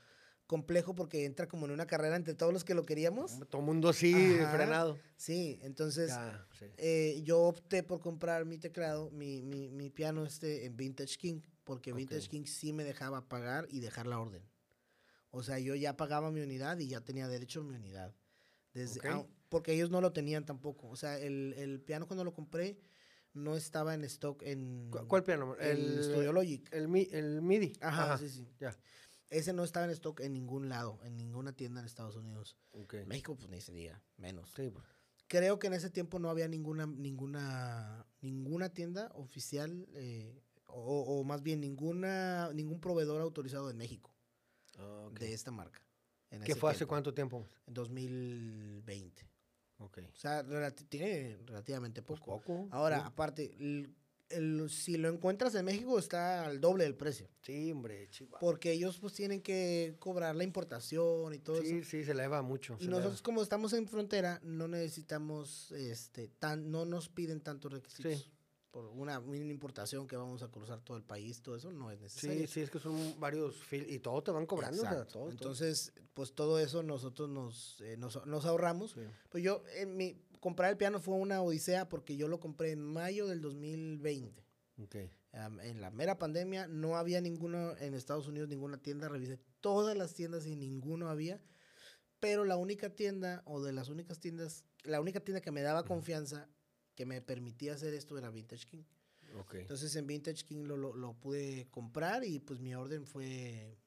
complejo 0.51 0.97
porque 0.97 1.25
entra 1.27 1.47
como 1.47 1.67
en 1.67 1.71
una 1.71 1.87
carrera 1.87 2.17
entre 2.17 2.35
todos 2.35 2.53
los 2.53 2.65
que 2.65 2.75
lo 2.75 2.85
queríamos. 2.85 3.39
Todo 3.49 3.63
mundo 3.63 3.89
así, 3.89 4.13
Ajá. 4.41 4.51
frenado. 4.51 4.99
Sí, 5.17 5.61
entonces... 5.63 6.09
Ya, 6.09 6.45
sí. 6.59 6.65
Eh, 6.77 7.21
yo 7.23 7.39
opté 7.43 7.85
por 7.85 8.01
comprar 8.01 8.45
mi 8.45 8.59
teclado, 8.59 9.13
mi, 9.13 9.43
mi, 9.43 9.69
mi 9.71 9.91
piano 9.91 10.25
este 10.27 10.65
en 10.67 10.77
Vintage 10.77 11.17
King, 11.19 11.41
porque 11.63 11.93
Vintage. 11.93 12.29
King 12.29 12.47
sí 12.47 12.73
me 12.73 12.83
dejaba 12.83 13.29
pagar 13.29 13.69
y 13.71 13.79
dejar 13.79 14.09
la 14.09 14.19
orden. 14.19 14.43
O 15.31 15.45
sea, 15.45 15.61
yo 15.61 15.77
ya 15.77 15.97
pagaba 15.97 16.33
mi 16.33 16.41
unidad 16.41 16.77
y 16.81 16.89
ya 16.89 17.01
tenía 17.01 17.29
derecho 17.29 17.61
a 17.61 17.63
mi 17.63 17.77
unidad. 17.77 18.13
Desde, 18.75 19.01
ah, 19.09 19.25
porque 19.51 19.73
ellos 19.73 19.91
no 19.91 20.01
lo 20.01 20.13
tenían 20.13 20.45
tampoco. 20.45 20.89
O 20.89 20.97
sea, 20.97 21.17
el, 21.17 21.55
el 21.59 21.81
piano 21.81 22.09
cuando 22.09 22.25
lo 22.25 22.33
compré 22.33 22.81
no 23.35 23.55
estaba 23.55 23.95
en 23.95 24.03
stock 24.03 24.43
en 24.43 24.91
¿Cu- 24.91 25.07
¿Cuál 25.07 25.23
piano? 25.23 25.55
el, 25.61 26.03
Studio 26.03 26.33
Logic. 26.33 26.69
El, 26.73 26.89
mi- 26.89 27.09
el 27.13 27.41
MIDI. 27.41 27.73
Ajá, 27.81 28.19
sí, 28.19 28.29
sí. 28.29 28.49
Ya. 28.59 28.77
Ese 29.31 29.53
no 29.53 29.63
estaba 29.65 29.87
en 29.87 29.93
stock 29.93 30.21
en 30.21 30.33
ningún 30.33 30.69
lado, 30.69 30.99
en 31.05 31.17
ninguna 31.17 31.53
tienda 31.53 31.81
en 31.81 31.87
Estados 31.87 32.17
Unidos. 32.17 32.57
México, 33.07 33.37
pues 33.37 33.49
ni 33.49 33.61
se 33.61 33.73
diga, 33.73 34.03
menos. 34.17 34.51
Sí, 34.55 34.71
pues. 34.71 34.85
Creo 35.29 35.61
que 35.61 35.69
en 35.69 35.75
ese 35.75 35.91
tiempo 35.91 36.19
no 36.19 36.29
había 36.29 36.49
ninguna, 36.49 36.87
ninguna, 36.87 38.05
ninguna 38.21 38.71
tienda 38.71 39.13
oficial, 39.15 39.87
eh, 39.95 40.43
o, 40.67 41.03
o 41.21 41.25
más 41.25 41.43
bien 41.43 41.61
ninguna, 41.61 42.53
ningún 42.53 42.81
proveedor 42.81 43.21
autorizado 43.23 43.71
en 43.71 43.77
México 43.77 44.13
Ah, 44.79 45.09
de 45.13 45.33
esta 45.33 45.53
marca. 45.53 45.81
en 46.31 46.43
¿Qué 46.43 46.57
fue 46.57 46.73
hace 46.73 46.87
cuánto 46.87 47.15
tiempo? 47.15 47.47
En 47.69 47.75
2020. 47.75 49.29
Ok. 49.79 49.99
O 50.13 50.17
sea, 50.17 50.43
relati- 50.45 50.89
tiene 50.89 51.39
relativamente 51.47 52.03
Pues 52.03 52.19
poco. 52.21 52.41
poco. 52.41 52.69
Ahora, 52.73 52.99
sí. 52.99 53.03
aparte, 53.07 53.57
el- 54.31 54.71
si 54.71 54.97
lo 54.97 55.09
encuentras 55.09 55.55
en 55.55 55.65
México 55.65 55.99
está 55.99 56.47
al 56.47 56.61
doble 56.61 56.85
del 56.85 56.95
precio. 56.95 57.29
Sí, 57.43 57.71
hombre, 57.73 58.09
chihuahua. 58.11 58.39
Porque 58.41 58.73
ellos 58.73 58.99
pues 58.99 59.13
tienen 59.15 59.43
que 59.43 59.97
cobrar 59.99 60.35
la 60.37 60.45
importación 60.45 61.35
y 61.35 61.39
todo 61.39 61.61
Sí, 61.63 61.79
eso. 61.79 61.91
sí, 61.91 62.05
se 62.05 62.13
eleva 62.13 62.41
mucho. 62.43 62.77
Y 62.81 62.85
eleva. 62.85 62.99
nosotros 62.99 63.23
como 63.23 63.43
estamos 63.43 63.73
en 63.73 63.87
frontera, 63.89 64.41
no 64.43 64.69
necesitamos, 64.69 65.73
este, 65.73 66.29
tan, 66.29 66.71
no 66.71 66.85
nos 66.85 67.09
piden 67.09 67.41
tantos 67.41 67.73
requisitos. 67.73 68.13
Sí. 68.19 68.31
Por 68.71 68.85
una, 68.87 69.19
una 69.19 69.37
importación 69.37 70.07
que 70.07 70.15
vamos 70.17 70.45
a 70.45 70.49
cruzar 70.49 70.81
todo 70.81 70.97
el 70.97 71.03
país, 71.03 71.43
todo 71.43 71.57
eso 71.57 71.73
no 71.73 71.91
es 71.91 71.99
Sí, 71.99 72.05
necesario. 72.29 72.47
sí, 72.47 72.61
es 72.61 72.71
que 72.71 72.79
son 72.79 73.19
varios 73.19 73.57
y 73.73 73.99
todo 73.99 74.23
te 74.23 74.31
van 74.31 74.47
cobrando. 74.47 74.81
o 74.83 74.85
sea, 74.85 75.05
todo. 75.07 75.29
Entonces, 75.29 75.93
pues 76.15 76.33
todo 76.35 76.61
eso 76.61 76.85
nosotros 76.85 77.29
nos, 77.29 77.81
eh, 77.81 77.97
nos, 77.97 78.25
nos 78.27 78.45
ahorramos. 78.45 78.93
Sí. 78.93 79.01
Pues 79.29 79.43
yo, 79.43 79.65
en 79.75 79.97
mi, 79.97 80.17
comprar 80.41 80.71
el 80.71 80.77
piano 80.77 81.01
fue 81.01 81.15
una 81.17 81.43
odisea 81.43 81.89
porque 81.89 82.17
yo 82.17 82.27
lo 82.29 82.41
compré 82.41 82.73
en 82.73 82.83
mayo 82.83 83.27
del 83.27 83.41
2020. 83.41 84.45
Ok. 84.83 84.97
Am, 85.33 85.61
en 85.61 85.81
la 85.81 85.91
mera 85.91 86.19
pandemia 86.19 86.67
no 86.67 86.97
había 86.97 87.21
ninguno 87.21 87.77
en 87.79 87.95
Estados 87.95 88.27
Unidos, 88.27 88.49
ninguna 88.49 88.79
tienda. 88.79 89.09
Revisé 89.09 89.39
todas 89.61 89.97
las 89.97 90.15
tiendas 90.15 90.47
y 90.47 90.57
ninguno 90.57 91.09
había. 91.09 91.41
Pero 92.19 92.45
la 92.45 92.57
única 92.57 92.91
tienda, 92.91 93.43
o 93.47 93.63
de 93.63 93.73
las 93.73 93.89
únicas 93.89 94.19
tiendas, 94.19 94.65
la 94.83 95.01
única 95.01 95.21
tienda 95.21 95.41
que 95.41 95.51
me 95.53 95.63
daba 95.63 95.85
confianza, 95.85 96.49
que 96.95 97.07
me 97.07 97.23
permitía 97.23 97.75
hacer 97.75 97.95
esto 97.95 98.19
era 98.19 98.31
Vintage 98.31 98.67
King. 98.67 98.83
Ok. 99.39 99.55
Entonces 99.55 99.95
en 99.97 100.07
Vintage 100.07 100.45
King 100.45 100.65
lo, 100.65 100.77
lo, 100.77 100.95
lo 100.95 101.15
pude 101.15 101.69
comprar 101.71 102.25
y 102.25 102.41
pues 102.41 102.59
mi 102.61 102.75
orden 102.75 103.07
fue, 103.07 103.79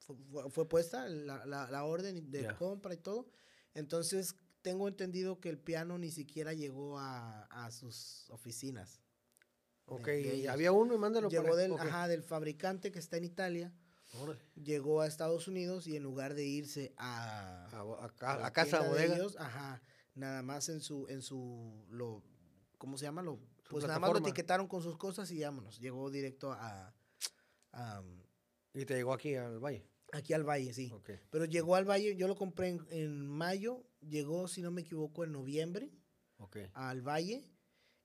fue, 0.00 0.16
fue- 0.30 0.50
fue 0.50 0.68
puesta, 0.68 1.08
la, 1.08 1.46
la, 1.46 1.70
la 1.70 1.84
orden 1.84 2.30
de 2.30 2.42
compra 2.56 2.92
y 2.94 2.98
todo. 2.98 3.28
Entonces 3.74 4.34
tengo 4.66 4.88
entendido 4.88 5.38
que 5.38 5.48
el 5.48 5.58
piano 5.58 5.96
ni 5.96 6.10
siquiera 6.10 6.52
llegó 6.52 6.98
a, 6.98 7.44
a 7.44 7.70
sus 7.70 8.28
oficinas. 8.30 9.00
Ok, 9.84 10.08
y 10.08 10.48
había 10.48 10.72
uno 10.72 10.92
y 10.92 10.98
mándalo 10.98 11.28
Llegó 11.28 11.44
para 11.44 11.54
del, 11.54 11.70
ok. 11.70 11.80
ajá, 11.82 12.08
del 12.08 12.24
fabricante 12.24 12.90
que 12.90 12.98
está 12.98 13.16
en 13.16 13.22
Italia, 13.22 13.72
Órale. 14.20 14.40
llegó 14.56 15.02
a 15.02 15.06
Estados 15.06 15.46
Unidos 15.46 15.86
y 15.86 15.94
en 15.94 16.02
lugar 16.02 16.34
de 16.34 16.44
irse 16.46 16.92
a, 16.96 17.68
A, 17.70 17.80
a 18.40 18.46
a 18.46 18.52
casa, 18.52 18.78
tienda 18.80 18.82
de 18.82 18.88
bodega. 18.88 19.14
ellos, 19.14 19.36
ajá, 19.38 19.80
nada 20.16 20.42
más 20.42 20.68
en 20.68 20.80
su, 20.80 21.06
en 21.08 21.22
su, 21.22 21.86
lo, 21.90 22.24
¿cómo 22.76 22.98
se 22.98 23.04
llama? 23.04 23.22
Lo, 23.22 23.38
pues 23.70 23.84
nada 23.86 24.00
más 24.00 24.10
lo 24.10 24.18
etiquetaron 24.18 24.66
con 24.66 24.82
sus 24.82 24.96
cosas 24.98 25.30
y 25.30 25.40
vámonos. 25.44 25.78
Llegó 25.78 26.10
directo 26.10 26.50
a, 26.50 26.92
a, 27.70 28.02
Y 28.74 28.84
te 28.84 28.94
llegó 28.96 29.12
aquí 29.12 29.36
al 29.36 29.60
valle. 29.60 29.86
aquí 30.12 30.32
al 30.34 30.42
Valle, 30.42 30.72
sí. 30.74 30.90
Ok. 30.92 31.10
Pero 31.30 31.44
llegó 31.44 31.76
al 31.76 31.84
Valle, 31.84 32.16
yo 32.16 32.26
lo 32.26 32.34
compré 32.34 32.68
en, 32.70 32.86
en 32.90 33.26
mayo, 33.28 33.84
llegó, 34.08 34.48
si 34.48 34.62
no 34.62 34.70
me 34.70 34.82
equivoco, 34.82 35.24
en 35.24 35.32
noviembre 35.32 35.90
Ok. 36.38 36.58
al 36.72 37.02
Valle. 37.02 37.44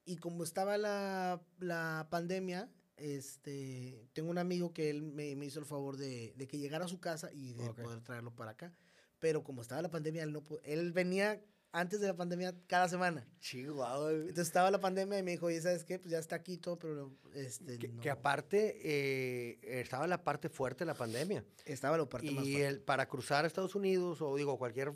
Y 0.06 0.18
como 0.18 0.44
estaba 0.44 0.78
la, 0.78 1.42
la 1.60 2.08
pandemia, 2.10 2.70
este, 2.98 4.08
tengo 4.14 4.30
un 4.30 4.38
amigo 4.38 4.74
que 4.74 4.90
él 4.90 5.02
me, 5.04 5.36
me 5.36 5.46
hizo 5.46 5.60
el 5.60 5.66
favor 5.66 5.98
de, 5.98 6.34
de 6.36 6.48
que 6.48 6.58
llegara 6.58 6.86
a 6.86 6.88
su 6.88 7.00
casa 7.00 7.30
y 7.34 7.54
de 7.54 7.70
Ok. 7.70 7.82
poder 7.82 8.02
traerlo 8.02 8.36
para 8.36 8.52
acá. 8.52 8.72
pero 9.20 9.44
como 9.44 9.62
estaba 9.62 9.82
la 9.84 9.92
pandemia, 9.92 10.24
él, 10.24 10.34
no, 10.34 10.44
él 10.64 10.92
venía 10.92 11.40
antes 11.74 12.02
de 12.02 12.08
la 12.08 12.16
pandemia 12.16 12.54
cada 12.68 12.90
semana. 12.90 13.26
Chihuahua. 13.40 14.12
Entonces 14.12 14.48
estaba 14.48 14.72
la 14.72 14.80
pandemia 14.82 15.20
y 15.20 15.24
me 15.24 15.32
dijo, 15.32 15.50
¿y 15.50 15.62
sabes 15.62 15.84
qué? 15.86 16.00
Pues 16.00 16.12
ya 16.12 16.18
está 16.20 16.36
aquí 16.36 16.58
todo, 16.58 16.78
pero 16.80 17.16
este, 17.36 17.78
que, 17.78 18.10
aparte 18.10 18.78
eh, 18.84 19.60
estaba 19.82 20.06
la 20.08 20.24
parte 20.24 20.50
fuerte 20.50 20.80
de 20.80 20.88
la 20.88 20.96
pandemia. 20.96 21.46
Estaba 21.66 21.98
la 21.98 22.10
parte 22.10 22.28
y 22.28 22.32
más 22.36 22.44
fuerte. 22.44 22.68
El, 22.68 22.82
para 22.82 23.08
cruzar 23.08 23.46
a 23.46 23.48
Estados 23.48 23.76
Unidos 23.76 24.22
o 24.22 24.36
digo 24.36 24.58
cualquier 24.58 24.92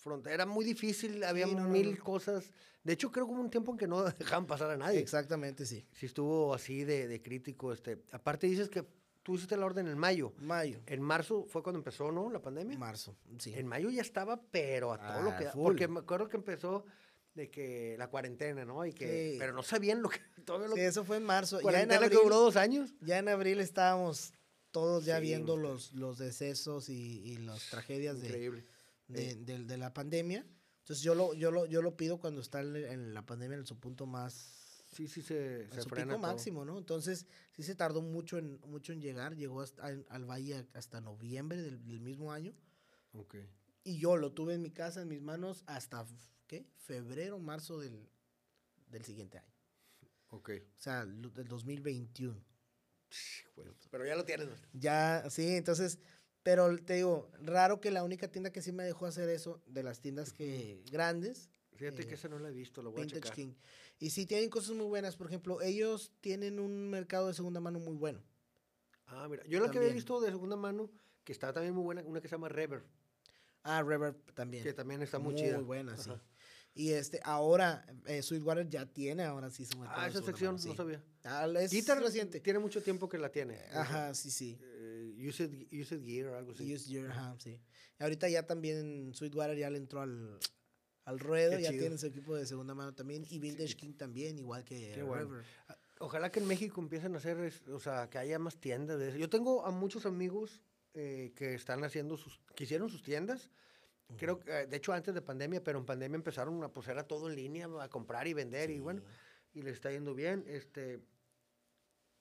frontera 0.00 0.34
era 0.34 0.46
muy 0.46 0.64
difícil, 0.64 1.22
había 1.24 1.46
mil 1.46 1.98
cosas. 1.98 2.50
De 2.82 2.94
hecho, 2.94 3.12
creo 3.12 3.26
que 3.26 3.32
hubo 3.32 3.40
un 3.40 3.50
tiempo 3.50 3.72
en 3.72 3.78
que 3.78 3.86
no 3.86 4.02
dejaban 4.18 4.46
pasar 4.46 4.70
a 4.70 4.76
nadie. 4.76 4.98
Exactamente, 4.98 5.66
sí. 5.66 5.86
Sí 5.92 6.06
estuvo 6.06 6.54
así 6.54 6.84
de, 6.84 7.08
de 7.08 7.22
crítico. 7.22 7.72
Este. 7.72 8.02
Aparte 8.12 8.46
dices 8.46 8.68
que 8.68 8.84
tú 9.22 9.36
hiciste 9.36 9.56
la 9.56 9.66
orden 9.66 9.86
en 9.86 9.98
mayo. 9.98 10.32
Mayo. 10.38 10.80
En 10.86 11.02
marzo 11.02 11.44
fue 11.44 11.62
cuando 11.62 11.78
empezó, 11.78 12.10
¿no? 12.10 12.30
La 12.30 12.40
pandemia. 12.40 12.78
Marzo, 12.78 13.16
sí. 13.38 13.54
En 13.54 13.66
mayo 13.66 13.90
ya 13.90 14.02
estaba, 14.02 14.40
pero 14.50 14.92
a 14.92 14.98
todo 14.98 15.22
lo 15.22 15.30
ah, 15.30 15.36
que... 15.36 15.46
Porque 15.54 15.88
me 15.88 16.00
acuerdo 16.00 16.28
que 16.28 16.36
empezó 16.36 16.84
de 17.34 17.50
que 17.50 17.96
la 17.98 18.08
cuarentena, 18.08 18.64
¿no? 18.64 18.84
Y 18.84 18.92
que, 18.92 19.36
Pero 19.38 19.52
no 19.52 19.62
sabían 19.62 20.02
lo 20.02 20.08
que... 20.08 20.18
Todo 20.44 20.66
lo 20.66 20.74
sí, 20.74 20.80
eso 20.80 21.04
fue 21.04 21.18
en 21.18 21.24
marzo. 21.24 21.60
¿Cuarentena 21.60 21.92
ya 21.92 21.98
en 21.98 22.04
abril, 22.04 22.18
que 22.18 22.24
duró 22.24 22.40
dos 22.40 22.56
años? 22.56 22.94
Ya 23.02 23.18
en 23.18 23.28
abril 23.28 23.60
estábamos 23.60 24.32
todos 24.70 25.04
ya 25.04 25.18
viendo 25.20 25.56
los, 25.56 25.92
los 25.92 26.18
decesos 26.18 26.88
y, 26.88 27.20
y 27.24 27.36
las 27.38 27.68
tragedias 27.70 28.20
de, 28.20 28.64
de, 29.10 29.36
de, 29.36 29.76
la 29.76 29.92
pandemia. 29.92 30.46
Entonces 30.80 31.02
yo 31.02 31.14
lo, 31.14 31.34
yo 31.34 31.50
lo, 31.50 31.66
yo 31.66 31.82
lo 31.82 31.96
pido 31.96 32.18
cuando 32.18 32.40
está 32.40 32.60
en 32.60 33.14
la 33.14 33.24
pandemia 33.26 33.58
en 33.58 33.66
su 33.66 33.78
punto 33.78 34.06
más 34.06 34.60
Sí, 34.92 35.06
sí 35.06 35.22
se, 35.22 35.68
se 35.70 35.82
su 35.82 35.88
pico 35.88 36.18
máximo, 36.18 36.64
¿no? 36.64 36.76
Entonces, 36.76 37.26
sí 37.52 37.62
se 37.62 37.76
tardó 37.76 38.02
mucho 38.02 38.38
en, 38.38 38.60
mucho 38.66 38.92
en 38.92 39.00
llegar. 39.00 39.36
Llegó 39.36 39.60
hasta, 39.60 39.84
al 39.84 40.24
valle 40.24 40.66
hasta 40.74 41.00
noviembre 41.00 41.62
del, 41.62 42.00
mismo 42.00 42.32
año. 42.32 42.54
Ok. 43.12 43.36
Y 43.84 43.98
yo 43.98 44.16
lo 44.16 44.32
tuve 44.32 44.54
en 44.54 44.62
mi 44.62 44.70
casa, 44.70 45.02
en 45.02 45.08
mis 45.08 45.22
manos, 45.22 45.62
hasta, 45.66 46.04
¿qué? 46.48 46.66
Febrero, 46.76 47.38
marzo 47.38 47.78
del, 47.78 48.08
del 48.88 49.04
siguiente 49.04 49.38
año. 49.38 49.54
Ok. 50.30 50.50
O 50.76 50.80
sea, 50.80 51.06
del 51.06 51.48
2021. 51.48 52.44
Pero 53.90 54.06
ya 54.06 54.16
lo 54.16 54.24
tienes. 54.24 54.48
Ya, 54.72 55.24
sí, 55.30 55.54
entonces, 55.54 56.00
pero 56.50 56.76
te 56.78 56.94
digo, 56.94 57.30
raro 57.42 57.80
que 57.80 57.92
la 57.92 58.02
única 58.02 58.26
tienda 58.26 58.50
que 58.50 58.60
sí 58.60 58.72
me 58.72 58.82
dejó 58.82 59.06
hacer 59.06 59.28
eso, 59.28 59.62
de 59.66 59.84
las 59.84 60.00
tiendas 60.00 60.32
que 60.32 60.82
grandes. 60.90 61.48
Fíjate 61.76 62.02
que 62.02 62.10
eh, 62.10 62.14
esa 62.14 62.26
no 62.26 62.40
la 62.40 62.48
he 62.48 62.52
visto, 62.52 62.82
lo 62.82 62.90
voy 62.90 63.02
a 63.02 63.06
checar. 63.06 63.32
King. 63.32 63.54
Y 64.00 64.10
sí 64.10 64.26
tienen 64.26 64.50
cosas 64.50 64.74
muy 64.74 64.86
buenas. 64.86 65.16
Por 65.16 65.28
ejemplo, 65.28 65.62
ellos 65.62 66.10
tienen 66.20 66.58
un 66.58 66.90
mercado 66.90 67.28
de 67.28 67.34
segunda 67.34 67.60
mano 67.60 67.78
muy 67.78 67.94
bueno. 67.94 68.20
Ah, 69.06 69.28
mira. 69.30 69.44
Yo 69.46 69.60
la 69.60 69.70
que 69.70 69.78
había 69.78 69.92
visto 69.92 70.20
de 70.20 70.30
segunda 70.32 70.56
mano, 70.56 70.90
que 71.22 71.30
está 71.30 71.52
también 71.52 71.72
muy 71.72 71.84
buena, 71.84 72.02
una 72.02 72.20
que 72.20 72.26
se 72.26 72.34
llama 72.34 72.48
Rever. 72.48 72.82
Ah, 73.62 73.84
Rever 73.84 74.14
también. 74.34 74.64
Que 74.64 74.72
también 74.72 75.02
está 75.02 75.20
muy, 75.20 75.36
chida. 75.36 75.54
Muy 75.54 75.66
buena, 75.66 75.96
sí. 75.96 76.10
Y 76.74 76.90
este, 76.90 77.20
ahora, 77.22 77.86
eh, 78.06 78.22
Sweetwater 78.22 78.68
ya 78.68 78.86
tiene, 78.86 79.22
ahora 79.22 79.50
sí 79.50 79.66
su 79.66 79.78
mercado. 79.78 80.00
Ah, 80.00 80.08
esa 80.08 80.22
sección, 80.22 80.56
no 80.64 80.74
sabía. 80.74 81.00
Ah, 81.22 81.48
es 81.60 81.70
Guitar 81.70 82.02
reciente. 82.02 82.40
Tiene 82.40 82.58
mucho 82.58 82.82
tiempo 82.82 83.08
que 83.08 83.18
la 83.18 83.30
tiene. 83.30 83.60
Ajá, 83.72 84.14
sí, 84.14 84.30
sí. 84.30 84.58
Uh, 84.60 84.79
used, 85.28 85.50
used 85.72 86.02
Gear 86.04 86.28
o 86.28 86.36
algo 86.36 86.52
así. 86.52 86.74
Used 86.74 86.88
Gear, 86.88 87.10
ajá, 87.10 87.36
sí. 87.38 87.60
Ahorita 87.98 88.28
ya 88.28 88.46
también 88.46 89.12
Sweetwater 89.14 89.56
ya 89.56 89.68
le 89.68 89.78
entró 89.78 90.00
al, 90.00 90.38
al 91.04 91.18
ruedo, 91.18 91.58
ya 91.58 91.70
tienen 91.70 91.98
su 91.98 92.06
equipo 92.06 92.34
de 92.34 92.46
segunda 92.46 92.74
mano 92.74 92.94
también, 92.94 93.26
y 93.28 93.38
Vintage 93.38 93.76
King 93.76 93.92
también, 93.92 94.38
igual 94.38 94.64
que 94.64 94.94
River. 94.94 95.44
Ah, 95.68 95.76
ojalá 95.98 96.32
que 96.32 96.40
en 96.40 96.46
México 96.46 96.80
empiecen 96.80 97.14
a 97.14 97.18
hacer, 97.18 97.52
o 97.68 97.78
sea, 97.78 98.08
que 98.08 98.18
haya 98.18 98.38
más 98.38 98.58
tiendas 98.58 98.98
de 98.98 99.10
eso. 99.10 99.18
Yo 99.18 99.28
tengo 99.28 99.66
a 99.66 99.70
muchos 99.70 100.06
amigos 100.06 100.62
eh, 100.94 101.32
que 101.36 101.54
están 101.54 101.84
haciendo 101.84 102.16
sus, 102.16 102.40
que 102.56 102.64
hicieron 102.64 102.88
sus 102.88 103.02
tiendas, 103.02 103.50
creo 104.16 104.40
que, 104.40 104.50
de 104.66 104.76
hecho 104.76 104.92
antes 104.92 105.14
de 105.14 105.22
pandemia, 105.22 105.62
pero 105.62 105.78
en 105.78 105.84
pandemia 105.84 106.16
empezaron 106.16 106.64
a, 106.64 106.72
pues 106.72 106.88
era 106.88 107.06
todo 107.06 107.28
en 107.28 107.36
línea, 107.36 107.68
a 107.80 107.88
comprar 107.88 108.26
y 108.26 108.32
vender, 108.32 108.70
y 108.70 108.78
bueno, 108.78 109.02
y 109.52 109.62
les 109.62 109.74
está 109.74 109.90
yendo 109.90 110.14
bien, 110.14 110.44
este... 110.48 111.00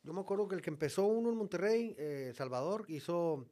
Yo 0.03 0.13
me 0.13 0.21
acuerdo 0.21 0.47
que 0.47 0.55
el 0.55 0.61
que 0.61 0.69
empezó 0.69 1.05
uno 1.05 1.29
en 1.29 1.35
Monterrey, 1.35 1.95
eh, 1.97 2.31
Salvador, 2.35 2.85
hizo 2.87 3.47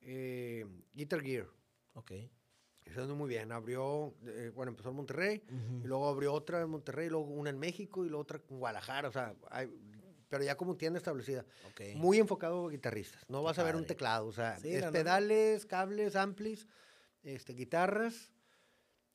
eh, 0.00 0.66
Guitar 0.92 1.22
Gear. 1.22 1.46
Ok. 1.94 2.12
Está 2.84 3.06
muy 3.06 3.28
bien. 3.28 3.52
Abrió, 3.52 4.14
eh, 4.26 4.50
bueno, 4.54 4.70
empezó 4.70 4.90
en 4.90 4.96
Monterrey, 4.96 5.42
y 5.82 5.86
luego 5.86 6.08
abrió 6.08 6.32
otra 6.32 6.60
en 6.60 6.68
Monterrey, 6.68 7.08
luego 7.08 7.26
una 7.26 7.50
en 7.50 7.58
México 7.58 8.04
y 8.04 8.08
luego 8.08 8.22
otra 8.22 8.40
en 8.48 8.58
Guadalajara. 8.58 9.08
O 9.08 9.12
sea, 9.12 9.34
pero 10.28 10.44
ya 10.44 10.56
como 10.56 10.76
tienda 10.76 10.98
establecida. 10.98 11.44
Muy 11.94 12.18
enfocado 12.18 12.66
a 12.66 12.70
guitarristas. 12.70 13.24
No 13.28 13.42
vas 13.42 13.58
a 13.58 13.62
ver 13.62 13.76
un 13.76 13.86
teclado. 13.86 14.26
O 14.26 14.32
sea, 14.32 14.56
es 14.56 14.84
pedales, 14.86 15.66
cables, 15.66 16.16
amplis, 16.16 16.66
este, 17.22 17.52
guitarras 17.52 18.32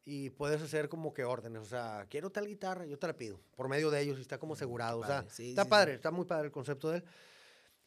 y 0.09 0.29
puedes 0.29 0.61
hacer 0.61 0.87
como 0.87 1.13
que 1.13 1.25
órdenes. 1.25 1.61
O 1.61 1.65
sea, 1.65 2.07
quiero 2.09 2.29
tal 2.29 2.47
guitarra, 2.47 2.85
yo 2.85 2.97
te 2.97 3.07
la 3.07 3.13
pido. 3.13 3.41
Por 3.57 3.67
medio 3.67 3.91
de 3.91 3.99
ellos 3.99 4.17
y 4.17 4.21
está 4.21 4.37
como 4.37 4.53
mm, 4.53 4.55
asegurado. 4.55 4.99
O 4.99 5.05
sea, 5.05 5.25
está 5.37 5.65
padre, 5.65 5.95
está 5.95 6.11
muy 6.11 6.23
padre 6.23 6.45
el 6.45 6.51
concepto 6.53 6.89
de 6.91 6.99
él. 6.99 7.03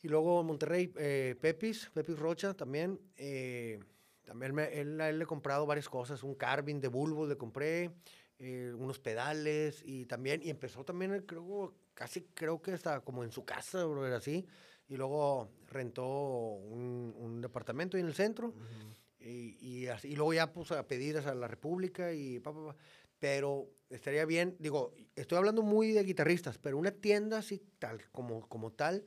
Y 0.03 0.09
luego 0.09 0.45
Monterrey, 0.45 0.93
eh, 0.99 1.35
Pepis, 1.41 1.91
Pepis 1.95 2.19
Rocha 2.19 2.53
también. 2.53 3.01
Eh, 3.17 3.81
también 4.27 4.59
él, 4.59 5.01
él 5.01 5.19
le 5.19 5.25
he 5.25 5.27
comprado 5.27 5.65
varias 5.65 5.89
cosas, 5.89 6.23
un 6.23 6.35
carbine 6.35 6.79
de 6.79 6.89
bulbo 6.89 7.27
le 7.27 7.39
compré, 7.39 7.91
eh, 8.39 8.71
unos 8.77 8.99
pedales 8.99 9.83
y 9.83 10.05
también, 10.05 10.43
y 10.45 10.51
empezó 10.51 10.85
también, 10.85 11.15
eh, 11.15 11.25
creo, 11.25 11.75
casi 11.95 12.21
creo 12.35 12.61
que 12.61 12.73
hasta 12.73 13.01
como 13.01 13.25
en 13.25 13.33
su 13.33 13.47
casa, 13.47 13.83
bro, 13.87 14.07
era 14.07 14.19
así. 14.19 14.47
Y 14.89 14.97
luego 14.97 15.51
rentó 15.69 16.07
un, 16.07 17.15
un 17.17 17.41
departamento 17.41 17.97
en 17.97 18.07
el 18.07 18.15
centro 18.15 18.53
y, 19.21 19.57
y, 19.61 19.87
así, 19.89 20.09
y, 20.09 20.17
luego 20.17 20.33
ya 20.33 20.53
puso 20.53 20.79
a 20.79 20.87
pedidas 20.87 21.27
a 21.27 21.35
la 21.35 21.49
República 21.49 22.13
y 22.13 22.41
pa, 22.41 22.53
pa, 22.53 22.67
pa. 22.67 22.77
Pero 23.19 23.71
estaría 23.91 24.25
bien, 24.25 24.57
digo, 24.59 24.95
estoy 25.15 25.39
hablando 25.39 25.63
muy 25.63 25.93
de 25.93 26.03
guitarristas, 26.05 26.59
pero 26.59 26.79
una 26.79 26.91
tienda 26.91 27.39
así 27.39 27.63
tal, 27.79 28.03
como, 28.13 28.49
como 28.49 28.73
tal, 28.73 29.05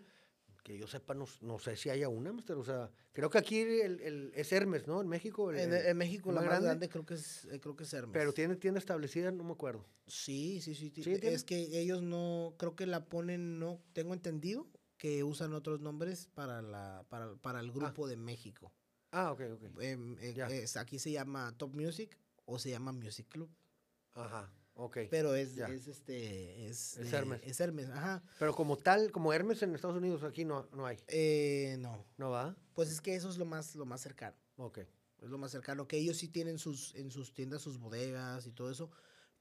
que 0.63 0.77
yo 0.77 0.87
sepa, 0.87 1.13
no, 1.13 1.25
no, 1.41 1.59
sé 1.59 1.75
si 1.75 1.89
haya 1.89 2.07
una, 2.07 2.31
O 2.31 2.63
sea, 2.63 2.89
creo 3.11 3.29
que 3.29 3.37
aquí 3.37 3.59
el, 3.59 3.99
el, 3.99 4.31
es 4.33 4.51
Hermes, 4.51 4.87
¿no? 4.87 5.01
En 5.01 5.07
México. 5.07 5.51
en, 5.51 5.97
México 5.97 6.31
la 6.31 6.41
más 6.41 6.61
grande, 6.61 6.89
creo, 6.89 7.05
que 7.05 7.15
es, 7.15 7.45
eh, 7.45 7.59
creo 7.59 7.75
que 7.75 7.83
es 7.83 7.93
Hermes. 7.93 8.13
Pero 8.13 8.33
tiene 8.33 8.55
tienda 8.55 8.79
establecida, 8.79 9.31
no 9.31 9.43
me 9.43 9.51
acuerdo. 9.51 9.85
Sí, 10.07 10.61
sí, 10.61 10.73
sí. 10.73 10.93
es 10.95 11.43
que 11.43 11.79
ellos 11.79 12.01
no, 12.01 12.55
creo 12.57 12.75
que 12.75 12.85
la 12.85 13.05
ponen, 13.05 13.59
no, 13.59 13.81
tengo 13.93 14.13
entendido 14.13 14.67
que 14.97 15.23
usan 15.23 15.53
otros 15.53 15.81
nombres 15.81 16.29
para, 16.33 16.61
la, 16.61 17.05
para, 17.09 17.35
para 17.35 17.59
el 17.59 17.71
grupo 17.71 18.05
ah. 18.05 18.09
de 18.09 18.15
México. 18.15 18.71
Ah, 19.13 19.31
ok, 19.31 19.41
ok. 19.53 19.81
Em, 19.81 20.17
eh, 20.19 20.65
aquí 20.75 20.97
se 20.97 21.11
llama 21.11 21.55
Top 21.55 21.73
Music 21.75 22.17
o 22.45 22.57
se 22.57 22.71
llama 22.71 22.91
Music 22.91 23.27
Club. 23.29 23.49
Ajá. 24.13 24.51
Ok. 24.73 24.97
Pero 25.11 25.35
es, 25.35 25.55
es 25.55 25.87
este, 25.87 26.65
es, 26.65 26.97
Hermes. 26.97 27.39
Es 27.43 27.59
Hermes, 27.59 27.89
ajá. 27.89 28.23
Pero 28.39 28.55
como 28.55 28.75
tal, 28.75 29.11
como 29.11 29.31
Hermes 29.31 29.61
en 29.61 29.75
Estados 29.75 29.97
Unidos, 29.97 30.23
aquí 30.23 30.45
no, 30.45 30.67
no 30.73 30.87
hay. 30.87 30.97
Eh, 31.07 31.77
no. 31.79 32.03
¿No 32.17 32.31
va? 32.31 32.57
Pues 32.73 32.89
es 32.89 33.01
que 33.01 33.13
eso 33.13 33.29
es 33.29 33.37
lo 33.37 33.45
más, 33.45 33.75
lo 33.75 33.85
más 33.85 34.01
cercano. 34.01 34.35
Ok. 34.57 34.79
Es 35.21 35.29
lo 35.29 35.37
más 35.37 35.51
cercano, 35.51 35.87
que 35.87 35.97
ellos 35.97 36.17
sí 36.17 36.27
tienen 36.27 36.57
sus, 36.57 36.95
en 36.95 37.11
sus 37.11 37.33
tiendas 37.33 37.61
sus 37.61 37.77
bodegas 37.77 38.45
y 38.45 38.51
todo 38.51 38.69
eso, 38.69 38.89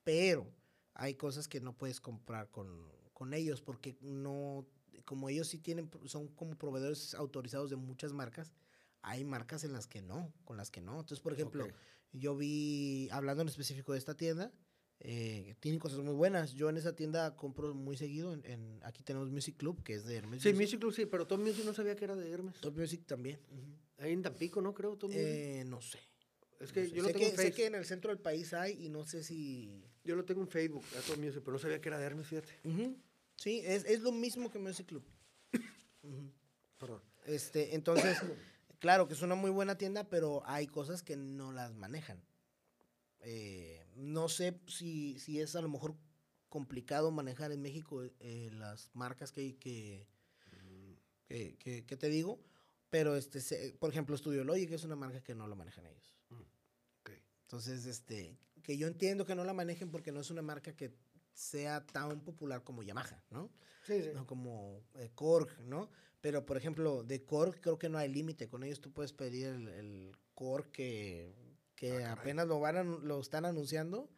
pero 0.05 0.49
hay 0.95 1.15
cosas 1.15 1.49
que 1.49 1.61
no 1.61 1.77
puedes 1.77 2.01
comprar 2.01 2.51
con, 2.51 2.89
con 3.13 3.35
ellos 3.35 3.61
porque 3.63 3.97
no, 4.01 4.65
como 5.05 5.29
ellos 5.29 5.49
sí 5.49 5.59
tienen, 5.59 5.91
son 6.05 6.29
como 6.29 6.57
proveedores 6.57 7.15
autorizados 7.15 7.69
de 7.69 7.77
muchas 7.77 8.13
marcas, 8.13 8.53
hay 9.03 9.25
marcas 9.25 9.65
en 9.65 9.73
las 9.73 9.87
que 9.87 10.03
no, 10.03 10.33
con 10.45 10.57
las 10.57 10.71
que 10.71 10.81
no. 10.81 10.93
Entonces, 10.93 11.21
por 11.21 11.33
ejemplo, 11.33 11.67
yo 12.13 12.37
vi, 12.37 13.09
hablando 13.11 13.43
en 13.43 13.49
específico 13.49 13.93
de 13.93 13.99
esta 13.99 14.17
tienda, 14.17 14.53
eh, 15.01 15.57
tienen 15.59 15.81
cosas 15.81 15.99
muy 15.99 16.15
buenas. 16.15 16.53
Yo 16.55 16.69
en 16.71 16.77
esa 16.77 16.95
tienda 16.95 17.35
compro 17.35 17.75
muy 17.75 17.97
seguido. 17.97 18.33
En, 18.33 18.81
aquí 18.85 19.03
tenemos 19.03 19.31
Music 19.31 19.57
Club, 19.57 19.83
que 19.83 19.95
es 19.95 20.05
de 20.05 20.17
Hermes. 20.17 20.43
Sí, 20.43 20.53
Music, 20.53 20.79
Club 20.79 20.95
sí, 20.95 21.07
pero 21.07 21.27
Top 21.27 21.41
Music 21.41 21.65
no 21.65 21.75
sabía 21.75 21.97
que 21.97 22.05
era 22.05 22.15
de 22.15 22.31
Hermes. 22.31 22.61
Top 22.61 22.77
Music 22.79 23.05
también. 23.07 23.41
Ahí 23.99 24.13
en 24.13 24.23
Tampico, 24.23 24.61
¿no? 24.61 24.73
Creo, 24.73 24.97
Top 24.97 25.11
eh, 25.13 25.65
no 25.67 25.81
sé. 25.81 25.99
Es 26.61 26.71
que 26.71 26.89
yo 26.89 27.03
lo 27.03 27.09
sé 27.09 27.15
tengo 27.15 27.31
que, 27.31 27.37
Sé 27.37 27.53
que 27.53 27.67
en 27.67 27.75
el 27.75 27.85
centro 27.85 28.11
del 28.11 28.21
país 28.21 28.55
hay 28.55 28.85
y 28.85 28.89
no 28.89 29.05
sé 29.05 29.25
si... 29.25 29.85
Yo 30.05 30.15
lo 30.15 30.25
tengo 30.25 30.41
en 30.41 30.49
Facebook, 30.49 30.85
a 30.97 31.01
Top 31.01 31.19
Music, 31.19 31.43
pero 31.45 31.53
no 31.53 31.59
sabía 31.59 31.81
que 31.81 31.89
era 31.89 31.99
de 31.99 32.07
Hermes, 32.07 32.27
fíjate. 32.27 32.53
Sí, 33.37 33.61
es, 33.65 33.85
es, 33.85 34.01
lo 34.01 34.13
mismo 34.13 34.51
que 34.51 34.61
Music 34.61 34.87
Club. 34.87 35.05
Perdón. 36.79 37.03
Este, 37.27 37.75
entonces, 37.75 38.19
claro 38.83 39.07
que 39.07 39.15
es 39.15 39.23
una 39.23 39.37
muy 39.37 39.51
buena 39.51 39.79
tienda, 39.79 40.11
pero 40.11 40.43
hay 40.45 40.67
cosas 40.67 41.03
que 41.03 41.17
no 41.17 41.53
las 41.53 41.73
manejan. 41.75 42.21
Eh, 43.21 43.87
no 43.95 44.29
sé 44.29 44.61
si, 44.67 45.19
si 45.21 45.41
es 45.41 45.55
a 45.55 45.63
lo 45.63 45.69
mejor 45.69 45.95
complicado 46.49 47.13
manejar 47.13 47.53
en 47.53 47.63
México 47.63 48.03
eh, 48.19 48.51
las 48.53 48.91
marcas 48.95 49.31
que, 49.31 49.57
que, 49.57 50.09
que, 51.29 51.87
que, 51.87 51.97
te 51.97 52.09
digo, 52.09 52.41
pero 52.91 53.17
este, 53.17 53.73
por 53.79 53.89
ejemplo, 53.89 54.17
Studio 54.19 54.43
Logic 54.43 54.73
es 54.73 54.83
una 54.83 54.97
marca 54.97 55.23
que 55.23 55.37
no 55.37 55.47
lo 55.47 55.55
manejan 55.55 55.87
ellos. 55.87 56.13
Mm, 56.31 57.13
Entonces, 57.43 57.87
este, 57.87 58.37
que 58.65 58.77
yo 58.77 58.89
entiendo 58.89 59.25
que 59.25 59.37
no 59.37 59.45
la 59.45 59.55
manejen 59.55 59.93
porque 59.93 60.11
no 60.11 60.21
es 60.21 60.31
una 60.31 60.43
marca 60.43 60.75
que 60.75 60.93
sea 61.33 61.87
tan 61.87 62.21
popular 62.21 62.65
como 62.65 62.83
Yamaha, 62.83 63.23
¿no? 63.31 63.49
Sí, 63.87 64.03
sí. 64.03 64.11
No 64.13 64.27
como 64.27 64.83
eh, 64.97 65.13
Korg, 65.15 65.61
¿no? 65.61 65.89
Pero, 66.23 66.47
por 66.47 66.57
ejemplo, 66.57 67.03
de 67.03 67.25
Korg 67.25 67.61
creo 67.61 67.79
que 67.79 67.91
no 67.91 67.99
hay 67.99 68.09
límite. 68.09 68.49
Con 68.49 68.63
ellos 68.63 68.81
tú 68.81 68.91
puedes 68.93 69.13
pedir 69.13 69.49
el, 69.49 69.69
el 69.69 70.17
Korg 70.35 70.71
que 70.73 71.35
que 71.75 72.05
Ah, 72.05 72.13
apenas 72.13 72.47
lo 72.47 72.61
van 72.61 72.77
a- 72.77 72.85
lo 72.85 73.21
están 73.21 73.45
anunciando 73.45 74.09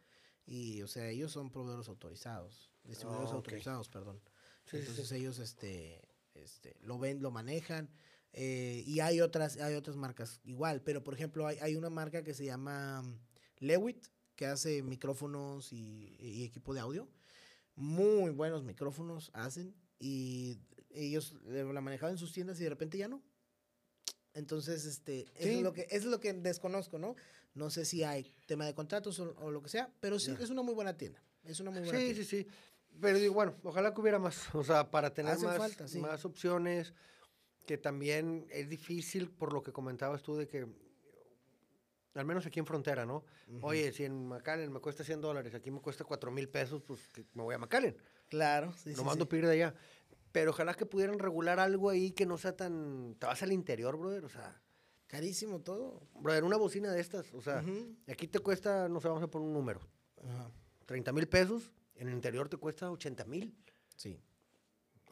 y 0.45 0.83
o 0.83 0.87
sea, 0.87 1.09
ellos 1.09 1.33
son 1.33 1.51
proveedores 1.51 1.89
autorizados, 1.89 2.71
distribuidores 2.85 3.31
Ah, 3.33 3.37
ok. 3.37 3.47
autorizados, 3.47 3.89
perdón. 3.89 4.21
Sí, 4.67 4.77
sí, 4.77 4.79
Entonces 4.81 5.09
sí. 5.09 5.15
ellos 5.17 5.39
este 5.39 6.03
este 6.35 6.77
lo 6.83 6.99
ven, 6.99 7.23
lo 7.23 7.31
manejan 7.31 7.89
eh, 8.35 8.83
y 8.87 9.01
hay 9.01 9.23
otras 9.23 9.57
hay 9.57 9.75
otras 9.77 9.97
marcas 9.97 10.41
igual, 10.45 10.83
pero 10.83 11.03
por 11.03 11.15
ejemplo, 11.15 11.47
hay, 11.47 11.57
hay 11.63 11.75
una 11.75 11.89
marca 11.89 12.23
que 12.23 12.35
se 12.35 12.45
llama 12.45 13.01
mm, 13.01 13.19
Lewitt 13.61 14.05
que 14.37 14.45
hace 14.47 14.83
micrófonos 14.83 15.73
y, 15.73 16.17
y 16.21 16.45
equipo 16.45 16.75
de 16.75 16.81
audio. 16.81 17.09
Muy 17.77 18.31
buenos 18.31 18.63
micrófonos 18.63 19.31
hacen 19.33 19.75
y 19.99 20.59
ellos 20.95 21.35
la 21.45 21.81
manejaban 21.81 22.15
en 22.15 22.19
sus 22.19 22.33
tiendas 22.33 22.59
y 22.61 22.65
de 22.65 22.71
repente 22.71 22.97
ya 22.99 23.09
no. 23.09 23.23
Entonces, 24.33 24.85
este, 24.87 25.27
Sí. 25.39 25.51
es 25.51 25.63
lo 25.63 25.73
que, 25.73 25.87
es 25.91 26.05
lo 26.05 26.19
que 26.21 26.33
desconozco, 26.33 26.99
¿no? 26.99 27.15
No 27.55 27.71
sé 27.71 27.85
si 27.85 28.03
hay 28.03 28.35
tema 28.47 28.67
de 28.67 28.75
contratos 28.75 29.21
o, 29.21 29.35
o 29.39 29.51
lo 29.51 29.63
que 29.63 29.69
sea, 29.69 29.93
pero 30.01 30.19
sí, 30.19 30.33
Ya. 30.37 30.43
es 30.43 30.51
una 30.51 30.63
muy 30.63 30.75
buena 30.75 30.97
tienda. 30.97 31.23
Es 31.45 31.61
una 31.61 31.71
muy 31.71 31.81
buena 31.81 31.99
Sí, 31.99 32.05
tienda. 32.07 32.25
sí, 32.25 32.43
sí. 32.45 32.49
Pero 33.01 33.19
digo, 33.19 33.35
bueno, 33.35 33.55
ojalá 33.63 33.93
que 33.95 34.01
hubiera 34.01 34.19
más. 34.19 34.53
O 34.55 34.65
sea, 34.65 34.91
para 34.91 35.13
tener 35.13 35.33
Hacen 35.33 35.49
más, 35.49 35.59
falta, 35.59 35.87
sí. 35.89 35.99
más 35.99 36.25
opciones. 36.25 36.95
Que 37.67 37.79
también 37.79 38.47
es 38.51 38.69
difícil, 38.69 39.31
por 39.31 39.53
lo 39.55 39.63
que 39.63 39.73
comentabas 39.73 40.23
tú, 40.23 40.37
de 40.37 40.47
que, 40.47 40.67
al 42.15 42.25
menos 42.27 42.45
aquí 42.45 42.59
en 42.61 42.67
Frontera, 42.67 43.07
¿no? 43.07 43.25
Oye, 43.63 43.91
si 43.93 44.05
en 44.05 44.27
McAllen 44.29 44.71
me 44.71 44.81
cuesta 44.81 45.03
100 45.03 45.21
dólares, 45.23 45.55
aquí 45.55 45.71
me 45.71 45.81
cuesta 45.81 46.05
4 46.05 46.31
mil 46.31 46.49
pesos, 46.49 46.83
pues 46.83 47.01
que 47.09 47.25
me 47.33 47.43
voy 47.43 47.55
a 47.55 47.59
McAllen. 47.59 47.97
Claro, 48.29 48.73
sí, 48.75 48.91
no 48.91 48.97
sí, 48.99 49.05
mando 49.05 49.25
sí. 49.25 49.29
pedir 49.31 49.47
de 49.47 49.53
allá. 49.53 49.75
Pero 50.35 50.51
ojalá 50.51 50.75
que 50.75 50.85
pudieran 50.85 51.21
regular 51.21 51.61
algo 51.61 51.91
ahí 51.91 52.11
que 52.11 52.27
no 52.27 52.37
sea 52.39 52.57
tan... 52.57 53.15
Te 53.21 53.27
vas 53.27 53.41
al 53.45 53.53
interior, 53.53 53.97
brother. 53.97 54.25
O 54.25 54.29
sea, 54.29 54.61
Carísimo 55.07 55.61
todo. 55.61 56.09
brother, 56.21 56.43
una 56.43 56.57
bocina 56.57 56.91
de 56.91 57.01
estas. 57.01 57.33
O 57.35 57.41
sea, 57.41 57.63
aquí 58.09 58.27
te 58.27 58.41
cuesta, 58.41 58.89
no 58.89 59.01
sé, 59.01 59.07
vamos 59.07 59.23
a 59.23 59.29
poner 59.29 59.47
un 59.47 59.55
número. 59.55 59.79
Ajá, 60.25 60.51
30 60.87 61.13
mil 61.13 61.29
pesos. 61.29 61.71
En 61.95 62.09
el 62.09 62.15
interior 62.15 62.49
te 62.49 62.57
cuesta 62.57 62.91
80 62.91 63.25
mil. 63.27 63.57
Sí, 63.95 64.21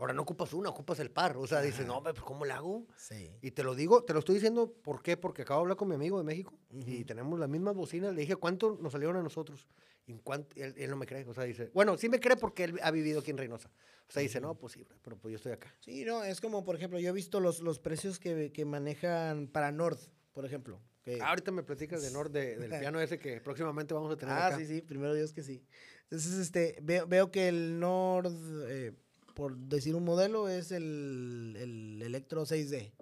Ahora 0.00 0.12
no 0.12 0.22
ocupas 0.22 0.52
una, 0.54 0.70
ocupas 0.70 0.98
el 0.98 1.12
par. 1.12 1.36
O 1.36 1.46
sea, 1.46 1.60
dices, 1.60 1.86
no, 1.86 2.02
pues 2.02 2.18
¿cómo 2.20 2.44
le 2.44 2.52
hago? 2.52 2.88
sí. 2.96 3.30
Y 3.42 3.52
te 3.52 3.62
lo 3.62 3.76
digo, 3.76 4.02
te 4.02 4.12
lo 4.12 4.18
estoy 4.18 4.34
diciendo, 4.34 4.72
¿por 4.82 5.02
qué? 5.02 5.16
Porque 5.16 5.42
acabo 5.42 5.60
de 5.60 5.62
hablar 5.66 5.76
con 5.76 5.86
mi 5.86 5.94
amigo 5.94 6.18
de 6.18 6.24
México 6.24 6.52
y 6.70 7.04
tenemos 7.04 7.38
las 7.38 7.48
mismas 7.48 7.76
bocinas. 7.76 8.12
Le 8.12 8.22
dije, 8.22 8.34
¿cuánto 8.34 8.76
nos 8.80 8.90
salieron 8.90 9.16
a 9.18 9.22
nosotros? 9.22 9.68
Y 10.06 10.12
en 10.12 10.18
cuánto, 10.18 10.54
él, 10.56 10.74
él 10.76 10.90
no 10.90 10.96
me 10.96 11.06
cree. 11.06 11.24
O 11.26 11.34
sea, 11.34 11.44
dice, 11.44 11.70
bueno, 11.74 11.96
sí 11.96 12.08
me 12.08 12.18
cree 12.20 12.36
porque 12.36 12.64
él 12.64 12.78
ha 12.82 12.90
vivido 12.90 13.20
aquí 13.20 13.30
en 13.30 13.38
Reynosa. 13.38 13.70
O 14.08 14.12
sea, 14.12 14.22
dice, 14.22 14.40
no, 14.40 14.54
pues 14.56 14.72
sí, 14.74 14.84
pero 15.02 15.16
pues 15.16 15.30
yo 15.32 15.36
estoy 15.36 15.52
acá. 15.52 15.72
Sí, 15.80 16.04
no, 16.04 16.22
es 16.24 16.40
como, 16.40 16.64
por 16.64 16.74
ejemplo, 16.76 16.98
yo 16.98 17.08
he 17.10 17.12
visto 17.12 17.40
los, 17.40 17.60
los 17.60 17.78
precios 17.78 18.18
que, 18.18 18.52
que 18.52 18.64
manejan 18.64 19.46
para 19.46 19.70
Nord, 19.72 19.98
por 20.32 20.44
ejemplo. 20.44 20.80
que- 21.04 21.18
Ah, 21.20 21.30
ahorita 21.30 21.50
me 21.50 21.62
platicas 21.62 22.02
de 22.02 22.10
Nord, 22.10 22.30
de- 22.30 22.56
del 22.56 22.70
piano 22.90 23.00
ese 23.00 23.18
que 23.18 23.40
próximamente 23.40 23.94
vamos 23.94 24.12
a 24.12 24.16
tener 24.16 24.34
Ah, 24.34 24.48
acá. 24.48 24.58
sí, 24.58 24.66
sí, 24.66 24.82
primero 24.82 25.14
Dios 25.14 25.32
que 25.32 25.42
sí. 25.42 25.64
Entonces, 26.04 26.34
este, 26.34 26.76
veo, 26.82 27.06
veo 27.06 27.30
que 27.30 27.48
el 27.48 27.80
Nord, 27.80 28.32
eh, 28.68 28.92
por 29.34 29.56
decir 29.56 29.94
un 29.94 30.04
modelo, 30.04 30.48
es 30.48 30.72
el, 30.72 31.56
el 31.58 32.02
Electro 32.02 32.44
6D. 32.44 32.92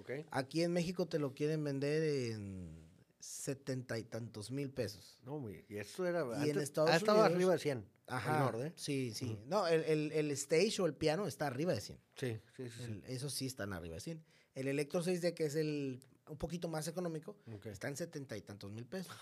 Ok. 0.00 0.10
Aquí 0.32 0.62
en 0.62 0.72
México 0.72 1.06
te 1.06 1.18
lo 1.18 1.32
quieren 1.34 1.62
vender 1.62 2.02
en 2.32 2.79
setenta 3.20 3.98
y 3.98 4.04
tantos 4.04 4.50
mil 4.50 4.70
pesos. 4.70 5.18
No, 5.24 5.48
y 5.50 5.64
eso 5.76 6.06
era. 6.06 6.22
antes- 6.22 6.56
Estados 6.56 6.90
ha 6.90 6.96
estado 6.96 7.18
Unidos- 7.20 7.34
arriba 7.36 7.52
de 7.52 7.58
100. 7.58 7.84
Ajá. 8.06 8.40
Nord, 8.40 8.62
¿eh? 8.66 8.72
Sí, 8.74 9.12
sí. 9.14 9.38
No, 9.46 9.68
el, 9.68 9.84
el, 9.84 10.10
el 10.12 10.30
stage 10.32 10.80
o 10.82 10.86
el 10.86 10.94
piano 10.94 11.26
está 11.28 11.46
arriba 11.46 11.72
de 11.72 11.80
100. 11.80 11.98
Sí, 12.16 12.40
sí, 12.56 12.68
sí. 12.68 12.70
sí. 12.78 12.82
El- 12.84 13.04
esos 13.06 13.32
sí 13.32 13.46
están 13.46 13.72
arriba 13.72 13.94
de 13.94 14.00
100. 14.00 14.24
El 14.56 14.66
Electro 14.68 15.00
6D, 15.02 15.32
que 15.34 15.44
es 15.46 15.54
el 15.54 16.00
un 16.28 16.36
poquito 16.38 16.68
más 16.68 16.86
económico, 16.88 17.36
está 17.64 17.88
en 17.88 17.96
setenta 17.96 18.36
y 18.36 18.42
tantos 18.42 18.70
mil 18.72 18.86
pesos. 18.86 19.12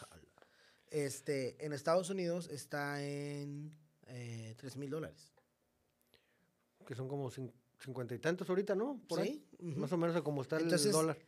Este, 0.91 1.63
en 1.65 1.73
Estados 1.73 2.09
Unidos 2.11 2.49
está 2.49 3.03
en 3.05 3.73
eh, 4.07 4.55
tres 4.57 4.77
mil 4.77 4.89
dólares. 4.91 5.33
Que 6.87 6.95
son 6.95 7.09
como 7.09 7.31
cin- 7.31 7.53
cincuenta 7.79 8.15
y 8.15 8.19
tantos 8.19 8.49
ahorita, 8.49 8.75
¿no? 8.75 9.01
Por 9.07 9.21
ahí. 9.21 9.45
Sí, 9.59 9.67
ujú. 9.67 9.81
Más 9.81 9.93
o 9.93 9.97
menos 9.99 10.21
como 10.23 10.41
está 10.43 10.57
el 10.57 10.69
dólar. 10.91 11.19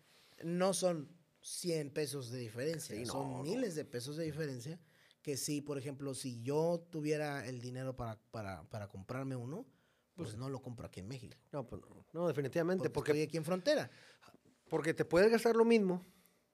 No 0.45 0.73
son 0.73 1.09
100 1.43 1.91
pesos 1.91 2.31
de 2.31 2.39
diferencia, 2.39 2.95
Sí, 2.97 3.07
son 3.07 3.31
no. 3.33 3.43
miles 3.43 3.75
de 3.75 3.85
pesos 3.85 4.17
de 4.17 4.25
diferencia. 4.25 4.79
Que 5.23 5.37
sí, 5.37 5.61
por 5.61 5.77
ejemplo, 5.77 6.15
si 6.15 6.41
yo 6.43 6.87
tuviera 6.91 7.47
el 7.47 7.61
dinero 7.61 7.95
para, 7.95 8.19
para, 8.31 8.63
para 8.71 8.89
comprarme 8.89 9.37
uno, 9.37 9.67
pues 10.15 10.37
no 10.37 10.49
lo 10.49 10.61
compro 10.63 10.87
aquí 10.87 11.01
en 11.01 11.09
México. 11.09 11.37
No, 11.53 11.67
pues 11.67 11.83
no, 11.83 12.07
no, 12.13 12.27
definitivamente. 12.29 12.85
Porque, 12.89 12.93
Porque, 12.95 13.11
estoy 13.13 13.23
aquí 13.29 13.37
en 13.37 13.45
frontera. 13.45 13.91
porque 14.69 14.95
te 14.95 15.05
puedes 15.05 15.31
gastar 15.31 15.57
lo 15.57 15.65
mismo, 15.67 16.07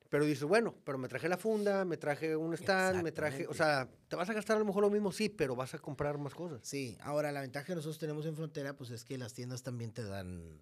pero 0.08 0.24
dices, 0.24 0.44
bueno, 0.44 0.74
pero 0.84 0.98
me 0.98 1.06
traje 1.08 1.28
la 1.28 1.36
funda, 1.36 1.84
me 1.84 1.96
traje 1.96 2.34
un 2.36 2.54
stand, 2.54 3.02
me 3.04 3.12
traje. 3.12 3.46
O 3.46 3.54
sea, 3.54 3.88
te 4.08 4.16
vas 4.16 4.28
a 4.30 4.34
gastar 4.34 4.56
a 4.56 4.60
lo 4.60 4.64
mejor 4.64 4.82
lo 4.82 4.90
mismo, 4.90 5.12
sí, 5.12 5.28
pero 5.28 5.54
vas 5.54 5.74
a 5.74 5.78
comprar 5.78 6.18
más 6.18 6.34
cosas. 6.34 6.60
Sí, 6.64 6.96
ahora 7.00 7.30
la 7.32 7.40
ventaja 7.42 7.66
que 7.66 7.74
nosotros 7.76 7.98
tenemos 7.98 8.26
en 8.26 8.34
frontera, 8.36 8.76
pues 8.76 8.90
es 8.90 9.04
que 9.04 9.16
las 9.18 9.32
tiendas 9.32 9.62
también 9.62 9.92
te 9.92 10.02
dan 10.04 10.60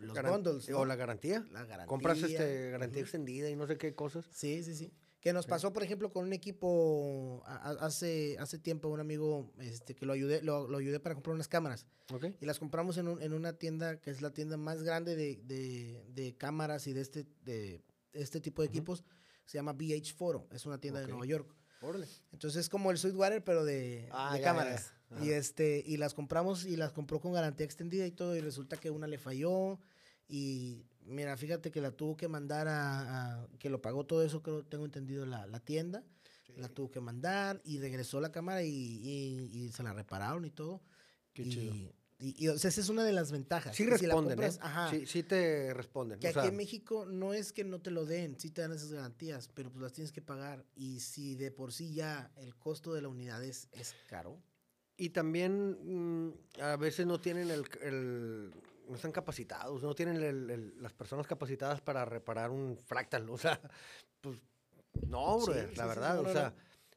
los 0.00 0.14
Garan- 0.16 0.32
bundles. 0.42 0.68
¿no? 0.68 0.78
O 0.80 0.84
la 0.84 0.96
garantía. 0.96 1.44
La 1.52 1.60
garantía. 1.64 1.86
Compras 1.86 2.22
este, 2.22 2.70
garantía 2.70 3.02
extendida 3.02 3.48
y 3.50 3.56
no 3.56 3.66
sé 3.66 3.76
qué 3.78 3.94
cosas. 3.94 4.26
Sí, 4.32 4.62
sí, 4.64 4.74
sí. 4.74 4.92
Que 5.20 5.34
nos 5.34 5.46
pasó, 5.46 5.70
por 5.72 5.82
ejemplo, 5.82 6.10
con 6.10 6.24
un 6.24 6.32
equipo 6.32 7.42
a- 7.44 7.56
a- 7.56 7.86
hace, 7.86 8.36
hace 8.38 8.58
tiempo, 8.58 8.88
un 8.88 9.00
amigo 9.00 9.52
este, 9.58 9.94
que 9.94 10.06
lo 10.06 10.14
ayudé, 10.14 10.40
lo, 10.42 10.66
lo 10.66 10.78
ayudé 10.78 10.98
para 10.98 11.14
comprar 11.14 11.34
unas 11.34 11.48
cámaras. 11.48 11.86
¿Ok? 12.12 12.26
Y 12.40 12.46
las 12.46 12.58
compramos 12.58 12.96
en, 12.96 13.06
un- 13.08 13.20
en 13.22 13.34
una 13.34 13.52
tienda 13.52 14.00
que 14.00 14.10
es 14.10 14.22
la 14.22 14.30
tienda 14.32 14.56
más 14.56 14.82
grande 14.82 15.16
de, 15.16 15.40
de- 15.44 16.04
de 16.08 16.34
cámaras 16.36 16.86
y 16.86 16.92
de 16.94 17.02
este, 17.02 17.26
de 17.44 17.82
este 18.12 18.40
tipo 18.40 18.62
de 18.62 18.68
equipos. 18.68 19.04
Se 19.44 19.58
llama 19.58 19.72
BH 19.74 20.14
Photo. 20.16 20.46
Es 20.52 20.64
una 20.64 20.78
tienda 20.80 21.00
de 21.00 21.08
Nueva 21.08 21.26
York. 21.26 21.54
Órale. 21.82 22.06
Entonces 22.32 22.60
es 22.60 22.68
como 22.68 22.90
el 22.90 22.96
Sweetwater, 22.98 23.42
pero 23.44 23.64
de, 23.64 24.08
Ah, 24.12 24.32
de 24.34 24.40
ya, 24.40 24.44
cámaras. 24.44 24.92
ya. 25.10 25.24
Y 25.24 25.30
este, 25.30 25.82
y 25.84 25.96
las 25.96 26.14
compramos 26.14 26.64
y 26.64 26.76
las 26.76 26.92
compró 26.92 27.20
con 27.20 27.32
garantía 27.32 27.66
extendida 27.66 28.06
y 28.06 28.12
todo. 28.12 28.36
Y 28.36 28.40
resulta 28.40 28.76
que 28.78 28.90
una 28.90 29.06
le 29.06 29.18
falló. 29.18 29.78
Y 30.32 30.84
mira, 31.04 31.36
fíjate 31.36 31.70
que 31.72 31.80
la 31.80 31.90
tuvo 31.90 32.16
que 32.16 32.28
mandar 32.28 32.68
a, 32.68 33.42
a- 33.42 33.48
que 33.58 33.68
lo 33.68 33.82
pagó 33.82 34.06
todo 34.06 34.22
eso, 34.24 34.42
creo, 34.42 34.64
tengo 34.64 34.84
entendido, 34.84 35.26
la, 35.26 35.46
la 35.46 35.60
tienda. 35.60 36.04
La 36.56 36.68
tuvo 36.68 36.90
que 36.90 37.00
mandar 37.00 37.60
y 37.64 37.78
regresó 37.78 38.20
la 38.20 38.30
cámara 38.32 38.62
y, 38.62 38.68
y- 38.70 39.50
y 39.66 39.72
se 39.72 39.82
la 39.82 39.92
repararon 39.92 40.44
y 40.44 40.50
todo. 40.50 40.82
Qué 41.32 41.42
y, 41.42 41.48
chido. 41.50 41.74
Y, 42.18 42.44
y, 42.44 42.48
o 42.48 42.58
sea, 42.58 42.68
esa 42.68 42.80
es 42.82 42.88
una 42.90 43.02
de 43.04 43.12
las 43.12 43.32
ventajas. 43.32 43.74
Sí 43.74 43.86
que 43.86 43.96
si 43.96 44.06
la 44.06 44.14
responden, 44.14 44.36
compras- 44.36 44.56
¿eh? 44.56 44.60
ajá, 44.62 44.90
Sí, 44.90 45.06
sí 45.06 45.22
te 45.22 45.72
responden. 45.72 46.18
que 46.20 46.26
o 46.26 46.30
aquí 46.30 46.40
sea, 46.40 46.48
en 46.48 46.56
México 46.56 47.06
no 47.06 47.32
es 47.32 47.52
que 47.52 47.64
no 47.64 47.80
te 47.80 47.90
lo 47.90 48.04
den, 48.04 48.38
sí 48.38 48.50
te 48.50 48.60
dan 48.62 48.72
esas 48.72 48.92
garantías, 48.92 49.48
pero 49.54 49.70
pues 49.70 49.80
las 49.82 49.92
tienes 49.94 50.12
que 50.12 50.20
pagar. 50.20 50.64
Y 50.76 51.00
si 51.00 51.34
de 51.34 51.50
por 51.50 51.72
sí 51.72 51.94
ya 51.94 52.30
el 52.36 52.54
costo 52.56 52.92
de 52.92 53.00
la 53.02 53.08
unidad 53.08 53.42
es, 53.42 53.68
es 53.72 53.94
caro. 54.08 54.38
Y 54.98 55.10
también 55.10 56.26
mm, 56.28 56.60
a 56.60 56.76
veces 56.76 57.06
no 57.06 57.20
tienen 57.20 57.50
el, 57.50 57.64
el- 57.80 58.52
no 58.90 58.96
están 58.96 59.12
capacitados, 59.12 59.82
no 59.82 59.94
tienen 59.94 60.16
el- 60.16 60.50
el- 60.50 60.82
las 60.82 60.92
personas 60.92 61.26
capacitadas 61.26 61.80
para 61.80 62.04
reparar 62.04 62.50
un 62.50 62.76
fractal. 62.76 63.28
O 63.30 63.38
sea, 63.38 63.60
pues 64.20 64.38
no, 65.06 65.40
sí, 65.40 65.52
la 65.52 65.66
sí, 65.84 65.88
verdad. 65.88 66.18
o 66.20 66.30
sea, 66.32 66.54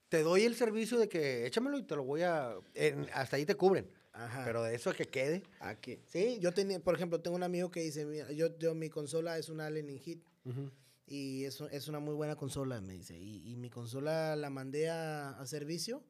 te 0.09 0.23
doy 0.23 0.43
el 0.43 0.55
servicio 0.55 0.97
de 0.99 1.07
que 1.07 1.45
échamelo 1.45 1.77
y 1.77 1.83
te 1.83 1.95
lo 1.95 2.03
voy 2.03 2.23
a. 2.23 2.55
en- 2.73 3.07
hasta 3.13 3.35
ahí 3.37 3.45
te 3.45 3.55
cubren. 3.55 3.89
Ajá. 4.15 4.43
Pero 4.45 4.61
de 4.61 4.75
eso 4.75 4.91
a 4.91 4.93
que 4.93 5.05
quede. 5.05 5.41
Aquí. 5.59 5.99
Sí, 6.07 6.37
yo 6.39 6.51
tenía, 6.53 6.79
por 6.79 6.93
ejemplo, 6.93 7.19
tengo 7.21 7.35
un 7.35 7.41
amigo 7.43 7.71
que 7.71 7.81
dice, 7.81 8.05
mira, 8.05 8.31
yo, 8.31 8.55
yo 8.59 8.75
mi 8.75 8.89
consola 8.89 9.37
es 9.39 9.49
una 9.49 9.65
Allen 9.65 9.87
Hit 9.97 10.23
ujú, 10.45 10.69
y 11.07 11.45
es, 11.45 11.59
es 11.71 11.87
una 11.87 11.99
muy 11.99 12.13
buena 12.13 12.35
consola, 12.35 12.79
me 12.81 12.93
dice. 12.93 13.17
Y, 13.17 13.51
y 13.51 13.55
mi 13.55 13.71
consola 13.71 14.35
la 14.35 14.51
mandé 14.51 14.89
a, 14.89 15.31
a 15.31 15.45
servicio 15.47 16.03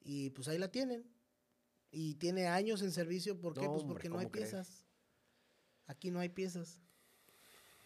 y 0.00 0.30
pues 0.30 0.48
ahí 0.48 0.58
la 0.58 0.70
tienen. 0.72 1.08
Y 1.92 2.14
tiene 2.16 2.48
años 2.48 2.82
en 2.82 2.90
servicio, 2.90 3.40
¿por 3.40 3.54
qué? 3.54 3.66
No, 3.66 3.70
pues 3.70 3.82
hombre, 3.82 3.94
porque 3.94 4.08
no 4.08 4.18
hay 4.18 4.24
¿cómo 4.26 4.32
crees? 4.32 4.48
piezas. 4.50 4.83
Aquí 5.86 6.10
no 6.10 6.20
hay 6.20 6.28
piezas. 6.28 6.80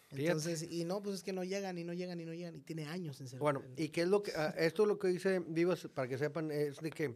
Fíjate. 0.07 0.25
Entonces, 0.25 0.63
y 0.63 0.85
no, 0.85 1.03
pues 1.03 1.15
es 1.15 1.23
que 1.23 1.33
no 1.33 1.43
llegan 1.43 1.77
y 1.77 1.83
no 1.83 1.93
llegan 1.93 2.19
y 2.19 2.25
no 2.25 2.33
llegan 2.33 2.55
y 2.55 2.61
tiene 2.61 2.87
años 2.87 3.21
en 3.21 3.27
servicio. 3.27 3.39
Bueno, 3.39 3.63
y 3.77 3.89
qué 3.89 4.01
es 4.01 4.07
lo 4.07 4.23
que. 4.23 4.31
ah, 4.35 4.55
esto 4.57 4.85
lo 4.85 4.97
que 4.97 5.07
dice 5.09 5.39
Vivas, 5.39 5.87
para 5.93 6.07
que 6.07 6.17
sepan, 6.17 6.49
es 6.49 6.77
de 6.77 6.89
que, 6.89 7.15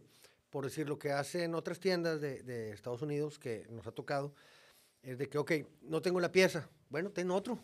por 0.50 0.64
decir, 0.64 0.88
lo 0.88 0.98
que 0.98 1.10
hacen 1.10 1.54
otras 1.54 1.80
tiendas 1.80 2.20
de, 2.20 2.42
de 2.44 2.70
Estados 2.70 3.02
Unidos 3.02 3.38
que 3.40 3.66
nos 3.68 3.86
ha 3.88 3.92
tocado, 3.92 4.34
es 5.02 5.18
de 5.18 5.28
que, 5.28 5.38
ok, 5.38 5.52
no 5.82 6.00
tengo 6.02 6.20
la 6.20 6.30
pieza. 6.30 6.70
Bueno, 6.88 7.10
ten 7.10 7.30
otro. 7.30 7.58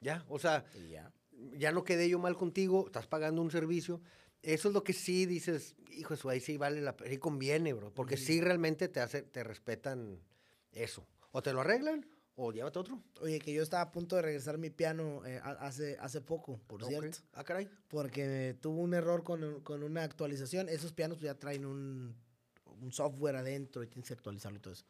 Ya, 0.00 0.24
o 0.28 0.38
sea, 0.38 0.64
ya. 0.88 1.12
ya 1.54 1.72
no 1.72 1.84
quedé 1.84 2.08
yo 2.08 2.18
mal 2.18 2.36
contigo, 2.36 2.86
estás 2.86 3.06
pagando 3.06 3.42
un 3.42 3.50
servicio. 3.50 4.00
Eso 4.42 4.68
es 4.68 4.74
lo 4.74 4.82
que 4.82 4.92
sí 4.92 5.26
dices, 5.26 5.76
hijo, 5.90 6.14
eso 6.14 6.28
ahí 6.28 6.40
sí 6.40 6.56
vale 6.56 6.80
la 6.80 6.96
pena, 6.96 7.12
y 7.12 7.18
conviene, 7.18 7.72
bro, 7.72 7.92
porque 7.94 8.16
sí 8.16 8.40
realmente 8.40 8.88
te 8.88 9.00
hace, 9.00 9.22
te 9.22 9.44
respetan 9.44 10.20
eso. 10.72 11.06
O 11.32 11.42
te 11.42 11.52
lo 11.52 11.60
arreglan, 11.62 12.06
o 12.36 12.52
llévate 12.52 12.78
otro. 12.78 13.02
Oye, 13.20 13.38
que 13.40 13.52
yo 13.52 13.62
estaba 13.62 13.82
a 13.82 13.90
punto 13.90 14.16
de 14.16 14.22
regresar 14.22 14.58
mi 14.58 14.70
piano 14.70 15.24
eh, 15.26 15.40
hace, 15.42 15.96
hace 16.00 16.20
poco, 16.20 16.60
por 16.66 16.82
Ok. 16.82 16.88
cierto. 16.88 17.18
Ah, 17.32 17.44
caray. 17.44 17.68
Porque 17.88 18.56
tuvo 18.60 18.80
un 18.80 18.94
error 18.94 19.22
con, 19.24 19.60
con 19.62 19.82
una 19.82 20.02
actualización. 20.04 20.68
Esos 20.68 20.92
pianos 20.92 21.18
pues, 21.18 21.24
ya 21.32 21.38
traen 21.38 21.64
un, 21.66 22.14
un 22.80 22.92
software 22.92 23.36
adentro 23.36 23.82
y 23.82 23.86
tienes 23.88 24.08
que 24.08 24.14
actualizarlo 24.14 24.58
y 24.58 24.60
todo 24.62 24.74
eso. 24.74 24.84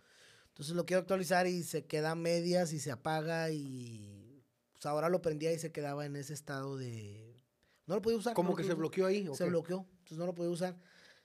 Entonces 0.48 0.74
lo 0.74 0.85
quiero 0.85 1.01
actualizar 1.01 1.47
y 1.47 1.62
se 1.62 1.86
queda 1.86 2.10
a 2.10 2.14
medias 2.14 2.73
y 2.73 2.78
se 2.81 2.90
apaga 2.93 3.51
y 3.51 4.44
pues 4.74 4.85
ahora 4.86 5.09
lo 5.09 5.23
prendía 5.23 5.52
y 5.52 5.59
se 5.59 5.73
quedaba 5.73 6.05
en 6.05 6.16
ese 6.16 6.35
estado 6.35 6.77
de... 6.77 7.43
No 7.86 7.94
lo 7.97 8.02
podía 8.02 8.19
usar. 8.19 8.35
¿Cómo 8.35 8.51
no 8.51 8.56
que 8.56 8.62
se 8.62 8.69
podía 8.69 8.78
bloqueó 8.78 9.06
ahí? 9.06 9.23
usar. 9.28 9.36
Se 9.39 9.44
bloqueó, 9.51 9.86
entonces 9.98 10.19
no 10.19 10.27
lo 10.27 10.35
podía 10.35 10.51
usar. 10.51 10.77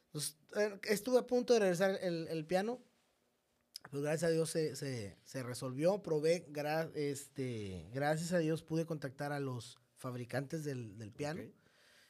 Entonces, 0.05 0.37
eh, 0.55 0.79
estuve 0.83 1.19
a 1.19 1.27
punto 1.27 1.53
de 1.53 1.59
regresar 1.59 1.97
el, 2.01 2.27
el 2.29 2.45
piano, 2.45 2.79
pero 3.89 4.01
gracias 4.03 4.23
a 4.29 4.33
Dios 4.33 4.49
se, 4.49 4.75
se, 4.75 5.17
se 5.23 5.43
resolvió. 5.43 6.01
Probé, 6.03 6.45
gra- 6.51 6.91
este, 6.95 7.87
gracias 7.93 8.33
a 8.33 8.39
Dios 8.39 8.63
pude 8.63 8.85
contactar 8.85 9.31
a 9.31 9.39
los 9.39 9.79
fabricantes 9.97 10.63
del, 10.63 10.97
del 10.97 11.11
piano. 11.11 11.41
Ok. 11.41 11.47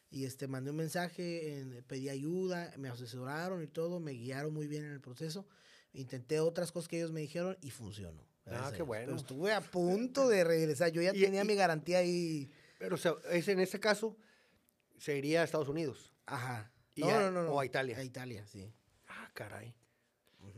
Y 0.10 0.26
este, 0.26 0.48
mandé 0.48 0.72
un 0.72 0.77
mensaje, 0.77 1.60
en- 1.60 1.84
pedí 1.84 2.10
ayuda, 2.10 2.73
me 2.77 2.89
asesoraron 2.89 3.61
y 3.64 3.68
todo, 3.68 3.99
me 3.99 4.11
guiaron 4.14 4.53
muy 4.53 4.68
bien 4.68 4.85
en 4.85 4.91
el 4.91 5.02
proceso. 5.02 5.45
Intenté 5.94 6.39
otras 6.39 6.72
cosas 6.72 6.88
que 6.88 6.98
ellos 6.98 7.11
me 7.11 7.22
dijeron 7.22 7.57
y 7.61 7.69
funcionó. 7.72 8.26
Ah, 8.45 8.72
qué 8.76 8.81
bueno. 8.84 9.06
Pero 9.07 9.18
estuve 9.18 9.53
a 9.53 9.60
punto 9.61 10.30
de 10.30 10.44
regresar. 10.45 10.91
Yo 10.91 11.02
ya 11.02 11.11
Y- 11.15 11.22
tenía 11.22 11.44
y- 11.44 11.48
mi 11.48 11.56
garantía 11.56 11.98
ahí. 11.99 12.49
Pero, 12.80 12.95
o 12.95 12.98
sea, 12.98 13.15
es, 13.31 13.48
en 13.49 13.60
este 13.60 13.80
caso, 13.80 14.15
se 14.98 15.18
iría 15.18 15.41
a 15.41 15.44
Estados 15.44 15.68
Unidos. 15.68 16.14
Ajá. 16.26 16.72
No, 16.95 17.10
a- 17.10 17.19
no, 17.19 17.31
no, 17.31 17.44
no. 17.44 17.52
o 17.52 17.60
a 17.60 17.65
Italia. 17.65 17.98
A 17.98 18.03
Italia, 18.03 18.45
sí. 18.48 18.73
Ah, 19.07 19.30
caray. 19.34 19.76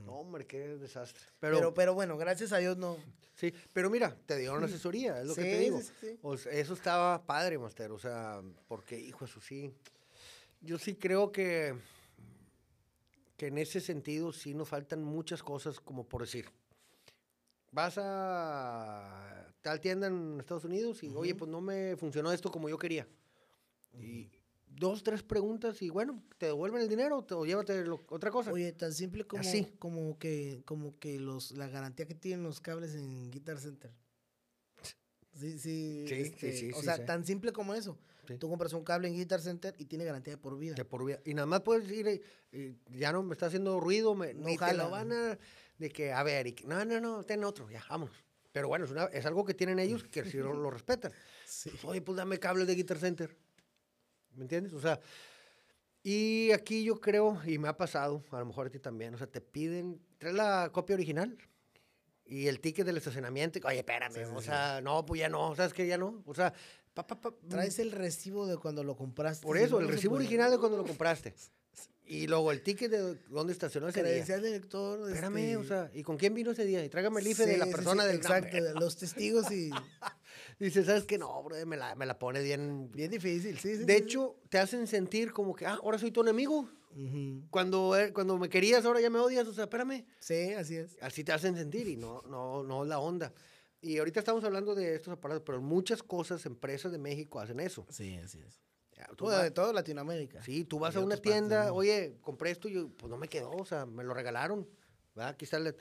No, 0.10 0.16
hombre, 0.18 0.46
qué 0.46 0.60
desastre. 0.78 1.24
Pero, 1.40 1.58
Pero, 1.58 1.74
pero, 1.74 1.94
bueno, 1.94 2.18
gracias 2.18 2.52
a 2.52 2.58
Dios 2.58 2.78
no. 2.78 2.98
sí, 3.36 3.54
pero 3.74 3.90
mira, 3.90 4.16
te 4.26 4.38
dieron 4.38 4.64
asesoría, 4.64 5.22
es 5.22 5.28
lo 5.28 5.36
que 5.36 5.42
te 5.44 5.60
digo. 5.60 5.80
sí, 5.82 5.92
sí. 6.02 6.20
O 6.22 6.38
sea, 6.38 6.52
eso 6.52 6.74
estaba 6.74 7.26
padre, 7.26 7.58
Master. 7.58 7.92
O 7.92 8.00
sea, 8.00 8.42
porque, 8.68 9.00
hijo, 9.00 9.26
eso 9.26 9.40
sí. 9.40 9.74
Yo 10.62 10.78
sí 10.78 10.96
creo 10.96 11.32
que, 11.32 11.74
que 13.38 13.48
en 13.48 13.58
ese 13.58 13.80
sentido 13.80 14.34
sí 14.34 14.54
nos 14.54 14.68
faltan 14.68 15.04
muchas 15.04 15.42
cosas, 15.42 15.80
como 15.80 16.04
por 16.06 16.22
decir, 16.22 16.50
vas 17.72 17.98
a 17.98 19.46
tal 19.62 19.80
tienda 19.80 20.08
en 20.08 20.40
Estados 20.40 20.66
Unidos 20.66 21.04
y, 21.04 21.10
oye, 21.16 21.36
pues 21.36 21.50
no 21.50 21.62
me 21.62 21.96
funcionó 21.96 22.32
esto 22.32 22.52
como 22.52 22.70
yo 22.70 22.78
quería. 22.78 23.08
Y 23.94 24.30
dos, 24.80 25.04
tres 25.04 25.22
preguntas 25.24 25.82
y 25.82 25.90
bueno, 25.90 26.24
te 26.38 26.48
devuelven 26.48 26.82
el 26.82 26.90
dinero 26.90 27.26
o 27.30 27.46
llévate 27.46 27.84
lo- 27.86 28.02
otra 28.10 28.32
cosa. 28.32 28.52
Oye, 28.52 28.72
tan 28.72 28.94
simple 28.94 29.26
como, 29.28 29.42
Así. 29.42 29.68
como 29.78 30.18
que, 30.18 30.64
como 30.66 30.98
que 31.00 31.20
los, 31.20 31.52
la 31.52 31.68
garantía 31.68 32.06
que 32.08 32.16
tienen 32.16 32.44
los 32.44 32.62
cables 32.62 32.96
en 32.96 33.30
Guitar 33.30 33.60
Center. 33.60 33.92
Sí, 35.34 35.60
sí. 35.60 36.06
Sí, 36.08 36.16
sí, 36.16 36.22
este, 36.22 36.52
sí, 36.54 36.72
O 36.74 36.82
sea, 36.82 37.06
tan 37.06 37.24
simple 37.26 37.52
como 37.52 37.74
eso. 37.76 37.98
Tú 38.40 38.48
compras 38.48 38.74
un 38.74 38.84
cable 38.84 39.08
en 39.08 39.16
Guitar 39.16 39.42
Center 39.42 39.74
y 39.80 39.86
tiene 39.86 40.06
garantía 40.06 40.34
de 40.34 40.38
por 40.38 40.56
vida. 40.58 40.76
De 40.76 40.86
por 40.86 41.04
vida. 41.04 41.20
Y 41.26 41.34
nada 41.34 41.48
más 41.48 41.62
puedes 41.62 41.90
ir, 41.92 42.22
eh, 42.52 42.76
ya 42.92 43.12
no 43.12 43.24
me 43.24 43.34
está 43.34 43.48
haciendo 43.48 43.80
ruido, 43.80 44.14
me, 44.14 44.36
No 44.36 44.46
ni 44.48 44.56
te 44.58 44.74
lo 44.76 44.90
van 44.92 45.12
a, 45.12 45.40
de 45.80 45.90
que, 45.90 46.12
a 46.14 46.22
ver, 46.22 46.46
y 46.46 46.54
que, 46.54 46.68
no, 46.68 46.86
no, 46.86 47.02
no, 47.02 47.24
ten 47.24 47.44
otro, 47.44 47.70
ya, 47.72 47.84
vámonos. 47.90 48.16
Pero 48.52 48.68
bueno, 48.68 48.86
es, 48.86 48.92
una- 48.92 49.06
es 49.06 49.26
algo 49.26 49.46
que 49.46 49.56
tienen 49.56 49.80
ellos 49.80 50.04
que 50.04 50.24
sí 50.26 50.38
lo, 50.38 50.54
lo 50.54 50.70
respetan. 50.70 51.12
Oye, 51.84 52.02
pues 52.02 52.18
dame 52.18 52.38
cables 52.38 52.68
de 52.68 52.76
Guitar 52.76 53.00
Center. 53.00 53.36
¿Me 54.36 54.44
entiendes? 54.44 54.74
O 54.74 54.80
sea, 54.82 55.00
y 56.04 56.52
aquí 56.52 56.84
yo 56.84 57.00
creo, 57.00 57.40
y 57.46 57.58
me 57.58 57.68
ha 57.68 57.76
pasado, 57.78 58.24
a 58.32 58.40
lo 58.40 58.46
mejor 58.46 58.68
a 58.68 58.70
ti 58.70 58.80
también, 58.80 59.14
o 59.14 59.18
sea, 59.18 59.28
te 59.28 59.42
piden, 59.42 60.02
trae 60.18 60.34
la 60.34 60.70
copia 60.72 60.96
original 60.96 61.38
y 62.26 62.48
el 62.48 62.60
ticket 62.62 62.86
del 62.86 62.98
estacionamiento. 62.98 63.60
y, 63.60 63.62
Oye, 63.66 63.80
espérame, 63.80 64.14
Sí, 64.14 64.20
sí, 64.24 64.32
o 64.34 64.40
sí. 64.40 64.46
sea, 64.46 64.82
no, 64.82 65.06
pues 65.06 65.20
ya 65.20 65.30
no, 65.30 65.56
¿sabes 65.56 65.74
qué? 65.74 65.86
Ya 65.88 65.98
no. 65.98 66.24
O 66.26 66.34
sea, 66.34 66.54
pa, 66.94 67.06
pa, 67.06 67.20
pa, 67.20 67.34
Traes 67.50 67.80
el 67.80 67.92
recibo 67.92 68.48
de 68.48 68.58
cuando 68.58 68.84
lo 68.84 68.96
compraste. 68.96 69.46
por 69.46 69.58
eso, 69.58 69.80
el 69.80 69.88
recibo 69.90 70.12
puede. 70.14 70.26
original 70.26 70.52
de 70.52 70.58
cuando 70.58 70.78
lo 70.78 70.86
compraste. 70.86 71.34
Y 72.12 72.26
luego 72.26 72.52
el 72.52 72.64
ticket 72.64 72.90
de 72.90 73.16
dónde 73.30 73.54
estacionó 73.54 73.88
ese 73.88 74.00
día. 74.02 74.10
Credencial 74.10 74.42
de 74.42 74.50
lector. 74.50 75.08
Espérame, 75.12 75.58
o 75.58 75.62
este, 75.62 75.68
sea, 75.68 75.92
¿y 75.94 76.02
con 76.02 76.18
quién 76.18 76.34
vino 76.34 76.50
ese 76.50 76.66
día? 76.66 76.84
Y 76.84 76.90
tráigame 76.90 77.20
el 77.22 77.28
IFE 77.28 77.46
de 77.46 77.58
la 77.60 77.68
persona 77.68 78.04
del 78.04 78.16
Exacto, 78.16 78.58
nombre. 78.58 78.74
los 78.84 78.98
testigos 78.98 79.52
y. 79.52 79.70
Dice, 80.60 80.84
¿sabes 80.84 81.04
qué? 81.06 81.18
No, 81.18 81.42
bro, 81.44 81.56
me 81.66 81.78
la, 81.78 81.96
me 81.96 82.06
la 82.06 82.18
pone 82.20 82.42
bien. 82.42 82.92
Bien 82.92 83.10
difícil, 83.12 83.58
sí. 83.60 83.76
sí, 83.78 83.84
De 83.86 83.98
sí, 83.98 84.04
hecho, 84.04 84.36
te 84.50 84.58
hacen 84.60 84.88
sentir 84.88 85.32
como 85.32 85.56
que, 85.56 85.66
ah, 85.66 85.80
ahora 85.82 85.98
soy 85.98 86.12
tu 86.12 86.22
enemigo. 86.22 86.68
sí. 86.94 87.06
Ujú. 87.06 87.48
Cuando, 87.52 87.98
eh, 87.98 88.12
cuando 88.14 88.38
me 88.38 88.50
querías, 88.50 88.84
ahora 88.86 89.00
ya 89.00 89.10
me 89.10 89.20
odias. 89.20 89.48
O 89.48 89.54
sea, 89.54 89.66
espérame. 89.66 90.06
Sí, 90.20 90.54
así 90.54 90.76
es. 90.76 90.98
Así 91.02 91.24
te 91.24 91.32
hacen 91.32 91.56
sentir 91.56 91.88
y 91.88 91.96
no, 91.96 92.22
no, 92.24 92.64
no 92.64 92.84
la 92.86 93.00
onda. 93.00 93.32
Y 93.82 93.98
ahorita 94.00 94.20
estamos 94.20 94.44
hablando 94.44 94.76
de 94.76 94.96
estos 94.96 95.14
aparatos, 95.14 95.44
pero 95.46 95.62
muchas 95.62 96.04
cosas, 96.04 96.46
empresas 96.46 96.92
de 96.92 96.98
México 96.98 97.40
hacen 97.40 97.60
eso. 97.60 97.86
Sí, 97.90 98.18
así 98.18 98.40
es. 98.40 98.60
Tú 99.16 99.26
vas- 99.26 99.44
de 99.44 99.52
todo 99.52 99.72
Latinoamérica. 99.72 100.44
Sí, 100.44 100.66
tú 100.66 100.80
vas 100.80 100.94
a 100.96 101.00
una 101.00 101.06
otras 101.16 101.20
partes 101.22 101.32
tienda, 101.32 101.60
mundo. 101.66 101.76
oye, 101.76 102.18
compré 102.22 102.52
esto 102.52 102.68
y 102.68 102.74
yo, 102.74 102.90
pues 102.90 103.10
no 103.10 103.16
me 103.18 103.30
quedó, 103.30 103.52
o 103.52 103.66
sea, 103.66 103.86
me 103.86 104.04
lo 104.04 104.14
regalaron. 104.14 104.68
¿verdad? 105.16 105.30
Aquí 105.32 105.46
está 105.46 105.56
el... 105.58 105.74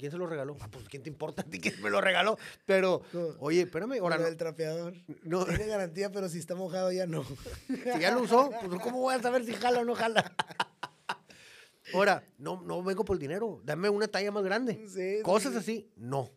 ¿Quién 0.00 0.10
se 0.10 0.16
lo 0.16 0.26
regaló? 0.26 0.56
Ah, 0.60 0.68
pues 0.70 0.88
¿quién 0.88 1.02
te 1.02 1.10
importa 1.10 1.42
a 1.42 1.44
ti 1.44 1.60
quién 1.60 1.78
me 1.82 1.90
lo 1.90 2.00
regaló? 2.00 2.38
Pero, 2.64 3.02
No. 3.12 3.36
oye, 3.38 3.60
espérame, 3.60 3.98
ahora 4.00 4.16
no, 4.16 4.24
del 4.24 4.38
trapeador. 4.38 4.94
no, 5.24 5.44
Tiene 5.44 5.66
garantía, 5.66 6.10
pero 6.10 6.26
si 6.30 6.38
está 6.38 6.54
mojado 6.54 6.90
ya 6.90 7.06
no. 7.06 7.22
si 7.66 8.00
ya 8.00 8.10
lo 8.10 8.22
usó, 8.22 8.50
pues 8.66 8.80
¿cómo 8.80 9.00
voy 9.00 9.14
a 9.14 9.20
saber 9.20 9.44
si 9.44 9.52
jala 9.52 9.80
o 9.80 9.84
no 9.84 9.94
jala? 9.94 10.24
Ahora, 11.92 12.24
no, 12.38 12.62
no 12.62 12.82
vengo 12.82 13.04
por 13.04 13.16
el 13.16 13.20
dinero, 13.20 13.60
dame 13.62 13.90
una 13.90 14.08
talla 14.08 14.30
más 14.32 14.42
grande. 14.42 14.86
Sí, 14.88 15.22
Cosas 15.22 15.52
sí. 15.52 15.58
así, 15.58 15.92
no. 15.96 16.30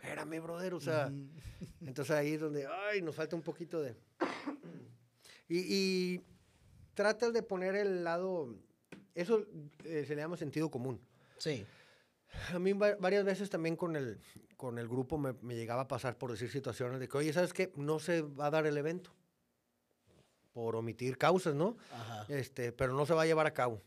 Espérame, 0.00 0.40
brother, 0.42 0.74
o 0.74 0.80
sea, 0.80 1.08
entonces 1.86 2.16
ahí 2.16 2.32
es 2.34 2.40
donde, 2.40 2.66
ay, 2.66 3.00
nos 3.00 3.14
falta 3.14 3.36
un 3.36 3.42
poquito 3.42 3.80
de... 3.80 3.94
Y, 5.48 5.58
y 5.58 6.20
tratas 6.94 7.32
de 7.32 7.42
poner 7.44 7.74
el 7.76 8.02
lado, 8.04 8.56
eso 9.14 9.46
eh, 9.84 10.04
se 10.06 10.14
le 10.16 10.20
llama 10.22 10.36
sentido 10.36 10.68
común. 10.70 11.00
Sí. 11.38 11.64
A 12.54 12.58
mí 12.58 12.72
va- 12.72 12.96
varias 12.96 13.24
veces 13.24 13.50
también 13.50 13.76
con 13.76 13.96
el, 13.96 14.20
con 14.56 14.78
el 14.78 14.88
grupo 14.88 15.18
me, 15.18 15.32
me 15.42 15.54
llegaba 15.56 15.82
a 15.82 15.88
pasar 15.88 16.16
por 16.16 16.30
decir 16.30 16.50
situaciones 16.50 17.00
de 17.00 17.08
que, 17.08 17.16
oye, 17.18 17.32
¿sabes 17.32 17.52
qué? 17.52 17.72
No 17.76 17.98
se 17.98 18.22
va 18.22 18.46
a 18.46 18.50
dar 18.50 18.66
el 18.66 18.76
evento. 18.76 19.12
Por 20.52 20.74
omitir 20.76 21.16
causas, 21.16 21.54
¿no? 21.54 21.76
Ajá. 21.92 22.26
Este, 22.28 22.72
pero 22.72 22.92
no 22.94 23.06
se 23.06 23.14
va 23.14 23.22
a 23.22 23.26
llevar 23.26 23.46
a 23.46 23.54
cabo. 23.54 23.80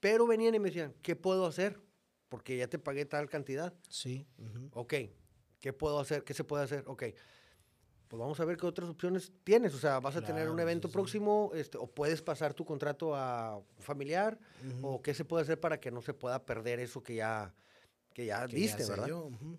Pero 0.00 0.26
venían 0.26 0.54
y 0.54 0.58
me 0.58 0.68
decían, 0.68 0.94
¿qué 1.02 1.16
puedo 1.16 1.46
hacer? 1.46 1.80
Porque 2.28 2.56
ya 2.56 2.66
te 2.68 2.78
pagué 2.78 3.04
tal 3.06 3.28
cantidad. 3.28 3.72
Sí. 3.88 4.26
ujú. 4.38 4.68
Ok, 4.72 4.94
¿qué 5.60 5.72
puedo 5.72 5.98
hacer? 6.00 6.24
¿Qué 6.24 6.34
se 6.34 6.44
puede 6.44 6.64
hacer? 6.64 6.84
Ok, 6.86 7.04
pues 8.08 8.20
vamos 8.20 8.38
a 8.40 8.44
ver 8.44 8.56
qué 8.56 8.66
otras 8.66 8.88
opciones 8.88 9.32
tienes. 9.44 9.74
O 9.74 9.78
sea, 9.78 10.00
vas 10.00 10.16
a 10.16 10.20
tener 10.22 10.48
un 10.48 10.56
Claro, 10.56 10.60
evento 10.70 10.88
sí, 10.88 10.92
sí. 10.92 10.96
próximo, 10.96 11.50
este, 11.54 11.78
o 11.78 11.86
puedes 11.86 12.22
pasar 12.22 12.54
tu 12.54 12.64
contrato 12.64 13.14
a 13.16 13.56
un 13.58 13.82
familiar, 13.82 14.38
Ujú. 14.78 14.86
o 14.88 15.02
qué 15.02 15.14
se 15.14 15.24
puede 15.24 15.42
hacer 15.42 15.58
para 15.60 15.80
que 15.80 15.90
no 15.90 16.02
se 16.02 16.14
pueda 16.14 16.44
perder 16.44 16.80
eso 16.80 17.02
que 17.02 17.16
ya, 17.16 17.54
que 18.12 18.26
ya 18.26 18.46
Que 18.46 18.52
ya 18.52 18.56
diste, 18.56 18.84
sé 18.84 18.90
¿verdad? 18.90 19.08
yo, 19.08 19.24
ujú. 19.24 19.58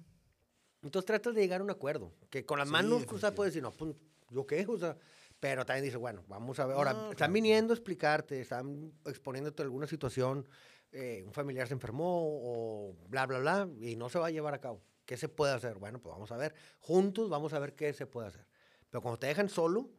Entonces 0.84 1.06
tratas 1.06 1.34
de 1.34 1.42
llegar 1.42 1.62
a 1.62 1.64
un 1.64 1.72
acuerdo, 1.72 2.14
que 2.30 2.46
con 2.46 2.60
las 2.60 2.68
Sí, 2.68 2.74
manos, 2.74 3.02
definitivo. 3.08 3.36
puedes 3.36 3.54
decir, 3.54 3.64
no, 3.64 3.72
pues, 3.72 3.96
¿yo 4.30 4.46
qué? 4.46 4.66
O 4.70 4.78
sea, 4.78 4.98
pero 5.40 5.66
también 5.66 5.84
dice, 5.86 5.98
bueno, 5.98 6.24
vamos 6.28 6.60
a 6.60 6.66
ver. 6.68 6.78
Ahora, 6.78 6.94
No, 6.94 7.00
están 7.00 7.16
claro. 7.18 7.34
viniendo 7.34 7.74
a 7.74 7.76
explicarte, 7.76 8.40
están 8.40 8.94
exponiéndote 9.06 9.64
alguna 9.64 9.88
situación, 9.88 10.48
eh, 10.92 11.24
un 11.26 11.34
familiar 11.34 11.68
se 11.68 11.74
enfermó 11.74 12.22
o 12.24 12.96
bla, 13.10 13.26
bla, 13.26 13.40
bla, 13.40 13.68
y 13.82 13.96
no 13.96 14.10
se 14.10 14.20
va 14.20 14.28
a 14.28 14.32
llevar 14.32 14.54
a 14.54 14.62
cabo. 14.62 14.82
¿Qué 15.06 15.18
se 15.18 15.30
puede 15.30 15.54
hacer? 15.54 15.78
Bueno, 15.78 16.02
pues 16.02 16.14
vamos 16.14 16.32
a 16.32 16.38
ver. 16.38 16.56
Juntos 16.80 17.30
vamos 17.30 17.54
a 17.54 17.60
ver 17.60 17.76
qué 17.76 17.94
se 17.94 18.06
puede 18.06 18.28
hacer. 18.28 18.46
Pero 18.90 19.02
cuando 19.02 19.20
te 19.20 19.28
dejan 19.28 19.50
solo, 19.50 19.90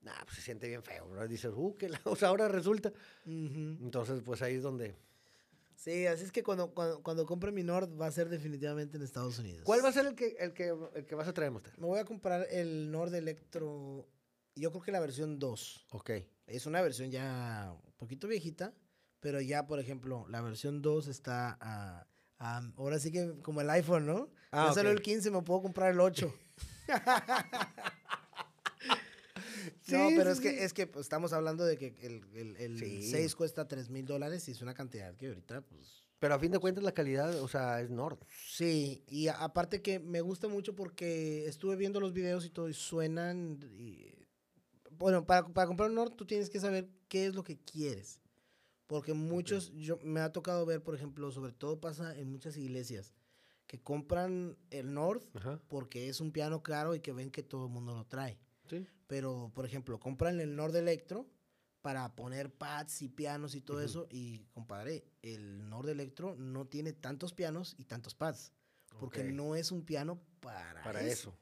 nah, 0.00 0.24
pues 0.24 0.36
se 0.36 0.42
siente 0.42 0.68
bien 0.68 0.82
feo, 0.82 1.08
¿verdad? 1.08 1.28
Dices, 1.28 1.52
uh, 1.54 1.76
que 1.76 1.88
la, 1.88 2.00
o 2.04 2.16
sea, 2.16 2.28
ahora 2.28 2.48
resulta. 2.48 2.90
Ujú. 3.26 3.78
Entonces, 3.80 4.22
pues 4.24 4.42
ahí 4.42 4.54
es 4.54 4.62
donde... 4.62 4.96
Sí, 5.76 6.06
así 6.06 6.24
es 6.24 6.32
que 6.32 6.42
cuando, 6.42 6.72
cuando, 6.72 7.02
cuando 7.02 7.26
compre 7.26 7.52
mi 7.52 7.62
Nord 7.62 8.00
va 8.00 8.06
a 8.06 8.10
ser 8.10 8.28
definitivamente 8.28 8.96
en 8.96 9.02
Estados 9.02 9.38
Unidos. 9.38 9.64
¿Cuál 9.64 9.84
va 9.84 9.88
a 9.88 9.92
ser 9.92 10.06
el 10.06 10.14
que, 10.14 10.36
el 10.38 10.54
que, 10.54 10.74
el 10.94 11.04
que 11.04 11.14
vas 11.14 11.28
a 11.28 11.34
traer, 11.34 11.50
Monster? 11.50 11.78
Me 11.78 11.86
voy 11.86 11.98
a 11.98 12.04
comprar 12.04 12.46
el 12.50 12.90
Nord 12.90 13.14
Electro, 13.14 14.08
yo 14.54 14.70
creo 14.70 14.82
que 14.82 14.92
la 14.92 15.00
versión 15.00 15.38
2. 15.38 15.86
Ok. 15.90 16.10
Es 16.46 16.66
una 16.66 16.80
versión 16.80 17.10
ya 17.10 17.76
un 17.84 17.92
poquito 17.96 18.28
viejita, 18.28 18.72
pero 19.20 19.40
ya, 19.40 19.66
por 19.66 19.80
ejemplo, 19.80 20.26
la 20.28 20.40
versión 20.40 20.80
2 20.80 21.08
está 21.08 21.58
a... 21.60 22.06
ahora 22.38 22.98
sí 22.98 23.12
que 23.12 23.34
como 23.42 23.60
el 23.60 23.68
iPhone, 23.70 24.06
¿no? 24.06 24.30
Ah, 24.50 24.66
ya 24.68 24.74
salió 24.74 24.90
el 24.92 25.02
15, 25.02 25.30
me 25.30 25.42
puedo 25.42 25.62
comprar 25.62 25.92
el 25.92 26.00
8. 26.00 26.34
no, 29.88 30.08
pero 30.16 30.30
es 30.30 30.40
que, 30.40 30.64
es 30.64 30.72
que 30.72 30.86
pues, 30.86 31.04
estamos 31.06 31.32
hablando 31.32 31.64
de 31.64 31.76
que 31.76 31.94
el, 32.02 32.22
el, 32.34 32.56
el 32.56 32.78
Sí. 32.78 33.10
6 33.10 33.34
cuesta 33.34 33.66
3 33.68 33.90
mil 33.90 34.06
dólares 34.06 34.48
y 34.48 34.52
es 34.52 34.62
una 34.62 34.74
cantidad 34.74 35.14
que 35.16 35.28
ahorita, 35.28 35.60
pues... 35.62 36.02
Pero 36.18 36.34
a 36.34 36.38
fin 36.38 36.52
de 36.52 36.58
cuentas 36.58 36.82
la 36.84 36.92
calidad, 36.92 37.38
o 37.42 37.48
sea, 37.48 37.80
es 37.80 37.90
Nord. 37.90 38.18
Sí, 38.48 39.04
y 39.08 39.28
aparte 39.28 39.82
que 39.82 39.98
me 39.98 40.22
gusta 40.22 40.48
mucho 40.48 40.74
porque 40.74 41.46
estuve 41.46 41.76
viendo 41.76 42.00
los 42.00 42.12
videos 42.14 42.46
y 42.46 42.50
todo 42.50 42.68
y 42.68 42.74
suenan... 42.74 43.60
y- 43.78 44.14
bueno, 44.90 45.26
para, 45.26 45.46
para 45.48 45.66
comprar 45.66 45.88
un 45.90 45.96
Nord 45.96 46.14
tú 46.14 46.24
tienes 46.24 46.48
que 46.48 46.60
saber 46.60 46.88
qué 47.08 47.26
es 47.26 47.34
lo 47.34 47.42
que 47.42 47.58
quieres. 47.58 48.20
Porque 48.86 49.14
muchos, 49.14 49.72
yo 49.72 49.98
me 50.02 50.20
ha 50.20 50.32
tocado 50.32 50.66
ver, 50.66 50.82
por 50.82 50.94
ejemplo, 50.94 51.30
sobre 51.30 51.52
todo 51.52 51.80
pasa 51.80 52.16
en 52.16 52.30
muchas 52.30 52.56
iglesias, 52.56 53.14
que 53.66 53.80
compran 53.80 54.58
el 54.70 54.92
Nord 54.92 55.22
Ajá. 55.34 55.60
porque 55.68 56.08
es 56.08 56.20
un 56.20 56.32
piano 56.32 56.62
caro 56.62 56.94
y 56.94 57.00
que 57.00 57.12
ven 57.12 57.30
que 57.30 57.42
todo 57.42 57.66
el 57.66 57.72
mundo 57.72 57.94
lo 57.94 58.04
trae. 58.06 58.38
Sí. 58.68 58.86
Pero, 59.06 59.50
por 59.54 59.64
ejemplo, 59.64 59.98
compran 59.98 60.40
el 60.40 60.54
Nord 60.54 60.76
Electro 60.76 61.26
para 61.80 62.14
poner 62.14 62.52
pads 62.52 63.02
y 63.02 63.08
pianos 63.08 63.54
y 63.54 63.60
todo 63.60 63.82
eso. 63.82 64.06
Y, 64.10 64.46
compadre, 64.52 65.04
el 65.22 65.68
Nord 65.68 65.88
Electro 65.90 66.34
no 66.36 66.66
tiene 66.66 66.92
tantos 66.92 67.32
pianos 67.32 67.74
y 67.78 67.84
tantos 67.84 68.14
pads. 68.14 68.52
Porque 68.98 69.24
no 69.24 69.56
es 69.56 69.72
un 69.72 69.84
piano 69.84 70.20
para, 70.40 70.82
Para 70.82 71.02
eso. 71.02 71.36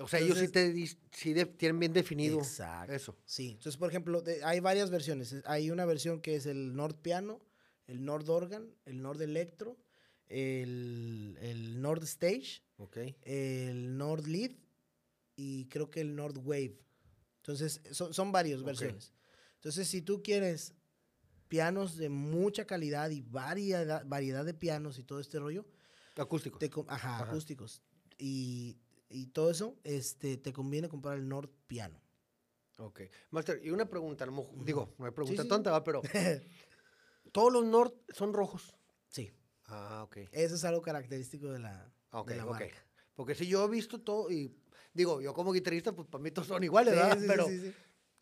O 0.00 0.08
sea, 0.08 0.20
ellos 0.20 0.38
sí, 0.38 0.48
te, 0.48 0.86
sí 1.12 1.34
tienen 1.56 1.78
bien 1.78 1.92
definido 1.92 2.38
exacto, 2.38 2.92
eso. 2.92 3.16
Sí, 3.24 3.50
entonces, 3.50 3.76
por 3.76 3.90
ejemplo, 3.90 4.22
hay 4.44 4.60
varias 4.60 4.90
versiones. 4.90 5.36
Hay 5.44 5.70
una 5.70 5.84
versión 5.84 6.20
que 6.20 6.36
es 6.36 6.46
el 6.46 6.74
Nord 6.74 6.96
Piano, 6.96 7.40
el 7.86 8.04
Nord 8.04 8.28
Organ, 8.30 8.74
el 8.86 9.02
Nord 9.02 9.20
Electro, 9.20 9.76
el, 10.28 11.36
el 11.40 11.80
Nord 11.80 12.04
Stage, 12.04 12.62
okay. 12.78 13.16
el 13.22 13.96
Nord 13.98 14.26
Lead 14.26 14.52
y 15.36 15.66
creo 15.66 15.90
que 15.90 16.00
el 16.00 16.14
Nord 16.14 16.38
Wave. 16.38 16.78
Entonces, 17.38 17.80
son, 17.90 18.14
son 18.14 18.32
varias 18.32 18.62
versiones. 18.62 19.12
Entonces, 19.56 19.88
si 19.88 20.02
tú 20.02 20.22
quieres 20.22 20.74
pianos 21.48 21.96
de 21.96 22.08
mucha 22.08 22.64
calidad 22.64 23.10
y 23.10 23.22
variedad, 23.22 24.04
variedad 24.06 24.44
de 24.44 24.54
pianos 24.54 24.98
y 24.98 25.02
todo 25.02 25.20
este 25.20 25.38
rollo. 25.38 25.66
Acústicos. 26.16 26.62
ajá, 26.88 27.18
acústicos. 27.18 27.82
Y, 28.18 28.78
y, 29.10 29.26
todo 29.26 29.50
eso, 29.50 29.76
este, 29.84 30.36
te 30.36 30.52
conviene 30.52 30.88
comprar 30.88 31.18
el 31.18 31.28
Nord 31.28 31.50
Piano. 31.66 32.00
Ok. 32.78 33.02
Master, 33.30 33.60
y 33.62 33.70
una 33.70 33.86
pregunta, 33.86 34.26
digo, 34.64 34.94
no 34.98 35.04
hay 35.04 35.12
pregunta 35.12 35.46
tonta, 35.46 35.70
¿va? 35.70 35.84
pero 35.84 36.00
¿todos 37.32 37.52
los 37.52 37.64
Nord 37.64 37.92
son 38.08 38.32
rojos? 38.32 38.74
Sí. 39.08 39.30
Ah, 39.66 40.02
ok. 40.04 40.16
Eso 40.32 40.54
es 40.54 40.64
algo 40.64 40.80
característico 40.80 41.52
de 41.52 41.58
la, 41.58 41.92
okay, 42.10 42.38
de 42.38 42.44
marca. 42.44 42.74
Porque 43.14 43.34
si 43.34 43.46
yo 43.46 43.64
he 43.66 43.68
visto 43.68 44.00
todo, 44.00 44.30
y 44.30 44.56
digo, 44.94 45.20
yo 45.20 45.34
como 45.34 45.52
guitarrista, 45.52 45.92
pues 45.92 46.08
para 46.08 46.22
mí 46.22 46.30
todos 46.30 46.48
son 46.48 46.64
iguales, 46.64 46.94
¿verdad? 46.94 47.18
Sí, 47.18 47.24
pero, 47.26 47.46
sí, 47.46 47.74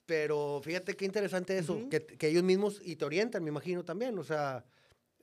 pero 0.06 0.60
fíjate 0.64 0.96
qué 0.96 1.04
interesante 1.04 1.56
eso, 1.56 1.88
que, 1.88 2.04
que, 2.04 2.28
ellos 2.28 2.42
mismos 2.42 2.80
y 2.82 2.96
te 2.96 3.04
orientan, 3.04 3.44
me 3.44 3.50
imagino 3.50 3.84
también, 3.84 4.18
o 4.18 4.24
sea, 4.24 4.64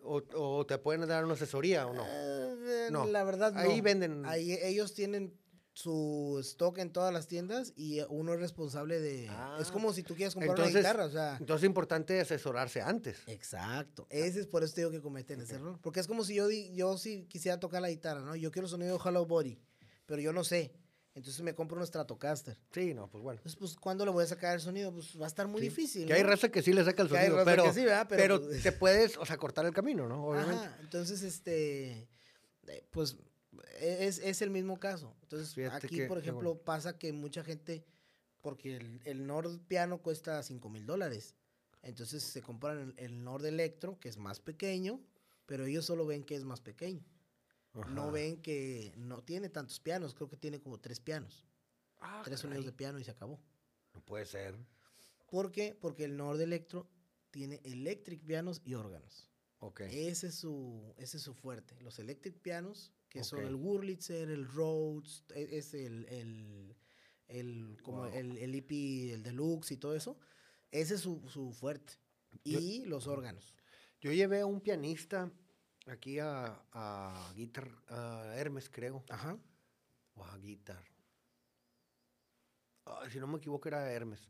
o, 0.01 0.21
o 0.33 0.65
te 0.65 0.77
pueden 0.77 1.07
dar 1.07 1.25
una 1.25 1.33
asesoría 1.33 1.87
o 1.87 1.93
no. 1.93 2.05
Eh, 2.07 2.89
no. 2.91 3.05
La 3.07 3.23
verdad, 3.23 3.51
no. 3.51 3.59
Ahí 3.59 3.81
venden. 3.81 4.25
Ahí 4.25 4.57
ellos 4.61 4.93
tienen 4.93 5.37
su 5.75 6.37
stock 6.39 6.77
en 6.77 6.89
todas 6.89 7.13
las 7.13 7.27
tiendas 7.27 7.73
y 7.75 7.99
uno 8.07 8.33
es 8.33 8.39
responsable 8.39 9.01
de... 9.01 9.27
Ah. 9.29 9.57
es 9.59 9.71
como 9.71 9.91
si 9.91 10.03
tú 10.03 10.15
quieres 10.15 10.33
comprar 10.33 10.57
una 10.57 10.69
guitarra, 10.69 11.03
o 11.03 11.09
sea... 11.09 11.35
Entonces 11.37 11.63
es 11.63 11.67
importante 11.67 12.19
asesorarse 12.21 12.81
antes. 12.81 13.19
Exacto. 13.27 14.07
Ese 14.09 14.39
es 14.39 14.47
por 14.47 14.63
eso 14.63 14.73
te 14.73 14.81
digo 14.81 14.91
que 14.91 15.01
cometen 15.01 15.41
ese 15.41 15.55
error. 15.55 15.77
Porque 15.81 15.99
es 15.99 16.07
como 16.07 16.23
si 16.23 16.35
yo, 16.35 16.49
yo 16.49 16.97
sí 16.97 17.25
quisiera 17.29 17.59
tocar 17.59 17.81
la 17.81 17.89
guitarra, 17.89 18.21
¿no? 18.21 18.37
Yo 18.37 18.51
quiero 18.51 18.69
sonido 18.69 18.97
Hollow 19.03 19.25
Body, 19.25 19.59
pero 20.05 20.21
yo 20.21 20.31
no 20.31 20.45
sé. 20.45 20.73
Entonces 21.13 21.41
me 21.41 21.53
compro 21.53 21.77
un 21.77 21.85
Stratocaster. 21.85 22.57
Sí, 22.71 22.93
no, 22.93 23.09
pues 23.09 23.21
bueno. 23.21 23.39
Entonces, 23.39 23.59
pues, 23.59 23.75
¿cuándo 23.75 24.05
le 24.05 24.11
voy 24.11 24.23
a 24.23 24.27
sacar 24.27 24.55
el 24.55 24.61
sonido? 24.61 24.93
Pues 24.93 25.19
va 25.19 25.25
a 25.25 25.27
estar 25.27 25.47
muy 25.47 25.61
difícil. 25.61 26.07
Que 26.07 26.13
hay 26.13 26.23
raza 26.23 26.49
que 26.49 26.61
sí 26.61 26.71
le 26.71 26.85
saca 26.85 27.03
el 27.03 27.09
sonido, 27.09 27.43
pero, 27.43 27.73
sí, 27.73 27.85
pero, 28.07 28.41
pues, 28.41 28.63
te 28.63 28.71
puedes, 28.71 29.17
o 29.17 29.25
sea, 29.25 29.35
cortar 29.35 29.65
el 29.65 29.73
camino, 29.73 30.07
¿no? 30.07 30.25
Obviamente. 30.25 30.65
Ajá, 30.65 30.77
entonces, 30.79 31.21
este, 31.21 32.07
eh, 32.67 32.87
pues, 32.91 33.17
es, 33.79 34.19
es, 34.19 34.41
el 34.41 34.49
mismo 34.49 34.79
caso. 34.79 35.15
Entonces, 35.23 35.71
aquí, 35.71 36.01
por 36.07 36.17
ejemplo, 36.17 36.57
pasa 36.57 36.97
que 36.97 37.11
mucha 37.13 37.43
gente, 37.43 37.85
porque 38.41 38.77
el, 38.77 39.01
el 39.05 39.25
Nord 39.25 39.59
Piano 39.67 40.01
cuesta 40.01 40.41
5 40.41 40.69
mil 40.69 40.85
dólares. 40.85 41.35
Entonces 41.81 42.23
se 42.23 42.41
compran 42.41 42.79
el, 42.79 42.93
el 42.97 43.23
Nord 43.23 43.45
Electro, 43.45 43.99
que 43.99 44.09
es 44.09 44.17
más 44.17 44.39
pequeño, 44.39 45.01
pero 45.45 45.65
ellos 45.65 45.85
solo 45.85 46.05
ven 46.05 46.23
que 46.23 46.35
es 46.35 46.43
más 46.43 46.61
pequeño 46.61 47.05
no 47.83 48.11
ven 48.11 48.41
que 48.41 48.93
no 48.95 49.23
tiene 49.23 49.49
tantos 49.49 49.79
pianos, 49.79 50.13
creo 50.13 50.29
que 50.29 50.37
tiene 50.37 50.59
como 50.59 50.79
tres 50.79 50.99
pianos. 50.99 51.45
Ah, 51.99 52.21
tres 52.23 52.39
sonidos 52.39 52.65
de 52.65 52.71
piano 52.71 52.99
y 52.99 53.03
se 53.03 53.11
acabó. 53.11 53.39
No 53.93 54.01
puede 54.01 54.25
ser. 54.25 54.55
¿Por 55.27 55.51
qué? 55.51 55.75
Porque 55.79 56.05
el 56.05 56.15
Nord 56.15 56.39
Electro 56.39 56.89
tiene 57.31 57.59
electric 57.63 58.23
pianos 58.23 58.61
y 58.63 58.75
órganos. 58.75 59.29
Okay. 59.59 60.07
Ese 60.07 60.27
es 60.27 60.35
su, 60.35 60.93
ese 60.97 61.17
es 61.17 61.23
su 61.23 61.33
fuerte. 61.33 61.75
Los 61.81 61.97
electric 61.97 62.39
pianos, 62.39 62.93
que 63.15 63.23
son 63.23 63.45
el 63.45 63.55
Wurlitzer, 63.55 64.29
el 64.29 64.45
Rhodes, 64.45 65.23
e, 65.33 65.57
es 65.57 65.73
el, 65.73 66.05
el, 66.09 66.75
el 67.29 67.77
como 67.81 68.07
el, 68.07 68.37
el 68.37 68.53
EP, 68.55 68.71
el 69.13 69.23
Deluxe 69.23 69.71
y 69.71 69.77
todo 69.77 69.95
eso. 69.95 70.19
Ese 70.69 70.95
es 70.95 70.99
su, 70.99 71.25
su 71.29 71.53
fuerte. 71.53 71.93
Y 72.43 72.83
los 72.83 73.07
órganos. 73.07 73.55
Yo 74.01 74.11
llevé 74.11 74.41
a 74.41 74.45
un 74.45 74.59
pianista 74.59 75.31
aquí 75.85 76.19
a, 76.19 76.61
a 76.73 77.31
Guitar, 77.37 77.71
a 77.87 78.33
Hermes, 78.35 78.69
creo. 78.69 79.05
Ajá. 79.09 79.39
O 80.15 80.25
a 80.25 80.37
Guitar. 80.37 80.83
si 83.09 83.19
no 83.19 83.27
me 83.27 83.37
equivoco, 83.37 83.69
era 83.69 83.89
Hermes. 83.89 84.29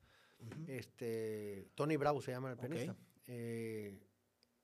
Este, 0.67 1.71
Tony 1.73 1.97
Bravo 1.97 2.21
se 2.21 2.33
llama 2.33 2.51
el 2.51 2.57
pianista. 2.57 2.95
Eh, 3.25 3.99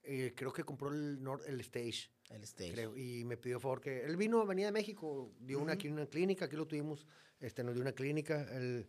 eh, 0.02 0.32
creo 0.34 0.52
que 0.52 0.64
compró 0.64 0.90
el, 0.90 1.18
el 1.46 1.60
Stage. 1.60 2.10
El 2.30 2.42
Stage. 2.44 2.72
Creo, 2.72 2.96
y 2.96 3.24
me 3.24 3.36
pidió 3.36 3.60
favor 3.60 3.80
que. 3.80 4.04
Él 4.04 4.16
vino, 4.16 4.44
venía 4.46 4.66
de 4.66 4.72
México, 4.72 5.32
dio 5.40 5.60
una 5.60 5.74
aquí 5.74 5.88
una 5.88 6.06
clínica, 6.06 6.46
aquí 6.46 6.56
lo 6.56 6.66
tuvimos, 6.66 7.06
este, 7.40 7.62
nos 7.62 7.74
dio 7.74 7.82
una 7.82 7.92
clínica. 7.92 8.42
Él, 8.56 8.88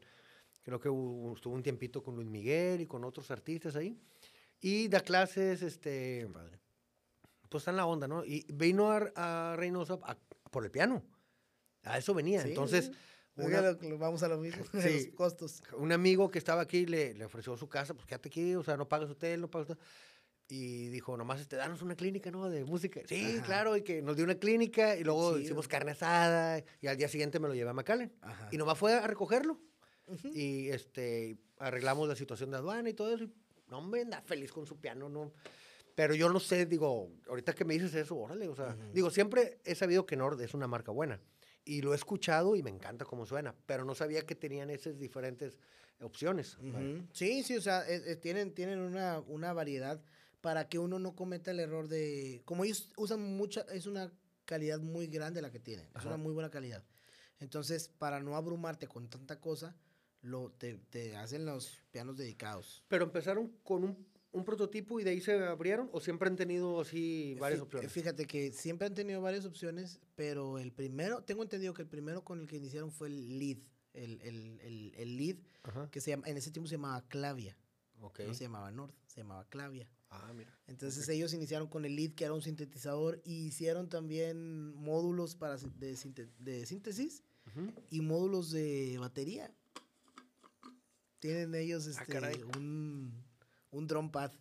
creo 0.63 0.79
que 0.79 0.89
estuvo 1.35 1.53
un 1.53 1.63
tiempito 1.63 2.01
con 2.01 2.15
Luis 2.15 2.29
Miguel 2.29 2.81
y 2.81 2.87
con 2.87 3.03
otros 3.03 3.29
artistas 3.31 3.75
ahí. 3.75 3.97
Y 4.61 4.87
da 4.87 5.01
clases, 5.01 5.61
este. 5.61 6.27
Padre 6.31 6.63
pues 7.53 7.61
está 7.61 7.69
en 7.69 7.77
la 7.77 7.85
onda, 7.85 8.07
¿no? 8.07 8.25
Y 8.25 8.47
vino 8.51 8.91
a, 8.91 9.55
Reynosa 9.55 9.99
por 10.49 10.65
el 10.65 10.71
piano. 10.71 11.03
A 11.83 11.99
eso 11.99 12.15
venía. 12.15 12.41
Entonces. 12.41 12.91
vamos 13.35 14.23
a 14.23 14.27
lo 14.27 14.39
mismo, 14.39 14.65
los 14.73 15.05
costos. 15.15 15.61
Un 15.77 15.91
amigo 15.91 16.31
que 16.31 16.39
estaba 16.39 16.63
aquí 16.63 16.87
le, 16.87 17.13
le, 17.13 17.25
ofreció 17.25 17.55
su 17.55 17.69
casa, 17.69 17.93
pues 17.93 18.07
quédate 18.07 18.29
aquí, 18.29 18.55
o 18.55 18.63
sea, 18.63 18.75
no 18.75 18.89
pagas 18.89 19.11
hotel, 19.11 19.41
no 19.41 19.51
pagas. 19.51 19.77
Y 20.49 20.89
dijo, 20.89 21.17
nomás 21.17 21.41
este, 21.41 21.55
danos 21.55 21.81
una 21.81 21.95
clínica, 21.95 22.29
¿no? 22.29 22.49
De 22.49 22.63
música. 22.65 23.01
Sí, 23.07 23.39
claro, 23.45 23.77
y 23.77 23.81
que 23.81 24.01
nos 24.01 24.15
dio 24.15 24.25
una 24.25 24.35
clínica 24.35 24.95
y 24.95 25.03
luego 25.03 25.37
hicimos 25.39 25.67
carne 25.67 25.91
asada 25.91 26.63
y 26.81 26.87
al 26.87 26.97
día 26.97 27.07
siguiente 27.07 27.39
me 27.39 27.47
lo 27.47 27.55
llevé 27.55 27.69
a 27.69 27.73
McAllen. 27.73 28.11
Y 28.51 28.57
nomás 28.57 28.77
fue 28.77 28.93
a 28.93 29.07
recogerlo. 29.07 29.59
Y 30.33 30.69
este, 30.69 31.37
arreglamos 31.57 32.07
la 32.07 32.15
situación 32.15 32.51
de 32.51 32.57
aduana 32.57 32.89
y 32.89 32.93
todo 32.93 33.13
eso. 33.13 33.23
Y, 33.23 33.31
no, 33.69 33.79
hombre, 33.79 34.01
anda 34.01 34.21
feliz 34.21 34.51
con 34.51 34.65
su 34.65 34.79
piano, 34.79 35.09
¿no? 35.09 35.31
Pero 35.95 36.15
yo 36.15 36.29
no 36.29 36.39
sé, 36.39 36.65
digo, 36.65 37.11
ahorita 37.27 37.53
que 37.53 37.65
me 37.65 37.75
dices 37.75 37.93
eso, 37.93 38.17
órale, 38.17 38.47
o 38.47 38.55
sea, 38.55 38.75
digo, 38.93 39.11
siempre 39.11 39.59
he 39.63 39.75
sabido 39.75 40.05
que 40.05 40.15
Nord 40.15 40.41
es 40.41 40.53
una 40.53 40.67
marca 40.67 40.91
buena. 40.91 41.19
Y 41.65 41.81
lo 41.81 41.93
he 41.93 41.95
escuchado 41.95 42.55
y 42.55 42.63
me 42.63 42.71
encanta 42.71 43.05
cómo 43.05 43.25
suena, 43.25 43.55
pero 43.65 43.85
no 43.85 43.95
sabía 43.95 44.23
que 44.23 44.35
tenían 44.35 44.69
esas 44.69 44.99
diferentes 44.99 45.57
opciones. 46.01 46.57
Sí, 47.13 47.43
sí, 47.43 47.55
o 47.55 47.61
sea, 47.61 47.87
eh, 47.87 48.01
eh, 48.05 48.15
tienen, 48.15 48.53
tienen 48.53 48.79
una, 48.79 49.19
una 49.19 49.53
variedad 49.53 50.03
para 50.43 50.67
que 50.67 50.77
uno 50.77 50.99
no 50.99 51.15
cometa 51.15 51.51
el 51.51 51.61
error 51.61 51.87
de... 51.87 52.41
Como 52.43 52.65
ellos 52.65 52.91
usan 52.97 53.21
mucha, 53.37 53.61
es 53.71 53.87
una 53.87 54.11
calidad 54.43 54.81
muy 54.81 55.07
grande 55.07 55.41
la 55.41 55.49
que 55.49 55.59
tienen, 55.61 55.87
es 55.95 56.03
una 56.03 56.17
muy 56.17 56.33
buena 56.33 56.49
calidad. 56.49 56.83
Entonces, 57.39 57.87
para 57.87 58.19
no 58.19 58.35
abrumarte 58.35 58.89
con 58.89 59.09
tanta 59.09 59.39
cosa, 59.39 59.73
lo, 60.21 60.51
te, 60.51 60.75
te 60.89 61.15
hacen 61.15 61.45
los 61.45 61.79
pianos 61.91 62.17
dedicados. 62.17 62.83
Pero 62.89 63.05
empezaron 63.05 63.53
con 63.63 63.85
un 63.85 64.13
un 64.33 64.43
prototipo 64.43 64.99
y 64.99 65.03
de 65.03 65.11
ahí 65.11 65.21
se 65.21 65.33
abrieron 65.33 65.89
o 65.93 66.01
siempre 66.01 66.27
han 66.27 66.35
tenido 66.35 66.81
así 66.81 67.37
varias 67.39 67.61
opciones? 67.61 67.91
Fíjate 67.91 68.25
que 68.25 68.51
siempre 68.51 68.87
han 68.87 68.95
tenido 68.95 69.21
varias 69.21 69.45
opciones, 69.45 69.99
pero 70.15 70.57
el 70.57 70.73
primero, 70.73 71.23
tengo 71.23 71.43
entendido 71.43 71.73
que 71.73 71.83
el 71.83 71.87
primero 71.87 72.23
con 72.23 72.41
el 72.41 72.47
que 72.47 72.57
iniciaron 72.57 72.91
fue 72.91 73.09
el 73.09 73.37
lead, 73.37 73.59
el, 73.93 74.19
el, 74.21 74.91
el, 74.95 75.17
lead, 75.17 75.37
que 75.91 76.01
se 76.01 76.09
llama, 76.09 76.27
en 76.27 76.37
ese 76.37 76.49
tiempo 76.49 76.67
se 76.67 76.77
llamaba 76.77 77.07
Clavia. 77.07 77.55
Okay. 78.01 78.27
No 78.27 78.33
se 78.33 78.43
llamaba 78.43 78.71
Nord, 78.71 78.91
se 79.05 79.21
llamaba 79.21 79.45
Clavia. 79.45 79.87
Ah, 80.13 80.33
mira. 80.33 80.57
Entonces 80.67 81.07
ellos 81.09 81.33
iniciaron 81.33 81.67
con 81.67 81.85
el 81.85 81.95
lead, 81.95 82.13
que 82.13 82.25
era 82.25 82.33
un 82.33 82.41
sintetizador, 82.41 83.21
y 83.25 83.47
hicieron 83.47 83.89
también 83.89 84.73
módulos 84.75 85.35
para 85.35 85.57
de, 85.57 86.29
de 86.39 86.65
síntesis 86.65 87.23
y 87.89 88.01
módulos 88.01 88.51
de 88.51 88.97
batería. 88.99 89.53
Tienen 91.19 91.55
ellos 91.55 91.87
ah, 91.97 92.03
este, 92.07 92.43
un 92.57 93.23
un 93.73 93.87
drum 93.87 94.09
pad. 94.09 94.31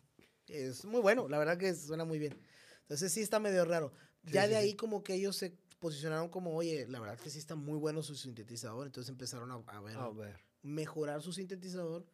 Es 0.47 0.85
muy 0.85 1.01
bueno, 1.01 1.29
la 1.29 1.39
verdad 1.39 1.59
que 1.59 1.75
suena 1.75 2.05
muy 2.05 2.19
bien. 2.19 2.39
Entonces 2.83 3.13
sí 3.13 3.21
está 3.21 3.41
medio 3.41 3.65
raro. 3.65 3.93
ya 4.23 4.47
de 4.47 4.57
ahí 4.57 4.75
como 4.75 5.03
que 5.03 5.15
ellos 5.15 5.37
se 5.37 5.57
posicionaron 5.79 6.29
como, 6.29 6.55
oye, 6.55 6.87
la 6.89 7.01
verdad 7.01 7.19
que 7.19 7.31
sí 7.31 7.39
está 7.39 7.57
muy 7.57 7.79
bueno 7.79 8.03
su 8.03 8.15
sintetizador. 8.15 8.87
Entonces 8.87 9.11
empezaron 9.11 9.51
a, 9.51 9.81
ver, 9.81 10.37
mejorar 10.63 11.23
su 11.23 11.33
sintetizador 11.33 12.07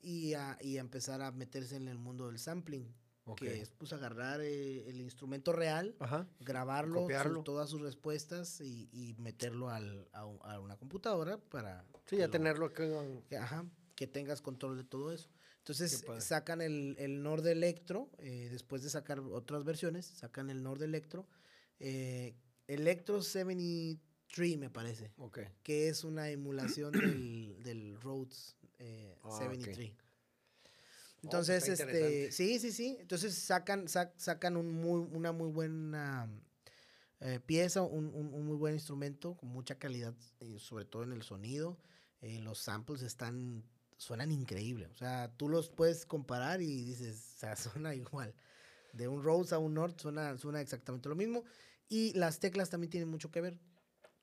y 0.00 0.34
a, 0.34 0.56
y 0.60 0.78
empezar 0.78 1.20
a 1.20 1.32
meterse 1.32 1.76
en 1.76 1.88
el 1.88 1.98
mundo 1.98 2.28
del 2.28 2.38
sampling. 2.38 2.94
Que 3.34 3.60
es 3.60 3.70
pues 3.70 3.92
agarrar 3.92 4.40
eh, 4.40 4.88
el 4.88 5.00
instrumento 5.00 5.52
real, 5.52 5.94
grabarlo, 6.40 7.06
todas 7.44 7.70
sus 7.70 7.80
respuestas 7.80 8.60
y, 8.60 8.88
y 8.92 9.14
meterlo 9.18 9.70
al, 9.70 10.08
a, 10.12 10.20
a, 10.20 10.60
una 10.60 10.76
computadora 10.76 11.38
para... 11.38 11.84
Sí, 12.06 12.16
ya 12.16 12.28
tenerlo 12.28 12.72
que, 12.72 13.36
ajá, 13.36 13.64
que 13.94 14.06
tengas 14.06 14.42
control 14.42 14.76
de 14.76 14.84
todo 14.84 15.12
eso. 15.12 15.30
Entonces 15.58 16.04
sacan 16.18 16.62
el, 16.62 16.96
el 16.98 17.22
Nord 17.22 17.46
Electro, 17.46 18.10
eh, 18.18 18.48
después 18.50 18.82
de 18.82 18.90
sacar 18.90 19.20
otras 19.20 19.62
versiones, 19.64 20.06
sacan 20.06 20.50
el 20.50 20.62
Nord 20.62 20.82
Electro. 20.82 21.28
Eh, 21.78 22.34
Electro 22.66 23.22
73 23.22 24.58
me 24.58 24.70
parece. 24.70 25.12
Que 25.62 25.88
es 25.88 26.02
una 26.02 26.30
emulación 26.30 26.92
del, 26.92 27.62
del 27.62 28.00
Rhodes 28.00 28.56
73. 28.78 29.78
Eh, 29.78 29.96
ah, 29.96 30.09
Entonces, 31.22 31.68
este, 31.68 32.32
sí, 32.32 32.58
sí, 32.58 32.72
sí. 32.72 32.96
Entonces 33.00 33.34
sacan, 33.34 33.86
sacan 33.88 34.56
un 34.56 34.72
muy, 34.72 35.00
una 35.12 35.32
muy 35.32 35.50
buena 35.50 36.28
eh, 37.20 37.40
pieza, 37.44 37.82
un, 37.82 38.06
un, 38.14 38.46
muy 38.46 38.56
buen 38.56 38.74
instrumento 38.74 39.36
con 39.36 39.50
mucha 39.50 39.78
calidad, 39.78 40.14
sobre 40.58 40.86
todo 40.86 41.02
en 41.02 41.12
el 41.12 41.22
sonido. 41.22 41.78
Eh, 42.22 42.40
los 42.40 42.58
samples 42.58 43.02
están, 43.02 43.62
suenan 43.98 44.32
increíble. 44.32 44.86
O 44.86 44.96
sea, 44.96 45.30
tú 45.36 45.48
los 45.48 45.68
puedes 45.68 46.06
comparar 46.06 46.62
y 46.62 46.84
dices, 46.84 47.34
o 47.36 47.38
sea, 47.38 47.56
suena 47.56 47.94
igual. 47.94 48.34
De 48.94 49.06
un 49.06 49.22
Rose 49.22 49.54
a 49.54 49.58
un 49.58 49.74
Nord 49.74 49.94
suena, 49.98 50.36
suena 50.38 50.60
exactamente 50.60 51.08
lo 51.08 51.14
mismo. 51.14 51.44
Y 51.88 52.12
las 52.14 52.40
teclas 52.40 52.70
también 52.70 52.90
tienen 52.90 53.08
mucho 53.08 53.30
que 53.30 53.40
ver. 53.40 53.58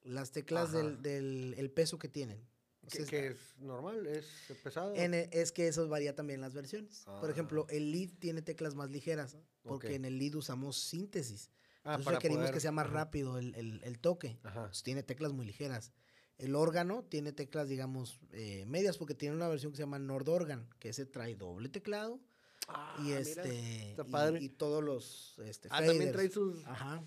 Las 0.01 0.31
teclas 0.31 0.71
del, 0.71 1.01
del 1.01 1.53
el 1.57 1.69
peso 1.69 1.99
que 1.99 2.07
tienen. 2.07 2.47
¿Que, 2.91 3.27
es 3.27 3.57
normal? 3.59 4.05
¿Es 4.07 4.25
pesado? 4.63 4.93
E, 4.95 5.29
es 5.31 5.51
que 5.51 5.67
eso 5.67 5.87
varía 5.87 6.15
también 6.15 6.37
en 6.37 6.41
las 6.41 6.53
versiones. 6.53 7.03
Por 7.05 7.29
ejemplo, 7.29 7.65
ah. 7.69 7.73
el 7.73 7.91
lead 7.91 8.09
tiene 8.19 8.41
teclas 8.41 8.75
más 8.75 8.89
ligeras, 8.89 9.37
porque 9.63 9.95
en 9.95 10.05
el 10.05 10.17
lead 10.17 10.35
usamos 10.35 10.77
síntesis. 10.77 11.51
Ah, 11.83 11.95
Entonces 11.95 12.15
requerimos 12.15 12.51
que 12.51 12.59
sea 12.59 12.71
más 12.71 12.89
rápido 12.89 13.37
el, 13.37 13.55
el, 13.55 13.81
el 13.83 13.99
toque. 13.99 14.39
tiene 14.83 15.03
teclas 15.03 15.33
muy 15.33 15.45
ligeras. 15.45 15.93
El 16.37 16.55
órgano 16.55 17.03
tiene 17.03 17.31
teclas, 17.31 17.67
digamos, 17.67 18.19
eh, 18.31 18.63
medias, 18.67 18.97
porque 18.97 19.15
tiene 19.15 19.35
una 19.35 19.47
versión 19.47 19.71
que 19.71 19.77
se 19.77 19.83
llama 19.83 19.97
Nord 19.97 20.29
Organ, 20.29 20.69
que 20.79 20.89
ese 20.89 21.05
trae 21.05 21.35
doble 21.35 21.69
teclado. 21.69 22.19
Ah, 22.67 23.01
y 23.03 23.13
este. 23.13 23.91
Está 23.91 24.03
padre. 24.03 24.39
Y, 24.41 24.49
todos 24.49 24.83
los. 24.83 25.39
Este, 25.39 25.67
ah, 25.71 25.83
también 25.83 26.11
trae 26.11 26.29
sus. 26.29 26.63
Ajá. 26.65 27.03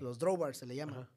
Los 0.00 0.18
drawbars 0.18 0.58
se 0.58 0.66
le 0.66 0.76
llama. 0.76 1.10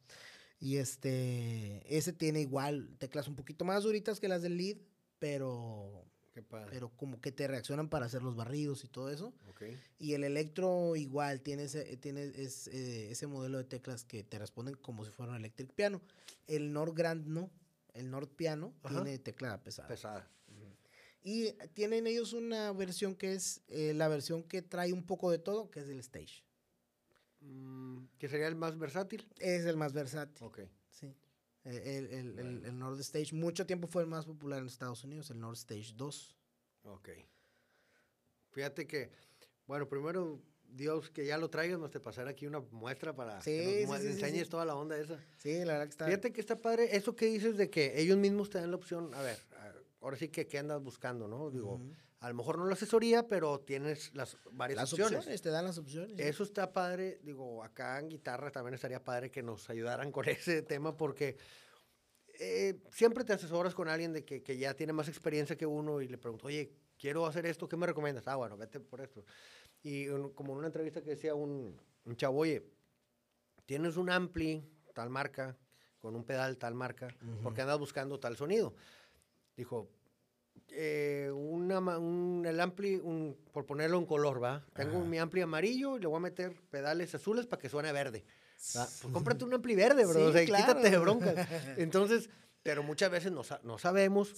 Y 0.59 0.77
este, 0.77 1.83
ese 1.95 2.13
tiene 2.13 2.41
igual 2.41 2.95
teclas 2.97 3.27
un 3.27 3.35
poquito 3.35 3.65
más 3.65 3.83
duritas 3.83 4.19
que 4.19 4.27
las 4.27 4.41
del 4.41 4.57
lead, 4.57 4.77
pero, 5.19 6.05
pero 6.69 6.89
como 6.95 7.19
que 7.19 7.31
te 7.31 7.47
reaccionan 7.47 7.89
para 7.89 8.05
hacer 8.05 8.23
los 8.23 8.35
barridos 8.35 8.83
y 8.83 8.87
todo 8.87 9.09
eso. 9.09 9.33
Y 9.99 10.13
el 10.13 10.23
electro 10.23 10.95
igual 10.95 11.41
tiene 11.41 11.63
ese, 11.63 11.97
tiene 11.97 12.31
eh, 12.35 13.07
ese 13.11 13.27
modelo 13.27 13.57
de 13.57 13.63
teclas 13.63 14.03
que 14.03 14.23
te 14.23 14.39
responden 14.39 14.75
como 14.75 15.05
si 15.05 15.11
fuera 15.11 15.31
un 15.31 15.37
electric 15.37 15.71
piano. 15.73 16.01
El 16.47 16.71
Nord 16.71 16.93
Grand 16.93 17.27
no, 17.27 17.51
el 17.93 18.11
Nord 18.11 18.29
Piano 18.29 18.73
tiene 18.87 19.17
tecla 19.19 19.61
pesada. 19.63 19.87
Pesada. 19.87 20.29
Y 21.23 21.53
tienen 21.73 22.05
ellos 22.05 22.33
una 22.33 22.71
versión 22.71 23.15
que 23.15 23.33
es 23.33 23.63
eh, 23.67 23.93
la 23.95 24.07
versión 24.07 24.43
que 24.43 24.61
trae 24.61 24.93
un 24.93 25.03
poco 25.03 25.31
de 25.31 25.39
todo, 25.39 25.71
que 25.71 25.79
es 25.79 25.89
el 25.89 25.99
stage. 25.99 26.43
Mm, 27.45 28.05
¿Que 28.17 28.29
sería 28.29 28.47
el 28.47 28.55
más 28.55 28.77
versátil? 28.77 29.27
Es 29.39 29.65
el 29.65 29.77
más 29.77 29.93
versátil. 29.93 30.45
Ok. 30.45 30.59
Sí. 30.89 31.13
El, 31.63 31.77
el, 31.77 32.39
el, 32.39 32.65
el, 32.65 32.77
Nord 32.77 32.99
Stage, 32.99 33.33
mucho 33.33 33.65
tiempo 33.65 33.87
fue 33.87 34.03
el 34.03 34.07
más 34.07 34.25
popular 34.25 34.59
en 34.59 34.67
Estados 34.67 35.03
Unidos, 35.03 35.29
el 35.31 35.39
Nord 35.39 35.55
Stage 35.55 35.93
2. 35.95 36.35
Ok. 36.83 37.09
Fíjate 38.51 38.85
que, 38.85 39.11
bueno, 39.65 39.89
primero, 39.89 40.39
Dios, 40.63 41.09
que 41.09 41.25
ya 41.25 41.37
lo 41.37 41.49
traigas, 41.49 41.79
nos 41.79 41.91
te 41.91 41.99
pasar 41.99 42.27
aquí 42.27 42.45
una 42.45 42.59
muestra 42.71 43.15
para 43.15 43.39
que 43.39 43.85
nos 43.87 43.99
enseñes 44.01 44.49
toda 44.49 44.65
la 44.65 44.75
onda 44.75 44.97
esa. 44.97 45.19
Sí, 45.37 45.65
la 45.65 45.73
verdad 45.73 45.85
que 45.85 45.91
está. 45.91 46.05
Fíjate 46.05 46.31
que 46.31 46.41
está 46.41 46.55
padre, 46.55 46.95
eso 46.95 47.15
que 47.15 47.25
dices 47.25 47.57
de 47.57 47.69
que 47.69 47.99
ellos 47.99 48.17
mismos 48.17 48.49
te 48.49 48.59
dan 48.59 48.71
la 48.71 48.77
opción, 48.77 49.13
a 49.13 49.21
ver, 49.21 49.37
ahora 50.01 50.17
sí 50.17 50.29
que 50.29 50.47
qué 50.47 50.59
andas 50.59 50.81
buscando, 50.81 51.27
¿no? 51.27 51.49
Digo, 51.49 51.81
a 52.25 52.29
lo 52.29 52.33
mejor 52.33 52.57
no 52.57 52.65
la 52.65 52.73
asesoría, 52.73 53.27
pero 53.27 53.59
tienes 53.59 54.11
las 54.15 54.35
varias 54.51 54.77
las 54.77 54.93
opciones. 54.93 55.41
Te 55.43 55.49
dan 55.51 55.63
las 55.63 55.77
opciones. 55.77 56.19
Eso 56.19 56.43
está 56.43 56.73
padre. 56.73 57.19
Digo, 57.21 57.63
acá 57.63 57.99
en 57.99 58.09
guitarra 58.09 58.49
también 58.49 58.73
estaría 58.73 59.03
padre 59.03 59.29
que 59.29 59.43
nos 59.43 59.69
ayudaran 59.69 60.11
con 60.11 60.27
ese 60.29 60.63
tema 60.63 60.97
porque 60.97 61.37
eh, 62.39 62.81
siempre 62.91 63.23
te 63.25 63.33
asesoras 63.33 63.75
con 63.75 63.87
alguien 63.87 64.11
de 64.11 64.25
que, 64.25 64.41
que, 64.41 64.57
ya 64.57 64.73
tiene 64.73 64.91
más 64.91 65.07
experiencia 65.07 65.55
que 65.55 65.67
uno 65.67 66.01
y 66.01 66.07
le 66.07 66.17
pregunto, 66.17 66.47
oye, 66.47 66.73
quiero 66.97 67.27
hacer 67.27 67.45
esto, 67.45 67.69
¿qué 67.69 67.77
me 67.77 67.85
recomiendas? 67.85 68.27
Ah, 68.27 68.37
bueno, 68.37 68.57
vete 68.57 68.79
por 68.79 69.01
esto. 69.01 69.23
Y 69.83 70.07
como 70.33 70.53
en 70.53 70.57
una 70.57 70.67
entrevista 70.67 71.03
que 71.03 71.11
decía 71.11 71.35
un, 71.35 71.79
un 72.05 72.15
chavo, 72.15 72.39
oye, 72.39 72.65
tienes 73.67 73.97
un 73.97 74.09
ampli, 74.09 74.67
tal 74.95 75.11
marca, 75.11 75.55
con 75.99 76.15
un 76.15 76.23
pedal, 76.23 76.57
tal 76.57 76.73
marca, 76.73 77.15
porque 77.43 77.61
andas 77.61 77.77
buscando 77.77 78.19
tal 78.19 78.35
sonido. 78.35 78.73
Dijo, 79.55 79.91
eh, 80.69 81.31
una, 81.33 81.79
un, 81.79 82.43
el 82.45 82.59
ampli, 82.59 82.95
un, 82.95 83.37
por 83.51 83.65
ponerlo 83.65 83.97
en 83.97 84.05
color, 84.05 84.43
¿va? 84.43 84.65
Tengo 84.73 84.99
mi 85.05 85.17
ampli 85.19 85.41
amarillo 85.41 85.97
y 85.97 86.01
le 86.01 86.07
voy 86.07 86.17
a 86.17 86.21
meter 86.21 86.55
pedales 86.69 87.13
azules 87.15 87.45
para 87.45 87.61
que 87.61 87.69
suene 87.69 87.91
verde. 87.91 88.25
Pues 88.73 89.03
cómprate 89.11 89.45
un 89.45 89.53
ampli 89.53 89.75
verde, 89.75 90.05
bro. 90.05 90.27
o 90.27 90.31
sea, 90.31 90.45
quítate 90.45 90.89
de 90.89 90.97
broncas. 90.97 91.35
Entonces, 91.77 92.29
pero 92.63 92.81
muchas 92.81 93.11
veces 93.11 93.31
no, 93.31 93.43
no 93.63 93.77
sabemos 93.77 94.33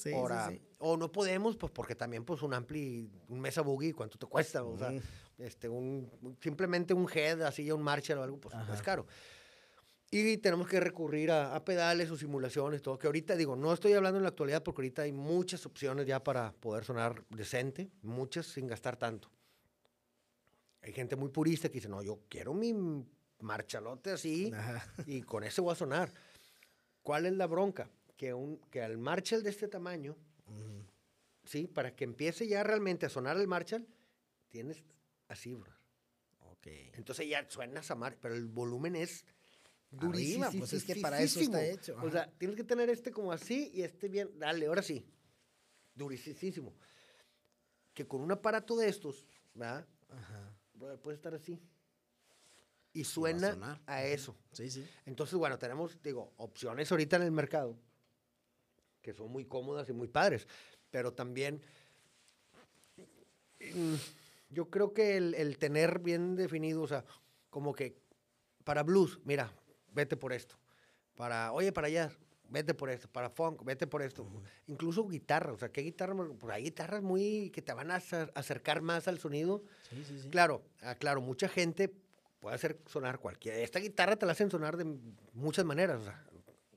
o 0.79 0.97
no 0.97 1.11
podemos, 1.11 1.55
pues 1.55 1.71
porque 1.71 1.95
también 1.95 2.25
pues 2.25 2.41
un 2.41 2.53
ampli, 2.53 3.09
un 3.29 3.39
mesa 3.39 3.61
boogie, 3.61 3.93
¿cuánto 3.93 4.17
te 4.17 4.25
cuesta? 4.25 4.63
O 4.63 4.77
sea, 4.77 4.91
este, 5.37 5.69
un, 5.69 6.11
simplemente 6.41 6.93
un 6.93 7.07
head, 7.13 7.41
así, 7.43 7.71
un 7.71 7.81
Marshall 7.81 8.19
o 8.19 8.23
algo, 8.23 8.37
pues 8.37 8.53
es 8.73 8.81
caro. 8.81 9.05
Y 10.09 10.37
tenemos 10.37 10.67
que 10.69 10.79
recurrir 10.79 11.31
a, 11.31 11.63
pedales 11.65 12.09
o 12.09 12.17
simulaciones, 12.17 12.81
todo. 12.81 12.97
Que 12.97 13.07
ahorita, 13.07 13.35
digo, 13.35 13.57
no 13.57 13.73
estoy 13.73 13.93
hablando 13.93 14.17
en 14.17 14.23
la 14.23 14.29
actualidad 14.29 14.63
porque 14.63 14.81
ahorita 14.81 15.01
hay 15.01 15.11
muchas 15.11 15.65
opciones 15.65 16.05
ya 16.05 16.23
para 16.23 16.53
poder 16.53 16.85
sonar 16.85 17.25
decente, 17.29 17.91
muchas 18.03 18.45
sin 18.45 18.67
gastar 18.67 18.95
tanto. 18.95 19.29
Hay 20.81 20.93
gente 20.93 21.17
muy 21.17 21.29
purista 21.29 21.67
que 21.67 21.75
dice, 21.75 21.89
no, 21.89 22.01
yo 22.01 22.21
quiero 22.29 22.53
mi 22.53 22.73
marchalote 23.41 24.11
así 24.11 24.51
y 25.05 25.21
con 25.23 25.43
ese 25.43 25.59
voy 25.59 25.73
a 25.73 25.75
sonar. 25.75 26.13
¿Cuál 27.03 27.25
es 27.25 27.33
la 27.33 27.47
bronca? 27.47 27.89
Que, 28.15 28.33
un, 28.33 28.59
que 28.71 28.81
al 28.81 28.97
Marshall 28.97 29.43
de 29.43 29.49
este 29.49 29.67
tamaño, 29.67 30.15
¿sí? 31.43 31.67
Para 31.67 31.93
que 31.95 32.05
empiece 32.05 32.47
ya 32.47 32.63
realmente 32.63 33.05
a 33.05 33.09
sonar 33.09 33.37
el 33.37 33.47
Marshall, 33.47 33.85
tienes 34.47 34.83
así, 35.27 35.53
bro. 35.53 35.71
Ok. 36.51 36.67
Entonces 36.93 37.27
ya 37.27 37.45
suenas 37.49 37.91
a 37.91 37.95
Marshall, 37.95 38.19
pero 38.21 38.35
el 38.35 38.45
volumen 38.45 38.95
es 38.95 39.25
durísimo. 39.91 40.49
pues 40.57 40.73
es 40.73 40.83
que 40.83 40.95
para 40.95 41.21
eso 41.21 41.39
está 41.39 41.65
hecho. 41.65 41.97
O 42.01 42.09
sea, 42.09 42.29
tienes 42.37 42.55
que 42.55 42.63
tener 42.63 42.89
este 42.89 43.11
como 43.11 43.31
así 43.31 43.71
y 43.73 43.81
este 43.81 44.07
bien. 44.07 44.37
Dale, 44.37 44.67
ahora 44.67 44.81
sí. 44.81 45.05
Durísimo. 45.95 46.73
Que 47.93 48.07
con 48.07 48.21
un 48.21 48.31
aparato 48.31 48.75
de 48.75 48.87
estos, 48.87 49.25
¿verdad? 49.53 49.87
Ajá. 50.09 50.53
Puede 51.01 51.15
estar 51.15 51.33
así. 51.33 51.59
Y 52.93 53.03
suena 53.03 53.81
a, 53.85 54.03
eso. 54.03 54.35
Sí, 54.51 54.69
sí. 54.69 54.87
Entonces, 55.05 55.35
bueno, 55.35 55.57
tenemos, 55.57 56.01
digo, 56.01 56.33
opciones 56.37 56.91
ahorita 56.91 57.17
en 57.17 57.23
el 57.23 57.31
mercado 57.31 57.77
que 59.01 59.13
son 59.13 59.31
muy 59.31 59.45
cómodas 59.45 59.87
y 59.89 59.93
muy 59.93 60.07
padres. 60.07 60.47
Pero 60.91 61.13
también. 61.13 61.61
Mm, 63.73 63.95
yo 64.49 64.69
creo 64.69 64.93
que 64.93 65.17
el, 65.17 65.33
el 65.35 65.57
tener 65.57 65.99
bien 65.99 66.35
definido, 66.35 66.81
o 66.81 66.87
sea, 66.87 67.05
como 67.49 67.73
que 67.73 67.97
para 68.63 68.83
blues, 68.83 69.19
mira, 69.23 69.51
vete 69.97 70.15
por 70.15 70.31
esto. 70.31 70.55
Para, 71.15 71.51
oye, 71.51 71.73
para 71.73 71.87
allá, 71.87 72.09
vete 72.49 72.73
por 72.73 72.89
esto. 72.89 73.09
Para 73.09 73.29
funk, 73.29 73.63
vete 73.65 73.87
por 73.87 74.01
esto. 74.01 74.25
Incluso 74.67 75.07
guitarra, 75.07 75.51
o 75.51 75.57
sea, 75.57 75.69
¿qué 75.69 75.81
guitarra? 75.81 76.15
Pues 76.15 76.53
hay 76.53 76.63
guitarras 76.63 77.01
muy 77.01 77.49
que 77.49 77.61
te 77.61 77.73
van 77.73 77.91
a 77.91 77.95
acercar 78.35 78.81
más 78.81 79.07
al 79.07 79.19
sonido. 79.19 79.63
Sí, 79.89 80.03
sí, 80.05 80.19
sí. 80.21 80.29
Claro, 80.29 80.63
ah, 80.81 80.95
claro, 80.95 81.19
mucha 81.21 81.49
gente 81.49 81.91
puede 82.39 82.55
hacer 82.55 82.79
sonar 82.85 83.19
cualquiera. 83.19 83.57
Esta 83.57 83.79
guitarra 83.79 84.15
te 84.15 84.25
la 84.25 84.31
hacen 84.31 84.49
sonar 84.49 84.77
de 84.77 84.85
muchas 85.33 85.65
maneras, 85.65 85.99
o 85.99 86.03
sea, 86.03 86.23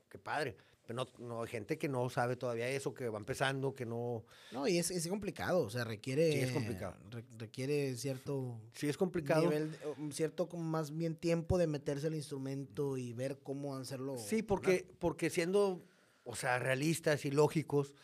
qué 0.09 0.19
padre 0.19 0.57
no, 0.95 1.07
no, 1.19 1.43
hay 1.43 1.49
gente 1.49 1.79
que 1.79 1.89
no 1.89 2.09
sabe 2.11 2.37
todavía 2.37 2.69
eso, 2.69 2.95
que 2.95 3.09
va 3.09 3.19
empezando, 3.19 3.75
que 3.75 3.87
no... 3.87 4.25
No, 4.53 4.67
y 4.67 4.79
es, 4.79 4.91
es 4.91 5.07
complicado, 5.09 5.63
o 5.63 5.71
sea, 5.71 5.85
requiere... 5.85 6.33
Sí, 6.33 6.39
es 6.41 6.53
complicado. 6.53 6.97
requiere 7.39 7.97
cierto... 7.97 8.61
Sí, 8.75 8.89
es 8.89 8.97
complicado. 8.97 9.43
Nivel, 9.43 9.77
cierto, 10.13 10.49
como 10.49 10.65
más 10.65 10.97
bien 10.97 11.17
tiempo 11.17 11.59
de 11.59 11.67
meterse 11.67 12.07
al 12.07 12.15
instrumento 12.15 12.97
y 12.97 13.13
ver 13.13 13.39
cómo 13.43 13.77
hacerlo. 13.77 14.17
Sí, 14.19 14.43
porque, 14.43 14.87
porque 14.99 15.31
siendo, 15.31 15.85
o 16.25 16.35
sea, 16.35 16.59
realistas 16.59 17.25
y 17.25 17.31
lógicos, 17.31 17.95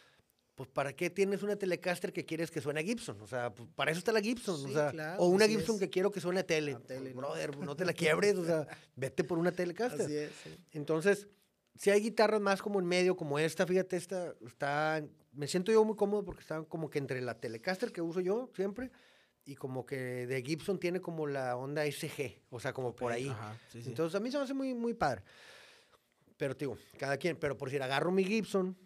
pues 0.57 0.71
¿para 0.71 0.95
qué 0.95 1.11
tienes 1.11 1.43
una 1.43 1.57
Telecaster 1.57 2.13
que 2.15 2.25
quieres 2.25 2.51
que 2.51 2.63
suene 2.63 2.81
a 2.81 2.83
Gibson? 2.83 3.21
O 3.21 3.27
sea, 3.27 3.53
pues, 3.53 3.69
para 3.77 3.91
eso 3.91 3.99
está 3.99 4.11
la 4.11 4.23
Gibson. 4.23 4.65
o, 4.65 4.73
sea, 4.73 5.17
o 5.19 5.27
una 5.29 5.47
Gibson 5.47 5.79
que 5.79 5.91
quiero 5.91 6.11
que 6.11 6.21
suene 6.21 6.41
a 6.41 6.47
tele. 6.47 6.77
tele 6.87 7.13
Brother, 7.13 7.59
no 7.59 7.77
te 7.77 7.85
la 7.85 7.93
quiebres, 7.93 8.37
o 8.37 8.45
sea, 8.45 8.67
vete 8.97 9.23
por 9.23 9.39
una 9.39 9.53
Telecaster. 9.53 10.07
Así 10.07 10.17
es. 10.17 10.33
Entonces, 10.73 11.29
si 11.77 11.91
hay 11.91 12.01
guitarras 12.01 12.41
más 12.41 12.63
como 12.63 12.81
en 12.81 12.87
medio, 12.87 13.17
como 13.17 13.39
esta, 13.39 13.67
fíjate, 13.67 13.97
esta 13.97 14.35
está, 14.47 15.05
me 15.33 15.47
siento 15.47 15.73
yo 15.73 15.85
muy 15.85 15.97
cómodo 15.97 16.25
porque 16.25 16.43
está 16.43 16.63
como 16.65 16.91
que 16.91 16.99
entre 16.99 17.21
la 17.21 17.39
Telecaster 17.39 17.93
que 17.93 18.01
uso 18.01 18.21
yo 18.21 18.51
siempre 18.55 18.91
y 19.45 19.55
como 19.55 19.87
que 19.87 20.27
de 20.27 20.43
Gibson 20.43 20.79
tiene 20.79 21.01
como 21.01 21.27
la 21.27 21.57
onda 21.57 21.85
SG, 21.85 22.43
o 22.51 22.59
sea, 22.59 22.73
como 22.73 22.95
por 22.95 23.13
ahí. 23.13 23.33
Entonces 23.75 24.15
a 24.15 24.21
mí 24.21 24.31
se 24.31 24.39
me 24.39 24.45
hace 24.45 24.55
muy, 24.55 24.75
muy 24.75 24.95
padre. 24.95 25.23
Pero 26.37 26.55
digo, 26.55 26.77
cada 26.99 27.17
quien, 27.17 27.37
pero 27.37 27.57
por 27.57 27.71
si 27.71 27.77
agarro 27.77 28.11
mi 28.11 28.25
Gibson 28.25 28.77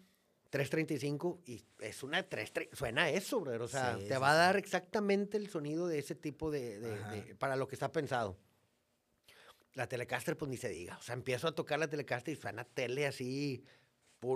335 0.51 1.41
y 1.45 1.63
es 1.79 2.03
una 2.03 2.21
330, 2.23 2.75
suena 2.75 3.09
eso, 3.09 3.39
brother, 3.39 3.61
o 3.61 3.67
sea, 3.67 3.97
te 3.97 4.17
va 4.17 4.31
a 4.31 4.35
dar 4.35 4.57
exactamente 4.57 5.37
el 5.37 5.49
sonido 5.49 5.87
de 5.87 5.97
ese 5.97 6.13
tipo 6.13 6.51
de 6.51 7.35
para 7.39 7.55
lo 7.55 7.67
que 7.67 7.75
está 7.75 7.91
pensado. 7.91 8.37
La 9.73 9.87
Telecaster, 9.87 10.37
pues 10.37 10.49
ni 10.49 10.57
se 10.57 10.69
diga. 10.69 10.97
O 10.97 11.01
sea, 11.01 11.13
empiezo 11.13 11.47
a 11.47 11.55
tocar 11.55 11.79
la 11.79 11.87
Telecaster 11.87 12.33
y 12.33 12.37
suena 12.37 12.63
tele 12.63 13.07
así. 13.07 13.63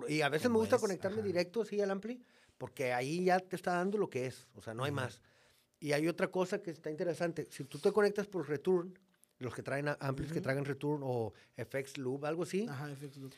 y 0.08 0.22
a 0.22 0.30
veces 0.30 0.50
me 0.50 0.58
gusta 0.58 0.80
conectarme 0.80 1.22
directo 1.22 1.62
así 1.62 1.82
al 1.82 1.92
ampli, 1.92 2.24
porque 2.58 2.94
ahí 2.94 3.26
ya 3.26 3.40
te 3.40 3.56
está 3.56 3.74
dando 3.74 3.98
lo 3.98 4.10
que 4.10 4.28
es. 4.28 4.48
O 4.56 4.62
sea, 4.62 4.74
no 4.74 4.84
hay 4.84 4.92
más. 4.92 5.22
Y 5.80 5.92
hay 5.92 6.08
otra 6.08 6.30
cosa 6.30 6.62
que 6.62 6.72
está 6.72 6.90
interesante. 6.90 7.48
Si 7.52 7.66
tú 7.66 7.80
te 7.80 7.92
conectas 7.92 8.28
por 8.28 8.48
return, 8.48 8.98
los 9.40 9.54
que 9.54 9.62
traen 9.62 9.90
amplis 10.00 10.32
que 10.32 10.42
traigan 10.42 10.66
return 10.66 11.02
o 11.04 11.34
FX 11.58 11.98
Loop, 11.98 12.26
algo 12.26 12.44
así. 12.44 12.66
Ajá, 12.68 12.88
FX 12.96 13.18
Loop. 13.18 13.34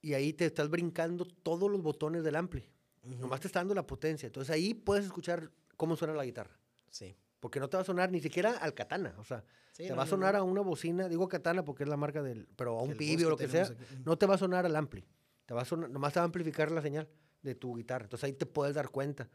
Y 0.00 0.14
ahí 0.14 0.32
te 0.32 0.46
estás 0.46 0.68
brincando 0.68 1.24
todos 1.24 1.70
los 1.70 1.82
botones 1.82 2.24
del 2.24 2.36
ampli. 2.36 2.64
Nomás 3.02 3.40
te 3.40 3.48
está 3.48 3.60
dando 3.60 3.74
la 3.74 3.86
potencia. 3.86 4.26
Entonces 4.26 4.52
ahí 4.52 4.74
puedes 4.74 5.04
escuchar 5.04 5.50
cómo 5.76 5.96
suena 5.96 6.14
la 6.14 6.24
guitarra. 6.24 6.58
Sí. 6.90 7.16
Porque 7.42 7.58
no 7.58 7.68
te 7.68 7.76
va 7.76 7.80
a 7.80 7.84
sonar 7.84 8.12
ni 8.12 8.20
siquiera 8.20 8.52
al 8.58 8.72
katana. 8.72 9.16
O 9.18 9.24
sea, 9.24 9.44
te 9.76 9.92
va 9.92 10.04
a 10.04 10.06
sonar 10.06 10.36
a 10.36 10.44
una 10.44 10.60
bocina, 10.60 11.08
digo 11.08 11.26
katana 11.26 11.64
porque 11.64 11.82
es 11.82 11.88
la 11.88 11.96
marca 11.96 12.22
del, 12.22 12.46
pero 12.54 12.78
a 12.78 12.82
un 12.84 12.96
pibi 12.96 13.24
o 13.24 13.30
lo 13.30 13.36
que 13.36 13.48
sea, 13.48 13.68
no 14.04 14.16
te 14.16 14.26
va 14.26 14.36
a 14.36 14.38
sonar 14.38 14.64
al 14.64 14.76
ampli. 14.76 15.04
Te 15.44 15.52
va 15.52 15.62
a 15.62 15.64
sonar, 15.64 15.90
nomás 15.90 16.12
te 16.12 16.20
va 16.20 16.22
a 16.22 16.26
amplificar 16.26 16.70
la 16.70 16.80
señal 16.80 17.08
de 17.42 17.56
tu 17.56 17.74
guitarra. 17.74 18.04
Entonces 18.04 18.22
ahí 18.22 18.32
te 18.32 18.46
puedes 18.46 18.76
dar 18.76 18.90
cuenta. 18.90 19.28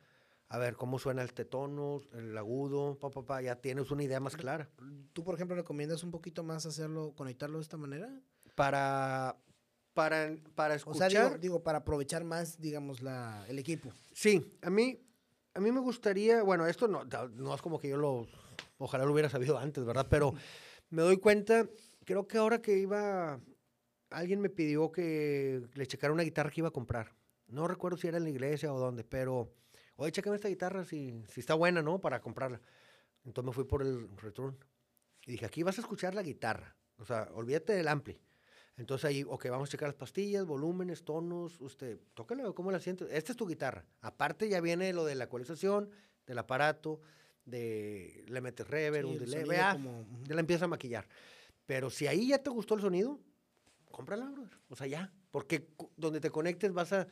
A 0.47 0.57
ver 0.57 0.77
cómo 0.77 0.99
suena 0.99 1.21
el 1.21 1.33
tono, 1.33 1.99
el 2.13 2.37
agudo, 2.37 2.97
pa, 2.97 3.11
pa, 3.11 3.25
pa, 3.25 3.41
ya 3.41 3.57
tienes 3.57 3.91
una 3.91 4.03
idea 4.03 4.21
más 4.21 4.37
clara. 4.37 4.69
¿Tú, 5.11 5.25
por 5.25 5.35
ejemplo, 5.35 5.57
recomiendas 5.57 6.01
un 6.03 6.11
poquito 6.11 6.45
más 6.45 6.65
hacerlo, 6.65 7.13
conectarlo 7.13 7.57
de 7.57 7.63
esta 7.63 7.75
manera? 7.75 8.09
Para, 8.55 9.35
para, 9.93 10.33
para 10.55 10.75
escuchar. 10.75 11.07
O 11.07 11.11
sea, 11.11 11.37
digo, 11.37 11.61
para 11.61 11.79
aprovechar 11.79 12.23
más, 12.23 12.57
digamos, 12.61 13.01
la, 13.01 13.45
el 13.49 13.59
equipo. 13.59 13.91
Sí, 14.13 14.57
a 14.61 14.69
mí, 14.69 14.97
a 15.57 15.59
mí 15.59 15.71
me 15.71 15.79
gustaría, 15.79 16.43
bueno, 16.43 16.67
esto 16.67 16.87
no, 16.87 17.03
no 17.03 17.55
es 17.55 17.61
como 17.63 17.79
que 17.79 17.89
yo 17.89 17.97
lo, 17.97 18.27
ojalá 18.77 19.05
lo 19.05 19.11
hubiera 19.11 19.27
sabido 19.27 19.57
antes, 19.57 19.83
¿verdad? 19.83 20.05
Pero 20.07 20.35
me 20.91 21.01
doy 21.01 21.17
cuenta, 21.17 21.67
creo 22.05 22.27
que 22.27 22.37
ahora 22.37 22.61
que 22.61 22.77
iba, 22.77 23.39
alguien 24.11 24.39
me 24.39 24.51
pidió 24.51 24.91
que 24.91 25.63
le 25.73 25.87
checara 25.87 26.13
una 26.13 26.21
guitarra 26.21 26.51
que 26.51 26.61
iba 26.61 26.67
a 26.67 26.73
comprar. 26.73 27.15
No 27.47 27.67
recuerdo 27.67 27.97
si 27.97 28.07
era 28.07 28.17
en 28.17 28.25
la 28.25 28.29
iglesia 28.29 28.71
o 28.71 28.79
dónde, 28.79 29.03
pero, 29.03 29.51
oye, 29.95 30.11
chécame 30.11 30.35
esta 30.35 30.47
guitarra 30.47 30.85
si, 30.85 31.23
si 31.27 31.39
está 31.39 31.55
buena, 31.55 31.81
¿no? 31.81 31.99
Para 31.99 32.21
comprarla. 32.21 32.61
Entonces 33.25 33.47
me 33.47 33.53
fui 33.53 33.63
por 33.63 33.81
el 33.81 34.15
return. 34.17 34.55
Y 35.25 35.31
dije, 35.31 35.47
aquí 35.47 35.63
vas 35.63 35.79
a 35.79 35.81
escuchar 35.81 36.13
la 36.13 36.21
guitarra. 36.21 36.77
O 36.99 37.05
sea, 37.05 37.29
olvídate 37.33 37.73
del 37.73 37.87
ampli. 37.87 38.21
Entonces 38.77 39.05
ahí, 39.05 39.23
ok, 39.27 39.47
vamos 39.49 39.69
a 39.69 39.71
checar 39.71 39.89
las 39.89 39.95
pastillas, 39.95 40.45
volúmenes, 40.45 41.03
tonos, 41.03 41.59
usted, 41.59 41.99
tócale, 42.13 42.43
¿cómo 42.53 42.71
la 42.71 42.79
siente? 42.79 43.05
Esta 43.11 43.31
es 43.31 43.37
tu 43.37 43.47
guitarra. 43.47 43.83
Aparte 44.01 44.47
ya 44.47 44.61
viene 44.61 44.93
lo 44.93 45.03
de 45.03 45.15
la 45.15 45.25
ecualización, 45.25 45.89
del 46.27 46.37
aparato, 46.37 47.01
de 47.45 48.23
le 48.27 48.41
metes 48.41 48.67
reverb, 48.67 49.07
un 49.07 49.17
delay, 49.17 49.43
vea, 49.45 49.73
como, 49.73 50.05
ya 50.23 50.35
la 50.35 50.41
empieza 50.41 50.65
a 50.65 50.67
maquillar. 50.67 51.07
Pero 51.65 51.89
si 51.89 52.05
ahí 52.05 52.27
ya 52.27 52.37
te 52.37 52.51
gustó 52.51 52.75
el 52.75 52.81
sonido, 52.81 53.19
cómprala, 53.89 54.31
O 54.69 54.75
sea, 54.75 54.85
ya. 54.85 55.11
Porque 55.31 55.67
donde 55.95 56.19
te 56.19 56.29
conectes 56.29 56.71
vas 56.71 56.93
a, 56.93 57.07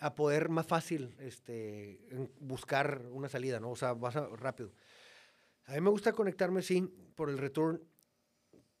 a 0.00 0.14
poder 0.14 0.48
más 0.48 0.66
fácil 0.66 1.14
este, 1.20 2.00
buscar 2.40 3.02
una 3.12 3.28
salida, 3.28 3.60
¿no? 3.60 3.70
O 3.70 3.76
sea, 3.76 3.92
vas 3.92 4.16
a, 4.16 4.26
rápido. 4.28 4.72
A 5.66 5.74
mí 5.74 5.80
me 5.80 5.90
gusta 5.90 6.12
conectarme, 6.12 6.62
sí, 6.62 6.82
por 7.14 7.30
el 7.30 7.38
return, 7.38 7.80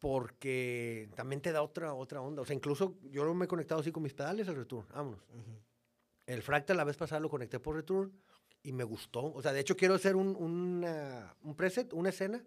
porque 0.06 1.08
también 1.16 1.40
te 1.40 1.50
da 1.50 1.62
otra, 1.62 1.92
otra 1.92 2.20
onda. 2.20 2.40
O 2.40 2.44
sea, 2.44 2.54
incluso 2.54 2.96
yo 3.10 3.34
me 3.34 3.46
he 3.46 3.48
conectado 3.48 3.80
así 3.80 3.90
con 3.90 4.04
mis 4.04 4.14
pedales 4.14 4.48
al 4.48 4.54
return, 4.54 4.86
vámonos. 4.94 5.18
El 6.26 6.42
fractal 6.42 6.76
la 6.76 6.84
vez 6.84 6.96
pasada 6.96 7.18
lo 7.18 7.28
conecté 7.28 7.58
por 7.58 7.74
return 7.74 8.12
y 8.62 8.72
me 8.72 8.84
gustó. 8.84 9.32
O 9.34 9.42
sea, 9.42 9.52
de 9.52 9.58
hecho 9.58 9.76
quiero 9.76 9.94
hacer 9.94 10.14
un, 10.14 10.36
un 10.36 11.56
preset, 11.56 11.92
una 11.92 12.10
escena. 12.10 12.40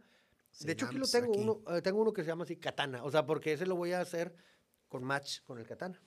de 0.61 0.71
hecho 0.71 0.85
aquí 0.85 0.97
lo 0.97 1.05
tengo, 1.05 1.33
Uno, 1.33 1.75
eh, 1.75 1.81
tengo 1.81 2.01
uno 2.01 2.13
que 2.13 2.23
se 2.23 2.29
llama 2.29 2.45
así 2.45 2.55
Katana. 2.55 3.03
O 3.03 3.11
sea, 3.11 3.25
porque 3.25 3.51
ese 3.51 3.65
lo 3.65 3.75
voy 3.75 3.91
a 3.91 3.99
hacer 3.99 4.33
con 4.87 5.03
match 5.03 5.41
con 5.41 5.59
el 5.59 5.67
Katana. 5.67 6.01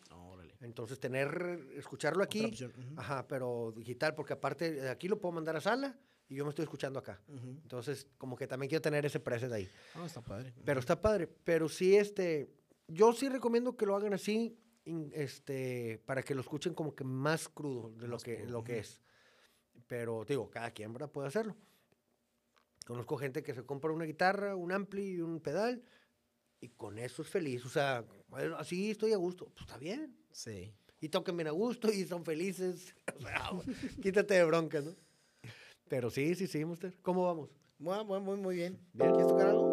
Entonces 0.62 0.98
tener, 0.98 1.66
escucharlo 1.74 2.22
aquí, 2.22 2.56
ajá, 2.96 3.26
pero 3.28 3.74
digital, 3.76 4.14
porque 4.14 4.32
aparte 4.32 4.88
aquí 4.88 5.06
lo 5.06 5.20
puedo 5.20 5.32
mandar 5.34 5.56
a 5.56 5.60
sala 5.60 5.98
y 6.32 6.36
yo 6.36 6.44
me 6.44 6.50
estoy 6.50 6.62
escuchando 6.62 6.98
acá. 6.98 7.20
Entonces, 7.28 8.06
como 8.16 8.36
que 8.36 8.46
también 8.46 8.70
quiero 8.70 8.80
tener 8.80 9.04
ese 9.04 9.20
preset 9.20 9.52
ahí. 9.52 9.68
Ah, 9.94 10.06
está 10.06 10.22
padre. 10.22 10.54
Pero 10.64 10.80
está 10.80 11.00
padre. 11.00 11.26
Pero 11.26 11.68
sí, 11.68 11.94
este, 11.94 12.50
yo 12.88 13.12
sí 13.12 13.28
recomiendo 13.28 13.76
que 13.76 13.84
lo 13.84 13.94
hagan 13.94 14.14
así, 14.14 14.58
este, 15.12 16.02
para 16.06 16.22
que 16.22 16.34
lo 16.34 16.40
escuchen 16.40 16.72
como 16.72 16.94
que 16.94 17.04
más 17.04 17.50
crudo 17.50 17.90
de 17.90 18.08
lo, 18.08 18.18
que, 18.18 18.46
lo 18.46 18.64
que 18.64 18.78
es. 18.78 19.02
Pero 19.86 20.24
digo, 20.24 20.48
cada 20.48 20.70
quien 20.70 20.94
puede 20.94 21.28
hacerlo. 21.28 21.54
Conozco 22.86 23.18
gente 23.18 23.42
que 23.42 23.54
se 23.54 23.64
compra 23.64 23.92
una 23.92 24.06
guitarra, 24.06 24.56
un 24.56 24.72
ampli 24.72 25.12
y 25.12 25.20
un 25.20 25.38
pedal 25.38 25.84
y 26.60 26.68
con 26.68 26.98
eso 26.98 27.20
es 27.20 27.28
feliz. 27.28 27.66
O 27.66 27.68
sea, 27.68 28.06
así 28.56 28.92
estoy 28.92 29.12
a 29.12 29.18
gusto. 29.18 29.50
Pues 29.50 29.62
está 29.62 29.76
bien. 29.76 30.16
Sí. 30.30 30.72
Y 30.98 31.10
toquen 31.10 31.36
bien 31.36 31.48
a 31.48 31.50
gusto 31.50 31.92
y 31.92 32.06
son 32.06 32.24
felices. 32.24 32.94
O 33.16 33.20
sea, 33.20 33.50
quítate 34.02 34.34
de 34.34 34.44
bronca, 34.44 34.80
¿no? 34.80 34.96
Pero 35.92 36.08
sí, 36.08 36.34
sí, 36.34 36.46
sí, 36.46 36.64
Muster. 36.64 36.94
¿Cómo 37.02 37.26
vamos? 37.26 37.50
Muy, 37.78 38.02
muy, 38.02 38.38
muy, 38.38 38.56
bien. 38.56 38.78
bien. 38.94 39.10
¿Quieres 39.10 39.28
tocar 39.28 39.48
algo? 39.48 39.71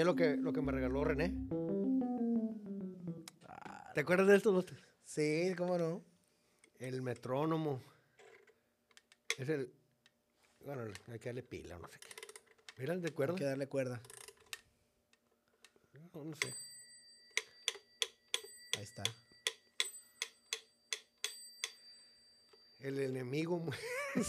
Enseñé 0.00 0.04
lo 0.04 0.14
que, 0.14 0.36
lo 0.36 0.52
que 0.52 0.60
me 0.62 0.72
regaló 0.72 1.04
René. 1.04 1.34
¿Te 3.94 4.00
acuerdas 4.00 4.28
de 4.28 4.36
esto, 4.36 4.64
Sí, 5.04 5.52
cómo 5.56 5.76
no. 5.76 6.04
El 6.78 7.02
metrónomo. 7.02 7.82
Es 9.36 9.48
el. 9.48 9.72
Bueno, 10.64 10.82
hay 11.08 11.18
que 11.18 11.28
darle 11.28 11.42
pila, 11.42 11.78
no 11.78 11.88
sé 11.88 11.98
qué. 11.98 12.08
Mira, 12.78 12.96
¿de 12.96 13.10
cuerda? 13.10 13.34
Hay 13.34 13.38
que 13.38 13.44
darle 13.44 13.66
cuerda. 13.66 14.00
No, 16.14 16.24
no 16.24 16.36
sé. 16.36 16.54
Ahí 18.76 18.82
está. 18.82 19.02
El 22.78 22.98
enemigo. 23.00 23.66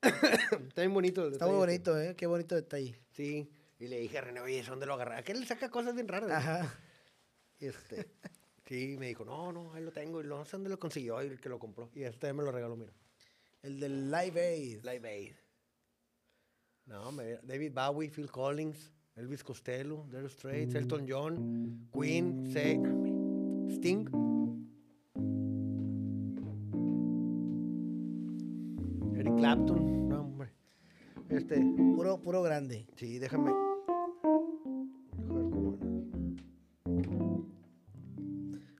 Está 0.00 0.82
bien 0.82 0.94
bonito 0.94 1.26
el 1.26 1.32
Está 1.32 1.46
muy 1.46 1.56
bonito, 1.56 1.98
¿eh? 2.00 2.14
Qué 2.16 2.26
bonito 2.26 2.54
detalle. 2.54 3.00
Sí. 3.12 3.50
Y 3.78 3.86
le 3.86 4.00
dije 4.00 4.18
a 4.18 4.22
René, 4.22 4.40
oye, 4.40 4.62
¿dónde 4.62 4.86
lo 4.86 4.94
agarra? 4.94 5.22
Que 5.22 5.32
él 5.32 5.46
saca 5.46 5.70
cosas 5.70 5.94
bien 5.94 6.08
raras. 6.08 6.30
Ajá. 6.30 6.74
Este, 7.60 8.08
sí, 8.66 8.96
me 8.98 9.08
dijo, 9.08 9.24
no, 9.24 9.52
no, 9.52 9.72
ahí 9.72 9.84
lo 9.84 9.92
tengo. 9.92 10.20
Y 10.20 10.26
no 10.26 10.44
sé 10.44 10.52
dónde 10.52 10.70
lo 10.70 10.78
consiguió 10.78 11.22
y 11.22 11.36
que 11.36 11.48
lo 11.48 11.58
compró. 11.58 11.90
Y 11.94 12.02
este 12.02 12.32
me 12.32 12.42
lo 12.42 12.50
regaló, 12.50 12.76
mira. 12.76 12.92
El 13.62 13.78
del 13.78 14.10
Live 14.10 14.40
Aid. 14.40 14.84
Live 14.84 15.08
Aid. 15.08 15.34
No, 16.86 17.12
David 17.42 17.72
Bowie, 17.74 18.10
Phil 18.10 18.30
Collins, 18.30 18.92
Elvis 19.14 19.44
Costello, 19.44 20.06
Dire 20.10 20.28
Straits, 20.28 20.74
Elton 20.74 21.06
John, 21.06 21.88
Queen, 21.92 22.46
Sting. 23.70 24.08
Eric 29.14 29.36
Clapton. 29.36 29.98
Este. 31.28 31.60
Puro, 31.94 32.22
puro 32.22 32.42
grande. 32.42 32.86
Sí, 32.96 33.18
déjame. 33.18 33.67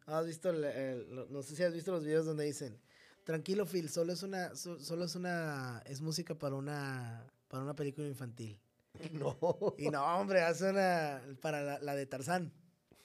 ¿Has 0.09 0.27
visto 0.27 0.53
no 0.53 1.43
sé 1.43 1.55
si 1.55 1.63
has 1.63 1.75
visto 1.75 1.93
los 1.93 2.03
videos 2.03 2.25
donde 2.25 2.45
dicen, 2.45 2.81
tranquilo 3.25 3.67
Phil, 3.67 3.91
solo 3.91 4.15
es 4.15 4.23
una, 4.23 4.55
solo 4.57 5.05
es 5.05 5.15
una, 5.15 5.83
es 5.85 6.01
música 6.01 6.35
para 6.35 6.55
una, 6.55 7.27
para 7.49 7.63
una 7.63 7.75
película 7.75 8.07
infantil. 8.07 8.59
No. 9.13 9.37
Y 9.77 9.91
no, 9.91 10.05
hombre, 10.19 10.41
hace 10.41 10.71
una, 10.71 11.23
para 11.41 11.79
la, 11.79 11.95
de 11.95 12.07
Tarzán. 12.07 12.53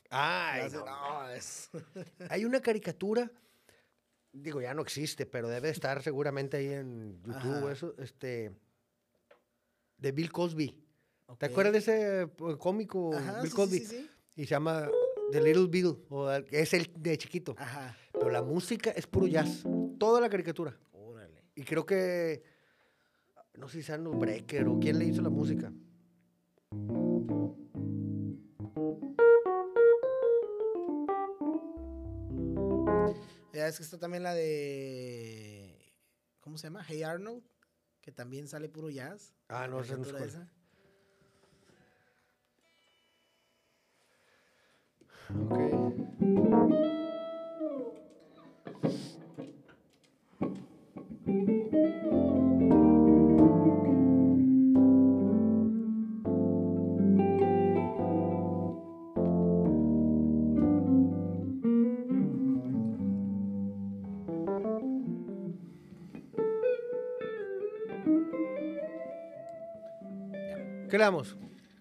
Ay, 0.09 0.71
no. 0.71 1.29
es... 1.29 1.69
Hay 2.29 2.45
una 2.45 2.61
caricatura, 2.61 3.29
digo, 4.31 4.59
ya 4.61 4.73
no 4.73 4.81
existe, 4.81 5.27
pero 5.27 5.49
debe 5.49 5.69
estar 5.69 6.01
seguramente 6.01 6.57
ahí 6.57 6.69
en 6.69 7.21
YouTube, 7.21 7.69
eso, 7.69 7.93
este, 7.99 8.55
de 9.97 10.11
Bill 10.13 10.31
Cosby. 10.31 10.83
¿Te 11.37 11.47
acuerdas 11.47 11.73
de 11.73 11.79
ese 11.79 12.21
eh, 12.21 12.57
cómico 12.57 13.11
Bill 13.41 13.53
Cosby? 13.53 13.79
Sí, 13.79 13.85
sí, 13.85 14.09
y 14.35 14.45
se 14.45 14.51
llama 14.51 14.89
The 15.33 15.41
Little 15.41 15.65
Bill, 15.65 15.97
o 16.09 16.29
es 16.29 16.73
el 16.73 16.91
de 16.95 17.17
chiquito. 17.17 17.55
Ajá. 17.57 17.97
Pero 18.13 18.29
la 18.29 18.43
música 18.43 18.91
es 18.91 19.07
puro 19.07 19.25
jazz. 19.25 19.63
Toda 19.97 20.21
la 20.21 20.29
caricatura. 20.29 20.77
Órale. 20.91 21.43
Y 21.55 21.63
creo 21.63 21.85
que. 21.85 22.43
No 23.55 23.67
sé 23.67 23.79
si 23.79 23.83
sean 23.83 24.03
los 24.03 24.17
Breaker 24.17 24.67
o 24.67 24.79
quién 24.79 24.99
le 24.99 25.05
hizo 25.05 25.21
la 25.23 25.29
música. 25.29 25.73
Ya 33.53 33.67
es 33.67 33.77
que 33.77 33.83
está 33.83 33.97
también 33.97 34.21
la 34.21 34.35
de. 34.35 35.93
¿Cómo 36.41 36.59
se 36.59 36.67
llama? 36.67 36.85
Hey 36.87 37.01
Arnold. 37.01 37.43
Que 38.01 38.11
también 38.11 38.47
sale 38.47 38.69
puro 38.69 38.91
jazz. 38.91 39.33
Ah, 39.47 39.67
no, 39.67 39.83
sé, 39.83 39.97
no 39.97 40.03
sé. 40.03 40.13
¿Qué 70.93 70.97
le 70.99 71.05
damos? 71.05 71.35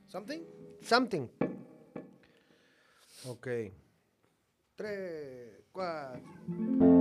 ¿Something? 0.08 0.40
Something. 0.80 1.41
Ok. 3.24 3.46
Tres, 4.76 5.64
cuatro. 5.70 6.91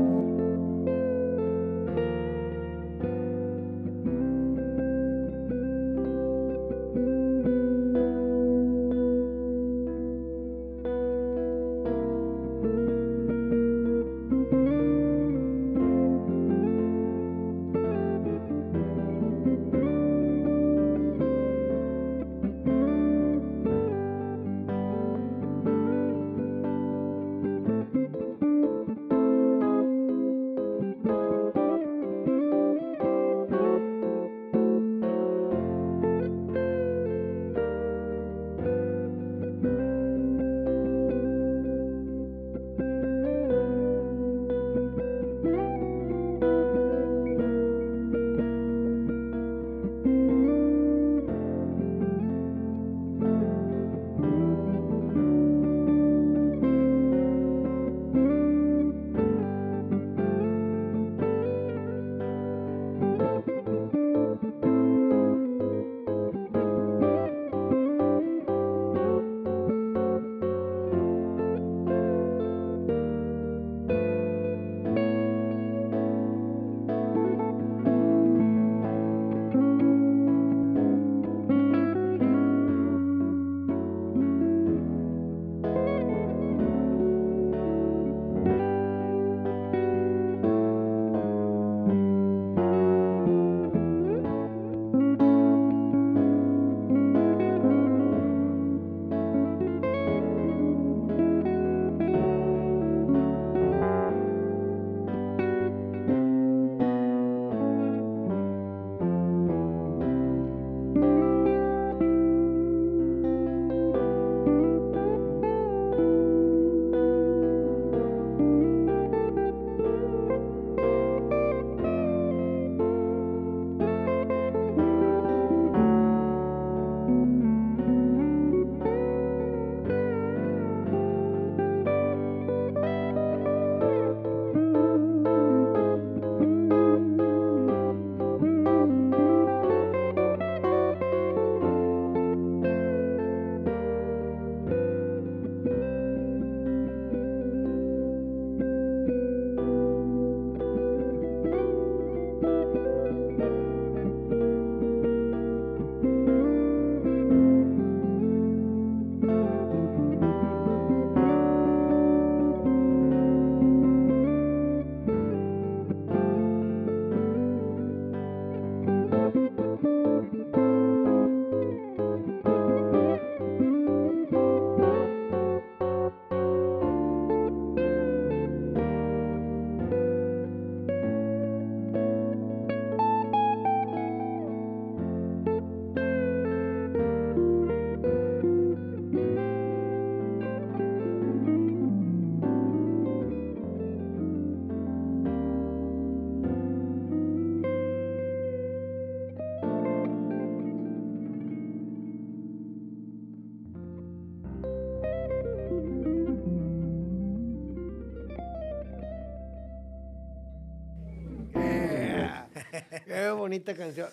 Bonita 213.52 213.74
canción. 213.76 214.10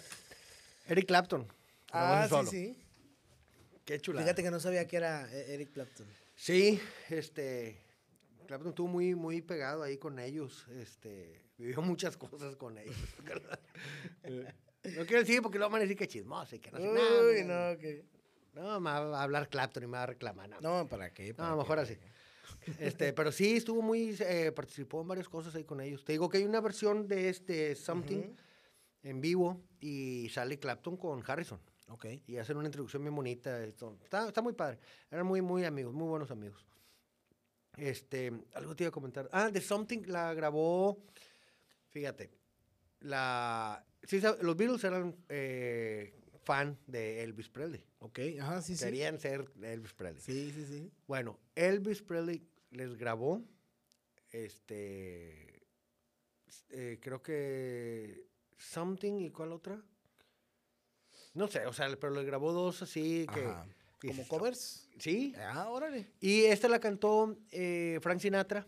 Eric 0.88 1.06
Clapton. 1.06 1.46
Ah, 1.92 2.26
sí, 2.28 2.46
sí. 2.50 2.84
Qué 3.84 4.00
chula. 4.00 4.22
Fíjate 4.22 4.42
que 4.42 4.50
no 4.50 4.58
sabía 4.58 4.86
que 4.88 4.96
era 4.96 5.32
e- 5.32 5.54
Eric 5.54 5.72
Clapton. 5.72 6.06
Sí, 6.34 6.80
este. 7.08 7.80
Clapton 8.48 8.70
estuvo 8.70 8.88
muy, 8.88 9.14
muy 9.14 9.40
pegado 9.40 9.84
ahí 9.84 9.96
con 9.96 10.18
ellos. 10.18 10.66
Este. 10.70 11.40
Vivió 11.56 11.80
muchas 11.82 12.16
cosas 12.16 12.56
con 12.56 12.78
ellos. 12.78 12.96
no 14.24 15.06
quiero 15.06 15.20
decir 15.20 15.40
porque 15.40 15.58
luego 15.58 15.70
van 15.70 15.82
a 15.82 15.84
decir 15.84 15.96
que 15.96 16.08
chismoso 16.08 16.56
y 16.56 16.58
que 16.58 16.72
no 16.72 16.78
sé 16.78 16.88
Uy, 16.88 17.44
no, 17.44 17.78
que. 17.78 18.04
No, 18.54 18.80
me 18.80 18.90
va 18.90 19.20
a 19.20 19.22
hablar 19.22 19.48
Clapton 19.48 19.84
y 19.84 19.86
me 19.86 19.98
va 19.98 20.02
a 20.02 20.06
reclamar. 20.06 20.50
No, 20.60 20.88
¿para 20.88 21.12
qué? 21.12 21.32
no, 21.38 21.44
a 21.44 21.50
lo 21.50 21.58
mejor 21.58 21.78
así. 21.78 21.96
Este, 22.80 23.12
pero 23.12 23.30
sí, 23.30 23.56
estuvo 23.56 23.82
muy, 23.82 24.16
eh, 24.18 24.50
participó 24.50 25.00
en 25.00 25.08
varias 25.08 25.28
cosas 25.28 25.54
ahí 25.54 25.62
con 25.62 25.80
ellos. 25.80 26.04
Te 26.04 26.12
digo 26.12 26.28
que 26.28 26.38
hay 26.38 26.44
una 26.44 26.60
versión 26.60 27.06
de 27.06 27.28
este 27.28 27.76
Something 27.76 28.34
en 29.08 29.20
vivo 29.20 29.62
y 29.80 30.28
sale 30.30 30.58
Clapton 30.58 30.96
con 30.96 31.22
Harrison. 31.26 31.60
Ok. 31.88 32.06
Y 32.26 32.36
hacen 32.36 32.56
una 32.56 32.66
introducción 32.66 33.02
bien 33.02 33.14
bonita. 33.14 33.64
Está, 33.64 34.28
está 34.28 34.42
muy 34.42 34.52
padre. 34.52 34.78
Eran 35.10 35.26
muy, 35.26 35.40
muy 35.40 35.64
amigos, 35.64 35.94
muy 35.94 36.06
buenos 36.06 36.30
amigos. 36.30 36.64
Este, 37.76 38.32
algo 38.54 38.76
te 38.76 38.84
iba 38.84 38.88
a 38.88 38.92
comentar. 38.92 39.28
Ah, 39.32 39.50
The 39.52 39.60
Something 39.60 40.02
la 40.06 40.34
grabó, 40.34 41.04
fíjate, 41.90 42.30
la, 43.00 43.86
sí, 44.02 44.20
los 44.42 44.56
Beatles 44.56 44.82
eran 44.82 45.16
eh, 45.28 46.12
fan 46.42 46.76
de 46.86 47.22
Elvis 47.22 47.48
Presley. 47.48 47.84
Ok, 48.00 48.18
ajá, 48.40 48.62
sí, 48.62 48.76
sí. 48.76 48.84
Querían 48.84 49.20
ser 49.20 49.48
Elvis 49.62 49.94
Presley. 49.94 50.20
Sí, 50.20 50.50
sí, 50.52 50.66
sí. 50.66 50.92
Bueno, 51.06 51.38
Elvis 51.54 52.02
Presley 52.02 52.44
les 52.70 52.96
grabó, 52.96 53.44
este, 54.32 55.62
eh, 56.70 56.98
creo 57.00 57.22
que 57.22 58.27
Something 58.58 59.20
y 59.20 59.30
cuál 59.30 59.52
otra. 59.52 59.80
No 61.34 61.48
sé, 61.48 61.64
o 61.66 61.72
sea, 61.72 61.88
pero 61.98 62.12
le 62.12 62.24
grabó 62.24 62.52
dos 62.52 62.82
así 62.82 63.26
que... 63.32 63.48
¿Como 64.06 64.28
covers? 64.28 64.88
Sí. 64.98 65.34
Ah, 65.36 65.68
órale. 65.70 66.12
Y 66.20 66.44
esta 66.44 66.68
la 66.68 66.78
cantó 66.78 67.36
eh, 67.50 67.98
Frank 68.00 68.20
Sinatra 68.20 68.64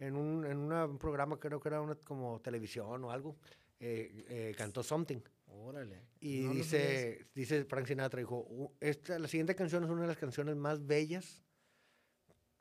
en 0.00 0.16
un, 0.16 0.44
en 0.44 0.58
un 0.58 0.98
programa, 0.98 1.38
creo 1.38 1.60
que 1.60 1.68
era 1.68 1.80
una 1.80 1.94
como 1.94 2.40
televisión 2.40 3.04
o 3.04 3.10
algo. 3.10 3.36
Eh, 3.78 4.24
eh, 4.28 4.54
cantó 4.56 4.82
Something. 4.82 5.20
Órale. 5.46 6.08
Y 6.20 6.46
dice, 6.48 7.26
dice 7.34 7.64
Frank 7.64 7.86
Sinatra, 7.86 8.18
dijo, 8.18 8.74
esta, 8.80 9.18
la 9.18 9.28
siguiente 9.28 9.54
canción 9.54 9.84
es 9.84 9.90
una 9.90 10.02
de 10.02 10.08
las 10.08 10.18
canciones 10.18 10.56
más 10.56 10.84
bellas 10.84 11.42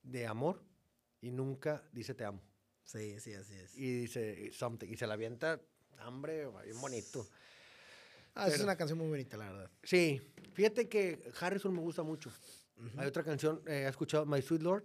de 0.04 0.26
amor 0.26 0.64
y 1.20 1.32
nunca 1.32 1.84
dice 1.92 2.14
te 2.14 2.26
amo. 2.26 2.42
Sí, 2.84 3.20
sí, 3.20 3.34
así 3.34 3.54
es. 3.56 3.76
Y 3.76 4.02
dice 4.02 4.52
Something, 4.54 4.90
y 4.90 4.96
se 4.96 5.08
la 5.08 5.16
avienta, 5.16 5.60
hambre, 6.00 6.48
bien 6.64 6.80
bonito. 6.80 7.28
Ah, 8.36 8.48
es 8.48 8.60
una 8.60 8.76
canción 8.76 9.00
muy 9.00 9.08
bonita, 9.08 9.36
la 9.36 9.52
verdad. 9.52 9.72
Sí, 9.84 10.22
fíjate 10.54 10.88
que 10.88 11.32
Harrison 11.40 11.74
me 11.74 11.82
gusta 11.82 12.04
mucho. 12.04 12.32
Hay 12.98 13.08
otra 13.08 13.24
canción, 13.24 13.62
eh, 13.66 13.86
¿has 13.86 13.92
escuchado 13.92 14.26
My 14.26 14.42
Sweet 14.42 14.62
Lord? 14.62 14.84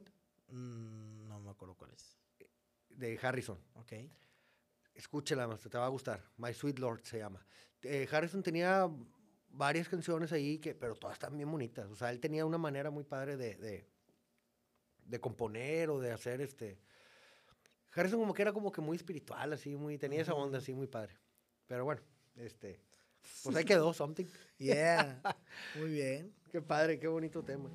Mm, 0.48 1.28
no 1.28 1.40
me 1.40 1.50
acuerdo 1.50 1.74
cuál 1.74 1.90
es. 1.90 2.18
De 2.88 3.18
Harrison. 3.20 3.58
Ok. 3.74 3.92
Escúchela, 4.94 5.48
te 5.58 5.78
va 5.78 5.86
a 5.86 5.88
gustar. 5.88 6.22
My 6.36 6.52
Sweet 6.54 6.78
Lord 6.78 7.02
se 7.04 7.18
llama. 7.18 7.44
Eh, 7.82 8.08
Harrison 8.10 8.42
tenía 8.42 8.88
varias 9.48 9.88
canciones 9.88 10.32
ahí, 10.32 10.58
que, 10.58 10.74
pero 10.74 10.94
todas 10.94 11.14
están 11.14 11.36
bien 11.36 11.50
bonitas. 11.50 11.90
O 11.90 11.96
sea, 11.96 12.10
él 12.10 12.20
tenía 12.20 12.44
una 12.44 12.58
manera 12.58 12.90
muy 12.90 13.04
padre 13.04 13.36
de, 13.36 13.86
de, 15.04 15.20
componer 15.20 15.90
o 15.90 16.00
de 16.00 16.10
hacer 16.10 16.40
este... 16.40 16.80
Harrison 17.94 18.20
como 18.20 18.32
que 18.32 18.42
era 18.42 18.52
como 18.52 18.72
que 18.72 18.80
muy 18.80 18.96
espiritual, 18.96 19.52
así, 19.52 19.76
muy, 19.76 19.98
tenía 19.98 20.22
esa 20.22 20.34
onda 20.34 20.58
así 20.58 20.72
muy 20.72 20.86
padre. 20.86 21.14
Pero 21.66 21.84
bueno, 21.84 22.00
este... 22.36 22.80
Pues 23.44 23.56
ahí 23.56 23.64
quedó, 23.66 23.92
something. 23.92 24.26
Yeah. 24.58 25.20
Muy 25.78 25.90
bien. 25.90 26.32
Qué 26.50 26.60
padre, 26.60 26.98
qué 26.98 27.06
bonito 27.06 27.42
tema. 27.42 27.70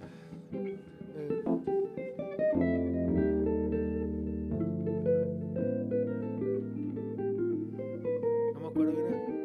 No 8.54 8.60
me 8.60 8.68
acuerdo 8.68 8.92
bien. 8.92 9.44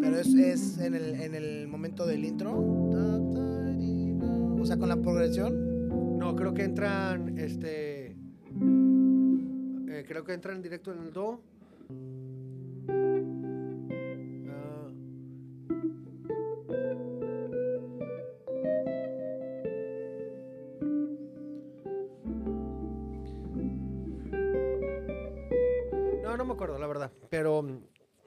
Pero 0.00 0.18
es, 0.18 0.34
es 0.34 0.78
en, 0.78 0.94
el, 0.94 1.20
en 1.20 1.34
el 1.34 1.68
momento 1.68 2.04
del 2.04 2.24
intro. 2.24 2.52
O 4.60 4.64
sea, 4.64 4.76
con 4.76 4.88
la 4.88 4.96
progresión. 4.96 6.18
No, 6.18 6.36
creo 6.36 6.52
que 6.54 6.64
entran, 6.64 7.38
este. 7.38 7.91
Creo 10.04 10.24
que 10.24 10.32
entran 10.32 10.60
directo 10.62 10.92
en 10.92 10.98
el 11.00 11.12
do. 11.12 11.40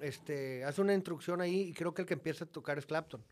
este, 0.05 0.63
hace 0.63 0.81
una 0.81 0.93
instrucción 0.93 1.41
ahí 1.41 1.61
y 1.69 1.73
creo 1.73 1.93
que 1.93 2.03
el 2.03 2.07
que 2.07 2.13
empieza 2.13 2.45
a 2.45 2.47
tocar 2.47 2.77
es 2.77 2.85
Clapton. 2.85 3.23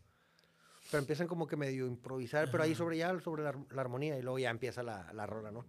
Pero 0.90 0.98
empiezan 0.98 1.26
como 1.26 1.46
que 1.46 1.56
medio 1.56 1.86
improvisar, 1.86 2.50
pero 2.50 2.62
ahí 2.62 2.74
sobre 2.74 2.98
ya, 2.98 3.18
sobre 3.20 3.42
la, 3.42 3.54
armonía 3.76 4.18
y 4.18 4.22
luego 4.22 4.38
ya 4.38 4.50
empieza 4.50 4.82
la, 4.82 5.12
la 5.12 5.26
rola, 5.26 5.50
¿no? 5.50 5.64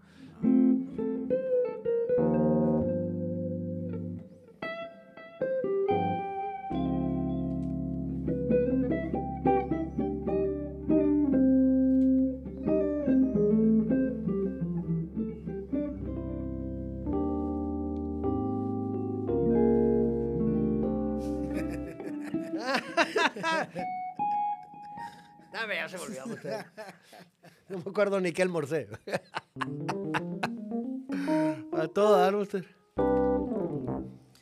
Acuerdo 27.95 28.19
ni 28.19 28.33
qué 28.33 28.41
almorcé. 28.41 28.89
a 31.71 31.87
todo 31.87 32.17
dar 32.17 32.35
usted. 32.35 32.65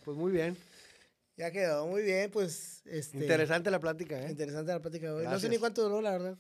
Pues 0.04 0.18
muy 0.18 0.32
bien. 0.32 0.58
Ya 1.38 1.52
quedó, 1.52 1.86
muy 1.86 2.02
bien, 2.02 2.32
pues. 2.32 2.82
Este, 2.86 3.20
interesante 3.20 3.70
la 3.70 3.80
plática, 3.80 4.26
¿eh? 4.26 4.32
Interesante 4.32 4.72
la 4.72 4.82
plática 4.82 5.06
de 5.06 5.14
hoy. 5.14 5.26
No 5.26 5.38
sé 5.38 5.50
ni 5.50 5.60
cuánto 5.60 5.84
duró, 5.84 6.02
la 6.02 6.14
verdad. 6.14 6.36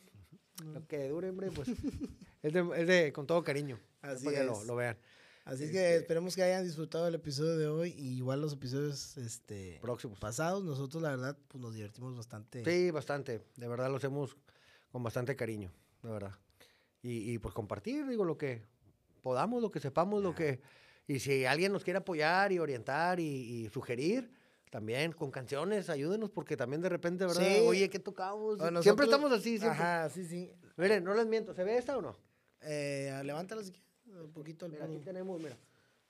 Lo 0.66 0.88
que 0.88 1.08
dure, 1.08 1.30
hombre, 1.30 1.52
pues. 1.52 1.68
es, 2.42 2.88
de, 2.88 3.14
con 3.14 3.28
todo 3.28 3.44
cariño. 3.44 3.80
Así 4.02 4.28
es. 4.28 4.34
que 4.34 4.44
lo, 4.44 4.76
vean. 4.76 4.98
Así 5.46 5.66
es 5.66 5.72
que 5.72 5.90
este 5.90 5.98
esperemos 5.98 6.36
que 6.36 6.42
hayan 6.42 6.64
disfrutado 6.64 7.08
el 7.08 7.14
episodio 7.14 7.58
de 7.58 7.68
hoy 7.68 7.94
y 7.96 8.18
igual 8.18 8.42
los 8.42 8.54
episodios 8.54 9.18
este, 9.18 9.78
próximos 9.84 10.18
pasados. 10.18 10.64
Nosotros, 10.64 11.04
la 11.04 11.12
verdad, 11.12 11.38
pues 11.48 11.62
nos 11.62 11.76
divertimos 11.76 12.18
bastante. 12.18 12.66
Sí, 12.66 12.90
bastante. 12.90 13.44
De 13.56 13.68
verdad 13.68 13.92
lo 13.92 13.98
hacemos 13.98 14.36
con 14.92 15.04
bastante 15.04 15.36
cariño, 15.36 15.72
de 16.02 16.10
verdad. 16.10 16.34
Y, 17.06 17.38
pues 17.40 17.54
compartir, 17.54 18.08
digo, 18.08 18.24
lo 18.24 18.38
que 18.38 18.64
podamos, 19.22 19.62
lo 19.62 19.70
que 19.70 19.82
sepamos, 19.82 20.24
lo 20.24 20.34
que... 20.34 20.62
Y 21.06 21.20
si 21.20 21.44
alguien 21.44 21.74
nos 21.74 21.84
quiere 21.84 22.00
apoyar 22.00 22.54
y 22.54 22.60
orientar 22.60 23.20
y, 23.20 23.70
sugerir, 23.74 24.32
también 24.70 25.12
con 25.12 25.30
canciones, 25.30 25.90
ayúdenos, 25.90 26.30
porque 26.32 26.56
también 26.56 26.82
de 26.82 26.88
repente, 26.88 27.26
¿verdad? 27.26 27.68
Oye, 27.68 27.90
¿qué 27.90 28.00
tocamos? 28.00 28.58
siempre 28.82 29.06
estamos 29.06 29.34
así, 29.34 29.60
siempre. 29.60 29.82
Ajá, 29.82 30.10
sí, 30.10 30.26
sí. 30.26 30.50
Miren, 30.78 31.04
no 31.04 31.14
les 31.14 31.28
miento, 31.28 31.54
¿se 31.54 31.66
ve 31.66 31.78
esta 31.78 31.98
o 31.98 32.02
no? 32.02 32.16
Eh, 32.62 33.22
levántala 33.26 33.64
si 33.64 33.74
un 34.08 34.32
poquito. 34.32 34.66
El 34.66 34.72
mira, 34.72 34.86
aquí 34.86 35.00
tenemos, 35.00 35.42
mira. 35.42 35.58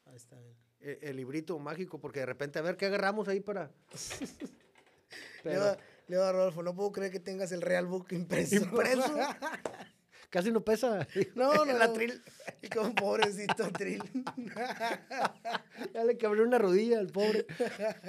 Ahí 0.06 0.16
está. 0.16 0.38
El, 0.80 1.00
el, 1.02 1.18
librito 1.18 1.58
mágico, 1.58 2.00
porque 2.00 2.20
de 2.20 2.28
repente, 2.28 2.60
a 2.60 2.62
ver, 2.62 2.78
¿qué 2.78 2.86
agarramos 2.86 3.28
ahí 3.28 3.40
para...? 3.40 3.72
Pero... 5.44 5.76
Leo 6.08 6.32
Rodolfo, 6.32 6.64
no 6.64 6.76
puedo 6.76 6.92
creer 6.92 7.12
que 7.12 7.20
tengas 7.20 7.52
el 7.52 7.62
Real 7.62 7.86
Book 7.86 8.08
impreso. 8.12 8.56
¿Impreso? 8.64 9.16
Casi 10.34 10.52
no 10.52 10.66
pesa. 10.66 11.08
No, 11.36 11.54
no. 11.66 11.78
La 11.78 11.94
tril. 11.94 12.20
Y 12.64 12.68
como 12.68 12.96
pobrecito 12.96 13.72
tril. 13.72 14.02
ya 15.94 16.04
le 16.04 16.18
quebré 16.18 16.42
una 16.42 16.58
rodilla 16.58 16.98
al 16.98 17.08
pobre. 17.08 17.46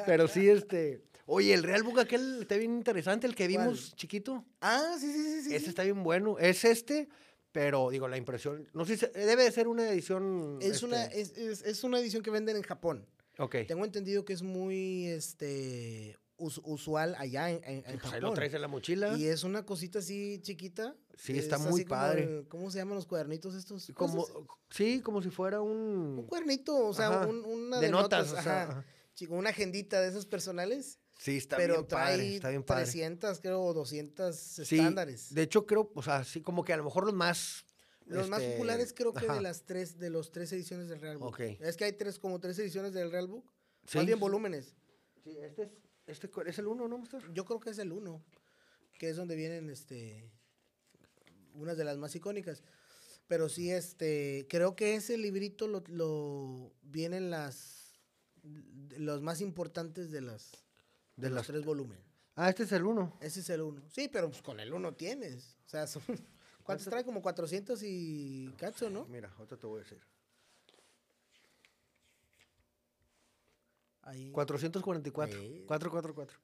Pero 0.07 0.27
sí, 0.27 0.49
este. 0.49 1.03
Oye, 1.27 1.53
el 1.53 1.63
Real 1.63 1.83
Book 1.83 2.01
aquel 2.01 2.41
está 2.41 2.57
bien 2.57 2.73
interesante, 2.73 3.27
el 3.27 3.35
que 3.35 3.47
vimos 3.47 3.95
chiquito. 3.97 4.43
Ah, 4.63 4.97
sí, 4.99 5.13
sí, 5.13 5.43
sí. 5.43 5.55
Ese 5.55 5.69
está 5.69 5.83
bien 5.83 6.03
bueno. 6.03 6.39
Es 6.39 6.65
este, 6.65 7.09
pero 7.53 7.91
digo, 7.91 8.09
la 8.09 8.17
impresión. 8.17 8.69
No 8.73 8.87
sé, 8.87 8.97
debe 9.15 9.45
de 9.45 9.53
ser 9.53 9.69
una 9.69 9.87
edición. 9.91 10.59
Es, 10.63 10.83
una, 10.83 11.05
este 11.05 11.51
es, 11.51 11.63
es, 11.63 11.85
una 11.85 11.99
edición 11.99 12.23
que 12.23 12.31
venden 12.31 12.57
en 12.57 12.63
Japón. 12.63 13.07
Ok. 13.39 13.57
Tengo 13.69 13.85
entendido 13.85 14.25
que 14.25 14.33
es 14.33 14.43
muy 14.43 15.09
este 15.09 16.17
usual 16.37 17.15
allá 17.19 17.51
en, 17.51 17.63
en, 17.65 17.99
pues 17.99 18.13
Ahí 18.13 18.21
lo 18.21 18.33
traes 18.33 18.55
en 18.55 18.63
la 18.63 18.69
mochila. 18.69 19.17
Y 19.17 19.27
es 19.27 19.45
una 19.45 19.65
cosita 19.65 20.01
así 20.01 20.41
chiquita. 20.43 20.97
Sí, 21.17 21.39
está 21.39 21.59
muy 21.59 21.85
padre. 21.85 22.45
¿Cómo 22.49 22.71
se 22.71 22.79
llaman 22.79 22.97
los 22.97 23.07
cuadernitos 23.07 23.55
estos? 23.55 23.91
Como, 23.95 24.27
sí, 24.71 25.01
como 25.01 25.23
si 25.23 25.31
fuera 25.31 25.61
un... 25.61 26.19
Un 26.19 26.27
cuadernito, 26.27 26.77
o 26.77 26.95
sea, 26.95 27.27
una 27.27 27.81
de, 27.81 27.89
notas. 27.89 28.33
o 28.33 28.43
sea, 28.43 28.85
una 29.29 29.51
agendita 29.51 30.01
de 30.01 30.09
esos 30.09 30.27
personales. 30.27 30.99
Sí, 31.19 31.37
está 31.37 31.57
bien 31.57 31.87
padre, 31.87 32.35
está 32.37 32.49
bien 32.49 32.65
padre. 32.65 32.85
300, 32.85 33.41
creo, 33.41 33.73
200 33.73 34.59
estándares. 34.59 35.33
De 35.33 35.43
hecho, 35.43 35.65
creo, 35.65 35.91
o 35.95 36.03
sea, 36.03 36.25
sí, 36.25 36.41
como 36.41 36.65
que 36.65 36.73
a 36.73 36.77
lo 36.77 36.85
mejor 36.85 37.05
los 37.05 37.15
más... 37.15 37.65
Los 38.07 38.29
más 38.29 38.43
este, 38.43 38.57
populares 38.57 38.93
creo 38.93 39.15
que 39.15 39.27
de 39.27 39.41
las 39.41 39.65
tres, 39.65 39.99
de 39.99 40.11
los 40.11 40.31
tres 40.31 40.53
ediciones 40.53 40.89
del 40.89 41.01
Real 41.01 41.17
Book. 41.17 41.41
Es 41.41 41.75
que 41.79 41.85
hay 41.85 41.95
tres, 41.95 42.19
como 42.19 42.39
tres 42.39 42.59
ediciones 42.59 42.93
del 42.93 43.11
Real 43.11 43.29
Book. 43.29 43.51
Sí. 43.87 43.97
Más 43.97 44.07
bien 44.07 44.21
volúmenes. 44.21 44.75
Sí, 45.23 45.39
este 45.41 45.63
es 45.63 45.71
este 46.07 46.31
es 46.47 46.59
el 46.59 46.67
1, 46.67 46.89
¿no, 46.89 46.99
Master? 46.99 47.23
Yo 47.33 47.45
creo 47.45 47.61
que 47.61 47.71
es 47.71 47.79
el 47.79 47.93
1, 47.93 48.23
que 48.99 49.11
es 49.11 49.17
donde 49.17 49.37
vienen 49.37 49.71
este 49.71 50.31
unas 51.55 51.77
de 51.77 51.85
las 51.85 51.97
más 51.97 52.15
icónicas. 52.15 52.63
Pero 53.27 53.49
sí, 53.49 53.71
este, 53.71 54.47
creo 54.51 54.77
que 54.77 54.97
ese 54.97 55.17
librito 55.17 55.67
lo, 55.67 55.83
lo 55.89 56.75
vienen 56.83 57.31
las 57.31 57.83
los 58.99 59.23
más 59.23 59.41
importantes 59.41 60.11
de 60.11 60.21
las 60.21 60.53
de, 61.17 61.31
los 61.31 61.47
tres 61.47 61.65
volúmenes. 61.65 62.05
Ah, 62.35 62.51
este 62.51 62.65
es 62.65 62.73
el 62.73 62.85
1. 62.85 63.19
Ese 63.21 63.41
es 63.41 63.51
el 63.51 63.63
1. 63.63 63.83
Sí, 63.91 64.09
pero 64.09 64.29
pues 64.29 64.43
con 64.43 64.61
el 64.61 64.73
1 64.73 64.95
tienes. 64.95 65.57
O 65.67 65.69
sea, 65.69 65.87
¿Cuántos 66.65 66.87
trae? 66.89 67.05
Como 67.05 67.23
400 67.23 67.83
y 67.83 68.53
cacho, 68.57 68.91
¿no? 68.91 69.05
Mira, 69.07 69.33
ahorita 69.37 69.57
te 69.57 69.67
voy 69.67 69.81
a 69.81 69.83
decir. 69.85 70.01
Ahí. 74.05 74.31
444. 74.33 75.41
444. 75.67 76.39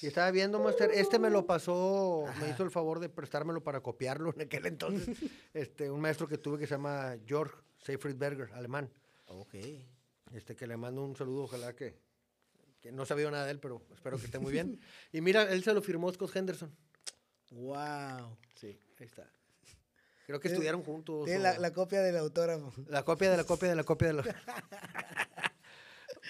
Y 0.00 0.06
estaba 0.08 0.30
viendo, 0.32 0.58
Master, 0.58 0.90
este 0.92 1.18
me 1.20 1.30
lo 1.30 1.46
pasó, 1.46 2.24
me 2.40 2.50
hizo 2.50 2.64
el 2.64 2.70
favor 2.72 2.98
de 2.98 3.08
prestármelo 3.08 3.62
para 3.62 3.80
copiarlo 3.80 4.32
en 4.34 4.42
aquel 4.42 4.66
entonces. 4.66 5.16
este, 5.54 5.88
un 5.90 6.00
maestro 6.00 6.26
que 6.26 6.38
tuve 6.38 6.58
que 6.58 6.66
se 6.66 6.74
llama 6.74 7.16
Georg 7.24 7.52
Seifriedberger, 7.78 8.52
alemán. 8.54 8.90
Ok. 9.26 9.54
Este, 10.32 10.56
que 10.56 10.66
le 10.66 10.76
mando 10.76 11.04
un 11.04 11.14
saludo, 11.14 11.44
ojalá 11.44 11.76
que, 11.76 11.96
que 12.80 12.90
no 12.90 13.06
sabía 13.06 13.30
nada 13.30 13.44
de 13.44 13.52
él, 13.52 13.60
pero 13.60 13.82
espero 13.94 14.18
que 14.18 14.24
esté 14.24 14.40
muy 14.40 14.52
bien. 14.52 14.80
y 15.12 15.20
mira, 15.20 15.44
él 15.44 15.62
se 15.62 15.72
lo 15.72 15.80
firmó 15.80 16.12
Scott 16.12 16.34
Henderson. 16.34 16.74
Wow. 17.52 18.36
Sí, 18.56 18.80
ahí 18.98 19.06
está. 19.06 19.30
Creo 20.26 20.40
que 20.40 20.48
estudiaron 20.48 20.82
juntos. 20.82 21.26
Tiene 21.26 21.40
la, 21.40 21.58
la, 21.58 21.72
copia 21.72 22.00
del 22.00 22.16
autógrafo. 22.16 22.72
La 22.86 23.04
copia 23.04 23.30
de 23.30 23.36
la 23.36 23.44
copia 23.44 23.68
de 23.68 23.76
la 23.76 23.84
copia 23.84 24.08
de 24.08 24.14
la. 24.14 24.22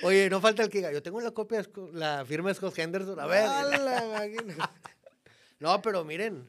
Oye, 0.02 0.30
no 0.30 0.40
falta 0.40 0.62
el 0.62 0.70
que 0.70 0.78
diga, 0.78 0.92
yo 0.92 1.02
tengo 1.02 1.20
la 1.20 1.32
copia, 1.32 1.66
la 1.92 2.24
firma 2.24 2.48
de 2.48 2.54
Scott 2.54 2.78
Henderson. 2.78 3.20
A 3.20 3.26
ver. 3.26 3.46
no, 5.60 5.82
pero 5.82 6.04
miren. 6.04 6.48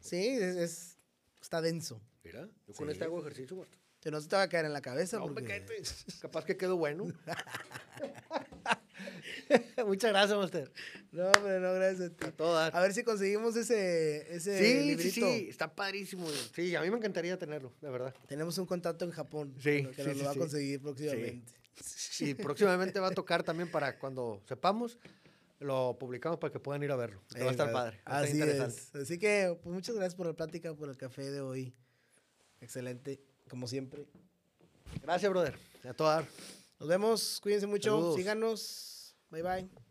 Sí, 0.00 0.38
es, 0.40 0.96
está 1.40 1.60
denso. 1.60 2.00
Mira, 2.24 2.48
yo 2.66 2.74
con 2.74 2.90
este 2.90 3.04
hago 3.04 3.20
ejercicio, 3.20 3.64
Que 4.00 4.10
no 4.10 4.20
se 4.20 4.28
te 4.28 4.36
va 4.36 4.42
a 4.42 4.48
caer 4.48 4.66
en 4.66 4.72
la 4.72 4.82
cabeza. 4.82 5.18
No, 5.18 5.32
porque... 5.32 5.64
Capaz 6.20 6.44
que 6.44 6.56
quedó 6.56 6.76
bueno. 6.76 7.04
Muchas 9.86 10.10
gracias, 10.10 10.36
Master. 10.36 10.72
No, 11.12 11.30
pero 11.32 11.60
no, 11.60 11.72
gracias 11.74 12.10
a 12.10 12.10
ti. 12.10 12.26
A, 12.38 12.66
a 12.66 12.80
ver 12.80 12.92
si 12.92 13.04
conseguimos 13.04 13.54
ese, 13.56 14.34
ese 14.34 14.58
sí, 14.58 14.86
librito. 14.86 15.14
Sí, 15.14 15.20
sí, 15.20 15.46
está 15.48 15.72
padrísimo. 15.72 16.26
Sí, 16.54 16.74
a 16.74 16.80
mí 16.80 16.90
me 16.90 16.96
encantaría 16.96 17.38
tenerlo, 17.38 17.72
de 17.80 17.90
verdad. 17.90 18.12
Tenemos 18.26 18.58
un 18.58 18.66
contacto 18.66 19.04
en 19.04 19.12
Japón. 19.12 19.54
Sí, 19.62 19.86
que 19.94 20.02
nos 20.04 20.16
lo 20.16 20.24
va 20.24 20.32
a 20.32 20.34
conseguir 20.34 20.80
próximamente. 20.80 21.52
Y 22.20 22.34
próximamente 22.34 23.00
va 23.00 23.08
a 23.08 23.12
tocar 23.12 23.42
también 23.42 23.70
para 23.70 23.98
cuando 23.98 24.42
sepamos, 24.46 24.98
lo 25.60 25.96
publicamos 25.98 26.38
para 26.38 26.52
que 26.52 26.60
puedan 26.60 26.82
ir 26.82 26.90
a 26.90 26.96
verlo. 26.96 27.20
va 27.34 27.48
a 27.48 27.50
estar 27.50 27.72
padre. 27.72 28.00
Así 28.04 28.40
es. 28.40 28.94
Así 28.94 29.18
que 29.18 29.56
pues, 29.62 29.74
muchas 29.74 29.94
gracias 29.94 30.14
por 30.14 30.26
la 30.26 30.32
plática, 30.32 30.74
por 30.74 30.88
el 30.88 30.96
café 30.96 31.30
de 31.30 31.40
hoy. 31.40 31.74
Excelente, 32.60 33.20
como 33.48 33.66
siempre. 33.66 34.06
Gracias, 35.02 35.30
brother. 35.30 35.58
A. 35.98 36.24
Nos 36.78 36.88
vemos, 36.88 37.40
cuídense 37.40 37.66
mucho, 37.66 38.14
síganos. 38.16 39.16
Bye 39.30 39.42
bye. 39.42 39.85